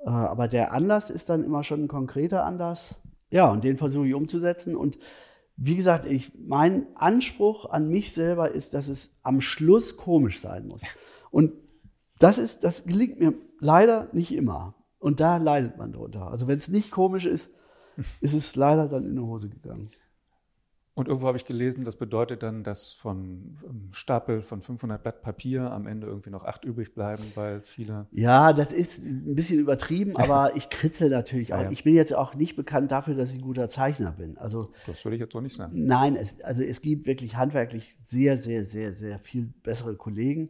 Äh, 0.00 0.10
aber 0.10 0.46
der 0.46 0.72
Anlass 0.72 1.10
ist 1.10 1.28
dann 1.28 1.42
immer 1.42 1.64
schon 1.64 1.82
ein 1.82 1.88
konkreter 1.88 2.44
Anlass. 2.44 2.94
Ja, 3.30 3.50
und 3.50 3.64
den 3.64 3.76
versuche 3.76 4.06
ich 4.08 4.14
umzusetzen. 4.14 4.76
Und 4.76 4.98
wie 5.56 5.76
gesagt, 5.76 6.06
ich, 6.06 6.32
mein 6.38 6.86
Anspruch 6.94 7.66
an 7.66 7.88
mich 7.88 8.12
selber 8.12 8.50
ist, 8.50 8.74
dass 8.74 8.88
es 8.88 9.18
am 9.22 9.40
Schluss 9.40 9.96
komisch 9.96 10.40
sein 10.40 10.66
muss. 10.66 10.80
Und 11.30 11.52
das 12.18 12.38
ist, 12.38 12.64
das 12.64 12.84
gelingt 12.84 13.20
mir 13.20 13.34
leider 13.60 14.08
nicht 14.12 14.34
immer. 14.34 14.74
Und 14.98 15.20
da 15.20 15.36
leidet 15.36 15.76
man 15.76 15.92
drunter. 15.92 16.28
Also 16.28 16.48
wenn 16.48 16.58
es 16.58 16.68
nicht 16.68 16.90
komisch 16.90 17.24
ist, 17.24 17.50
ist 18.20 18.34
es 18.34 18.56
leider 18.56 18.88
dann 18.88 19.04
in 19.04 19.14
die 19.14 19.20
Hose 19.20 19.48
gegangen. 19.48 19.90
Und 20.98 21.06
irgendwo 21.06 21.28
habe 21.28 21.36
ich 21.36 21.44
gelesen, 21.44 21.84
das 21.84 21.94
bedeutet 21.94 22.42
dann, 22.42 22.64
dass 22.64 22.92
von 22.92 23.56
einem 23.62 23.92
Stapel 23.92 24.42
von 24.42 24.62
500 24.62 25.00
Blatt 25.00 25.22
Papier 25.22 25.70
am 25.70 25.86
Ende 25.86 26.08
irgendwie 26.08 26.30
noch 26.30 26.44
acht 26.44 26.64
übrig 26.64 26.92
bleiben, 26.92 27.22
weil 27.36 27.60
viele. 27.60 28.08
Ja, 28.10 28.52
das 28.52 28.72
ist 28.72 29.04
ein 29.04 29.36
bisschen 29.36 29.60
übertrieben, 29.60 30.16
aber 30.16 30.56
ich 30.56 30.70
kritzel 30.70 31.08
natürlich 31.08 31.54
auch. 31.54 31.58
Ja, 31.58 31.64
ja. 31.66 31.70
Ich 31.70 31.84
bin 31.84 31.94
jetzt 31.94 32.12
auch 32.16 32.34
nicht 32.34 32.56
bekannt 32.56 32.90
dafür, 32.90 33.14
dass 33.14 33.30
ich 33.30 33.38
ein 33.38 33.42
guter 33.42 33.68
Zeichner 33.68 34.10
bin. 34.10 34.36
Also 34.38 34.72
das 34.88 35.04
würde 35.04 35.14
ich 35.14 35.20
jetzt 35.20 35.34
so 35.34 35.40
nicht 35.40 35.54
sagen. 35.54 35.72
Nein, 35.86 36.16
es, 36.16 36.40
also 36.40 36.62
es 36.62 36.82
gibt 36.82 37.06
wirklich 37.06 37.36
handwerklich 37.36 37.94
sehr, 38.02 38.36
sehr, 38.36 38.64
sehr, 38.64 38.92
sehr 38.92 39.20
viel 39.20 39.52
bessere 39.62 39.94
Kollegen. 39.94 40.48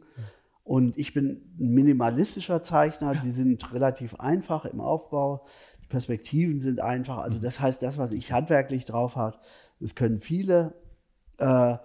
Und 0.65 0.97
ich 0.97 1.13
bin 1.13 1.43
ein 1.59 1.75
minimalistischer 1.75 2.63
Zeichner. 2.63 3.15
Die 3.17 3.33
sind 3.33 3.71
relativ 3.75 4.15
einfach 4.15 4.65
im 4.65 4.81
Aufbau. 4.81 5.45
Perspektiven 5.89 6.61
sind 6.61 6.81
einfach. 6.81 7.19
Also 7.19 7.39
das 7.39 7.61
heißt, 7.61 7.83
das, 7.83 7.99
was 7.99 8.13
ich 8.13 8.33
handwerklich 8.33 8.85
drauf 8.85 9.17
habe, 9.17 9.39
das 9.81 9.95
können 9.95 10.21
viele. 10.21 10.75
Äh, 11.39 11.77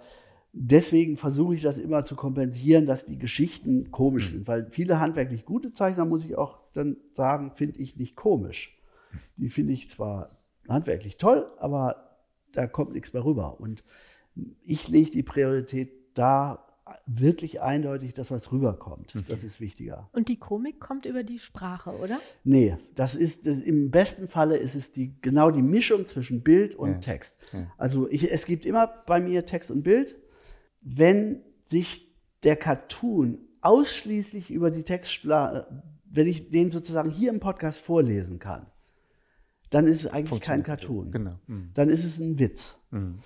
deswegen 0.52 1.18
versuche 1.18 1.56
ich 1.56 1.62
das 1.62 1.78
immer 1.78 2.04
zu 2.04 2.16
kompensieren, 2.16 2.86
dass 2.86 3.06
die 3.06 3.18
Geschichten 3.18 3.92
komisch 3.92 4.32
sind, 4.32 4.48
weil 4.48 4.70
viele 4.70 5.00
handwerklich 5.00 5.46
gute 5.46 5.72
Zeichner, 5.72 6.06
muss 6.06 6.26
ich 6.26 6.38
auch 6.38 6.60
dann 6.74 6.98
sagen, 7.12 7.54
finde 7.54 7.80
ich 7.80 7.98
nicht 7.98 8.16
komisch. 8.16 8.78
Die 9.38 9.50
finde 9.50 9.74
ich 9.74 9.90
zwar 9.90 10.32
handwerklich 10.68 11.18
toll, 11.18 11.52
aber 11.58 12.18
da 12.52 12.68
kommt 12.68 12.94
nichts 12.94 13.14
mehr 13.14 13.26
rüber. 13.26 13.60
Und 13.60 13.84
ich 14.64 14.88
lege 14.88 15.12
die 15.12 15.24
Priorität 15.24 15.92
da 16.14 16.66
wirklich 17.06 17.62
eindeutig 17.62 18.14
das, 18.14 18.30
was 18.32 18.52
rüberkommt. 18.52 19.16
Mhm. 19.16 19.26
Das 19.28 19.44
ist 19.44 19.60
wichtiger. 19.60 20.10
Und 20.12 20.28
die 20.28 20.38
Komik 20.38 20.80
kommt 20.80 21.06
über 21.06 21.24
die 21.24 21.40
Sprache, 21.40 21.92
oder? 21.92 22.20
Nee, 22.44 22.78
das 22.96 23.16
ist 23.16 23.46
das, 23.46 23.60
im 23.60 23.90
besten 23.90 24.28
Falle 24.28 24.58
ist 24.58 24.76
es 24.76 24.92
die 24.92 25.16
genau 25.22 25.52
die 25.52 25.62
Mischung 25.62 26.06
zwischen 26.08 26.44
Bild 26.44 26.76
und 26.76 26.92
ja. 26.92 26.98
Text. 26.98 27.40
Ja. 27.54 27.72
Also 27.78 28.10
ich, 28.10 28.32
es 28.32 28.46
gibt 28.46 28.66
immer 28.66 28.88
bei 29.08 29.20
mir 29.20 29.46
Text 29.46 29.72
und 29.72 29.84
Bild. 29.84 30.16
Wenn 30.82 31.42
sich 31.66 32.14
der 32.44 32.58
Cartoon 32.58 33.40
ausschließlich 33.62 34.52
über 34.52 34.70
die 34.70 34.84
Textsprache, 34.84 35.68
wenn 36.06 36.28
ich 36.28 36.50
den 36.50 36.70
sozusagen 36.70 37.10
hier 37.10 37.32
im 37.32 37.40
Podcast 37.40 37.80
vorlesen 37.80 38.40
kann, 38.40 38.68
dann 39.70 39.88
ist 39.88 40.04
es 40.04 40.12
eigentlich 40.12 40.42
kein 40.42 40.64
Cartoon. 40.64 41.12
Genau. 41.12 41.32
Mhm. 41.48 41.72
Dann 41.74 41.90
ist 41.90 42.04
es 42.04 42.20
ein 42.20 42.38
Witz. 42.38 42.78
Mhm. 42.92 43.20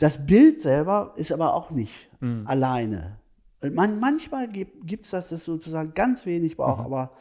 Das 0.00 0.24
Bild 0.24 0.62
selber 0.62 1.12
ist 1.16 1.30
aber 1.30 1.52
auch 1.52 1.70
nicht 1.70 2.08
mhm. 2.20 2.46
alleine. 2.46 3.18
Man, 3.74 4.00
manchmal 4.00 4.48
gibt 4.48 5.04
es 5.04 5.10
das, 5.10 5.28
das 5.28 5.44
sozusagen 5.44 5.92
ganz 5.92 6.24
wenig 6.24 6.56
braucht, 6.56 6.78
mhm. 6.80 6.86
aber 6.86 7.12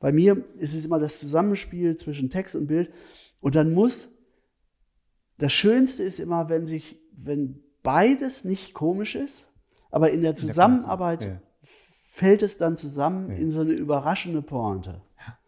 bei 0.00 0.12
mir 0.12 0.44
ist 0.58 0.74
es 0.74 0.84
immer 0.84 0.98
das 0.98 1.18
Zusammenspiel 1.18 1.96
zwischen 1.96 2.28
Text 2.28 2.54
und 2.54 2.66
Bild. 2.66 2.92
Und 3.40 3.54
dann 3.54 3.72
muss, 3.72 4.08
das 5.38 5.54
Schönste 5.54 6.02
ist 6.02 6.20
immer, 6.20 6.50
wenn 6.50 6.66
sich, 6.66 7.00
wenn 7.12 7.62
beides 7.82 8.44
nicht 8.44 8.74
komisch 8.74 9.14
ist, 9.14 9.48
aber 9.90 10.10
in 10.10 10.20
der 10.20 10.36
Zusammenarbeit 10.36 11.24
ja. 11.24 11.40
fällt 11.62 12.42
es 12.42 12.58
dann 12.58 12.76
zusammen 12.76 13.30
ja. 13.30 13.36
in 13.36 13.50
so 13.50 13.62
eine 13.62 13.72
überraschende 13.72 14.42
Pointe. 14.42 15.00
Ja. 15.26 15.38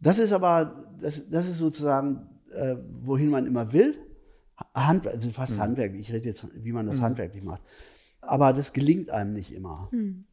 Das 0.00 0.18
ist 0.18 0.32
aber, 0.32 0.90
das, 1.00 1.30
das 1.30 1.46
ist 1.46 1.58
sozusagen, 1.58 2.40
äh, 2.52 2.74
wohin 3.00 3.30
man 3.30 3.46
immer 3.46 3.72
will. 3.72 3.96
Hand, 4.74 5.06
also 5.06 5.30
fast 5.30 5.56
mhm. 5.56 5.60
handwerklich. 5.60 6.08
Ich 6.08 6.12
rede 6.12 6.28
jetzt, 6.28 6.46
wie 6.54 6.72
man 6.72 6.86
das 6.86 6.98
mhm. 6.98 7.02
handwerklich 7.02 7.42
macht. 7.42 7.62
Aber 8.20 8.52
das 8.52 8.72
gelingt 8.72 9.10
einem 9.10 9.32
nicht 9.32 9.52
immer. 9.52 9.88
Mhm. 9.92 10.24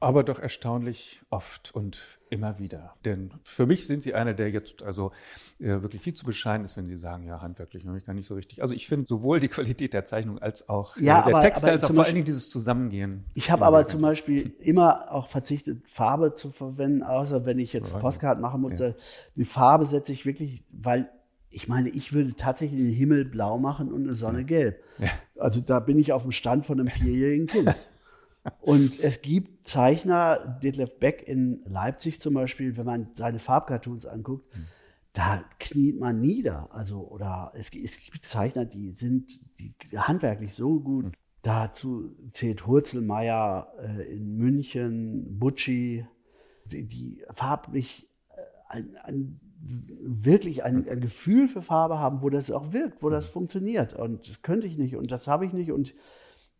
Aber 0.00 0.22
doch 0.22 0.38
erstaunlich 0.38 1.22
oft 1.30 1.74
und 1.74 2.18
immer 2.28 2.58
wieder. 2.58 2.94
Denn 3.06 3.30
für 3.42 3.64
mich 3.64 3.86
sind 3.86 4.02
Sie 4.02 4.12
einer, 4.12 4.34
der 4.34 4.50
jetzt 4.50 4.82
also 4.82 5.12
äh, 5.58 5.80
wirklich 5.80 6.02
viel 6.02 6.12
zu 6.12 6.26
bescheiden 6.26 6.62
ist, 6.66 6.76
wenn 6.76 6.84
Sie 6.84 6.98
sagen, 6.98 7.24
ja, 7.24 7.40
handwerklich 7.40 7.86
ich 7.86 8.04
gar 8.04 8.12
nicht 8.12 8.26
so 8.26 8.34
richtig. 8.34 8.60
Also 8.60 8.74
ich 8.74 8.86
finde 8.86 9.06
sowohl 9.08 9.40
die 9.40 9.48
Qualität 9.48 9.94
der 9.94 10.04
Zeichnung 10.04 10.38
als 10.40 10.68
auch 10.68 10.94
ja, 10.98 11.20
äh, 11.20 11.24
der 11.24 11.34
aber, 11.36 11.40
Text, 11.40 11.62
aber 11.62 11.72
als 11.72 11.84
auch 11.84 11.94
vor 11.94 12.04
allen 12.04 12.14
Dingen 12.14 12.26
dieses 12.26 12.50
Zusammengehen. 12.50 13.24
Ich 13.32 13.50
habe 13.50 13.64
aber 13.64 13.86
zum 13.86 14.02
Beispiel 14.02 14.52
immer 14.58 15.10
auch 15.10 15.26
verzichtet, 15.26 15.88
Farbe 15.90 16.34
zu 16.34 16.50
verwenden, 16.50 17.02
außer 17.02 17.46
wenn 17.46 17.58
ich 17.58 17.72
jetzt 17.72 17.98
Postcard 17.98 18.40
machen 18.40 18.60
musste. 18.60 18.88
Ja. 18.88 19.04
Die 19.36 19.46
Farbe 19.46 19.86
setze 19.86 20.12
ich 20.12 20.26
wirklich, 20.26 20.64
weil 20.70 21.08
ich 21.54 21.68
meine, 21.68 21.88
ich 21.88 22.12
würde 22.12 22.34
tatsächlich 22.34 22.80
den 22.80 22.92
Himmel 22.92 23.24
blau 23.24 23.58
machen 23.58 23.92
und 23.92 24.02
eine 24.02 24.14
Sonne 24.14 24.44
gelb. 24.44 24.82
Ja. 24.98 25.08
Also 25.38 25.60
da 25.60 25.78
bin 25.78 25.98
ich 25.98 26.12
auf 26.12 26.22
dem 26.22 26.32
Stand 26.32 26.64
von 26.64 26.80
einem 26.80 26.90
vierjährigen 26.90 27.46
Kind. 27.46 27.74
und 28.60 28.98
es 28.98 29.22
gibt 29.22 29.66
Zeichner, 29.66 30.58
Detlef 30.62 30.98
Beck 30.98 31.26
in 31.26 31.62
Leipzig 31.64 32.20
zum 32.20 32.34
Beispiel, 32.34 32.76
wenn 32.76 32.86
man 32.86 33.08
seine 33.12 33.38
Farbcartoons 33.38 34.04
anguckt, 34.04 34.54
mhm. 34.56 34.64
da 35.12 35.44
kniet 35.60 36.00
man 36.00 36.18
nieder. 36.18 36.74
Also, 36.74 37.06
oder 37.08 37.52
es, 37.54 37.70
es, 37.72 37.98
gibt 37.98 38.24
Zeichner, 38.24 38.64
die 38.64 38.90
sind 38.92 39.40
die, 39.60 39.74
handwerklich 39.96 40.54
so 40.54 40.80
gut. 40.80 41.06
Mhm. 41.06 41.12
Dazu 41.42 42.16
zählt 42.30 42.66
Hurzelmeier 42.66 43.72
äh, 43.78 44.14
in 44.14 44.36
München, 44.36 45.38
Bucci, 45.38 46.04
die, 46.64 46.86
die 46.86 47.22
farblich 47.30 48.08
äh, 48.30 48.76
ein, 48.76 48.96
ein 49.04 49.40
wirklich 49.66 50.64
ein, 50.64 50.88
ein, 50.88 51.00
Gefühl 51.00 51.48
für 51.48 51.62
Farbe 51.62 51.98
haben, 51.98 52.22
wo 52.22 52.30
das 52.30 52.50
auch 52.50 52.72
wirkt, 52.72 53.02
wo 53.02 53.10
das 53.10 53.26
funktioniert. 53.26 53.94
Und 53.94 54.28
das 54.28 54.42
könnte 54.42 54.66
ich 54.66 54.78
nicht 54.78 54.96
und 54.96 55.10
das 55.10 55.26
habe 55.26 55.46
ich 55.46 55.52
nicht. 55.52 55.72
Und 55.72 55.94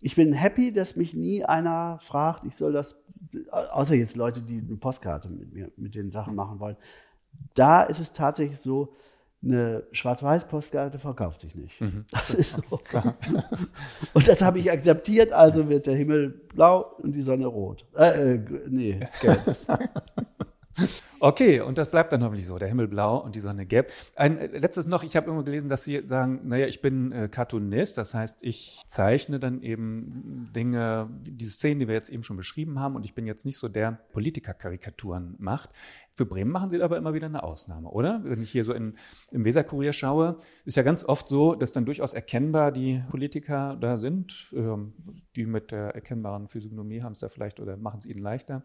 ich 0.01 0.17
bin 0.17 0.33
happy, 0.33 0.73
dass 0.73 0.97
mich 0.97 1.15
nie 1.15 1.45
einer 1.45 1.99
fragt, 2.01 2.45
ich 2.45 2.57
soll 2.57 2.73
das, 2.73 2.97
außer 3.51 3.95
jetzt 3.95 4.17
Leute, 4.17 4.43
die 4.43 4.59
eine 4.59 4.77
Postkarte 4.77 5.29
mit 5.29 5.53
mir, 5.53 5.71
mit 5.77 5.95
den 5.95 6.11
Sachen 6.11 6.35
machen 6.35 6.61
wollen. 6.61 6.77
Da 7.55 7.83
ist 7.83 8.01
es 8.01 8.13
tatsächlich 8.13 8.59
so, 8.59 8.95
eine 9.43 9.85
Schwarz-Weiß-Postkarte 9.93 10.99
verkauft 10.99 11.43
sich 11.43 11.55
nicht. 11.55 11.81
Mhm. 11.81 12.05
Das 12.11 12.31
ist 12.31 12.53
so. 12.53 12.81
und 14.15 14.27
das 14.29 14.43
habe 14.43 14.59
ich 14.59 14.73
akzeptiert, 14.73 15.33
also 15.33 15.69
wird 15.69 15.87
der 15.87 15.97
Himmel 15.97 16.31
blau 16.55 16.97
und 17.03 17.15
die 17.15 17.21
Sonne 17.23 17.47
rot. 17.47 17.85
Äh, 17.95 18.37
äh 18.37 18.41
nee, 18.69 19.01
gelb. 19.21 19.41
Okay, 21.21 21.61
und 21.61 21.79
das 21.79 21.91
bleibt 21.91 22.13
dann 22.13 22.23
hoffentlich 22.23 22.47
so, 22.47 22.59
der 22.59 22.69
Himmel 22.69 22.87
blau 22.87 23.17
und 23.17 23.35
die 23.35 23.41
Sonne 23.41 23.65
gelb. 23.65 23.91
Ein 24.15 24.37
äh, 24.37 24.59
letztes 24.59 24.87
noch, 24.87 25.03
ich 25.03 25.17
habe 25.17 25.31
immer 25.31 25.43
gelesen, 25.43 25.71
dass 25.71 25.85
Sie 25.85 26.07
sagen, 26.07 26.41
naja, 26.45 26.67
ich 26.67 26.83
bin 26.83 27.13
äh, 27.13 27.29
Cartoonist, 27.29 27.97
das 27.97 28.13
heißt, 28.13 28.43
ich 28.43 28.83
zeichne 28.87 29.41
dann 29.41 29.63
eben 29.63 30.51
Dinge, 30.55 31.09
diese 31.23 31.53
Szenen, 31.53 31.81
die 31.81 31.89
wir 31.89 31.95
jetzt 31.95 32.11
eben 32.11 32.25
schon 32.25 32.37
beschrieben 32.37 32.79
haben, 32.79 32.95
und 32.95 33.07
ich 33.07 33.15
bin 33.15 33.27
jetzt 33.27 33.47
nicht 33.47 33.57
so 33.57 33.69
der 33.69 33.93
Politiker-Karikaturen 34.13 35.37
macht. 35.39 35.71
Für 36.15 36.27
Bremen 36.27 36.51
machen 36.51 36.69
Sie 36.69 36.83
aber 36.83 36.99
immer 36.99 37.15
wieder 37.15 37.27
eine 37.27 37.43
Ausnahme, 37.43 37.89
oder? 37.89 38.21
Wenn 38.25 38.43
ich 38.43 38.51
hier 38.51 38.65
so 38.65 38.75
in, 38.75 38.95
im 39.31 39.45
Weserkurier 39.45 39.95
schaue, 39.95 40.37
ist 40.67 40.77
ja 40.77 40.83
ganz 40.83 41.05
oft 41.05 41.27
so, 41.27 41.55
dass 41.55 41.73
dann 41.73 41.87
durchaus 41.87 42.13
erkennbar 42.13 42.71
die 42.71 43.03
Politiker 43.09 43.77
da 43.81 43.97
sind, 43.97 44.53
ähm, 44.55 44.93
die 45.37 45.47
mit 45.47 45.71
der 45.71 45.95
erkennbaren 45.95 46.49
Physiognomie 46.49 47.03
haben 47.03 47.13
es 47.13 47.21
da 47.21 47.29
vielleicht 47.29 47.61
oder 47.61 47.77
machen 47.77 47.99
es 47.99 48.07
ihnen 48.07 48.21
leichter. 48.21 48.63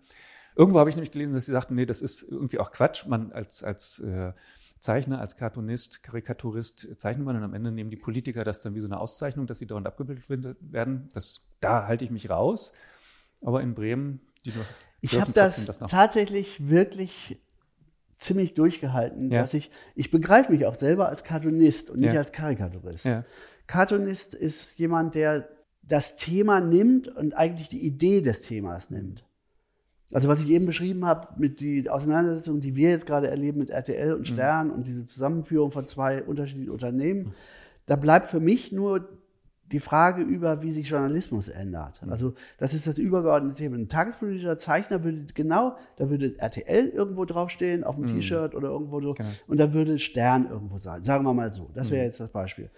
Irgendwo 0.59 0.79
habe 0.79 0.89
ich 0.89 0.97
nämlich 0.97 1.11
gelesen, 1.13 1.33
dass 1.33 1.45
sie 1.45 1.53
sagten, 1.53 1.75
nee, 1.75 1.85
das 1.85 2.01
ist 2.01 2.21
irgendwie 2.21 2.59
auch 2.59 2.73
Quatsch. 2.73 3.05
Man 3.07 3.31
als, 3.31 3.63
als 3.63 3.99
äh, 3.99 4.33
Zeichner, 4.77 5.21
als 5.21 5.37
Cartoonist, 5.37 6.03
Karikaturist 6.03 6.99
zeichnet 6.99 7.25
man 7.25 7.37
und 7.37 7.43
am 7.43 7.53
Ende 7.53 7.71
nehmen 7.71 7.89
die 7.89 7.95
Politiker 7.95 8.43
das 8.43 8.59
dann 8.59 8.75
wie 8.75 8.81
so 8.81 8.85
eine 8.85 8.99
Auszeichnung, 8.99 9.47
dass 9.47 9.59
sie 9.59 9.67
dauernd 9.67 9.87
abgebildet 9.87 10.57
werden. 10.59 11.07
Das, 11.13 11.43
da 11.61 11.87
halte 11.87 12.03
ich 12.03 12.11
mich 12.11 12.29
raus. 12.29 12.73
Aber 13.41 13.61
in 13.61 13.73
Bremen, 13.73 14.19
die 14.43 14.51
Ich 14.99 15.17
habe 15.17 15.31
das, 15.31 15.65
das 15.65 15.79
tatsächlich 15.79 16.67
wirklich 16.67 17.39
ziemlich 18.11 18.53
durchgehalten, 18.53 19.31
ja. 19.31 19.39
dass 19.39 19.53
ich, 19.53 19.71
ich 19.95 20.11
begreife 20.11 20.51
mich 20.51 20.65
auch 20.65 20.75
selber 20.75 21.07
als 21.07 21.23
Cartoonist 21.23 21.89
und 21.89 22.01
nicht 22.01 22.11
ja. 22.11 22.19
als 22.19 22.33
Karikaturist. 22.33 23.05
Ja. 23.05 23.23
Cartoonist 23.65 24.33
ist 24.33 24.77
jemand, 24.77 25.15
der 25.15 25.47
das 25.83 26.17
Thema 26.17 26.59
nimmt 26.59 27.07
und 27.07 27.33
eigentlich 27.33 27.69
die 27.69 27.85
Idee 27.85 28.21
des 28.21 28.41
Themas 28.41 28.89
nimmt. 28.89 29.23
Also 30.11 30.27
was 30.27 30.41
ich 30.41 30.49
eben 30.49 30.65
beschrieben 30.65 31.05
habe 31.05 31.27
mit 31.37 31.59
die 31.59 31.89
Auseinandersetzung, 31.89 32.61
die 32.61 32.75
wir 32.75 32.89
jetzt 32.89 33.05
gerade 33.05 33.29
erleben 33.29 33.59
mit 33.59 33.69
RTL 33.69 34.13
und 34.13 34.21
mhm. 34.21 34.25
Stern 34.25 34.67
mhm. 34.67 34.73
und 34.73 34.87
diese 34.87 35.05
Zusammenführung 35.05 35.71
von 35.71 35.87
zwei 35.87 36.23
unterschiedlichen 36.23 36.71
Unternehmen, 36.71 37.25
mhm. 37.25 37.33
da 37.85 37.95
bleibt 37.95 38.27
für 38.27 38.39
mich 38.39 38.71
nur 38.71 39.07
die 39.71 39.79
Frage 39.79 40.23
über, 40.23 40.63
wie 40.63 40.71
sich 40.71 40.89
Journalismus 40.89 41.47
ändert. 41.47 42.01
Mhm. 42.01 42.11
Also 42.11 42.33
das 42.57 42.73
ist 42.73 42.87
das 42.87 42.97
übergeordnete 42.97 43.55
Thema. 43.55 43.77
Ein 43.77 43.87
tagespolitischer 43.87 44.57
Zeichner 44.57 45.03
würde 45.03 45.27
genau, 45.35 45.75
da 45.97 46.09
würde 46.09 46.35
RTL 46.39 46.89
irgendwo 46.89 47.25
draufstehen, 47.25 47.83
auf 47.83 47.95
dem 47.95 48.05
mhm. 48.05 48.15
T-Shirt 48.15 48.55
oder 48.55 48.69
irgendwo 48.69 49.01
so, 49.01 49.13
genau. 49.13 49.29
und 49.47 49.59
da 49.59 49.73
würde 49.73 49.99
Stern 49.99 50.47
irgendwo 50.49 50.79
sein. 50.79 51.03
Sagen 51.03 51.23
wir 51.23 51.33
mal 51.33 51.53
so. 51.53 51.69
Das 51.73 51.91
wäre 51.91 52.05
jetzt 52.05 52.19
das 52.19 52.29
Beispiel. 52.29 52.71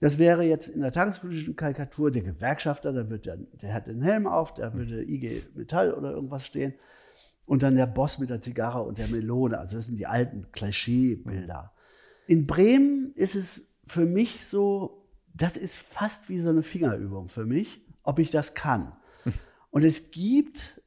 Das 0.00 0.16
wäre 0.16 0.44
jetzt 0.44 0.68
in 0.68 0.80
der 0.80 0.92
tagespolitischen 0.92 1.56
Karikatur 1.56 2.10
der 2.10 2.22
Gewerkschafter, 2.22 2.92
da 2.92 3.10
wird 3.10 3.26
der, 3.26 3.36
der 3.36 3.74
hat 3.74 3.86
den 3.86 4.00
Helm 4.00 4.26
auf, 4.26 4.54
da 4.54 4.74
würde 4.74 5.02
IG 5.02 5.42
Metall 5.54 5.92
oder 5.92 6.10
irgendwas 6.10 6.46
stehen. 6.46 6.74
Und 7.44 7.62
dann 7.62 7.76
der 7.76 7.86
Boss 7.86 8.18
mit 8.18 8.30
der 8.30 8.40
Zigarre 8.40 8.82
und 8.82 8.98
der 8.98 9.08
Melone. 9.08 9.58
Also 9.58 9.76
das 9.76 9.86
sind 9.86 9.98
die 9.98 10.06
alten 10.06 10.50
Klischeebilder. 10.52 11.72
In 12.26 12.46
Bremen 12.46 13.12
ist 13.14 13.34
es 13.34 13.74
für 13.84 14.06
mich 14.06 14.46
so, 14.46 15.08
das 15.34 15.56
ist 15.56 15.76
fast 15.76 16.28
wie 16.28 16.38
so 16.38 16.48
eine 16.48 16.62
Fingerübung 16.62 17.28
für 17.28 17.44
mich, 17.44 17.84
ob 18.04 18.18
ich 18.20 18.30
das 18.30 18.54
kann. 18.54 18.92
Und 19.70 19.84
es 19.84 20.10
gibt, 20.10 20.80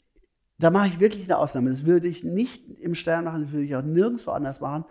da 0.57 0.69
mache 0.69 0.87
ich 0.87 0.99
wirklich 0.99 1.25
eine 1.25 1.37
Ausnahme. 1.37 1.69
Das 1.69 1.85
würde 1.85 2.07
ich 2.07 2.23
nicht 2.23 2.69
im 2.79 2.95
Stern 2.95 3.25
machen, 3.25 3.43
das 3.43 3.51
würde 3.51 3.65
ich 3.65 3.75
auch 3.75 3.83
nirgendwo 3.83 4.31
anders 4.31 4.61
machen. 4.61 4.85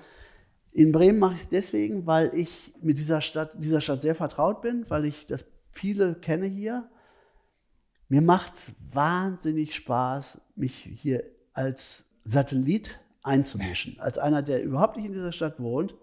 In 0.73 0.90
Bremen 0.90 1.19
mache 1.19 1.35
ich 1.35 1.40
es 1.40 1.49
deswegen, 1.51 2.07
weil 2.07 2.35
ich 2.35 2.73
mit 2.81 2.99
dieser 2.99 3.20
Stadt, 3.20 3.53
dieser 3.55 3.82
Stadt 3.82 4.01
sehr 4.01 4.15
vertraut 4.15 4.62
bin, 4.62 4.89
weil 4.89 5.05
ich 5.05 5.27
das 5.27 5.44
viele 5.70 6.15
kenne 6.15 6.47
hier. 6.47 6.89
Mir 8.09 8.23
macht 8.23 8.55
es 8.55 8.74
wahnsinnig 8.93 9.74
Spaß, 9.74 10.40
mich 10.57 10.74
hier 10.74 11.24
als 11.53 12.05
Satellit 12.24 12.99
einzumischen. 13.23 14.01
Als 14.01 14.19
einer, 14.19 14.43
der 14.43 14.62
überhaupt 14.62 14.97
nicht 14.97 15.07
in 15.07 15.12
dieser 15.12 15.32
Stadt 15.32 15.61
wohnt, 15.61 15.94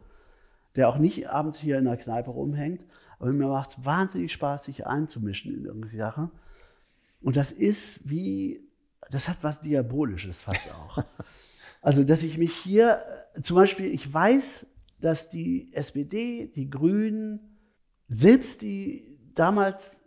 der 0.76 0.88
auch 0.90 0.98
nicht 0.98 1.30
abends 1.30 1.60
hier 1.60 1.80
in 1.80 1.86
der 1.86 1.98
Kneipe 1.98 2.30
rumhängt. 2.30 2.82
Aber 3.18 3.32
mir 3.32 3.48
macht 3.48 3.72
es 3.72 3.86
wahnsinnig 3.86 4.32
Spaß, 4.34 4.66
sich 4.66 4.86
einzumischen 4.86 5.54
in 5.54 5.66
irgendeine 5.66 5.98
Sache. 5.98 6.30
Und 7.22 7.36
das 7.36 7.52
ist 7.52 8.10
wie, 8.10 8.70
das 9.10 9.28
hat 9.28 9.38
was 9.42 9.62
Diabolisches 9.62 10.42
fast 10.42 10.72
auch. 10.72 11.04
Also, 11.82 12.04
dass 12.04 12.24
ich 12.24 12.38
mich 12.38 12.54
hier, 12.54 13.00
äh, 13.36 13.42
zum 13.42 13.56
Beispiel, 13.56 13.88
ich 13.88 14.12
weiß, 14.14 14.66
dass 15.00 15.30
die 15.30 15.74
SPD, 15.74 16.52
die 16.54 16.70
Grünen, 16.70 17.58
selbst 18.04 18.62
die 18.62 19.20
damals 19.34 20.02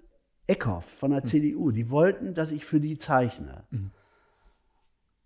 Eckhoff 0.46 0.84
von 0.84 1.12
der 1.12 1.20
mhm. 1.20 1.26
CDU, 1.26 1.70
die 1.70 1.90
wollten, 1.90 2.34
dass 2.34 2.52
ich 2.52 2.64
für 2.64 2.80
die 2.80 2.98
zeichne. 2.98 3.64
Mhm. 3.70 3.90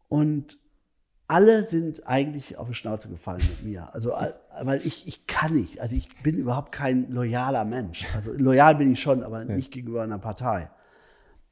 Und 0.08 0.58
alle 1.28 1.64
sind 1.64 2.06
eigentlich 2.06 2.56
auf 2.58 2.68
die 2.68 2.74
Schnauze 2.74 3.08
gefallen 3.08 3.42
mit 3.48 3.64
mir. 3.64 3.92
Also, 3.92 4.12
weil 4.62 4.86
ich, 4.86 5.08
ich 5.08 5.26
kann 5.26 5.54
nicht. 5.54 5.80
Also, 5.80 5.96
ich 5.96 6.08
bin 6.22 6.36
überhaupt 6.36 6.70
kein 6.70 7.10
loyaler 7.10 7.64
Mensch. 7.64 8.06
Also, 8.14 8.32
loyal 8.32 8.76
bin 8.76 8.92
ich 8.92 9.00
schon, 9.00 9.24
aber 9.24 9.44
ja. 9.44 9.56
nicht 9.56 9.72
gegenüber 9.72 10.02
einer 10.02 10.20
Partei. 10.20 10.70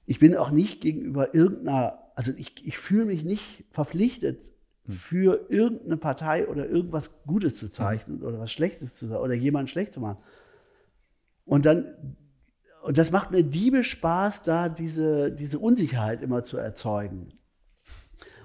Ich 0.06 0.20
bin 0.20 0.36
auch 0.36 0.50
nicht 0.50 0.80
gegenüber 0.80 1.34
irgendeiner, 1.34 2.12
also 2.14 2.30
ich, 2.36 2.64
ich 2.64 2.78
fühle 2.78 3.06
mich 3.06 3.24
nicht 3.24 3.64
verpflichtet. 3.70 4.53
Für 4.86 5.46
irgendeine 5.48 5.96
Partei 5.96 6.46
oder 6.46 6.68
irgendwas 6.68 7.22
Gutes 7.24 7.56
zu 7.56 7.70
zeichnen 7.70 8.22
oder 8.22 8.38
was 8.38 8.52
Schlechtes 8.52 8.96
zu 8.96 9.06
sagen 9.06 9.22
oder 9.22 9.34
jemanden 9.34 9.68
schlecht 9.68 9.94
zu 9.94 10.00
machen. 10.00 10.18
Und 11.46 11.64
dann, 11.66 12.16
und 12.82 12.98
das 12.98 13.10
macht 13.10 13.30
mir 13.30 13.42
Diebe 13.42 13.82
Spaß, 13.82 14.42
da 14.42 14.68
diese, 14.68 15.32
diese 15.32 15.58
Unsicherheit 15.58 16.22
immer 16.22 16.42
zu 16.42 16.58
erzeugen. 16.58 17.32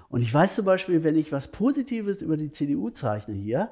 Und 0.08 0.22
ich 0.22 0.32
weiß 0.32 0.56
zum 0.56 0.64
Beispiel, 0.64 1.04
wenn 1.04 1.16
ich 1.16 1.30
was 1.30 1.52
Positives 1.52 2.22
über 2.22 2.36
die 2.36 2.50
CDU 2.50 2.90
zeichne 2.90 3.34
hier, 3.34 3.70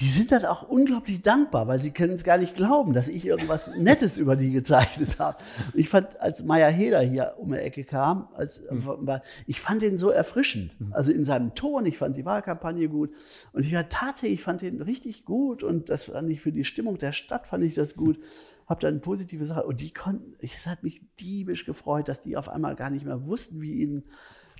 die 0.00 0.08
sind 0.08 0.32
dann 0.32 0.46
auch 0.46 0.62
unglaublich 0.62 1.20
dankbar, 1.20 1.68
weil 1.68 1.78
sie 1.78 1.90
können 1.90 2.14
es 2.14 2.24
gar 2.24 2.38
nicht 2.38 2.56
glauben, 2.56 2.94
dass 2.94 3.06
ich 3.06 3.26
irgendwas 3.26 3.68
Nettes 3.76 4.16
über 4.16 4.34
die 4.34 4.50
gezeichnet 4.50 5.18
habe. 5.18 5.36
Ich 5.74 5.90
fand, 5.90 6.20
als 6.20 6.42
Meier 6.42 6.70
Heder 6.70 7.00
hier 7.00 7.34
um 7.38 7.52
die 7.52 7.58
Ecke 7.58 7.84
kam, 7.84 8.28
als, 8.34 8.62
mhm. 8.70 9.20
ich 9.46 9.60
fand 9.60 9.82
den 9.82 9.98
so 9.98 10.08
erfrischend. 10.08 10.80
Mhm. 10.80 10.92
Also 10.94 11.12
in 11.12 11.26
seinem 11.26 11.54
Ton, 11.54 11.84
ich 11.84 11.98
fand 11.98 12.16
die 12.16 12.24
Wahlkampagne 12.24 12.88
gut. 12.88 13.10
Und 13.52 13.66
ich 13.66 13.74
war 13.74 13.88
tatsächlich, 13.90 14.40
ich 14.40 14.42
fand 14.42 14.62
den 14.62 14.80
richtig 14.80 15.26
gut. 15.26 15.62
Und 15.62 15.90
das 15.90 16.04
fand 16.04 16.30
ich 16.30 16.40
für 16.40 16.52
die 16.52 16.64
Stimmung 16.64 16.98
der 16.98 17.12
Stadt, 17.12 17.46
fand 17.46 17.62
ich 17.64 17.74
das 17.74 17.94
gut. 17.94 18.18
Hab 18.66 18.80
dann 18.80 19.00
positive 19.00 19.44
Sachen. 19.44 19.64
Und 19.64 19.80
die 19.80 19.92
konnten, 19.92 20.32
es 20.40 20.64
hat 20.64 20.82
mich 20.82 21.02
diebisch 21.18 21.66
gefreut, 21.66 22.08
dass 22.08 22.22
die 22.22 22.36
auf 22.36 22.48
einmal 22.48 22.76
gar 22.76 22.88
nicht 22.88 23.04
mehr 23.04 23.26
wussten, 23.26 23.60
wie 23.60 23.82
ihnen 23.82 24.04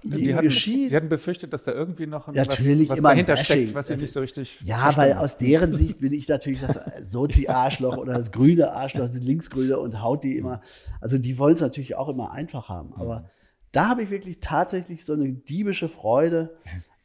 die 0.03 0.35
hatten. 0.35 0.51
Sie 0.51 0.95
hatten 0.95 1.09
befürchtet, 1.09 1.53
dass 1.53 1.65
da 1.65 1.73
irgendwie 1.73 2.07
noch 2.07 2.29
ein, 2.29 2.35
natürlich 2.35 2.89
was, 2.89 3.03
was 3.03 3.11
dahinter 3.11 3.37
steckt, 3.37 3.75
was 3.75 3.89
sie 3.89 3.95
also, 3.95 4.03
nicht 4.03 4.13
so 4.13 4.21
richtig. 4.21 4.61
Ja, 4.65 4.97
weil 4.97 5.15
aus 5.15 5.39
deren 5.39 5.75
Sicht 5.75 6.01
bin 6.01 6.13
ich 6.13 6.29
natürlich 6.29 6.61
das 6.61 6.81
Sozi-Arschloch 7.11 7.97
oder 7.97 8.15
das 8.15 8.33
grüne 8.33 8.73
Arschloch, 8.73 9.07
das 9.07 9.21
linksgrüne 9.21 9.79
und 9.79 10.03
haut 10.03 10.25
die 10.25 10.37
immer. 10.37 10.61
Also 11.01 11.19
die 11.19 11.39
wollen 11.39 11.55
es 11.55 11.61
natürlich 11.61 11.97
auch 11.97 12.09
immer 12.09 12.33
einfach 12.33 12.69
haben. 12.69 12.95
Aber 12.95 13.31
da 13.73 13.89
habe 13.89 14.03
ich 14.03 14.11
wirklich 14.11 14.41
tatsächlich 14.41 15.05
so 15.05 15.13
eine 15.13 15.33
diebische 15.33 15.89
Freude. 15.89 16.55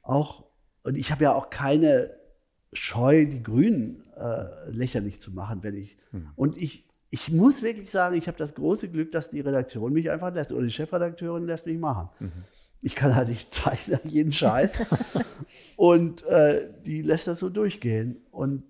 Auch, 0.02 0.46
und 0.84 0.98
ich 0.98 1.12
habe 1.12 1.24
ja 1.24 1.34
auch 1.34 1.50
keine 1.50 2.12
Scheu, 2.74 3.26
die 3.26 3.42
Grünen 3.42 4.04
äh, 4.18 4.70
lächerlich 4.70 5.22
zu 5.22 5.32
machen, 5.32 5.64
wenn 5.64 5.76
ich. 5.76 5.98
Hm. 6.12 6.30
Und 6.36 6.58
ich, 6.58 6.86
ich 7.10 7.32
muss 7.32 7.64
wirklich 7.64 7.92
sagen, 7.92 8.16
ich 8.16 8.28
habe 8.28 8.38
das 8.38 8.56
große 8.56 8.90
Glück, 8.90 9.12
dass 9.12 9.30
die 9.30 9.40
Redaktion 9.40 9.94
mich 9.94 10.10
einfach 10.12 10.34
lässt 10.34 10.52
oder 10.52 10.66
die 10.66 10.72
Chefredakteurin 10.72 11.46
lässt 11.46 11.66
mich 11.68 11.78
machen. 11.78 12.10
Mhm. 12.20 12.32
Ich 12.82 12.96
kann 12.96 13.16
halt, 13.16 13.30
ich 13.30 13.50
zeichne 13.52 14.00
jeden 14.04 14.34
Scheiß. 14.34 14.80
und 15.76 16.24
äh, 16.26 16.70
die 16.86 17.02
lässt 17.02 17.28
das 17.28 17.40
so 17.40 17.50
durchgehen. 17.50 18.22
Und 18.32 18.64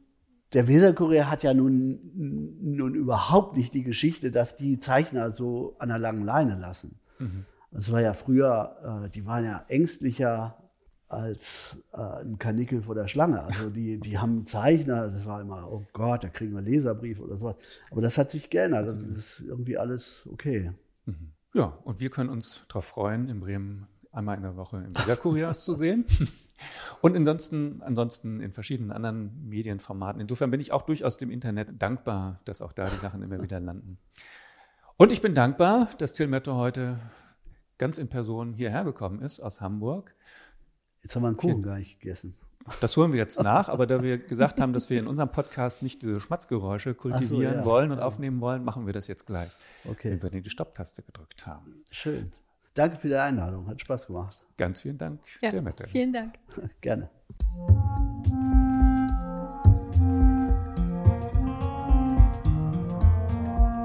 der 0.53 0.67
Weserkurier 0.67 1.29
hat 1.29 1.43
ja 1.43 1.53
nun, 1.53 1.99
nun 2.13 2.95
überhaupt 2.95 3.57
nicht 3.57 3.73
die 3.73 3.83
Geschichte, 3.83 4.31
dass 4.31 4.55
die 4.55 4.79
Zeichner 4.79 5.31
so 5.31 5.75
an 5.79 5.89
der 5.89 5.99
langen 5.99 6.23
Leine 6.23 6.55
lassen. 6.55 6.99
Mhm. 7.19 7.45
Das 7.71 7.91
war 7.91 8.01
ja 8.01 8.13
früher, 8.13 9.03
äh, 9.05 9.09
die 9.09 9.25
waren 9.25 9.43
ja 9.43 9.65
ängstlicher 9.67 10.57
als 11.09 11.77
äh, 11.93 11.99
ein 11.99 12.39
Kanickel 12.39 12.81
vor 12.81 12.95
der 12.95 13.07
Schlange. 13.07 13.43
Also 13.43 13.69
die, 13.75 13.99
die 13.99 14.17
haben 14.17 14.45
Zeichner, 14.45 15.09
das 15.09 15.25
war 15.25 15.41
immer, 15.41 15.69
oh 15.71 15.85
Gott, 15.93 16.23
da 16.23 16.29
kriegen 16.29 16.53
wir 16.53 16.61
Leserbrief 16.61 17.19
oder 17.19 17.35
sowas. 17.35 17.57
Aber 17.91 18.01
das 18.01 18.17
hat 18.17 18.31
sich 18.31 18.49
geändert. 18.49 18.85
Also 18.85 18.97
das 19.07 19.17
ist 19.17 19.39
irgendwie 19.41 19.77
alles 19.77 20.27
okay. 20.31 20.71
Mhm. 21.05 21.31
Ja, 21.53 21.77
und 21.83 21.99
wir 21.99 22.09
können 22.09 22.29
uns 22.29 22.65
darauf 22.67 22.85
freuen, 22.85 23.29
in 23.29 23.39
Bremen 23.39 23.87
einmal 24.15 24.37
in 24.37 24.43
der 24.43 24.55
Woche 24.55 24.77
im 24.77 24.95
Weserkuriers 24.97 25.65
zu 25.65 25.73
sehen. 25.73 26.05
Und 27.01 27.15
ansonsten, 27.15 27.81
ansonsten 27.81 28.39
in 28.39 28.53
verschiedenen 28.53 28.91
anderen 28.91 29.47
Medienformaten. 29.47 30.21
Insofern 30.21 30.51
bin 30.51 30.61
ich 30.61 30.71
auch 30.71 30.83
durchaus 30.83 31.17
dem 31.17 31.29
Internet 31.29 31.81
dankbar, 31.81 32.39
dass 32.45 32.61
auch 32.61 32.71
da 32.71 32.87
die 32.87 32.97
Sachen 32.97 33.21
immer 33.21 33.41
wieder 33.41 33.59
landen. 33.59 33.97
Und 34.97 35.11
ich 35.11 35.21
bin 35.21 35.35
dankbar, 35.35 35.89
dass 35.97 36.13
Till 36.13 36.27
Metto 36.27 36.55
heute 36.55 36.99
ganz 37.77 37.97
in 37.97 38.07
Person 38.07 38.53
hierher 38.53 38.85
gekommen 38.85 39.21
ist 39.21 39.41
aus 39.41 39.59
Hamburg. 39.59 40.15
Jetzt 41.01 41.15
haben 41.15 41.23
wir 41.23 41.27
einen 41.27 41.37
Kuchen 41.37 41.61
gar 41.61 41.77
nicht 41.77 41.99
gegessen. 41.99 42.35
Das 42.81 42.97
holen 42.97 43.11
wir 43.11 43.19
jetzt 43.19 43.43
nach, 43.43 43.69
aber 43.69 43.85
da 43.85 44.01
wir 44.01 44.17
gesagt 44.27 44.59
haben, 44.59 44.73
dass 44.73 44.89
wir 44.89 44.97
in 44.97 45.07
unserem 45.07 45.29
Podcast 45.29 45.83
nicht 45.83 46.01
diese 46.01 46.19
Schmatzgeräusche 46.19 46.95
kultivieren 46.95 47.55
so, 47.55 47.59
ja. 47.59 47.65
wollen 47.65 47.91
und 47.91 47.99
aufnehmen 47.99 48.41
wollen, 48.41 48.63
machen 48.63 48.85
wir 48.87 48.93
das 48.93 49.07
jetzt 49.07 49.27
gleich, 49.27 49.51
okay. 49.87 50.17
wenn 50.19 50.33
wir 50.33 50.41
die 50.41 50.49
Stopptaste 50.49 51.03
gedrückt 51.03 51.45
haben. 51.45 51.83
Schön. 51.91 52.31
Danke 52.75 52.97
für 52.97 53.07
die 53.07 53.15
Einladung, 53.15 53.67
hat 53.67 53.79
Spaß 53.79 54.05
gemacht. 54.05 54.41
Ganz 54.57 54.81
vielen 54.81 54.97
Dank, 54.97 55.21
ja, 55.41 55.49
der 55.49 55.61
Mette. 55.61 55.87
Vielen 55.87 56.11
Dank. 56.11 56.35
Gerne. 56.81 57.09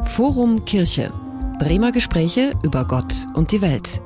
Forum 0.04 0.64
Kirche. 0.64 1.10
Bremer 1.60 1.92
Gespräche 1.92 2.52
über 2.64 2.84
Gott 2.84 3.26
und 3.34 3.52
die 3.52 3.62
Welt. 3.62 4.02